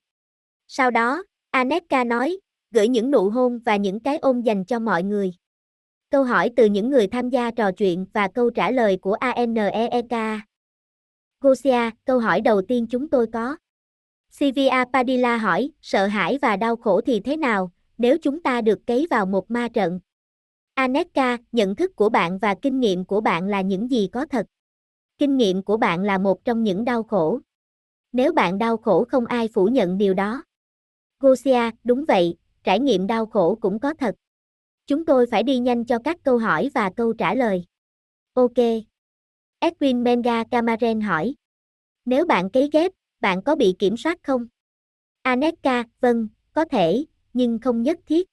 Sau 0.68 0.92
đó, 0.92 1.24
Aneka 1.52 2.04
nói, 2.04 2.40
gửi 2.76 2.88
những 2.88 3.12
nụ 3.12 3.30
hôn 3.30 3.60
và 3.66 3.76
những 3.76 4.00
cái 4.00 4.18
ôm 4.18 4.42
dành 4.42 4.66
cho 4.66 4.80
mọi 4.80 5.04
người. 5.04 5.34
Câu 6.10 6.24
hỏi 6.24 6.52
từ 6.56 6.66
những 6.66 6.90
người 6.90 7.08
tham 7.08 7.30
gia 7.30 7.52
trò 7.52 7.72
chuyện 7.72 8.06
và 8.14 8.28
câu 8.28 8.50
trả 8.50 8.72
lời 8.72 8.98
của 8.98 9.14
ANEEK. 9.14 10.14
Gosia, 11.42 11.90
câu 12.06 12.20
hỏi 12.20 12.42
đầu 12.42 12.62
tiên 12.62 12.88
chúng 12.90 13.10
tôi 13.10 13.28
có. 13.34 13.58
Sivia 14.30 14.84
Padilla 14.94 15.38
hỏi, 15.38 15.72
sợ 15.82 16.08
hãi 16.08 16.38
và 16.42 16.56
đau 16.56 16.76
khổ 16.76 17.02
thì 17.02 17.20
thế 17.20 17.38
nào, 17.38 17.72
nếu 17.98 18.18
chúng 18.22 18.44
ta 18.44 18.62
được 18.62 18.80
cấy 18.88 19.08
vào 19.10 19.26
một 19.26 19.52
ma 19.52 19.68
trận? 19.68 20.00
Aneka, 20.74 21.38
nhận 21.52 21.76
thức 21.76 21.96
của 21.96 22.10
bạn 22.10 22.38
và 22.38 22.56
kinh 22.62 22.80
nghiệm 22.80 23.06
của 23.06 23.22
bạn 23.22 23.48
là 23.48 23.62
những 23.62 23.92
gì 23.92 24.10
có 24.12 24.26
thật? 24.26 24.46
Kinh 25.18 25.38
nghiệm 25.38 25.64
của 25.64 25.78
bạn 25.78 26.04
là 26.04 26.18
một 26.18 26.46
trong 26.46 26.64
những 26.64 26.86
đau 26.86 27.04
khổ. 27.04 27.40
Nếu 28.12 28.34
bạn 28.34 28.58
đau 28.58 28.78
khổ 28.78 29.06
không 29.10 29.26
ai 29.26 29.48
phủ 29.54 29.66
nhận 29.66 29.98
điều 29.98 30.14
đó. 30.14 30.44
Gosia, 31.20 31.72
đúng 31.84 32.06
vậy, 32.06 32.38
trải 32.66 32.80
nghiệm 32.80 33.08
đau 33.08 33.26
khổ 33.26 33.58
cũng 33.62 33.80
có 33.80 33.94
thật. 33.94 34.16
Chúng 34.88 35.06
tôi 35.06 35.26
phải 35.32 35.44
đi 35.44 35.60
nhanh 35.60 35.86
cho 35.86 36.00
các 36.04 36.18
câu 36.24 36.38
hỏi 36.38 36.70
và 36.74 36.92
câu 36.96 37.14
trả 37.14 37.36
lời. 37.36 37.66
Ok. 38.34 38.58
Edwin 39.60 40.04
Menga 40.04 40.44
Camaren 40.44 41.02
hỏi. 41.02 41.36
Nếu 42.06 42.26
bạn 42.26 42.50
cấy 42.50 42.70
ghép, 42.74 42.92
bạn 43.20 43.42
có 43.44 43.56
bị 43.56 43.76
kiểm 43.80 43.98
soát 43.98 44.20
không? 44.24 44.48
Aneka, 45.22 45.84
vâng, 46.02 46.28
có 46.54 46.66
thể, 46.66 47.06
nhưng 47.34 47.60
không 47.60 47.84
nhất 47.84 48.00
thiết. 48.06 48.28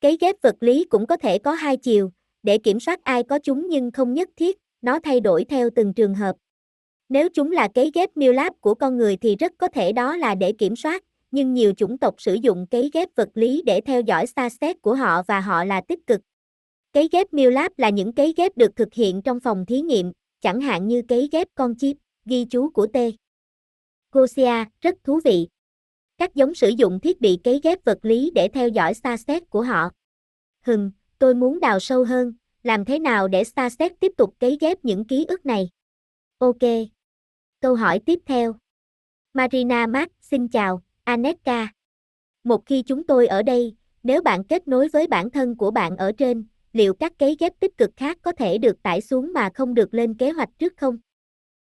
Cấy 0.00 0.16
ghép 0.20 0.36
vật 0.42 0.56
lý 0.60 0.84
cũng 0.84 1.06
có 1.06 1.16
thể 1.16 1.38
có 1.38 1.52
hai 1.52 1.76
chiều, 1.76 2.10
để 2.42 2.58
kiểm 2.58 2.80
soát 2.80 3.04
ai 3.04 3.22
có 3.22 3.38
chúng 3.38 3.68
nhưng 3.68 3.90
không 3.90 4.14
nhất 4.14 4.28
thiết, 4.36 4.58
nó 4.82 5.00
thay 5.00 5.20
đổi 5.20 5.44
theo 5.44 5.70
từng 5.76 5.94
trường 5.94 6.14
hợp. 6.14 6.36
Nếu 7.08 7.28
chúng 7.34 7.52
là 7.52 7.68
cấy 7.74 7.90
ghép 7.94 8.16
miêu 8.16 8.32
lab 8.32 8.52
của 8.60 8.74
con 8.74 8.96
người 8.96 9.16
thì 9.16 9.36
rất 9.36 9.52
có 9.58 9.68
thể 9.68 9.92
đó 9.92 10.16
là 10.16 10.34
để 10.34 10.52
kiểm 10.52 10.76
soát, 10.76 11.04
nhưng 11.30 11.54
nhiều 11.54 11.72
chủng 11.76 11.98
tộc 11.98 12.14
sử 12.18 12.34
dụng 12.34 12.66
cấy 12.66 12.90
ghép 12.92 13.08
vật 13.16 13.28
lý 13.34 13.62
để 13.66 13.80
theo 13.80 14.00
dõi 14.00 14.26
xa 14.26 14.48
xét 14.48 14.82
của 14.82 14.94
họ 14.94 15.22
và 15.22 15.40
họ 15.40 15.64
là 15.64 15.80
tích 15.88 16.06
cực. 16.06 16.20
Cấy 16.92 17.08
ghép 17.12 17.32
miêu 17.32 17.50
láp 17.50 17.78
là 17.78 17.90
những 17.90 18.12
cấy 18.12 18.34
ghép 18.36 18.56
được 18.56 18.76
thực 18.76 18.94
hiện 18.94 19.22
trong 19.22 19.40
phòng 19.40 19.66
thí 19.66 19.80
nghiệm, 19.80 20.12
chẳng 20.40 20.60
hạn 20.60 20.88
như 20.88 21.02
cấy 21.08 21.28
ghép 21.32 21.48
con 21.54 21.74
chip, 21.78 21.96
ghi 22.24 22.44
chú 22.44 22.70
của 22.70 22.86
T. 22.86 22.96
Gosia, 24.12 24.64
rất 24.80 24.94
thú 25.04 25.20
vị. 25.24 25.48
Các 26.18 26.34
giống 26.34 26.54
sử 26.54 26.68
dụng 26.68 27.00
thiết 27.00 27.20
bị 27.20 27.38
cấy 27.44 27.60
ghép 27.62 27.84
vật 27.84 27.98
lý 28.02 28.30
để 28.34 28.48
theo 28.48 28.68
dõi 28.68 28.94
xa 28.94 29.16
xét 29.16 29.50
của 29.50 29.62
họ. 29.62 29.90
Hừm, 30.66 30.90
tôi 31.18 31.34
muốn 31.34 31.60
đào 31.60 31.80
sâu 31.80 32.04
hơn, 32.04 32.32
làm 32.62 32.84
thế 32.84 32.98
nào 32.98 33.28
để 33.28 33.44
xa 33.44 33.70
xét 33.70 33.92
tiếp 34.00 34.12
tục 34.16 34.34
cấy 34.38 34.58
ghép 34.60 34.84
những 34.84 35.04
ký 35.04 35.24
ức 35.28 35.46
này? 35.46 35.68
Ok. 36.38 36.62
Câu 37.60 37.74
hỏi 37.74 38.00
tiếp 38.06 38.18
theo. 38.26 38.54
Marina 39.32 39.86
Mark, 39.86 40.12
xin 40.20 40.48
chào, 40.48 40.82
Anetka. 41.08 41.68
Một 42.44 42.66
khi 42.66 42.82
chúng 42.82 43.06
tôi 43.06 43.26
ở 43.26 43.42
đây, 43.42 43.76
nếu 44.02 44.22
bạn 44.22 44.44
kết 44.44 44.68
nối 44.68 44.88
với 44.88 45.06
bản 45.06 45.30
thân 45.30 45.56
của 45.56 45.70
bạn 45.70 45.96
ở 45.96 46.12
trên, 46.12 46.46
liệu 46.72 46.94
các 46.94 47.12
cấy 47.18 47.36
ghép 47.40 47.60
tích 47.60 47.78
cực 47.78 47.90
khác 47.96 48.18
có 48.22 48.32
thể 48.32 48.58
được 48.58 48.82
tải 48.82 49.00
xuống 49.00 49.32
mà 49.32 49.50
không 49.54 49.74
được 49.74 49.94
lên 49.94 50.14
kế 50.14 50.30
hoạch 50.30 50.48
trước 50.58 50.72
không? 50.76 50.98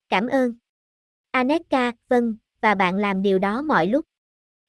Cảm 0.09 0.27
ơn. 0.27 0.53
Anetka, 1.31 1.91
vâng, 2.09 2.35
và 2.61 2.75
bạn 2.75 2.95
làm 2.95 3.21
điều 3.21 3.39
đó 3.39 3.61
mọi 3.61 3.87
lúc. 3.87 4.05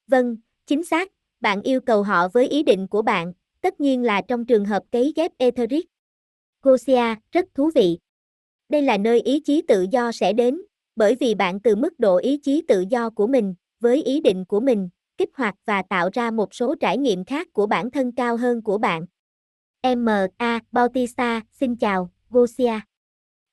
Vâng, 0.07 0.37
chính 0.66 0.85
xác, 0.85 1.12
bạn 1.41 1.62
yêu 1.62 1.81
cầu 1.81 2.03
họ 2.03 2.29
với 2.29 2.49
ý 2.49 2.62
định 2.62 2.89
của 2.89 3.03
bạn, 3.03 3.33
tất 3.61 3.81
nhiên 3.81 4.03
là 4.03 4.22
trong 4.29 4.47
trường 4.47 4.64
hợp 4.64 4.83
cấy 4.91 5.12
ghép 5.16 5.33
Etheric. 5.39 5.87
Gosia, 6.62 7.14
rất 7.33 7.47
thú 7.55 7.70
vị. 7.74 7.99
Đây 8.68 8.83
là 8.83 8.99
nơi 8.99 9.20
ý 9.20 9.41
chí 9.41 9.62
tự 9.62 9.87
do 9.91 10.12
sẽ 10.12 10.33
đến, 10.33 10.61
bởi 10.97 11.14
vì 11.14 11.35
bạn 11.35 11.61
từ 11.61 11.76
mức 11.76 11.99
độ 11.99 12.16
ý 12.16 12.39
chí 12.43 12.62
tự 12.68 12.85
do 12.91 13.11
của 13.11 13.26
mình, 13.26 13.55
với 13.81 14.03
ý 14.03 14.20
định 14.20 14.45
của 14.45 14.61
mình, 14.61 14.89
kích 15.16 15.31
hoạt 15.35 15.55
và 15.64 15.83
tạo 15.83 16.11
ra 16.12 16.31
một 16.31 16.55
số 16.55 16.74
trải 16.81 16.99
nghiệm 16.99 17.24
khác 17.24 17.49
của 17.53 17.66
bản 17.66 17.91
thân 17.91 18.12
cao 18.12 18.37
hơn 18.37 18.62
của 18.62 18.79
bạn. 18.79 19.07
M.A. 19.83 20.61
Bautista, 20.72 21.41
xin 21.53 21.76
chào, 21.76 22.11
Gosia. 22.31 22.81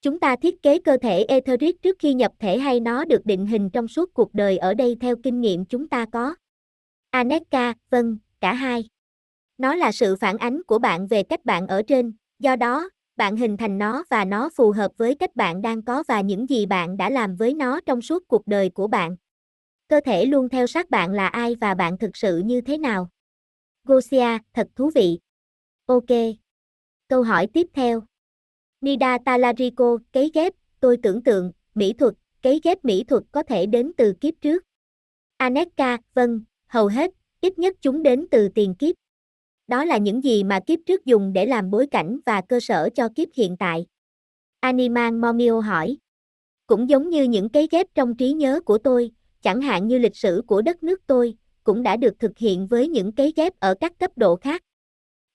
Chúng 0.01 0.19
ta 0.19 0.35
thiết 0.35 0.61
kế 0.61 0.79
cơ 0.79 0.97
thể 1.01 1.23
etheric 1.23 1.81
trước 1.81 1.95
khi 1.99 2.13
nhập 2.13 2.31
thể 2.39 2.59
hay 2.59 2.79
nó 2.79 3.05
được 3.05 3.25
định 3.25 3.45
hình 3.45 3.69
trong 3.69 3.87
suốt 3.87 4.13
cuộc 4.13 4.33
đời 4.33 4.57
ở 4.57 4.73
đây 4.73 4.97
theo 5.01 5.15
kinh 5.23 5.41
nghiệm 5.41 5.65
chúng 5.65 5.87
ta 5.87 6.05
có? 6.11 6.35
Aneka, 7.09 7.73
vâng, 7.89 8.17
cả 8.39 8.53
hai. 8.53 8.89
Nó 9.57 9.75
là 9.75 9.91
sự 9.91 10.15
phản 10.15 10.37
ánh 10.37 10.63
của 10.63 10.79
bạn 10.79 11.07
về 11.07 11.23
cách 11.23 11.45
bạn 11.45 11.67
ở 11.67 11.81
trên, 11.87 12.13
do 12.39 12.55
đó, 12.55 12.89
bạn 13.17 13.35
hình 13.35 13.57
thành 13.57 13.77
nó 13.77 14.03
và 14.09 14.25
nó 14.25 14.49
phù 14.55 14.71
hợp 14.71 14.91
với 14.97 15.15
cách 15.15 15.35
bạn 15.35 15.61
đang 15.61 15.81
có 15.81 16.03
và 16.07 16.21
những 16.21 16.49
gì 16.49 16.65
bạn 16.65 16.97
đã 16.97 17.09
làm 17.09 17.35
với 17.35 17.53
nó 17.53 17.79
trong 17.85 18.01
suốt 18.01 18.23
cuộc 18.27 18.47
đời 18.47 18.69
của 18.69 18.87
bạn. 18.87 19.15
Cơ 19.87 19.99
thể 20.05 20.25
luôn 20.25 20.49
theo 20.49 20.67
sát 20.67 20.89
bạn 20.89 21.11
là 21.11 21.27
ai 21.27 21.55
và 21.61 21.73
bạn 21.73 21.97
thực 21.97 22.17
sự 22.17 22.37
như 22.37 22.61
thế 22.61 22.77
nào? 22.77 23.09
Gosia, 23.83 24.37
thật 24.53 24.67
thú 24.75 24.91
vị. 24.95 25.19
Ok. 25.85 26.09
Câu 27.07 27.23
hỏi 27.23 27.47
tiếp 27.53 27.67
theo. 27.73 28.03
Nida 28.81 29.17
Talarico, 29.25 29.97
cấy 30.11 30.31
ghép, 30.33 30.53
tôi 30.79 30.97
tưởng 31.03 31.23
tượng, 31.23 31.51
mỹ 31.75 31.93
thuật, 31.93 32.13
cấy 32.41 32.61
ghép 32.63 32.85
mỹ 32.85 33.03
thuật 33.03 33.23
có 33.31 33.43
thể 33.43 33.65
đến 33.65 33.91
từ 33.97 34.13
kiếp 34.21 34.33
trước. 34.41 34.63
Aneka, 35.37 35.97
vâng, 36.13 36.41
hầu 36.67 36.87
hết, 36.87 37.11
ít 37.41 37.59
nhất 37.59 37.75
chúng 37.81 38.03
đến 38.03 38.25
từ 38.31 38.49
tiền 38.49 38.75
kiếp. 38.75 38.95
Đó 39.67 39.85
là 39.85 39.97
những 39.97 40.23
gì 40.23 40.43
mà 40.43 40.59
kiếp 40.67 40.79
trước 40.85 41.05
dùng 41.05 41.33
để 41.33 41.45
làm 41.45 41.71
bối 41.71 41.87
cảnh 41.91 42.19
và 42.25 42.41
cơ 42.41 42.59
sở 42.59 42.89
cho 42.95 43.09
kiếp 43.15 43.27
hiện 43.35 43.57
tại. 43.57 43.85
Animan 44.59 45.21
Momio 45.21 45.59
hỏi. 45.59 45.97
Cũng 46.67 46.89
giống 46.89 47.09
như 47.09 47.23
những 47.23 47.49
cấy 47.49 47.67
ghép 47.71 47.87
trong 47.95 48.17
trí 48.17 48.33
nhớ 48.33 48.59
của 48.65 48.77
tôi, 48.77 49.11
chẳng 49.45 49.61
hạn 49.61 49.87
như 49.87 49.97
lịch 49.97 50.15
sử 50.15 50.41
của 50.47 50.61
đất 50.61 50.83
nước 50.83 51.01
tôi, 51.07 51.35
cũng 51.63 51.83
đã 51.83 51.97
được 51.97 52.19
thực 52.19 52.37
hiện 52.37 52.67
với 52.67 52.87
những 52.87 53.11
cấy 53.11 53.33
ghép 53.35 53.59
ở 53.59 53.75
các 53.79 53.99
cấp 53.99 54.11
độ 54.15 54.35
khác. 54.35 54.63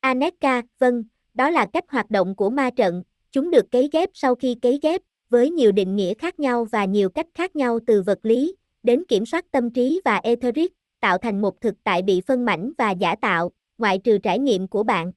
Aneka, 0.00 0.62
vâng, 0.78 1.04
đó 1.34 1.50
là 1.50 1.66
cách 1.72 1.84
hoạt 1.88 2.10
động 2.10 2.36
của 2.36 2.50
ma 2.50 2.70
trận, 2.70 3.02
chúng 3.30 3.50
được 3.50 3.70
cấy 3.70 3.88
ghép 3.92 4.10
sau 4.14 4.34
khi 4.34 4.54
cấy 4.62 4.78
ghép, 4.82 5.00
với 5.28 5.50
nhiều 5.50 5.72
định 5.72 5.96
nghĩa 5.96 6.14
khác 6.14 6.40
nhau 6.40 6.64
và 6.64 6.84
nhiều 6.84 7.10
cách 7.10 7.26
khác 7.34 7.56
nhau 7.56 7.78
từ 7.86 8.02
vật 8.02 8.18
lý, 8.22 8.56
đến 8.82 9.04
kiểm 9.08 9.26
soát 9.26 9.44
tâm 9.50 9.70
trí 9.70 10.00
và 10.04 10.16
etheric, 10.16 10.72
tạo 11.00 11.18
thành 11.18 11.40
một 11.40 11.60
thực 11.60 11.74
tại 11.84 12.02
bị 12.02 12.20
phân 12.20 12.44
mảnh 12.44 12.72
và 12.78 12.90
giả 12.90 13.14
tạo, 13.20 13.50
ngoại 13.78 13.98
trừ 13.98 14.18
trải 14.18 14.38
nghiệm 14.38 14.68
của 14.68 14.82
bạn. 14.82 15.12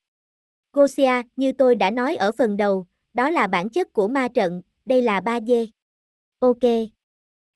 Gosia, 0.74 1.22
như 1.36 1.52
tôi 1.52 1.76
đã 1.76 1.91
nói 1.91 2.16
ở 2.16 2.32
phần 2.38 2.58
đầu, 2.58 2.86
đó 3.14 3.30
là 3.30 3.48
bản 3.48 3.70
chất 3.70 3.94
của 3.94 4.08
ma 4.08 4.28
trận, 4.28 4.62
đây 4.86 5.02
là 5.02 5.20
3D. 5.20 5.68
Ok. 6.39 6.89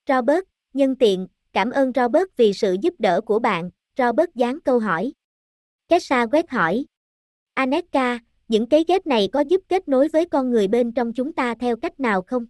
Robert, 0.08 0.44
nhân 0.78 0.96
tiện, 0.96 1.28
cảm 1.54 1.70
ơn 1.70 1.92
Robert 1.96 2.28
vì 2.38 2.54
sự 2.54 2.76
giúp 2.82 2.94
đỡ 3.00 3.22
của 3.22 3.40
bạn, 3.40 3.70
Robert 3.98 4.30
dán 4.36 4.60
câu 4.60 4.80
hỏi. 4.80 5.14
Kesha 5.88 6.26
quét 6.26 6.50
hỏi. 6.50 6.86
Aneka, 7.54 8.20
những 8.48 8.70
cái 8.70 8.86
ghép 8.88 9.08
này 9.08 9.30
có 9.34 9.40
giúp 9.40 9.62
kết 9.68 9.88
nối 9.88 10.08
với 10.08 10.26
con 10.26 10.50
người 10.52 10.68
bên 10.68 10.92
trong 10.92 11.14
chúng 11.14 11.34
ta 11.34 11.56
theo 11.60 11.76
cách 11.78 12.00
nào 12.00 12.22
không? 12.22 12.46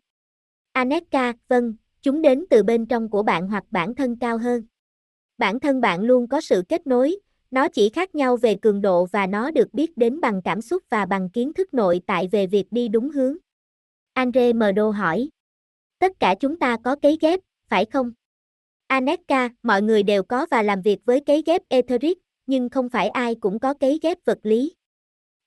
Aneka, 0.71 1.33
vâng, 1.47 1.73
chúng 2.01 2.21
đến 2.21 2.45
từ 2.49 2.63
bên 2.63 2.85
trong 2.85 3.09
của 3.09 3.23
bạn 3.23 3.47
hoặc 3.47 3.63
bản 3.71 3.95
thân 3.95 4.19
cao 4.19 4.37
hơn. 4.37 4.63
Bản 5.37 5.59
thân 5.59 5.81
bạn 5.81 6.01
luôn 6.01 6.27
có 6.27 6.41
sự 6.41 6.63
kết 6.69 6.87
nối, 6.87 7.19
nó 7.51 7.67
chỉ 7.67 7.89
khác 7.89 8.15
nhau 8.15 8.37
về 8.37 8.55
cường 8.55 8.81
độ 8.81 9.05
và 9.05 9.27
nó 9.27 9.51
được 9.51 9.73
biết 9.73 9.97
đến 9.97 10.21
bằng 10.21 10.41
cảm 10.41 10.61
xúc 10.61 10.83
và 10.89 11.05
bằng 11.05 11.29
kiến 11.29 11.53
thức 11.53 11.73
nội 11.73 12.01
tại 12.07 12.27
về 12.31 12.47
việc 12.47 12.65
đi 12.71 12.87
đúng 12.87 13.09
hướng. 13.09 13.37
Andre 14.13 14.53
Mdo 14.53 14.89
hỏi. 14.89 15.29
Tất 15.99 16.11
cả 16.19 16.35
chúng 16.39 16.59
ta 16.59 16.77
có 16.83 16.95
cấy 16.95 17.17
ghép, 17.21 17.39
phải 17.69 17.85
không? 17.85 18.11
Aneka, 18.87 19.49
mọi 19.63 19.81
người 19.81 20.03
đều 20.03 20.23
có 20.23 20.45
và 20.51 20.61
làm 20.61 20.81
việc 20.81 20.99
với 21.05 21.19
cấy 21.19 21.43
ghép 21.45 21.61
etheric, 21.69 22.17
nhưng 22.45 22.69
không 22.69 22.89
phải 22.89 23.09
ai 23.09 23.35
cũng 23.35 23.59
có 23.59 23.73
cấy 23.73 23.99
ghép 24.01 24.17
vật 24.25 24.39
lý. 24.43 24.75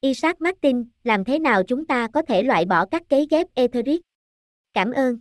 Isaac 0.01 0.41
Martin, 0.41 0.85
làm 1.05 1.25
thế 1.25 1.39
nào 1.39 1.62
chúng 1.62 1.87
ta 1.87 2.09
có 2.09 2.23
thể 2.23 2.43
loại 2.43 2.64
bỏ 2.64 2.87
các 2.87 3.03
cấy 3.09 3.27
ghép 3.31 3.47
etheric? 3.55 4.01
Cảm 4.73 4.93
ơn. 4.93 5.18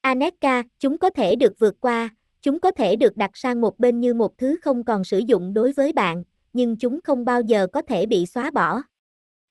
Aneka, 0.00 0.62
chúng 0.78 0.98
có 0.98 1.10
thể 1.10 1.36
được 1.36 1.52
vượt 1.58 1.74
qua, 1.80 2.10
chúng 2.42 2.60
có 2.60 2.70
thể 2.70 2.96
được 2.96 3.16
đặt 3.16 3.30
sang 3.34 3.60
một 3.60 3.78
bên 3.78 4.00
như 4.00 4.14
một 4.14 4.38
thứ 4.38 4.56
không 4.62 4.84
còn 4.84 5.04
sử 5.04 5.18
dụng 5.18 5.54
đối 5.54 5.72
với 5.72 5.92
bạn, 5.92 6.24
nhưng 6.52 6.76
chúng 6.76 7.00
không 7.04 7.24
bao 7.24 7.40
giờ 7.40 7.66
có 7.72 7.82
thể 7.82 8.06
bị 8.06 8.26
xóa 8.26 8.50
bỏ. 8.50 8.82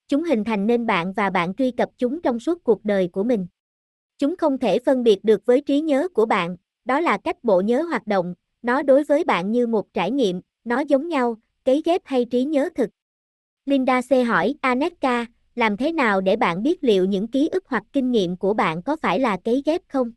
Chúng 0.08 0.24
hình 0.24 0.44
thành 0.44 0.66
nên 0.66 0.86
bạn 0.86 1.12
và 1.12 1.30
bạn 1.30 1.54
truy 1.54 1.70
cập 1.70 1.88
chúng 1.98 2.22
trong 2.22 2.40
suốt 2.40 2.64
cuộc 2.64 2.84
đời 2.84 3.08
của 3.12 3.24
mình. 3.24 3.46
Chúng 4.18 4.36
không 4.36 4.58
thể 4.58 4.78
phân 4.78 5.02
biệt 5.02 5.24
được 5.24 5.46
với 5.46 5.60
trí 5.60 5.80
nhớ 5.80 6.08
của 6.08 6.26
bạn, 6.26 6.56
đó 6.86 7.00
là 7.00 7.18
cách 7.18 7.44
bộ 7.44 7.60
nhớ 7.60 7.82
hoạt 7.82 8.06
động, 8.06 8.34
nó 8.62 8.82
đối 8.82 9.04
với 9.04 9.24
bạn 9.24 9.52
như 9.52 9.66
một 9.66 9.94
trải 9.94 10.10
nghiệm, 10.10 10.40
nó 10.64 10.80
giống 10.80 11.08
nhau, 11.08 11.36
cấy 11.64 11.82
ghép 11.84 12.02
hay 12.04 12.24
trí 12.24 12.44
nhớ 12.44 12.68
thực. 12.74 12.90
Linda 13.64 14.00
C 14.00 14.26
hỏi, 14.26 14.54
Aneka, 14.60 15.26
làm 15.54 15.76
thế 15.76 15.92
nào 15.92 16.20
để 16.20 16.36
bạn 16.36 16.62
biết 16.62 16.84
liệu 16.84 17.04
những 17.04 17.28
ký 17.28 17.48
ức 17.48 17.64
hoặc 17.66 17.82
kinh 17.92 18.10
nghiệm 18.10 18.36
của 18.36 18.54
bạn 18.54 18.82
có 18.82 18.96
phải 18.96 19.20
là 19.20 19.36
cấy 19.44 19.62
ghép 19.66 19.82
không? 19.88 20.12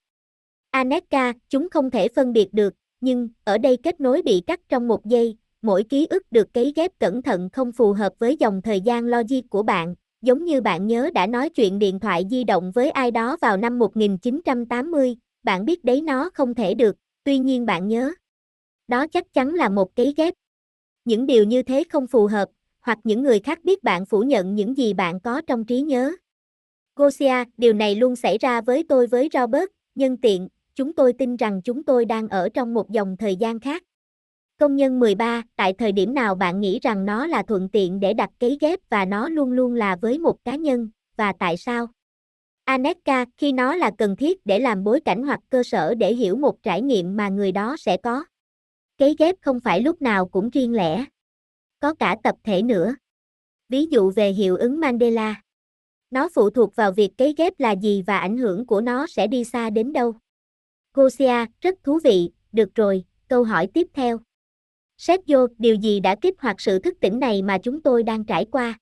Aneka, 0.71 1.33
chúng 1.49 1.69
không 1.69 1.89
thể 1.89 2.07
phân 2.07 2.33
biệt 2.33 2.53
được, 2.53 2.73
nhưng, 3.01 3.29
ở 3.43 3.57
đây 3.57 3.77
kết 3.77 3.99
nối 3.99 4.21
bị 4.21 4.41
cắt 4.47 4.59
trong 4.69 4.87
một 4.87 5.05
giây, 5.05 5.37
mỗi 5.61 5.83
ký 5.83 6.05
ức 6.09 6.23
được 6.31 6.53
cấy 6.53 6.73
ghép 6.75 6.91
cẩn 6.99 7.21
thận 7.21 7.49
không 7.49 7.71
phù 7.71 7.93
hợp 7.93 8.13
với 8.19 8.37
dòng 8.39 8.61
thời 8.61 8.81
gian 8.81 9.05
logic 9.05 9.49
của 9.49 9.63
bạn, 9.63 9.95
giống 10.21 10.45
như 10.45 10.61
bạn 10.61 10.87
nhớ 10.87 11.09
đã 11.13 11.27
nói 11.27 11.49
chuyện 11.49 11.79
điện 11.79 11.99
thoại 11.99 12.25
di 12.31 12.43
động 12.43 12.71
với 12.71 12.89
ai 12.89 13.11
đó 13.11 13.37
vào 13.41 13.57
năm 13.57 13.79
1980, 13.79 15.15
bạn 15.43 15.65
biết 15.65 15.83
đấy 15.83 16.01
nó 16.01 16.29
không 16.33 16.53
thể 16.53 16.73
được, 16.73 16.95
tuy 17.23 17.37
nhiên 17.37 17.65
bạn 17.65 17.87
nhớ. 17.87 18.11
Đó 18.87 19.07
chắc 19.07 19.33
chắn 19.33 19.53
là 19.53 19.69
một 19.69 19.95
cấy 19.95 20.13
ghép. 20.17 20.33
Những 21.05 21.25
điều 21.25 21.43
như 21.43 21.63
thế 21.63 21.83
không 21.89 22.07
phù 22.07 22.27
hợp, 22.27 22.49
hoặc 22.81 22.99
những 23.03 23.23
người 23.23 23.39
khác 23.39 23.59
biết 23.63 23.83
bạn 23.83 24.05
phủ 24.05 24.21
nhận 24.21 24.55
những 24.55 24.77
gì 24.77 24.93
bạn 24.93 25.19
có 25.19 25.41
trong 25.47 25.65
trí 25.65 25.81
nhớ. 25.81 26.11
Gosia, 26.95 27.43
điều 27.57 27.73
này 27.73 27.95
luôn 27.95 28.15
xảy 28.15 28.37
ra 28.37 28.61
với 28.61 28.83
tôi 28.89 29.07
với 29.07 29.29
Robert, 29.33 29.69
nhân 29.95 30.17
tiện, 30.17 30.47
chúng 30.75 30.93
tôi 30.93 31.13
tin 31.13 31.35
rằng 31.35 31.61
chúng 31.63 31.83
tôi 31.83 32.05
đang 32.05 32.27
ở 32.27 32.49
trong 32.49 32.73
một 32.73 32.89
dòng 32.89 33.17
thời 33.17 33.35
gian 33.35 33.59
khác. 33.59 33.83
Công 34.59 34.75
nhân 34.75 34.99
13, 34.99 35.43
tại 35.55 35.73
thời 35.73 35.91
điểm 35.91 36.13
nào 36.13 36.35
bạn 36.35 36.59
nghĩ 36.59 36.79
rằng 36.81 37.05
nó 37.05 37.27
là 37.27 37.43
thuận 37.43 37.69
tiện 37.69 37.99
để 37.99 38.13
đặt 38.13 38.29
cấy 38.39 38.57
ghép 38.61 38.79
và 38.89 39.05
nó 39.05 39.29
luôn 39.29 39.51
luôn 39.51 39.73
là 39.73 39.95
với 39.95 40.19
một 40.19 40.43
cá 40.43 40.55
nhân, 40.55 40.89
và 41.17 41.33
tại 41.39 41.57
sao? 41.57 41.87
Aneka, 42.69 43.25
khi 43.37 43.51
nó 43.51 43.75
là 43.75 43.91
cần 43.97 44.15
thiết 44.15 44.45
để 44.45 44.59
làm 44.59 44.83
bối 44.83 44.99
cảnh 44.99 45.23
hoặc 45.23 45.39
cơ 45.49 45.63
sở 45.63 45.95
để 45.95 46.13
hiểu 46.13 46.35
một 46.35 46.63
trải 46.63 46.81
nghiệm 46.81 47.17
mà 47.17 47.29
người 47.29 47.51
đó 47.51 47.75
sẽ 47.79 47.97
có. 47.97 48.25
Cấy 48.97 49.15
ghép 49.19 49.35
không 49.41 49.59
phải 49.59 49.81
lúc 49.81 50.01
nào 50.01 50.27
cũng 50.27 50.49
riêng 50.49 50.73
lẻ. 50.73 51.05
Có 51.79 51.93
cả 51.93 52.15
tập 52.23 52.35
thể 52.43 52.61
nữa. 52.61 52.95
Ví 53.69 53.85
dụ 53.85 54.11
về 54.11 54.31
hiệu 54.31 54.55
ứng 54.55 54.79
Mandela. 54.79 55.41
Nó 56.11 56.29
phụ 56.33 56.49
thuộc 56.49 56.75
vào 56.75 56.91
việc 56.91 57.11
cấy 57.17 57.33
ghép 57.37 57.59
là 57.59 57.71
gì 57.71 58.03
và 58.07 58.17
ảnh 58.17 58.37
hưởng 58.37 58.65
của 58.65 58.81
nó 58.81 59.07
sẽ 59.07 59.27
đi 59.27 59.43
xa 59.43 59.69
đến 59.69 59.93
đâu. 59.93 60.13
Gosia, 60.93 61.45
rất 61.61 61.75
thú 61.83 61.99
vị, 62.03 62.31
được 62.51 62.75
rồi, 62.75 63.03
câu 63.27 63.43
hỏi 63.43 63.67
tiếp 63.73 63.87
theo. 63.93 64.19
Xét 64.97 65.19
vô, 65.27 65.47
điều 65.57 65.75
gì 65.75 65.99
đã 65.99 66.15
kích 66.21 66.35
hoạt 66.39 66.61
sự 66.61 66.79
thức 66.79 66.97
tỉnh 67.01 67.19
này 67.19 67.41
mà 67.41 67.57
chúng 67.57 67.81
tôi 67.81 68.03
đang 68.03 68.23
trải 68.23 68.45
qua? 68.51 68.79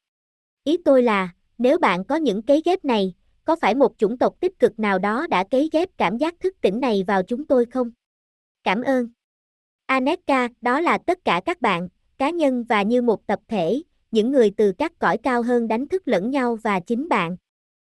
Ý 0.63 0.77
tôi 0.85 1.03
là, 1.03 1.29
nếu 1.57 1.77
bạn 1.79 2.05
có 2.05 2.15
những 2.15 2.41
cấy 2.41 2.61
ghép 2.65 2.85
này, 2.85 3.13
có 3.47 3.55
phải 3.55 3.75
một 3.75 3.97
chủng 3.97 4.17
tộc 4.17 4.39
tích 4.39 4.59
cực 4.59 4.79
nào 4.79 4.99
đó 4.99 5.27
đã 5.29 5.43
cấy 5.51 5.69
ghép 5.71 5.89
cảm 5.97 6.17
giác 6.17 6.35
thức 6.39 6.55
tỉnh 6.61 6.79
này 6.79 7.03
vào 7.07 7.23
chúng 7.23 7.45
tôi 7.45 7.65
không? 7.65 7.91
Cảm 8.63 8.81
ơn. 8.81 9.07
Aneka, 9.85 10.47
đó 10.61 10.81
là 10.81 10.97
tất 10.97 11.19
cả 11.25 11.41
các 11.45 11.61
bạn, 11.61 11.87
cá 12.17 12.29
nhân 12.29 12.63
và 12.63 12.81
như 12.81 13.01
một 13.01 13.27
tập 13.27 13.39
thể, 13.47 13.81
những 14.11 14.31
người 14.31 14.51
từ 14.57 14.71
các 14.77 14.99
cõi 14.99 15.17
cao 15.17 15.41
hơn 15.41 15.67
đánh 15.67 15.87
thức 15.87 16.07
lẫn 16.07 16.31
nhau 16.31 16.55
và 16.55 16.79
chính 16.79 17.09
bạn. 17.09 17.37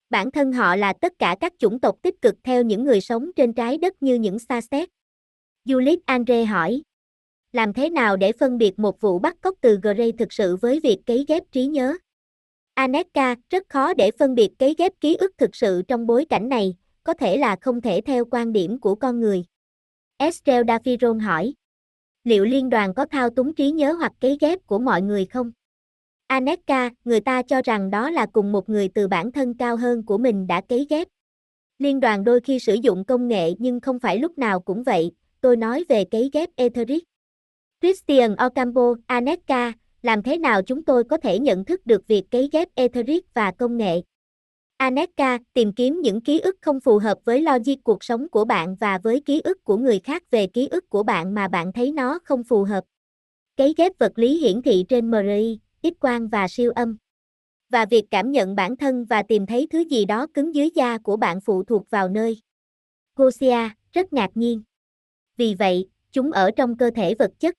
Bản 0.10 0.32
thân 0.32 0.52
họ 0.52 0.76
là 0.76 0.94
tất 0.94 1.14
cả 1.20 1.36
các 1.40 1.54
chủng 1.58 1.80
tộc 1.80 1.96
tích 2.02 2.22
cực 2.22 2.36
theo 2.44 2.64
những 2.64 2.84
người 2.84 3.02
sống 3.02 3.32
trên 3.36 3.54
trái 3.54 3.78
đất 3.78 4.04
như 4.04 4.16
những 4.16 4.40
xa 4.40 4.62
xét. 4.62 4.90
Juliet 5.66 5.98
Andre 6.06 6.46
hỏi. 6.46 6.82
Làm 7.52 7.74
thế 7.74 7.90
nào 7.90 8.18
để 8.18 8.32
phân 8.32 8.58
biệt 8.58 8.80
một 8.80 9.02
vụ 9.02 9.20
bắt 9.20 9.38
cóc 9.42 9.56
từ 9.62 9.80
Gray 9.84 10.12
thực 10.12 10.34
sự 10.34 10.56
với 10.56 10.80
việc 10.80 11.00
cấy 11.06 11.26
ghép 11.28 11.44
trí 11.52 11.66
nhớ? 11.66 11.98
Aneka, 12.80 13.36
rất 13.50 13.64
khó 13.70 13.94
để 13.94 14.12
phân 14.20 14.36
biệt 14.36 14.50
cấy 14.60 14.76
ghép 14.78 14.92
ký 15.02 15.16
ức 15.16 15.32
thực 15.38 15.56
sự 15.56 15.82
trong 15.88 16.08
bối 16.08 16.26
cảnh 16.26 16.50
này, 16.50 16.76
có 17.04 17.14
thể 17.14 17.38
là 17.38 17.56
không 17.62 17.82
thể 17.82 18.02
theo 18.02 18.26
quan 18.32 18.54
điểm 18.54 18.80
của 18.80 18.96
con 18.96 19.20
người. 19.20 19.44
Estelle 20.18 20.64
Dafiron 20.64 21.20
hỏi. 21.20 21.54
Liệu 22.24 22.46
liên 22.46 22.70
đoàn 22.70 22.94
có 22.94 23.06
thao 23.06 23.30
túng 23.30 23.56
trí 23.56 23.72
nhớ 23.72 23.92
hoặc 23.92 24.12
cấy 24.20 24.38
ghép 24.42 24.68
của 24.68 24.80
mọi 24.80 25.02
người 25.02 25.26
không? 25.26 25.52
Aneka, 26.28 26.90
người 27.06 27.20
ta 27.20 27.42
cho 27.42 27.62
rằng 27.66 27.90
đó 27.90 28.10
là 28.10 28.26
cùng 28.34 28.52
một 28.52 28.70
người 28.70 28.90
từ 28.96 29.08
bản 29.08 29.32
thân 29.32 29.54
cao 29.54 29.78
hơn 29.78 30.06
của 30.06 30.18
mình 30.18 30.48
đã 30.48 30.62
cấy 30.62 30.88
ghép. 30.90 31.08
Liên 31.80 32.00
đoàn 32.00 32.24
đôi 32.24 32.40
khi 32.40 32.60
sử 32.60 32.74
dụng 32.74 33.06
công 33.06 33.28
nghệ 33.28 33.54
nhưng 33.60 33.80
không 33.80 34.00
phải 34.00 34.18
lúc 34.18 34.38
nào 34.38 34.60
cũng 34.60 34.84
vậy, 34.84 35.12
tôi 35.42 35.58
nói 35.58 35.86
về 35.90 36.06
cấy 36.06 36.30
ghép 36.34 36.50
Etheric. 36.56 37.04
Christian 37.82 38.36
Ocampo, 38.36 38.96
Aneka, 39.06 39.74
làm 40.02 40.24
thế 40.24 40.38
nào 40.38 40.62
chúng 40.62 40.84
tôi 40.84 41.04
có 41.04 41.18
thể 41.18 41.40
nhận 41.40 41.66
thức 41.66 41.86
được 41.86 42.08
việc 42.08 42.24
cấy 42.32 42.50
ghép 42.52 42.76
Etheric 42.76 43.34
và 43.34 43.52
công 43.52 43.78
nghệ? 43.78 44.02
Aneka, 44.78 45.38
tìm 45.54 45.74
kiếm 45.74 46.02
những 46.02 46.22
ký 46.22 46.40
ức 46.40 46.56
không 46.62 46.80
phù 46.80 46.98
hợp 46.98 47.18
với 47.26 47.42
logic 47.42 47.84
cuộc 47.84 48.04
sống 48.04 48.30
của 48.30 48.46
bạn 48.46 48.76
và 48.76 48.98
với 48.98 49.22
ký 49.26 49.42
ức 49.44 49.64
của 49.64 49.78
người 49.78 50.00
khác 50.00 50.24
về 50.32 50.48
ký 50.48 50.68
ức 50.68 50.90
của 50.90 51.04
bạn 51.04 51.34
mà 51.34 51.48
bạn 51.48 51.74
thấy 51.74 51.92
nó 51.92 52.20
không 52.24 52.44
phù 52.44 52.64
hợp. 52.64 52.84
Cấy 53.58 53.74
ghép 53.78 53.92
vật 54.00 54.12
lý 54.16 54.38
hiển 54.38 54.62
thị 54.62 54.86
trên 54.90 55.12
MRI, 55.12 55.60
X 55.84 55.88
quang 56.00 56.28
và 56.28 56.48
siêu 56.48 56.72
âm. 56.72 56.98
Và 57.70 57.86
việc 57.86 58.06
cảm 58.12 58.32
nhận 58.32 58.56
bản 58.56 58.78
thân 58.78 59.06
và 59.06 59.24
tìm 59.24 59.46
thấy 59.46 59.68
thứ 59.68 59.80
gì 59.80 60.06
đó 60.06 60.28
cứng 60.34 60.56
dưới 60.56 60.70
da 60.76 60.98
của 60.98 61.18
bạn 61.18 61.42
phụ 61.42 61.64
thuộc 61.64 61.90
vào 61.90 62.10
nơi. 62.10 62.42
Gosia, 63.16 63.70
rất 63.92 64.14
ngạc 64.14 64.30
nhiên. 64.36 64.64
Vì 65.38 65.56
vậy, 65.60 65.90
chúng 66.12 66.32
ở 66.32 66.52
trong 66.52 66.78
cơ 66.78 66.92
thể 66.96 67.16
vật 67.16 67.32
chất. 67.40 67.56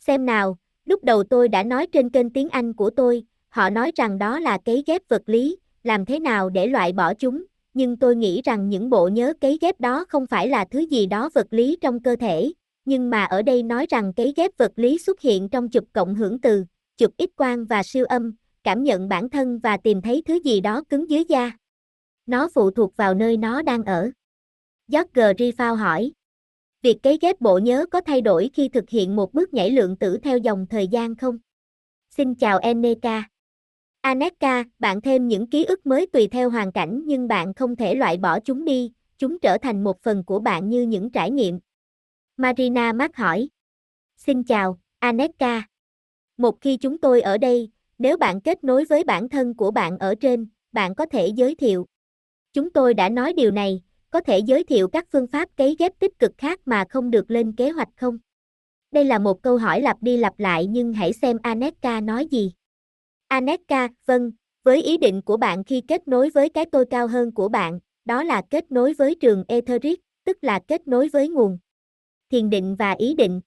Xem 0.00 0.26
nào, 0.26 0.58
lúc 0.84 1.04
đầu 1.04 1.24
tôi 1.24 1.48
đã 1.48 1.62
nói 1.62 1.86
trên 1.86 2.10
kênh 2.10 2.30
tiếng 2.30 2.48
Anh 2.48 2.72
của 2.72 2.90
tôi, 2.90 3.24
họ 3.48 3.70
nói 3.70 3.92
rằng 3.96 4.18
đó 4.18 4.38
là 4.38 4.58
cấy 4.64 4.82
ghép 4.86 5.02
vật 5.08 5.22
lý, 5.26 5.56
làm 5.82 6.04
thế 6.04 6.18
nào 6.18 6.50
để 6.50 6.66
loại 6.66 6.92
bỏ 6.92 7.14
chúng, 7.14 7.44
nhưng 7.74 7.96
tôi 7.96 8.16
nghĩ 8.16 8.42
rằng 8.44 8.68
những 8.68 8.90
bộ 8.90 9.08
nhớ 9.08 9.32
cấy 9.40 9.58
ghép 9.60 9.80
đó 9.80 10.04
không 10.08 10.26
phải 10.26 10.48
là 10.48 10.64
thứ 10.70 10.78
gì 10.78 11.06
đó 11.06 11.30
vật 11.34 11.46
lý 11.50 11.78
trong 11.80 12.02
cơ 12.02 12.16
thể, 12.16 12.52
nhưng 12.84 13.10
mà 13.10 13.24
ở 13.24 13.42
đây 13.42 13.62
nói 13.62 13.86
rằng 13.90 14.12
cấy 14.12 14.32
ghép 14.36 14.50
vật 14.58 14.72
lý 14.76 14.98
xuất 14.98 15.20
hiện 15.20 15.48
trong 15.48 15.68
chụp 15.68 15.84
cộng 15.92 16.14
hưởng 16.14 16.40
từ, 16.40 16.64
chụp 16.96 17.10
ít 17.16 17.30
quang 17.36 17.64
và 17.64 17.82
siêu 17.82 18.04
âm, 18.04 18.34
cảm 18.64 18.82
nhận 18.82 19.08
bản 19.08 19.30
thân 19.30 19.58
và 19.58 19.76
tìm 19.76 20.02
thấy 20.02 20.22
thứ 20.26 20.34
gì 20.34 20.60
đó 20.60 20.82
cứng 20.88 21.10
dưới 21.10 21.24
da. 21.28 21.52
Nó 22.26 22.48
phụ 22.54 22.70
thuộc 22.70 22.96
vào 22.96 23.14
nơi 23.14 23.36
nó 23.36 23.62
đang 23.62 23.84
ở. 23.84 24.10
George 24.88 25.32
Rifau 25.32 25.74
hỏi. 25.74 26.12
Việc 26.84 27.02
cấy 27.02 27.18
ghép 27.20 27.40
bộ 27.40 27.58
nhớ 27.58 27.86
có 27.90 28.00
thay 28.00 28.20
đổi 28.20 28.50
khi 28.54 28.68
thực 28.68 28.90
hiện 28.90 29.16
một 29.16 29.34
bước 29.34 29.54
nhảy 29.54 29.70
lượng 29.70 29.96
tử 29.96 30.18
theo 30.22 30.38
dòng 30.38 30.66
thời 30.70 30.88
gian 30.88 31.16
không? 31.16 31.38
Xin 32.10 32.34
chào 32.34 32.58
Eneka. 32.58 33.28
Aneka, 34.00 34.64
bạn 34.78 35.00
thêm 35.00 35.28
những 35.28 35.46
ký 35.46 35.64
ức 35.64 35.86
mới 35.86 36.06
tùy 36.06 36.28
theo 36.28 36.50
hoàn 36.50 36.72
cảnh 36.72 37.02
nhưng 37.04 37.28
bạn 37.28 37.54
không 37.54 37.76
thể 37.76 37.94
loại 37.94 38.16
bỏ 38.16 38.40
chúng 38.40 38.64
đi, 38.64 38.92
chúng 39.18 39.38
trở 39.38 39.58
thành 39.58 39.84
một 39.84 40.02
phần 40.02 40.24
của 40.24 40.38
bạn 40.38 40.68
như 40.68 40.82
những 40.82 41.10
trải 41.10 41.30
nghiệm. 41.30 41.60
Marina 42.36 42.92
Mark 42.92 43.16
hỏi. 43.16 43.48
Xin 44.16 44.44
chào, 44.44 44.78
Aneka. 44.98 45.62
Một 46.36 46.60
khi 46.60 46.76
chúng 46.76 46.98
tôi 46.98 47.20
ở 47.20 47.38
đây, 47.38 47.70
nếu 47.98 48.16
bạn 48.16 48.40
kết 48.40 48.64
nối 48.64 48.84
với 48.84 49.04
bản 49.04 49.28
thân 49.28 49.54
của 49.54 49.70
bạn 49.70 49.98
ở 49.98 50.14
trên, 50.14 50.46
bạn 50.72 50.94
có 50.94 51.06
thể 51.06 51.26
giới 51.26 51.54
thiệu. 51.54 51.86
Chúng 52.52 52.70
tôi 52.70 52.94
đã 52.94 53.08
nói 53.08 53.32
điều 53.32 53.50
này, 53.50 53.82
có 54.14 54.20
thể 54.20 54.38
giới 54.38 54.64
thiệu 54.64 54.88
các 54.88 55.06
phương 55.12 55.26
pháp 55.26 55.48
cấy 55.56 55.76
ghép 55.78 55.92
tích 55.98 56.18
cực 56.18 56.32
khác 56.38 56.60
mà 56.64 56.84
không 56.90 57.10
được 57.10 57.30
lên 57.30 57.52
kế 57.52 57.70
hoạch 57.70 57.88
không? 57.96 58.18
Đây 58.92 59.04
là 59.04 59.18
một 59.18 59.42
câu 59.42 59.56
hỏi 59.56 59.80
lặp 59.80 59.96
đi 60.00 60.16
lặp 60.16 60.38
lại 60.38 60.66
nhưng 60.66 60.92
hãy 60.92 61.12
xem 61.12 61.38
Aneka 61.42 62.00
nói 62.00 62.26
gì. 62.26 62.52
Aneka, 63.28 63.88
vâng, 64.06 64.32
với 64.64 64.82
ý 64.82 64.96
định 64.98 65.22
của 65.22 65.36
bạn 65.36 65.64
khi 65.64 65.80
kết 65.88 66.08
nối 66.08 66.30
với 66.30 66.48
cái 66.48 66.64
tôi 66.72 66.84
cao 66.90 67.06
hơn 67.06 67.32
của 67.32 67.48
bạn, 67.48 67.80
đó 68.04 68.22
là 68.22 68.42
kết 68.50 68.72
nối 68.72 68.94
với 68.94 69.14
trường 69.14 69.44
Etheric, 69.48 70.00
tức 70.24 70.38
là 70.42 70.60
kết 70.68 70.88
nối 70.88 71.08
với 71.08 71.28
nguồn. 71.28 71.58
Thiền 72.30 72.50
định 72.50 72.76
và 72.76 72.92
ý 72.92 73.14
định. 73.14 73.40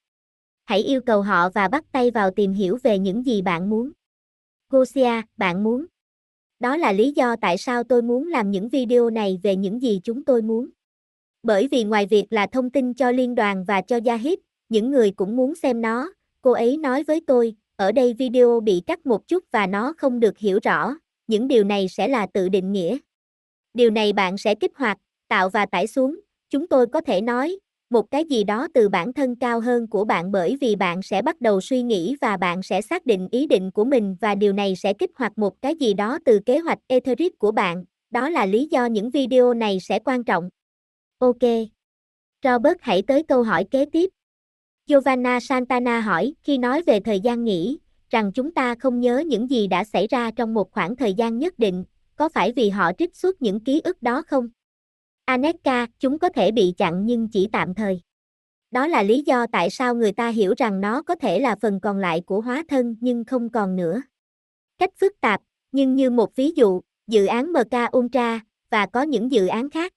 Hãy 0.66 0.80
yêu 0.80 1.02
cầu 1.02 1.22
họ 1.22 1.50
và 1.50 1.68
bắt 1.68 1.86
tay 1.92 2.12
vào 2.12 2.32
tìm 2.32 2.54
hiểu 2.54 2.78
về 2.84 3.00
những 3.00 3.26
gì 3.26 3.42
bạn 3.42 3.70
muốn. 3.70 3.92
Gosia, 4.70 5.22
bạn 5.38 5.64
muốn. 5.64 5.86
Đó 6.60 6.78
là 6.78 6.92
lý 6.92 7.12
do 7.12 7.36
tại 7.42 7.58
sao 7.58 7.84
tôi 7.84 8.02
muốn 8.02 8.28
làm 8.28 8.52
những 8.52 8.70
video 8.70 9.10
này 9.10 9.40
về 9.44 9.56
những 9.56 9.82
gì 9.82 10.02
chúng 10.04 10.26
tôi 10.26 10.42
muốn. 10.42 10.70
Bởi 11.44 11.68
vì 11.68 11.84
ngoài 11.84 12.06
việc 12.06 12.26
là 12.30 12.48
thông 12.48 12.70
tin 12.70 12.94
cho 12.94 13.12
liên 13.12 13.36
đoàn 13.36 13.64
và 13.68 13.82
cho 13.82 13.98
gia 13.98 14.16
hiếp, 14.16 14.40
những 14.70 14.92
người 14.92 15.12
cũng 15.12 15.36
muốn 15.36 15.56
xem 15.56 15.82
nó, 15.82 16.12
cô 16.42 16.52
ấy 16.52 16.78
nói 16.78 17.04
với 17.04 17.22
tôi, 17.28 17.56
ở 17.76 17.92
đây 17.92 18.14
video 18.14 18.60
bị 18.60 18.82
cắt 18.88 19.06
một 19.06 19.28
chút 19.28 19.44
và 19.52 19.68
nó 19.68 19.94
không 19.98 20.20
được 20.20 20.38
hiểu 20.38 20.60
rõ, 20.64 20.96
những 21.28 21.48
điều 21.48 21.64
này 21.64 21.88
sẽ 21.88 22.08
là 22.08 22.28
tự 22.34 22.50
định 22.50 22.72
nghĩa. 22.72 22.98
Điều 23.74 23.90
này 23.90 24.14
bạn 24.14 24.38
sẽ 24.38 24.56
kích 24.56 24.72
hoạt, 24.76 24.98
tạo 25.28 25.50
và 25.50 25.66
tải 25.66 25.88
xuống, 25.88 26.20
chúng 26.50 26.68
tôi 26.68 26.88
có 26.88 27.02
thể 27.02 27.22
nói, 27.22 27.60
một 27.90 28.12
cái 28.12 28.26
gì 28.26 28.44
đó 28.44 28.68
từ 28.74 28.90
bản 28.90 29.14
thân 29.14 29.36
cao 29.36 29.60
hơn 29.60 29.88
của 29.88 30.06
bạn 30.06 30.32
bởi 30.32 30.58
vì 30.62 30.76
bạn 30.76 31.02
sẽ 31.02 31.22
bắt 31.22 31.42
đầu 31.42 31.62
suy 31.62 31.82
nghĩ 31.82 32.16
và 32.22 32.38
bạn 32.38 32.64
sẽ 32.64 32.82
xác 32.82 33.06
định 33.06 33.28
ý 33.32 33.48
định 33.48 33.72
của 33.72 33.86
mình 33.86 34.16
và 34.22 34.36
điều 34.36 34.54
này 34.54 34.76
sẽ 34.76 34.94
kích 34.94 35.12
hoạt 35.16 35.38
một 35.38 35.62
cái 35.62 35.76
gì 35.76 35.94
đó 35.94 36.20
từ 36.26 36.40
kế 36.46 36.60
hoạch 36.60 36.80
Etheric 36.88 37.40
của 37.40 37.52
bạn, 37.52 37.84
đó 38.10 38.30
là 38.30 38.46
lý 38.46 38.68
do 38.72 38.86
những 38.86 39.10
video 39.10 39.54
này 39.54 39.80
sẽ 39.80 40.00
quan 40.00 40.24
trọng. 40.24 40.50
Ok. 41.20 41.42
Robert 42.44 42.78
hãy 42.82 43.02
tới 43.02 43.24
câu 43.24 43.44
hỏi 43.44 43.66
kế 43.72 43.86
tiếp. 43.86 44.10
Giovanna 44.88 45.40
Santana 45.40 46.00
hỏi, 46.00 46.34
khi 46.44 46.58
nói 46.58 46.82
về 46.82 47.00
thời 47.00 47.20
gian 47.20 47.44
nghỉ, 47.44 47.78
rằng 48.10 48.32
chúng 48.32 48.54
ta 48.54 48.76
không 48.76 49.00
nhớ 49.00 49.24
những 49.28 49.50
gì 49.50 49.68
đã 49.68 49.84
xảy 49.84 50.08
ra 50.08 50.32
trong 50.32 50.54
một 50.54 50.72
khoảng 50.72 50.96
thời 50.96 51.14
gian 51.14 51.38
nhất 51.38 51.60
định, 51.60 51.84
có 52.16 52.30
phải 52.30 52.52
vì 52.52 52.70
họ 52.70 52.92
trích 52.98 53.16
xuất 53.16 53.42
những 53.42 53.60
ký 53.60 53.82
ức 53.84 54.02
đó 54.02 54.24
không? 54.28 54.50
Aneka, 55.28 55.88
chúng 56.00 56.20
có 56.20 56.30
thể 56.30 56.52
bị 56.52 56.74
chặn 56.78 57.06
nhưng 57.06 57.28
chỉ 57.28 57.50
tạm 57.52 57.74
thời. 57.74 58.02
Đó 58.72 58.88
là 58.88 59.04
lý 59.04 59.24
do 59.26 59.46
tại 59.52 59.70
sao 59.70 59.96
người 59.96 60.12
ta 60.12 60.30
hiểu 60.30 60.54
rằng 60.58 60.82
nó 60.82 61.02
có 61.02 61.16
thể 61.16 61.40
là 61.40 61.56
phần 61.62 61.80
còn 61.80 61.98
lại 61.98 62.22
của 62.26 62.42
hóa 62.42 62.64
thân 62.70 62.96
nhưng 63.00 63.26
không 63.26 63.50
còn 63.50 63.76
nữa. 63.76 64.02
Cách 64.78 64.90
phức 65.00 65.22
tạp, 65.22 65.42
nhưng 65.72 65.96
như 65.96 66.10
một 66.10 66.36
ví 66.36 66.52
dụ, 66.56 66.82
dự 67.08 67.26
án 67.26 67.54
MK 67.54 67.98
Ultra, 67.98 68.40
và 68.70 68.86
có 68.86 69.02
những 69.02 69.32
dự 69.32 69.48
án 69.48 69.70
khác 69.70 69.94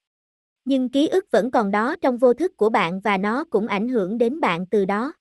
nhưng 0.64 0.88
ký 0.88 1.08
ức 1.08 1.30
vẫn 1.30 1.50
còn 1.50 1.70
đó 1.70 1.96
trong 2.00 2.18
vô 2.18 2.34
thức 2.34 2.56
của 2.56 2.70
bạn 2.70 3.00
và 3.00 3.16
nó 3.18 3.44
cũng 3.50 3.66
ảnh 3.66 3.88
hưởng 3.88 4.18
đến 4.18 4.40
bạn 4.40 4.66
từ 4.66 4.84
đó. 4.84 5.12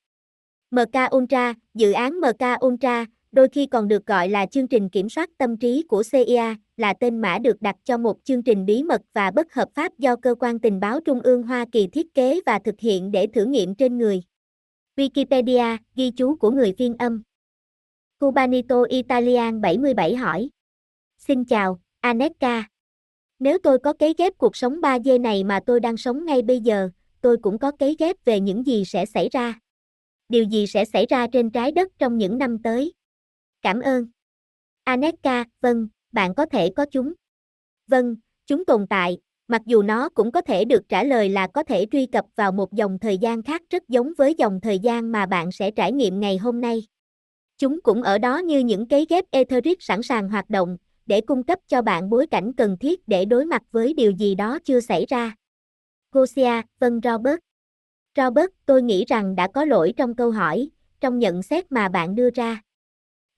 MK 0.72 1.16
Ultra, 1.16 1.54
dự 1.74 1.92
án 1.92 2.20
MK 2.22 2.66
Ultra, 2.66 3.06
đôi 3.32 3.48
khi 3.50 3.66
còn 3.66 3.88
được 3.88 4.06
gọi 4.06 4.30
là 4.30 4.46
chương 4.46 4.68
trình 4.68 4.90
kiểm 4.90 5.10
soát 5.10 5.30
tâm 5.38 5.58
trí 5.58 5.84
của 5.84 6.04
CIA, 6.12 6.56
là 6.78 6.94
tên 7.00 7.18
mã 7.22 7.38
được 7.40 7.62
đặt 7.62 7.76
cho 7.84 7.98
một 7.98 8.18
chương 8.24 8.44
trình 8.44 8.66
bí 8.66 8.84
mật 8.84 9.02
và 9.14 9.32
bất 9.32 9.54
hợp 9.54 9.70
pháp 9.76 9.98
do 9.98 10.16
cơ 10.16 10.36
quan 10.40 10.60
tình 10.60 10.80
báo 10.80 11.00
Trung 11.02 11.22
ương 11.22 11.44
Hoa 11.44 11.66
Kỳ 11.72 11.88
thiết 11.88 12.14
kế 12.14 12.40
và 12.46 12.60
thực 12.60 12.80
hiện 12.80 13.12
để 13.12 13.28
thử 13.34 13.46
nghiệm 13.46 13.76
trên 13.76 13.98
người. 13.98 14.24
Wikipedia, 14.96 15.78
ghi 15.96 16.12
chú 16.12 16.36
của 16.36 16.52
người 16.52 16.74
phiên 16.78 16.96
âm. 17.00 17.24
Cubanito 18.20 18.84
Italian 18.90 19.62
77 19.62 20.16
hỏi. 20.16 20.50
Xin 21.18 21.46
chào, 21.46 21.80
Aneka. 22.00 22.68
Nếu 23.40 23.58
tôi 23.64 23.80
có 23.80 23.94
cấy 23.94 24.14
ghép 24.18 24.38
cuộc 24.38 24.56
sống 24.56 24.82
3D 24.82 25.22
này 25.22 25.44
mà 25.44 25.60
tôi 25.66 25.80
đang 25.80 25.98
sống 25.98 26.26
ngay 26.26 26.42
bây 26.42 26.60
giờ, 26.60 26.90
tôi 27.22 27.38
cũng 27.38 27.60
có 27.60 27.72
cấy 27.72 27.96
ghép 28.00 28.16
về 28.26 28.40
những 28.40 28.66
gì 28.66 28.86
sẽ 28.86 29.06
xảy 29.06 29.30
ra. 29.32 29.60
Điều 30.30 30.44
gì 30.44 30.68
sẽ 30.68 30.86
xảy 30.86 31.06
ra 31.06 31.28
trên 31.28 31.50
trái 31.50 31.72
đất 31.72 31.92
trong 32.00 32.18
những 32.18 32.38
năm 32.38 32.58
tới? 32.64 32.94
Cảm 33.62 33.80
ơn. 33.80 34.08
Aneka, 34.84 35.46
vâng, 35.62 35.88
bạn 36.12 36.36
có 36.36 36.46
thể 36.46 36.70
có 36.76 36.86
chúng. 36.92 37.14
Vâng, 37.88 38.16
chúng 38.46 38.66
tồn 38.66 38.88
tại, 38.88 39.18
mặc 39.48 39.62
dù 39.66 39.82
nó 39.82 40.10
cũng 40.10 40.32
có 40.32 40.42
thể 40.42 40.66
được 40.66 40.90
trả 40.90 41.04
lời 41.04 41.30
là 41.30 41.48
có 41.48 41.64
thể 41.64 41.86
truy 41.92 42.06
cập 42.06 42.26
vào 42.36 42.52
một 42.52 42.74
dòng 42.74 43.00
thời 43.00 43.18
gian 43.18 43.44
khác 43.44 43.62
rất 43.70 43.90
giống 43.90 44.14
với 44.18 44.36
dòng 44.38 44.60
thời 44.62 44.80
gian 44.80 45.12
mà 45.12 45.26
bạn 45.26 45.52
sẽ 45.52 45.72
trải 45.72 45.92
nghiệm 45.92 46.20
ngày 46.20 46.38
hôm 46.38 46.62
nay. 46.62 46.88
Chúng 47.58 47.82
cũng 47.82 48.02
ở 48.04 48.18
đó 48.18 48.38
như 48.38 48.60
những 48.60 48.88
cái 48.88 49.06
ghép 49.10 49.26
etheric 49.32 49.82
sẵn 49.82 50.04
sàng 50.04 50.30
hoạt 50.30 50.50
động, 50.50 50.78
để 51.06 51.22
cung 51.22 51.44
cấp 51.44 51.60
cho 51.68 51.82
bạn 51.82 52.10
bối 52.10 52.28
cảnh 52.28 52.54
cần 52.54 52.78
thiết 52.78 53.08
để 53.08 53.26
đối 53.26 53.46
mặt 53.46 53.62
với 53.72 53.94
điều 53.94 54.12
gì 54.12 54.36
đó 54.36 54.60
chưa 54.64 54.80
xảy 54.80 55.06
ra. 55.06 55.36
Gosia, 56.12 56.62
vâng 56.80 57.00
Robert. 57.04 57.40
Robert, 58.18 58.50
tôi 58.66 58.82
nghĩ 58.82 59.06
rằng 59.06 59.36
đã 59.36 59.48
có 59.54 59.66
lỗi 59.66 59.94
trong 59.98 60.16
câu 60.16 60.32
hỏi, 60.32 60.70
trong 61.00 61.20
nhận 61.20 61.44
xét 61.44 61.72
mà 61.72 61.90
bạn 61.90 62.16
đưa 62.16 62.30
ra. 62.30 62.62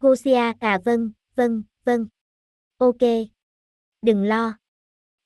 Gosia 0.01 0.53
à 0.59 0.79
vâng, 0.85 1.11
vâng, 1.35 1.63
vâng. 1.85 2.07
Ok. 2.77 2.97
Đừng 4.01 4.23
lo. 4.23 4.57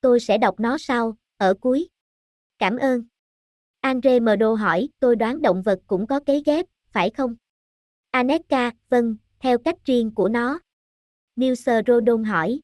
Tôi 0.01 0.19
sẽ 0.19 0.37
đọc 0.37 0.59
nó 0.59 0.77
sau, 0.77 1.17
ở 1.37 1.53
cuối. 1.61 1.89
Cảm 2.59 2.77
ơn. 2.77 3.03
Andre 3.79 4.19
Mdo 4.19 4.53
hỏi, 4.53 4.89
tôi 4.99 5.15
đoán 5.15 5.41
động 5.41 5.61
vật 5.61 5.79
cũng 5.87 6.07
có 6.07 6.19
cấy 6.19 6.43
ghép, 6.45 6.65
phải 6.91 7.09
không? 7.09 7.35
Aneka, 8.11 8.71
vâng, 8.89 9.15
theo 9.39 9.57
cách 9.57 9.75
riêng 9.85 10.11
của 10.15 10.29
nó. 10.29 10.59
Nilser 11.35 11.85
Rodon 11.87 12.23
hỏi. 12.23 12.59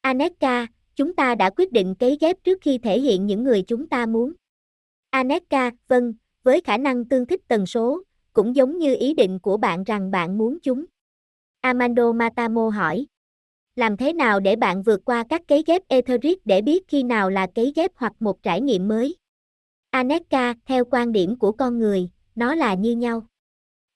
Aneka, 0.00 0.66
chúng 0.94 1.14
ta 1.14 1.34
đã 1.34 1.50
quyết 1.50 1.72
định 1.72 1.94
cấy 1.98 2.18
ghép 2.20 2.44
trước 2.44 2.58
khi 2.60 2.78
thể 2.78 3.00
hiện 3.00 3.26
những 3.26 3.44
người 3.44 3.62
chúng 3.62 3.88
ta 3.88 4.06
muốn. 4.06 4.32
Aneka, 5.10 5.70
vâng, 5.88 6.14
với 6.42 6.60
khả 6.60 6.76
năng 6.76 7.04
tương 7.04 7.26
thích 7.26 7.40
tần 7.48 7.66
số, 7.66 8.02
cũng 8.32 8.56
giống 8.56 8.78
như 8.78 8.96
ý 9.00 9.14
định 9.14 9.38
của 9.38 9.56
bạn 9.56 9.84
rằng 9.84 10.10
bạn 10.10 10.38
muốn 10.38 10.58
chúng. 10.62 10.84
Amando 11.68 12.12
Matamo 12.12 12.68
hỏi. 12.68 13.06
Làm 13.76 13.96
thế 13.96 14.12
nào 14.12 14.40
để 14.40 14.56
bạn 14.56 14.82
vượt 14.82 15.00
qua 15.04 15.24
các 15.28 15.42
cấy 15.48 15.64
ghép 15.66 15.82
etheric 15.88 16.46
để 16.46 16.62
biết 16.62 16.88
khi 16.88 17.02
nào 17.02 17.30
là 17.30 17.46
cấy 17.54 17.72
ghép 17.76 17.90
hoặc 17.96 18.12
một 18.20 18.42
trải 18.42 18.60
nghiệm 18.60 18.88
mới? 18.88 19.16
Aneka, 19.90 20.54
theo 20.66 20.84
quan 20.84 21.12
điểm 21.12 21.38
của 21.38 21.52
con 21.52 21.78
người, 21.78 22.10
nó 22.34 22.54
là 22.54 22.74
như 22.74 22.96
nhau. 22.96 23.26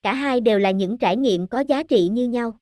Cả 0.02 0.14
hai 0.14 0.40
đều 0.40 0.58
là 0.58 0.70
những 0.70 0.98
trải 0.98 1.16
nghiệm 1.16 1.46
có 1.46 1.60
giá 1.60 1.82
trị 1.82 2.08
như 2.08 2.28
nhau. 2.28 2.58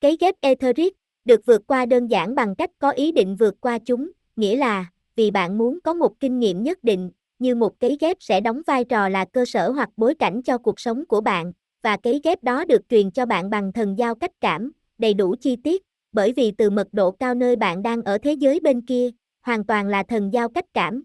Cấy 0.00 0.16
ghép 0.20 0.34
etheric 0.40 0.94
được 1.24 1.46
vượt 1.46 1.62
qua 1.66 1.86
đơn 1.86 2.06
giản 2.06 2.34
bằng 2.34 2.54
cách 2.56 2.70
có 2.78 2.90
ý 2.90 3.12
định 3.12 3.36
vượt 3.36 3.54
qua 3.60 3.78
chúng, 3.78 4.10
nghĩa 4.36 4.56
là 4.56 4.86
vì 5.16 5.30
bạn 5.30 5.58
muốn 5.58 5.78
có 5.84 5.94
một 5.94 6.20
kinh 6.20 6.38
nghiệm 6.38 6.62
nhất 6.62 6.84
định, 6.84 7.10
như 7.38 7.54
một 7.54 7.80
cấy 7.80 7.96
ghép 8.00 8.16
sẽ 8.20 8.40
đóng 8.40 8.62
vai 8.66 8.84
trò 8.84 9.08
là 9.08 9.24
cơ 9.24 9.44
sở 9.44 9.70
hoặc 9.70 9.90
bối 9.96 10.14
cảnh 10.14 10.42
cho 10.42 10.58
cuộc 10.58 10.80
sống 10.80 11.06
của 11.06 11.20
bạn, 11.20 11.52
và 11.84 11.96
cấy 11.96 12.20
ghép 12.24 12.42
đó 12.42 12.64
được 12.64 12.88
truyền 12.88 13.10
cho 13.10 13.26
bạn 13.26 13.50
bằng 13.50 13.72
thần 13.72 13.98
giao 13.98 14.14
cách 14.14 14.30
cảm, 14.40 14.72
đầy 14.98 15.14
đủ 15.14 15.34
chi 15.40 15.56
tiết, 15.56 15.82
bởi 16.12 16.32
vì 16.32 16.52
từ 16.58 16.70
mật 16.70 16.88
độ 16.92 17.10
cao 17.10 17.34
nơi 17.34 17.56
bạn 17.56 17.82
đang 17.82 18.02
ở 18.02 18.18
thế 18.18 18.32
giới 18.32 18.60
bên 18.60 18.86
kia, 18.86 19.10
hoàn 19.42 19.66
toàn 19.66 19.88
là 19.88 20.02
thần 20.02 20.32
giao 20.32 20.48
cách 20.48 20.64
cảm. 20.74 21.02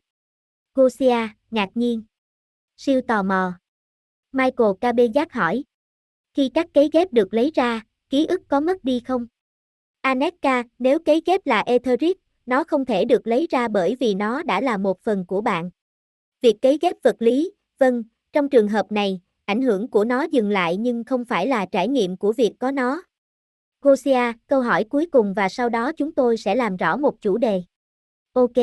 Gosia, 0.76 1.28
ngạc 1.52 1.70
nhiên. 1.76 2.04
Siêu 2.78 3.02
tò 3.08 3.24
mò. 3.24 3.54
Michael 4.32 4.72
Cabezak 4.82 5.26
hỏi. 5.32 5.64
Khi 6.34 6.50
các 6.54 6.68
cấy 6.74 6.90
ghép 6.94 7.14
được 7.14 7.34
lấy 7.34 7.52
ra, 7.56 7.82
ký 8.10 8.26
ức 8.26 8.42
có 8.48 8.60
mất 8.60 8.84
đi 8.84 9.00
không? 9.00 9.28
Aneka, 10.02 10.64
nếu 10.80 11.00
cấy 11.00 11.22
ghép 11.26 11.46
là 11.46 11.60
etheric, 11.60 12.18
nó 12.46 12.64
không 12.64 12.86
thể 12.86 13.06
được 13.06 13.28
lấy 13.28 13.48
ra 13.50 13.68
bởi 13.68 13.96
vì 14.00 14.14
nó 14.16 14.44
đã 14.44 14.62
là 14.62 14.78
một 14.78 15.02
phần 15.02 15.26
của 15.26 15.42
bạn. 15.42 15.70
Việc 16.42 16.56
cấy 16.62 16.78
ghép 16.82 16.96
vật 17.04 17.16
lý, 17.20 17.52
vâng, 17.80 18.04
trong 18.34 18.50
trường 18.50 18.68
hợp 18.68 18.92
này, 18.92 19.22
ảnh 19.50 19.62
hưởng 19.62 19.88
của 19.88 20.06
nó 20.06 20.24
dừng 20.32 20.50
lại 20.50 20.78
nhưng 20.78 21.04
không 21.04 21.26
phải 21.26 21.48
là 21.48 21.66
trải 21.66 21.88
nghiệm 21.88 22.18
của 22.18 22.34
việc 22.34 22.52
có 22.60 22.72
nó. 22.72 23.04
Gosia, 23.82 24.34
câu 24.48 24.62
hỏi 24.62 24.84
cuối 24.84 25.06
cùng 25.06 25.34
và 25.34 25.50
sau 25.50 25.70
đó 25.70 25.92
chúng 25.92 26.12
tôi 26.12 26.38
sẽ 26.38 26.56
làm 26.56 26.76
rõ 26.76 26.98
một 26.98 27.22
chủ 27.22 27.38
đề. 27.38 27.64
Ok. 28.34 28.58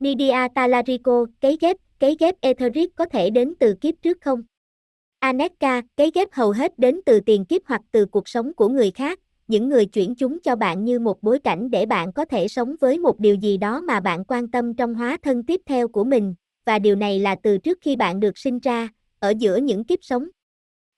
Nidia 0.00 0.48
Talarico, 0.54 1.26
cấy 1.40 1.58
ghép, 1.60 1.76
cấy 2.00 2.16
ghép 2.20 2.40
etheric 2.40 2.96
có 2.96 3.04
thể 3.04 3.30
đến 3.30 3.54
từ 3.60 3.74
kiếp 3.74 3.94
trước 4.02 4.18
không? 4.20 4.42
Aneka, 5.18 5.82
cấy 5.96 6.10
ghép 6.14 6.28
hầu 6.32 6.50
hết 6.50 6.78
đến 6.78 7.00
từ 7.06 7.20
tiền 7.20 7.44
kiếp 7.44 7.62
hoặc 7.66 7.82
từ 7.92 8.06
cuộc 8.06 8.28
sống 8.28 8.54
của 8.54 8.68
người 8.68 8.90
khác, 8.90 9.20
những 9.46 9.68
người 9.68 9.86
chuyển 9.86 10.14
chúng 10.14 10.40
cho 10.40 10.56
bạn 10.56 10.84
như 10.84 10.98
một 10.98 11.22
bối 11.22 11.38
cảnh 11.38 11.70
để 11.70 11.86
bạn 11.86 12.12
có 12.12 12.24
thể 12.24 12.48
sống 12.48 12.74
với 12.80 12.98
một 12.98 13.20
điều 13.20 13.34
gì 13.34 13.56
đó 13.56 13.80
mà 13.80 14.00
bạn 14.00 14.24
quan 14.24 14.50
tâm 14.50 14.74
trong 14.74 14.94
hóa 14.94 15.16
thân 15.22 15.42
tiếp 15.42 15.60
theo 15.66 15.88
của 15.88 16.04
mình, 16.04 16.34
và 16.66 16.78
điều 16.78 16.96
này 16.96 17.18
là 17.18 17.36
từ 17.42 17.58
trước 17.58 17.78
khi 17.80 17.96
bạn 17.96 18.20
được 18.20 18.38
sinh 18.38 18.58
ra, 18.58 18.88
ở 19.20 19.32
giữa 19.38 19.56
những 19.56 19.84
kiếp 19.84 19.98
sống. 20.02 20.28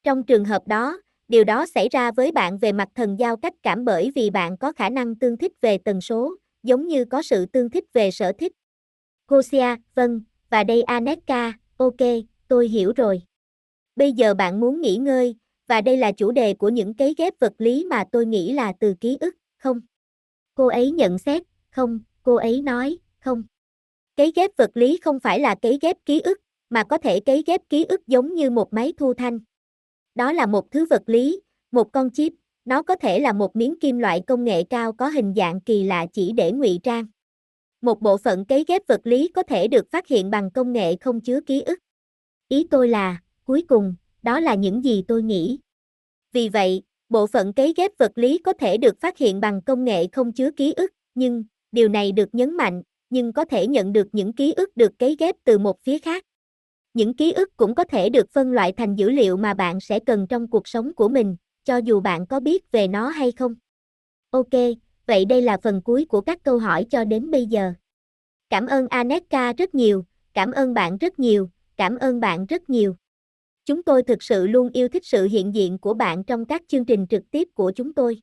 Trong 0.04 0.22
trường 0.22 0.44
hợp 0.44 0.68
đó, 0.68 1.00
điều 1.28 1.44
đó 1.44 1.66
xảy 1.66 1.88
ra 1.88 2.12
với 2.12 2.32
bạn 2.32 2.58
về 2.58 2.72
mặt 2.72 2.88
thần 2.94 3.16
giao 3.18 3.36
cách 3.36 3.54
cảm 3.62 3.84
bởi 3.84 4.12
vì 4.14 4.30
bạn 4.30 4.56
có 4.56 4.72
khả 4.72 4.88
năng 4.88 5.14
tương 5.14 5.36
thích 5.36 5.52
về 5.60 5.78
tần 5.78 6.00
số, 6.00 6.36
giống 6.62 6.86
như 6.86 7.04
có 7.04 7.22
sự 7.22 7.46
tương 7.46 7.70
thích 7.70 7.84
về 7.92 8.10
sở 8.10 8.32
thích. 8.38 8.52
Gosia, 9.28 9.76
vâng, 9.94 10.20
và 10.50 10.64
đây 10.64 10.82
Aneka, 10.82 11.52
ok, 11.76 11.96
tôi 12.48 12.68
hiểu 12.68 12.92
rồi. 12.96 13.22
Bây 13.96 14.12
giờ 14.12 14.34
bạn 14.34 14.60
muốn 14.60 14.80
nghỉ 14.80 14.96
ngơi, 14.96 15.36
và 15.66 15.80
đây 15.80 15.96
là 15.96 16.12
chủ 16.12 16.30
đề 16.30 16.54
của 16.54 16.68
những 16.68 16.94
cấy 16.94 17.14
ghép 17.18 17.34
vật 17.38 17.52
lý 17.58 17.84
mà 17.90 18.04
tôi 18.12 18.26
nghĩ 18.26 18.52
là 18.52 18.72
từ 18.80 18.94
ký 19.00 19.16
ức, 19.20 19.36
không? 19.58 19.80
Cô 20.54 20.66
ấy 20.66 20.90
nhận 20.90 21.18
xét, 21.18 21.42
không, 21.70 22.00
cô 22.22 22.34
ấy 22.34 22.62
nói, 22.62 22.98
không. 23.20 23.42
Cấy 24.16 24.32
ghép 24.36 24.50
vật 24.56 24.70
lý 24.74 24.98
không 25.02 25.20
phải 25.20 25.40
là 25.40 25.54
cấy 25.62 25.78
ghép 25.82 25.96
ký 26.06 26.20
ức, 26.20 26.40
mà 26.70 26.84
có 26.84 26.98
thể 26.98 27.20
cấy 27.20 27.42
ghép 27.46 27.60
ký 27.68 27.84
ức 27.84 28.06
giống 28.06 28.34
như 28.34 28.50
một 28.50 28.72
máy 28.72 28.92
thu 28.96 29.14
thanh. 29.14 29.38
Đó 30.14 30.32
là 30.32 30.46
một 30.46 30.70
thứ 30.70 30.86
vật 30.90 31.02
lý, 31.06 31.40
một 31.72 31.92
con 31.92 32.10
chip, 32.10 32.32
nó 32.64 32.82
có 32.82 32.96
thể 32.96 33.20
là 33.20 33.32
một 33.32 33.56
miếng 33.56 33.78
kim 33.80 33.98
loại 33.98 34.22
công 34.26 34.44
nghệ 34.44 34.62
cao 34.62 34.92
có 34.92 35.08
hình 35.08 35.34
dạng 35.36 35.60
kỳ 35.60 35.84
lạ 35.84 36.06
chỉ 36.12 36.32
để 36.32 36.52
ngụy 36.52 36.80
trang. 36.82 37.06
Một 37.80 38.00
bộ 38.00 38.16
phận 38.16 38.44
cấy 38.44 38.64
ghép 38.68 38.82
vật 38.86 39.00
lý 39.04 39.28
có 39.28 39.42
thể 39.42 39.68
được 39.68 39.90
phát 39.90 40.06
hiện 40.06 40.30
bằng 40.30 40.50
công 40.50 40.72
nghệ 40.72 40.96
không 40.96 41.20
chứa 41.20 41.40
ký 41.40 41.62
ức. 41.62 41.78
Ý 42.48 42.66
tôi 42.70 42.88
là, 42.88 43.20
cuối 43.44 43.64
cùng, 43.68 43.94
đó 44.22 44.40
là 44.40 44.54
những 44.54 44.84
gì 44.84 45.04
tôi 45.08 45.22
nghĩ. 45.22 45.58
Vì 46.32 46.48
vậy, 46.48 46.82
bộ 47.08 47.26
phận 47.26 47.52
cấy 47.52 47.74
ghép 47.76 47.98
vật 47.98 48.12
lý 48.14 48.38
có 48.38 48.52
thể 48.52 48.76
được 48.76 49.00
phát 49.00 49.18
hiện 49.18 49.40
bằng 49.40 49.62
công 49.62 49.84
nghệ 49.84 50.06
không 50.12 50.32
chứa 50.32 50.50
ký 50.50 50.72
ức, 50.72 50.92
nhưng, 51.14 51.44
điều 51.72 51.88
này 51.88 52.12
được 52.12 52.34
nhấn 52.34 52.56
mạnh, 52.56 52.82
nhưng 53.10 53.32
có 53.32 53.44
thể 53.44 53.66
nhận 53.66 53.92
được 53.92 54.08
những 54.12 54.32
ký 54.32 54.52
ức 54.52 54.76
được 54.76 54.98
cấy 54.98 55.16
ghép 55.18 55.36
từ 55.44 55.58
một 55.58 55.82
phía 55.82 55.98
khác. 55.98 56.24
Những 56.94 57.14
ký 57.14 57.32
ức 57.32 57.56
cũng 57.56 57.74
có 57.74 57.84
thể 57.84 58.08
được 58.08 58.30
phân 58.30 58.52
loại 58.52 58.72
thành 58.72 58.94
dữ 58.94 59.10
liệu 59.10 59.36
mà 59.36 59.54
bạn 59.54 59.80
sẽ 59.80 60.00
cần 60.00 60.26
trong 60.26 60.48
cuộc 60.48 60.68
sống 60.68 60.94
của 60.94 61.08
mình, 61.08 61.36
cho 61.64 61.76
dù 61.76 62.00
bạn 62.00 62.26
có 62.26 62.40
biết 62.40 62.72
về 62.72 62.88
nó 62.88 63.08
hay 63.08 63.32
không. 63.32 63.54
Ok, 64.30 64.52
vậy 65.06 65.24
đây 65.24 65.42
là 65.42 65.58
phần 65.62 65.82
cuối 65.82 66.04
của 66.08 66.20
các 66.20 66.38
câu 66.42 66.58
hỏi 66.58 66.86
cho 66.90 67.04
đến 67.04 67.30
bây 67.30 67.46
giờ. 67.46 67.72
Cảm 68.50 68.66
ơn 68.66 68.88
Aneka 68.88 69.52
rất 69.52 69.74
nhiều, 69.74 70.04
cảm 70.34 70.52
ơn 70.52 70.74
bạn 70.74 70.98
rất 70.98 71.18
nhiều, 71.18 71.50
cảm 71.76 71.96
ơn 71.96 72.20
bạn 72.20 72.46
rất 72.46 72.70
nhiều. 72.70 72.96
Chúng 73.64 73.82
tôi 73.82 74.02
thực 74.02 74.22
sự 74.22 74.46
luôn 74.46 74.70
yêu 74.72 74.88
thích 74.88 75.06
sự 75.06 75.26
hiện 75.26 75.54
diện 75.54 75.78
của 75.78 75.94
bạn 75.94 76.24
trong 76.24 76.44
các 76.44 76.62
chương 76.68 76.84
trình 76.84 77.06
trực 77.06 77.22
tiếp 77.30 77.48
của 77.54 77.72
chúng 77.76 77.94
tôi. 77.94 78.20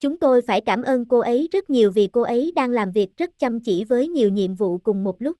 Chúng 0.00 0.18
tôi 0.18 0.42
phải 0.42 0.60
cảm 0.60 0.82
ơn 0.82 1.08
cô 1.08 1.18
ấy 1.18 1.48
rất 1.52 1.70
nhiều 1.70 1.90
vì 1.90 2.06
cô 2.12 2.22
ấy 2.22 2.52
đang 2.54 2.70
làm 2.70 2.92
việc 2.92 3.16
rất 3.16 3.30
chăm 3.38 3.60
chỉ 3.60 3.84
với 3.84 4.08
nhiều 4.08 4.28
nhiệm 4.28 4.54
vụ 4.54 4.78
cùng 4.78 5.04
một 5.04 5.22
lúc. 5.22 5.36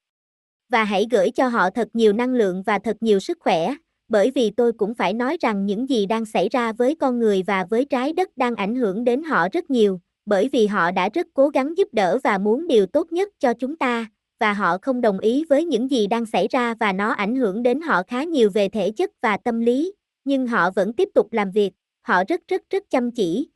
Và 0.68 0.84
hãy 0.84 1.06
gửi 1.10 1.30
cho 1.30 1.48
họ 1.48 1.70
thật 1.70 1.88
nhiều 1.92 2.12
năng 2.12 2.34
lượng 2.34 2.62
và 2.66 2.78
thật 2.78 2.96
nhiều 3.00 3.20
sức 3.20 3.38
khỏe, 3.40 3.74
bởi 4.08 4.30
vì 4.30 4.50
tôi 4.50 4.72
cũng 4.72 4.94
phải 4.94 5.12
nói 5.12 5.36
rằng 5.40 5.66
những 5.66 5.88
gì 5.88 6.06
đang 6.06 6.24
xảy 6.24 6.48
ra 6.48 6.72
với 6.72 6.94
con 6.94 7.18
người 7.18 7.42
và 7.46 7.66
với 7.70 7.84
trái 7.84 8.12
đất 8.12 8.36
đang 8.36 8.54
ảnh 8.54 8.74
hưởng 8.74 9.04
đến 9.04 9.22
họ 9.22 9.48
rất 9.52 9.70
nhiều, 9.70 10.00
bởi 10.26 10.48
vì 10.52 10.66
họ 10.66 10.90
đã 10.90 11.08
rất 11.14 11.26
cố 11.34 11.48
gắng 11.48 11.76
giúp 11.76 11.88
đỡ 11.92 12.18
và 12.24 12.38
muốn 12.38 12.66
điều 12.66 12.86
tốt 12.86 13.12
nhất 13.12 13.28
cho 13.40 13.52
chúng 13.54 13.76
ta, 13.76 14.06
và 14.40 14.52
họ 14.52 14.78
không 14.82 15.00
đồng 15.00 15.18
ý 15.18 15.44
với 15.48 15.64
những 15.64 15.90
gì 15.90 16.06
đang 16.06 16.26
xảy 16.26 16.48
ra 16.48 16.74
và 16.80 16.92
nó 16.92 17.08
ảnh 17.10 17.36
hưởng 17.36 17.62
đến 17.62 17.80
họ 17.80 18.02
khá 18.02 18.24
nhiều 18.24 18.50
về 18.50 18.68
thể 18.68 18.90
chất 18.90 19.10
và 19.22 19.36
tâm 19.36 19.60
lý, 19.60 19.92
nhưng 20.24 20.46
họ 20.46 20.70
vẫn 20.70 20.92
tiếp 20.92 21.08
tục 21.14 21.32
làm 21.32 21.50
việc, 21.50 21.72
họ 22.02 22.22
rất 22.28 22.40
rất 22.48 22.62
rất 22.70 22.82
chăm 22.90 23.10
chỉ. 23.10 23.48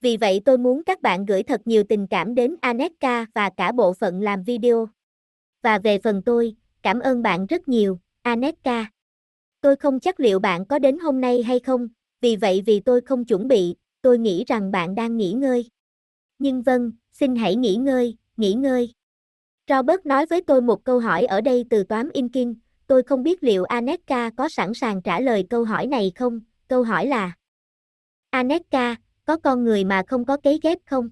Vì 0.00 0.16
vậy 0.16 0.40
tôi 0.44 0.58
muốn 0.58 0.82
các 0.84 1.02
bạn 1.02 1.26
gửi 1.26 1.42
thật 1.42 1.60
nhiều 1.64 1.82
tình 1.88 2.06
cảm 2.06 2.34
đến 2.34 2.56
Aneka 2.60 3.26
và 3.34 3.50
cả 3.56 3.72
bộ 3.72 3.92
phận 3.92 4.20
làm 4.20 4.42
video. 4.42 4.88
Và 5.62 5.78
về 5.78 5.98
phần 5.98 6.22
tôi, 6.22 6.56
cảm 6.82 7.00
ơn 7.00 7.22
bạn 7.22 7.46
rất 7.46 7.68
nhiều, 7.68 7.98
Aneka. 8.22 8.90
Tôi 9.60 9.76
không 9.76 10.00
chắc 10.00 10.20
liệu 10.20 10.38
bạn 10.38 10.66
có 10.66 10.78
đến 10.78 10.98
hôm 10.98 11.20
nay 11.20 11.42
hay 11.42 11.60
không, 11.60 11.88
vì 12.20 12.36
vậy 12.36 12.62
vì 12.66 12.80
tôi 12.80 13.00
không 13.00 13.24
chuẩn 13.24 13.48
bị, 13.48 13.74
tôi 14.02 14.18
nghĩ 14.18 14.44
rằng 14.46 14.70
bạn 14.70 14.94
đang 14.94 15.16
nghỉ 15.16 15.32
ngơi. 15.32 15.68
Nhưng 16.38 16.62
vâng, 16.62 16.92
xin 17.12 17.36
hãy 17.36 17.56
nghỉ 17.56 17.76
ngơi, 17.76 18.16
nghỉ 18.36 18.52
ngơi. 18.52 18.92
Robert 19.68 20.06
nói 20.06 20.26
với 20.26 20.40
tôi 20.40 20.60
một 20.60 20.84
câu 20.84 21.00
hỏi 21.00 21.24
ở 21.24 21.40
đây 21.40 21.64
từ 21.70 21.84
toán 21.84 22.08
Inkin. 22.12 22.54
tôi 22.86 23.02
không 23.02 23.22
biết 23.22 23.42
liệu 23.42 23.64
Aneka 23.64 24.30
có 24.36 24.48
sẵn 24.48 24.74
sàng 24.74 25.02
trả 25.02 25.20
lời 25.20 25.46
câu 25.50 25.64
hỏi 25.64 25.86
này 25.86 26.12
không, 26.14 26.40
câu 26.68 26.82
hỏi 26.82 27.06
là 27.06 27.32
Aneka, 28.30 28.96
có 29.24 29.36
con 29.36 29.64
người 29.64 29.84
mà 29.84 30.02
không 30.06 30.24
có 30.24 30.36
cấy 30.36 30.60
ghép 30.62 30.78
không? 30.86 31.10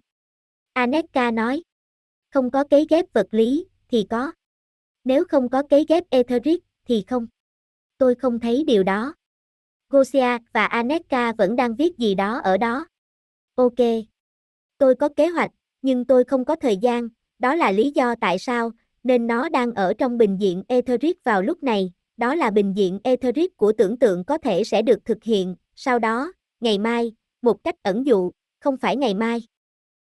Aneka 0.73 1.31
nói, 1.31 1.63
không 2.31 2.51
có 2.51 2.65
cấy 2.65 2.87
ghép 2.91 3.13
vật 3.13 3.27
lý, 3.31 3.67
thì 3.89 4.07
có. 4.11 4.33
Nếu 5.07 5.25
không 5.25 5.49
có 5.49 5.63
cấy 5.63 5.85
ghép 5.89 6.05
etheric, 6.11 6.65
thì 6.89 7.05
không. 7.09 7.27
Tôi 7.99 8.15
không 8.15 8.41
thấy 8.41 8.65
điều 8.67 8.83
đó. 8.83 9.15
Gosia 9.89 10.39
và 10.53 10.67
Aneka 10.67 11.33
vẫn 11.33 11.57
đang 11.57 11.75
viết 11.77 11.99
gì 11.99 12.15
đó 12.15 12.41
ở 12.45 12.57
đó. 12.57 12.87
Ok. 13.55 13.75
Tôi 14.79 14.95
có 14.95 15.09
kế 15.09 15.27
hoạch, 15.27 15.51
nhưng 15.83 16.05
tôi 16.05 16.25
không 16.25 16.45
có 16.45 16.57
thời 16.57 16.77
gian, 16.77 17.09
đó 17.39 17.55
là 17.55 17.71
lý 17.71 17.93
do 17.95 18.15
tại 18.21 18.39
sao, 18.39 18.71
nên 19.03 19.27
nó 19.27 19.49
đang 19.49 19.73
ở 19.73 19.95
trong 19.99 20.19
bình 20.19 20.37
diện 20.41 20.63
Etheric 20.69 21.25
vào 21.25 21.43
lúc 21.43 21.63
này, 21.63 21.93
đó 22.17 22.35
là 22.35 22.51
bình 22.51 22.73
diện 22.77 22.99
Etheric 23.05 23.57
của 23.57 23.73
tưởng 23.73 23.99
tượng 23.99 24.25
có 24.25 24.39
thể 24.39 24.65
sẽ 24.65 24.83
được 24.83 25.05
thực 25.05 25.25
hiện, 25.25 25.57
sau 25.75 25.99
đó, 25.99 26.33
ngày 26.61 26.79
mai, 26.79 27.13
một 27.43 27.65
cách 27.65 27.75
ẩn 27.83 28.07
dụ, 28.07 28.33
không 28.61 28.77
phải 28.77 28.97
ngày 28.97 29.15
mai. 29.15 29.43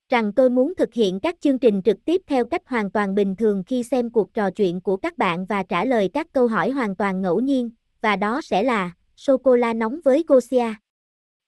Rằng 0.09 0.33
tôi 0.33 0.49
muốn 0.49 0.73
thực 0.75 0.93
hiện 0.93 1.19
các 1.19 1.35
chương 1.41 1.59
trình 1.59 1.81
trực 1.81 2.05
tiếp 2.05 2.21
theo 2.27 2.45
cách 2.45 2.61
hoàn 2.65 2.91
toàn 2.91 3.15
bình 3.15 3.35
thường 3.35 3.63
khi 3.67 3.83
xem 3.83 4.09
cuộc 4.09 4.33
trò 4.33 4.51
chuyện 4.51 4.81
của 4.81 4.97
các 4.97 5.17
bạn 5.17 5.45
và 5.45 5.63
trả 5.63 5.85
lời 5.85 6.09
các 6.13 6.27
câu 6.31 6.47
hỏi 6.47 6.69
hoàn 6.69 6.95
toàn 6.95 7.21
ngẫu 7.21 7.39
nhiên, 7.39 7.69
và 8.01 8.15
đó 8.15 8.41
sẽ 8.41 8.63
là 8.63 8.91
sô-cô-la 9.15 9.73
nóng 9.73 9.99
với 10.03 10.23
Gosia. 10.27 10.73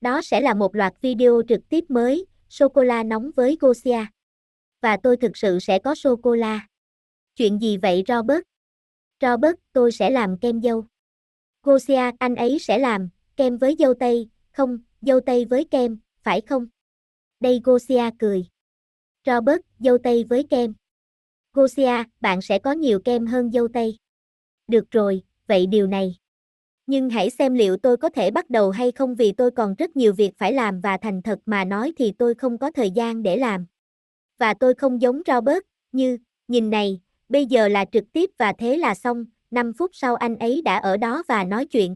Đó 0.02 0.22
sẽ 0.22 0.42
là 0.42 0.54
một 0.54 0.76
loạt 0.76 0.94
video 1.02 1.42
trực 1.48 1.70
tiếp 1.70 1.86
mới, 1.90 2.26
sô-cô-la 2.50 3.04
nóng 3.04 3.32
với 3.36 3.58
Gosia. 3.60 4.06
Và 4.82 4.98
tôi 4.98 5.18
thực 5.18 5.38
sự 5.38 5.60
sẽ 5.60 5.80
có 5.80 5.96
sô-cô-la. 5.96 6.68
Chuyện 7.36 7.62
gì 7.62 7.78
vậy 7.78 8.04
Robert? 8.08 8.42
Robert, 9.22 9.56
tôi 9.74 9.92
sẽ 9.92 10.10
làm 10.10 10.38
kem 10.38 10.62
dâu. 10.62 10.86
Gosia, 11.64 12.12
anh 12.20 12.36
ấy 12.36 12.60
sẽ 12.60 12.78
làm, 12.78 13.10
kem 13.36 13.58
với 13.58 13.76
dâu 13.80 13.94
tây, 13.94 14.30
không, 14.52 14.80
dâu 15.02 15.20
tây 15.20 15.46
với 15.46 15.66
kem, 15.66 16.00
phải 16.24 16.42
không? 16.42 16.68
Đây 17.42 17.62
Gosia 17.64 18.10
cười. 18.20 18.46
Robert, 19.26 19.62
dâu 19.80 19.98
tây 19.98 20.26
với 20.30 20.44
kem. 20.50 20.74
Gosia, 21.54 22.04
bạn 22.20 22.42
sẽ 22.42 22.60
có 22.60 22.72
nhiều 22.72 23.00
kem 23.00 23.26
hơn 23.26 23.52
dâu 23.52 23.68
tây. 23.68 23.98
Được 24.68 24.92
rồi, 24.92 25.24
vậy 25.48 25.66
điều 25.66 25.88
này. 25.88 26.16
Nhưng 26.88 27.10
hãy 27.10 27.30
xem 27.30 27.54
liệu 27.54 27.78
tôi 27.78 27.98
có 27.98 28.10
thể 28.10 28.32
bắt 28.32 28.50
đầu 28.50 28.70
hay 28.70 28.92
không 28.92 29.16
vì 29.16 29.32
tôi 29.32 29.52
còn 29.52 29.76
rất 29.76 29.96
nhiều 29.96 30.14
việc 30.14 30.32
phải 30.38 30.54
làm 30.54 30.82
và 30.82 30.98
thành 30.98 31.22
thật 31.22 31.40
mà 31.46 31.66
nói 31.66 31.94
thì 31.98 32.12
tôi 32.18 32.36
không 32.36 32.58
có 32.58 32.72
thời 32.72 32.92
gian 32.92 33.24
để 33.24 33.38
làm. 33.38 33.66
Và 34.38 34.54
tôi 34.54 34.74
không 34.74 35.02
giống 35.02 35.22
Robert, 35.28 35.64
như, 35.92 36.18
nhìn 36.48 36.70
này, 36.70 37.02
bây 37.30 37.46
giờ 37.46 37.68
là 37.68 37.86
trực 37.92 38.04
tiếp 38.14 38.30
và 38.38 38.54
thế 38.54 38.78
là 38.78 38.96
xong, 38.96 39.26
5 39.52 39.74
phút 39.74 39.92
sau 39.94 40.16
anh 40.16 40.36
ấy 40.36 40.62
đã 40.62 40.78
ở 40.78 40.98
đó 40.98 41.24
và 41.28 41.44
nói 41.44 41.66
chuyện. 41.66 41.96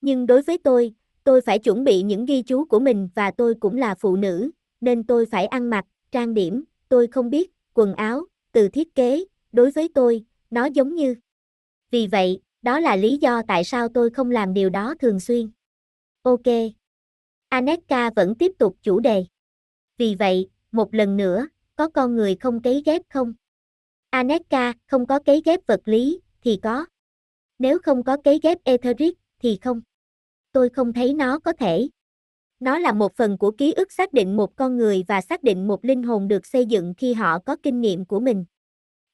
Nhưng 0.00 0.26
đối 0.26 0.42
với 0.42 0.58
tôi, 0.58 0.94
tôi 1.24 1.40
phải 1.40 1.58
chuẩn 1.58 1.84
bị 1.84 2.02
những 2.02 2.24
ghi 2.24 2.42
chú 2.42 2.64
của 2.64 2.78
mình 2.78 3.08
và 3.14 3.30
tôi 3.30 3.54
cũng 3.60 3.76
là 3.76 3.94
phụ 3.94 4.16
nữ, 4.16 4.50
nên 4.86 5.04
tôi 5.04 5.26
phải 5.26 5.46
ăn 5.46 5.70
mặc, 5.70 5.84
trang 6.10 6.34
điểm, 6.34 6.64
tôi 6.88 7.06
không 7.06 7.30
biết, 7.30 7.50
quần 7.74 7.94
áo, 7.94 8.24
từ 8.52 8.68
thiết 8.68 8.94
kế, 8.94 9.24
đối 9.52 9.70
với 9.70 9.88
tôi, 9.94 10.24
nó 10.50 10.64
giống 10.64 10.94
như. 10.94 11.14
Vì 11.90 12.06
vậy, 12.06 12.40
đó 12.62 12.80
là 12.80 12.96
lý 12.96 13.16
do 13.16 13.42
tại 13.48 13.64
sao 13.64 13.88
tôi 13.88 14.10
không 14.10 14.30
làm 14.30 14.54
điều 14.54 14.70
đó 14.70 14.94
thường 15.00 15.20
xuyên. 15.20 15.50
Ok. 16.22 16.46
Aneka 17.48 18.10
vẫn 18.10 18.34
tiếp 18.34 18.52
tục 18.58 18.76
chủ 18.82 19.00
đề. 19.00 19.24
Vì 19.98 20.14
vậy, 20.14 20.48
một 20.72 20.94
lần 20.94 21.16
nữa, 21.16 21.46
có 21.76 21.88
con 21.88 22.16
người 22.16 22.36
không 22.40 22.62
cấy 22.62 22.82
ghép 22.86 23.02
không? 23.08 23.34
Aneka, 24.10 24.72
không 24.86 25.06
có 25.06 25.18
cấy 25.18 25.42
ghép 25.44 25.66
vật 25.66 25.80
lý, 25.84 26.20
thì 26.40 26.58
có. 26.62 26.86
Nếu 27.58 27.78
không 27.78 28.04
có 28.04 28.16
cấy 28.24 28.40
ghép 28.42 28.58
etheric, 28.64 29.18
thì 29.38 29.58
không. 29.62 29.80
Tôi 30.52 30.68
không 30.68 30.92
thấy 30.92 31.14
nó 31.14 31.38
có 31.38 31.52
thể. 31.52 31.88
Nó 32.60 32.78
là 32.78 32.92
một 32.92 33.16
phần 33.16 33.38
của 33.38 33.50
ký 33.50 33.72
ức 33.72 33.92
xác 33.92 34.12
định 34.12 34.36
một 34.36 34.56
con 34.56 34.76
người 34.76 35.04
và 35.08 35.20
xác 35.20 35.42
định 35.42 35.68
một 35.68 35.84
linh 35.84 36.02
hồn 36.02 36.28
được 36.28 36.46
xây 36.46 36.66
dựng 36.66 36.94
khi 36.96 37.14
họ 37.14 37.38
có 37.38 37.56
kinh 37.62 37.80
nghiệm 37.80 38.04
của 38.04 38.20
mình. 38.20 38.44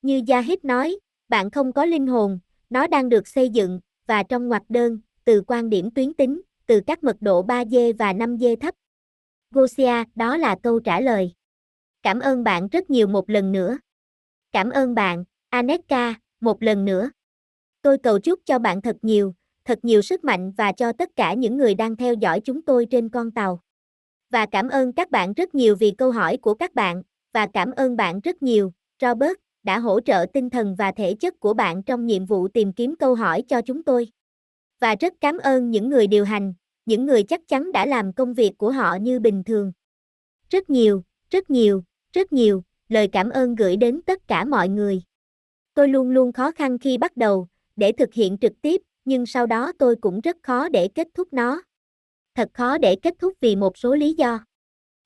Như 0.03 0.21
Jahid 0.21 0.57
nói, 0.63 0.99
bạn 1.29 1.51
không 1.51 1.73
có 1.73 1.85
linh 1.85 2.07
hồn, 2.07 2.39
nó 2.71 2.87
đang 2.87 3.09
được 3.09 3.29
xây 3.29 3.49
dựng, 3.49 3.81
và 4.07 4.23
trong 4.23 4.49
ngoặc 4.49 4.63
đơn, 4.69 5.01
từ 5.25 5.43
quan 5.47 5.71
điểm 5.71 5.91
tuyến 5.91 6.15
tính, 6.15 6.41
từ 6.67 6.81
các 6.87 7.05
mật 7.05 7.17
độ 7.21 7.43
3D 7.47 7.93
và 7.99 8.13
5D 8.13 8.57
thấp. 8.57 8.75
Gosia, 9.51 10.05
đó 10.15 10.37
là 10.37 10.57
câu 10.63 10.81
trả 10.81 11.01
lời. 11.01 11.33
Cảm 12.03 12.21
ơn 12.21 12.45
bạn 12.45 12.69
rất 12.69 12.91
nhiều 12.91 13.07
một 13.07 13.31
lần 13.31 13.53
nữa. 13.53 13.79
Cảm 14.53 14.71
ơn 14.71 14.95
bạn, 14.95 15.25
Aneka, 15.49 16.15
một 16.41 16.63
lần 16.63 16.85
nữa. 16.85 17.11
Tôi 17.83 17.99
cầu 17.99 18.19
chúc 18.19 18.41
cho 18.45 18.59
bạn 18.59 18.83
thật 18.83 18.97
nhiều, 19.03 19.35
thật 19.65 19.79
nhiều 19.83 20.03
sức 20.03 20.25
mạnh 20.25 20.53
và 20.57 20.73
cho 20.73 20.93
tất 20.93 21.17
cả 21.17 21.35
những 21.35 21.57
người 21.57 21.75
đang 21.75 21.97
theo 21.97 22.15
dõi 22.15 22.41
chúng 22.41 22.63
tôi 22.63 22.87
trên 22.87 23.09
con 23.09 23.31
tàu. 23.31 23.61
Và 24.31 24.47
cảm 24.47 24.69
ơn 24.69 24.93
các 24.93 25.11
bạn 25.11 25.33
rất 25.33 25.55
nhiều 25.55 25.77
vì 25.77 25.91
câu 25.91 26.11
hỏi 26.11 26.37
của 26.37 26.55
các 26.55 26.75
bạn, 26.75 27.03
và 27.33 27.47
cảm 27.53 27.71
ơn 27.71 27.97
bạn 27.97 28.21
rất 28.21 28.43
nhiều, 28.43 28.73
Robert, 29.01 29.33
đã 29.63 29.79
hỗ 29.79 30.01
trợ 30.01 30.27
tinh 30.33 30.51
thần 30.51 30.75
và 30.75 30.93
thể 30.93 31.15
chất 31.15 31.41
của 31.41 31.55
bạn 31.55 31.83
trong 31.83 32.07
nhiệm 32.07 32.27
vụ 32.27 32.49
tìm 32.49 32.73
kiếm 32.73 32.95
câu 32.97 33.15
hỏi 33.15 33.43
cho 33.49 33.63
chúng 33.63 33.83
tôi. 33.83 34.09
Và 34.81 34.95
rất 35.01 35.15
cảm 35.21 35.39
ơn 35.39 35.71
những 35.71 35.89
người 35.89 36.07
điều 36.07 36.25
hành, 36.25 36.55
những 36.87 37.07
người 37.07 37.23
chắc 37.23 37.49
chắn 37.49 37.73
đã 37.73 37.87
làm 37.87 38.13
công 38.13 38.35
việc 38.35 38.59
của 38.59 38.71
họ 38.71 38.97
như 39.01 39.21
bình 39.21 39.45
thường. 39.45 39.73
Rất 40.51 40.71
nhiều, 40.71 41.03
rất 41.31 41.51
nhiều, 41.51 41.83
rất 42.13 42.33
nhiều, 42.33 42.63
lời 42.89 43.09
cảm 43.13 43.31
ơn 43.31 43.55
gửi 43.55 43.77
đến 43.77 44.01
tất 44.07 44.29
cả 44.29 44.45
mọi 44.45 44.69
người. 44.69 45.03
Tôi 45.75 45.89
luôn 45.89 46.11
luôn 46.11 46.33
khó 46.33 46.51
khăn 46.51 46.79
khi 46.79 46.99
bắt 46.99 47.17
đầu, 47.17 47.49
để 47.77 47.93
thực 47.93 48.15
hiện 48.15 48.39
trực 48.39 48.53
tiếp, 48.63 48.83
nhưng 49.05 49.27
sau 49.27 49.47
đó 49.47 49.73
tôi 49.79 49.97
cũng 49.97 50.21
rất 50.21 50.37
khó 50.43 50.69
để 50.69 50.89
kết 50.95 51.09
thúc 51.15 51.33
nó. 51.33 51.63
Thật 52.35 52.49
khó 52.55 52.79
để 52.79 52.97
kết 53.03 53.15
thúc 53.19 53.33
vì 53.41 53.57
một 53.57 53.79
số 53.79 53.95
lý 53.95 54.15
do. 54.15 54.39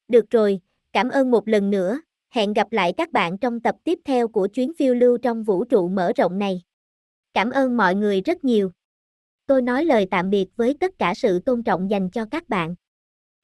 Được 0.08 0.30
rồi, 0.30 0.60
cảm 0.92 1.08
ơn 1.08 1.30
một 1.30 1.48
lần 1.48 1.70
nữa, 1.70 2.00
hẹn 2.30 2.52
gặp 2.52 2.72
lại 2.72 2.92
các 2.96 3.12
bạn 3.12 3.38
trong 3.38 3.60
tập 3.60 3.74
tiếp 3.84 3.98
theo 4.04 4.28
của 4.28 4.46
chuyến 4.46 4.72
phiêu 4.78 4.94
lưu 4.94 5.18
trong 5.18 5.42
vũ 5.42 5.64
trụ 5.64 5.88
mở 5.88 6.12
rộng 6.16 6.38
này. 6.38 6.62
Cảm 7.34 7.50
ơn 7.50 7.76
mọi 7.76 7.94
người 7.94 8.20
rất 8.20 8.44
nhiều. 8.44 8.70
Tôi 9.46 9.62
nói 9.62 9.84
lời 9.84 10.06
tạm 10.10 10.30
biệt 10.30 10.48
với 10.56 10.76
tất 10.80 10.98
cả 10.98 11.14
sự 11.16 11.38
tôn 11.38 11.62
trọng 11.62 11.90
dành 11.90 12.10
cho 12.10 12.26
các 12.30 12.48
bạn. 12.48 12.74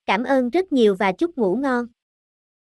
Cảm 0.07 0.24
ơn 0.24 0.51
rất 0.51 0.73
nhiều 0.73 0.95
và 0.95 1.12
chúc 1.12 1.39
ngủ 1.39 1.57
ngon. 1.57 1.87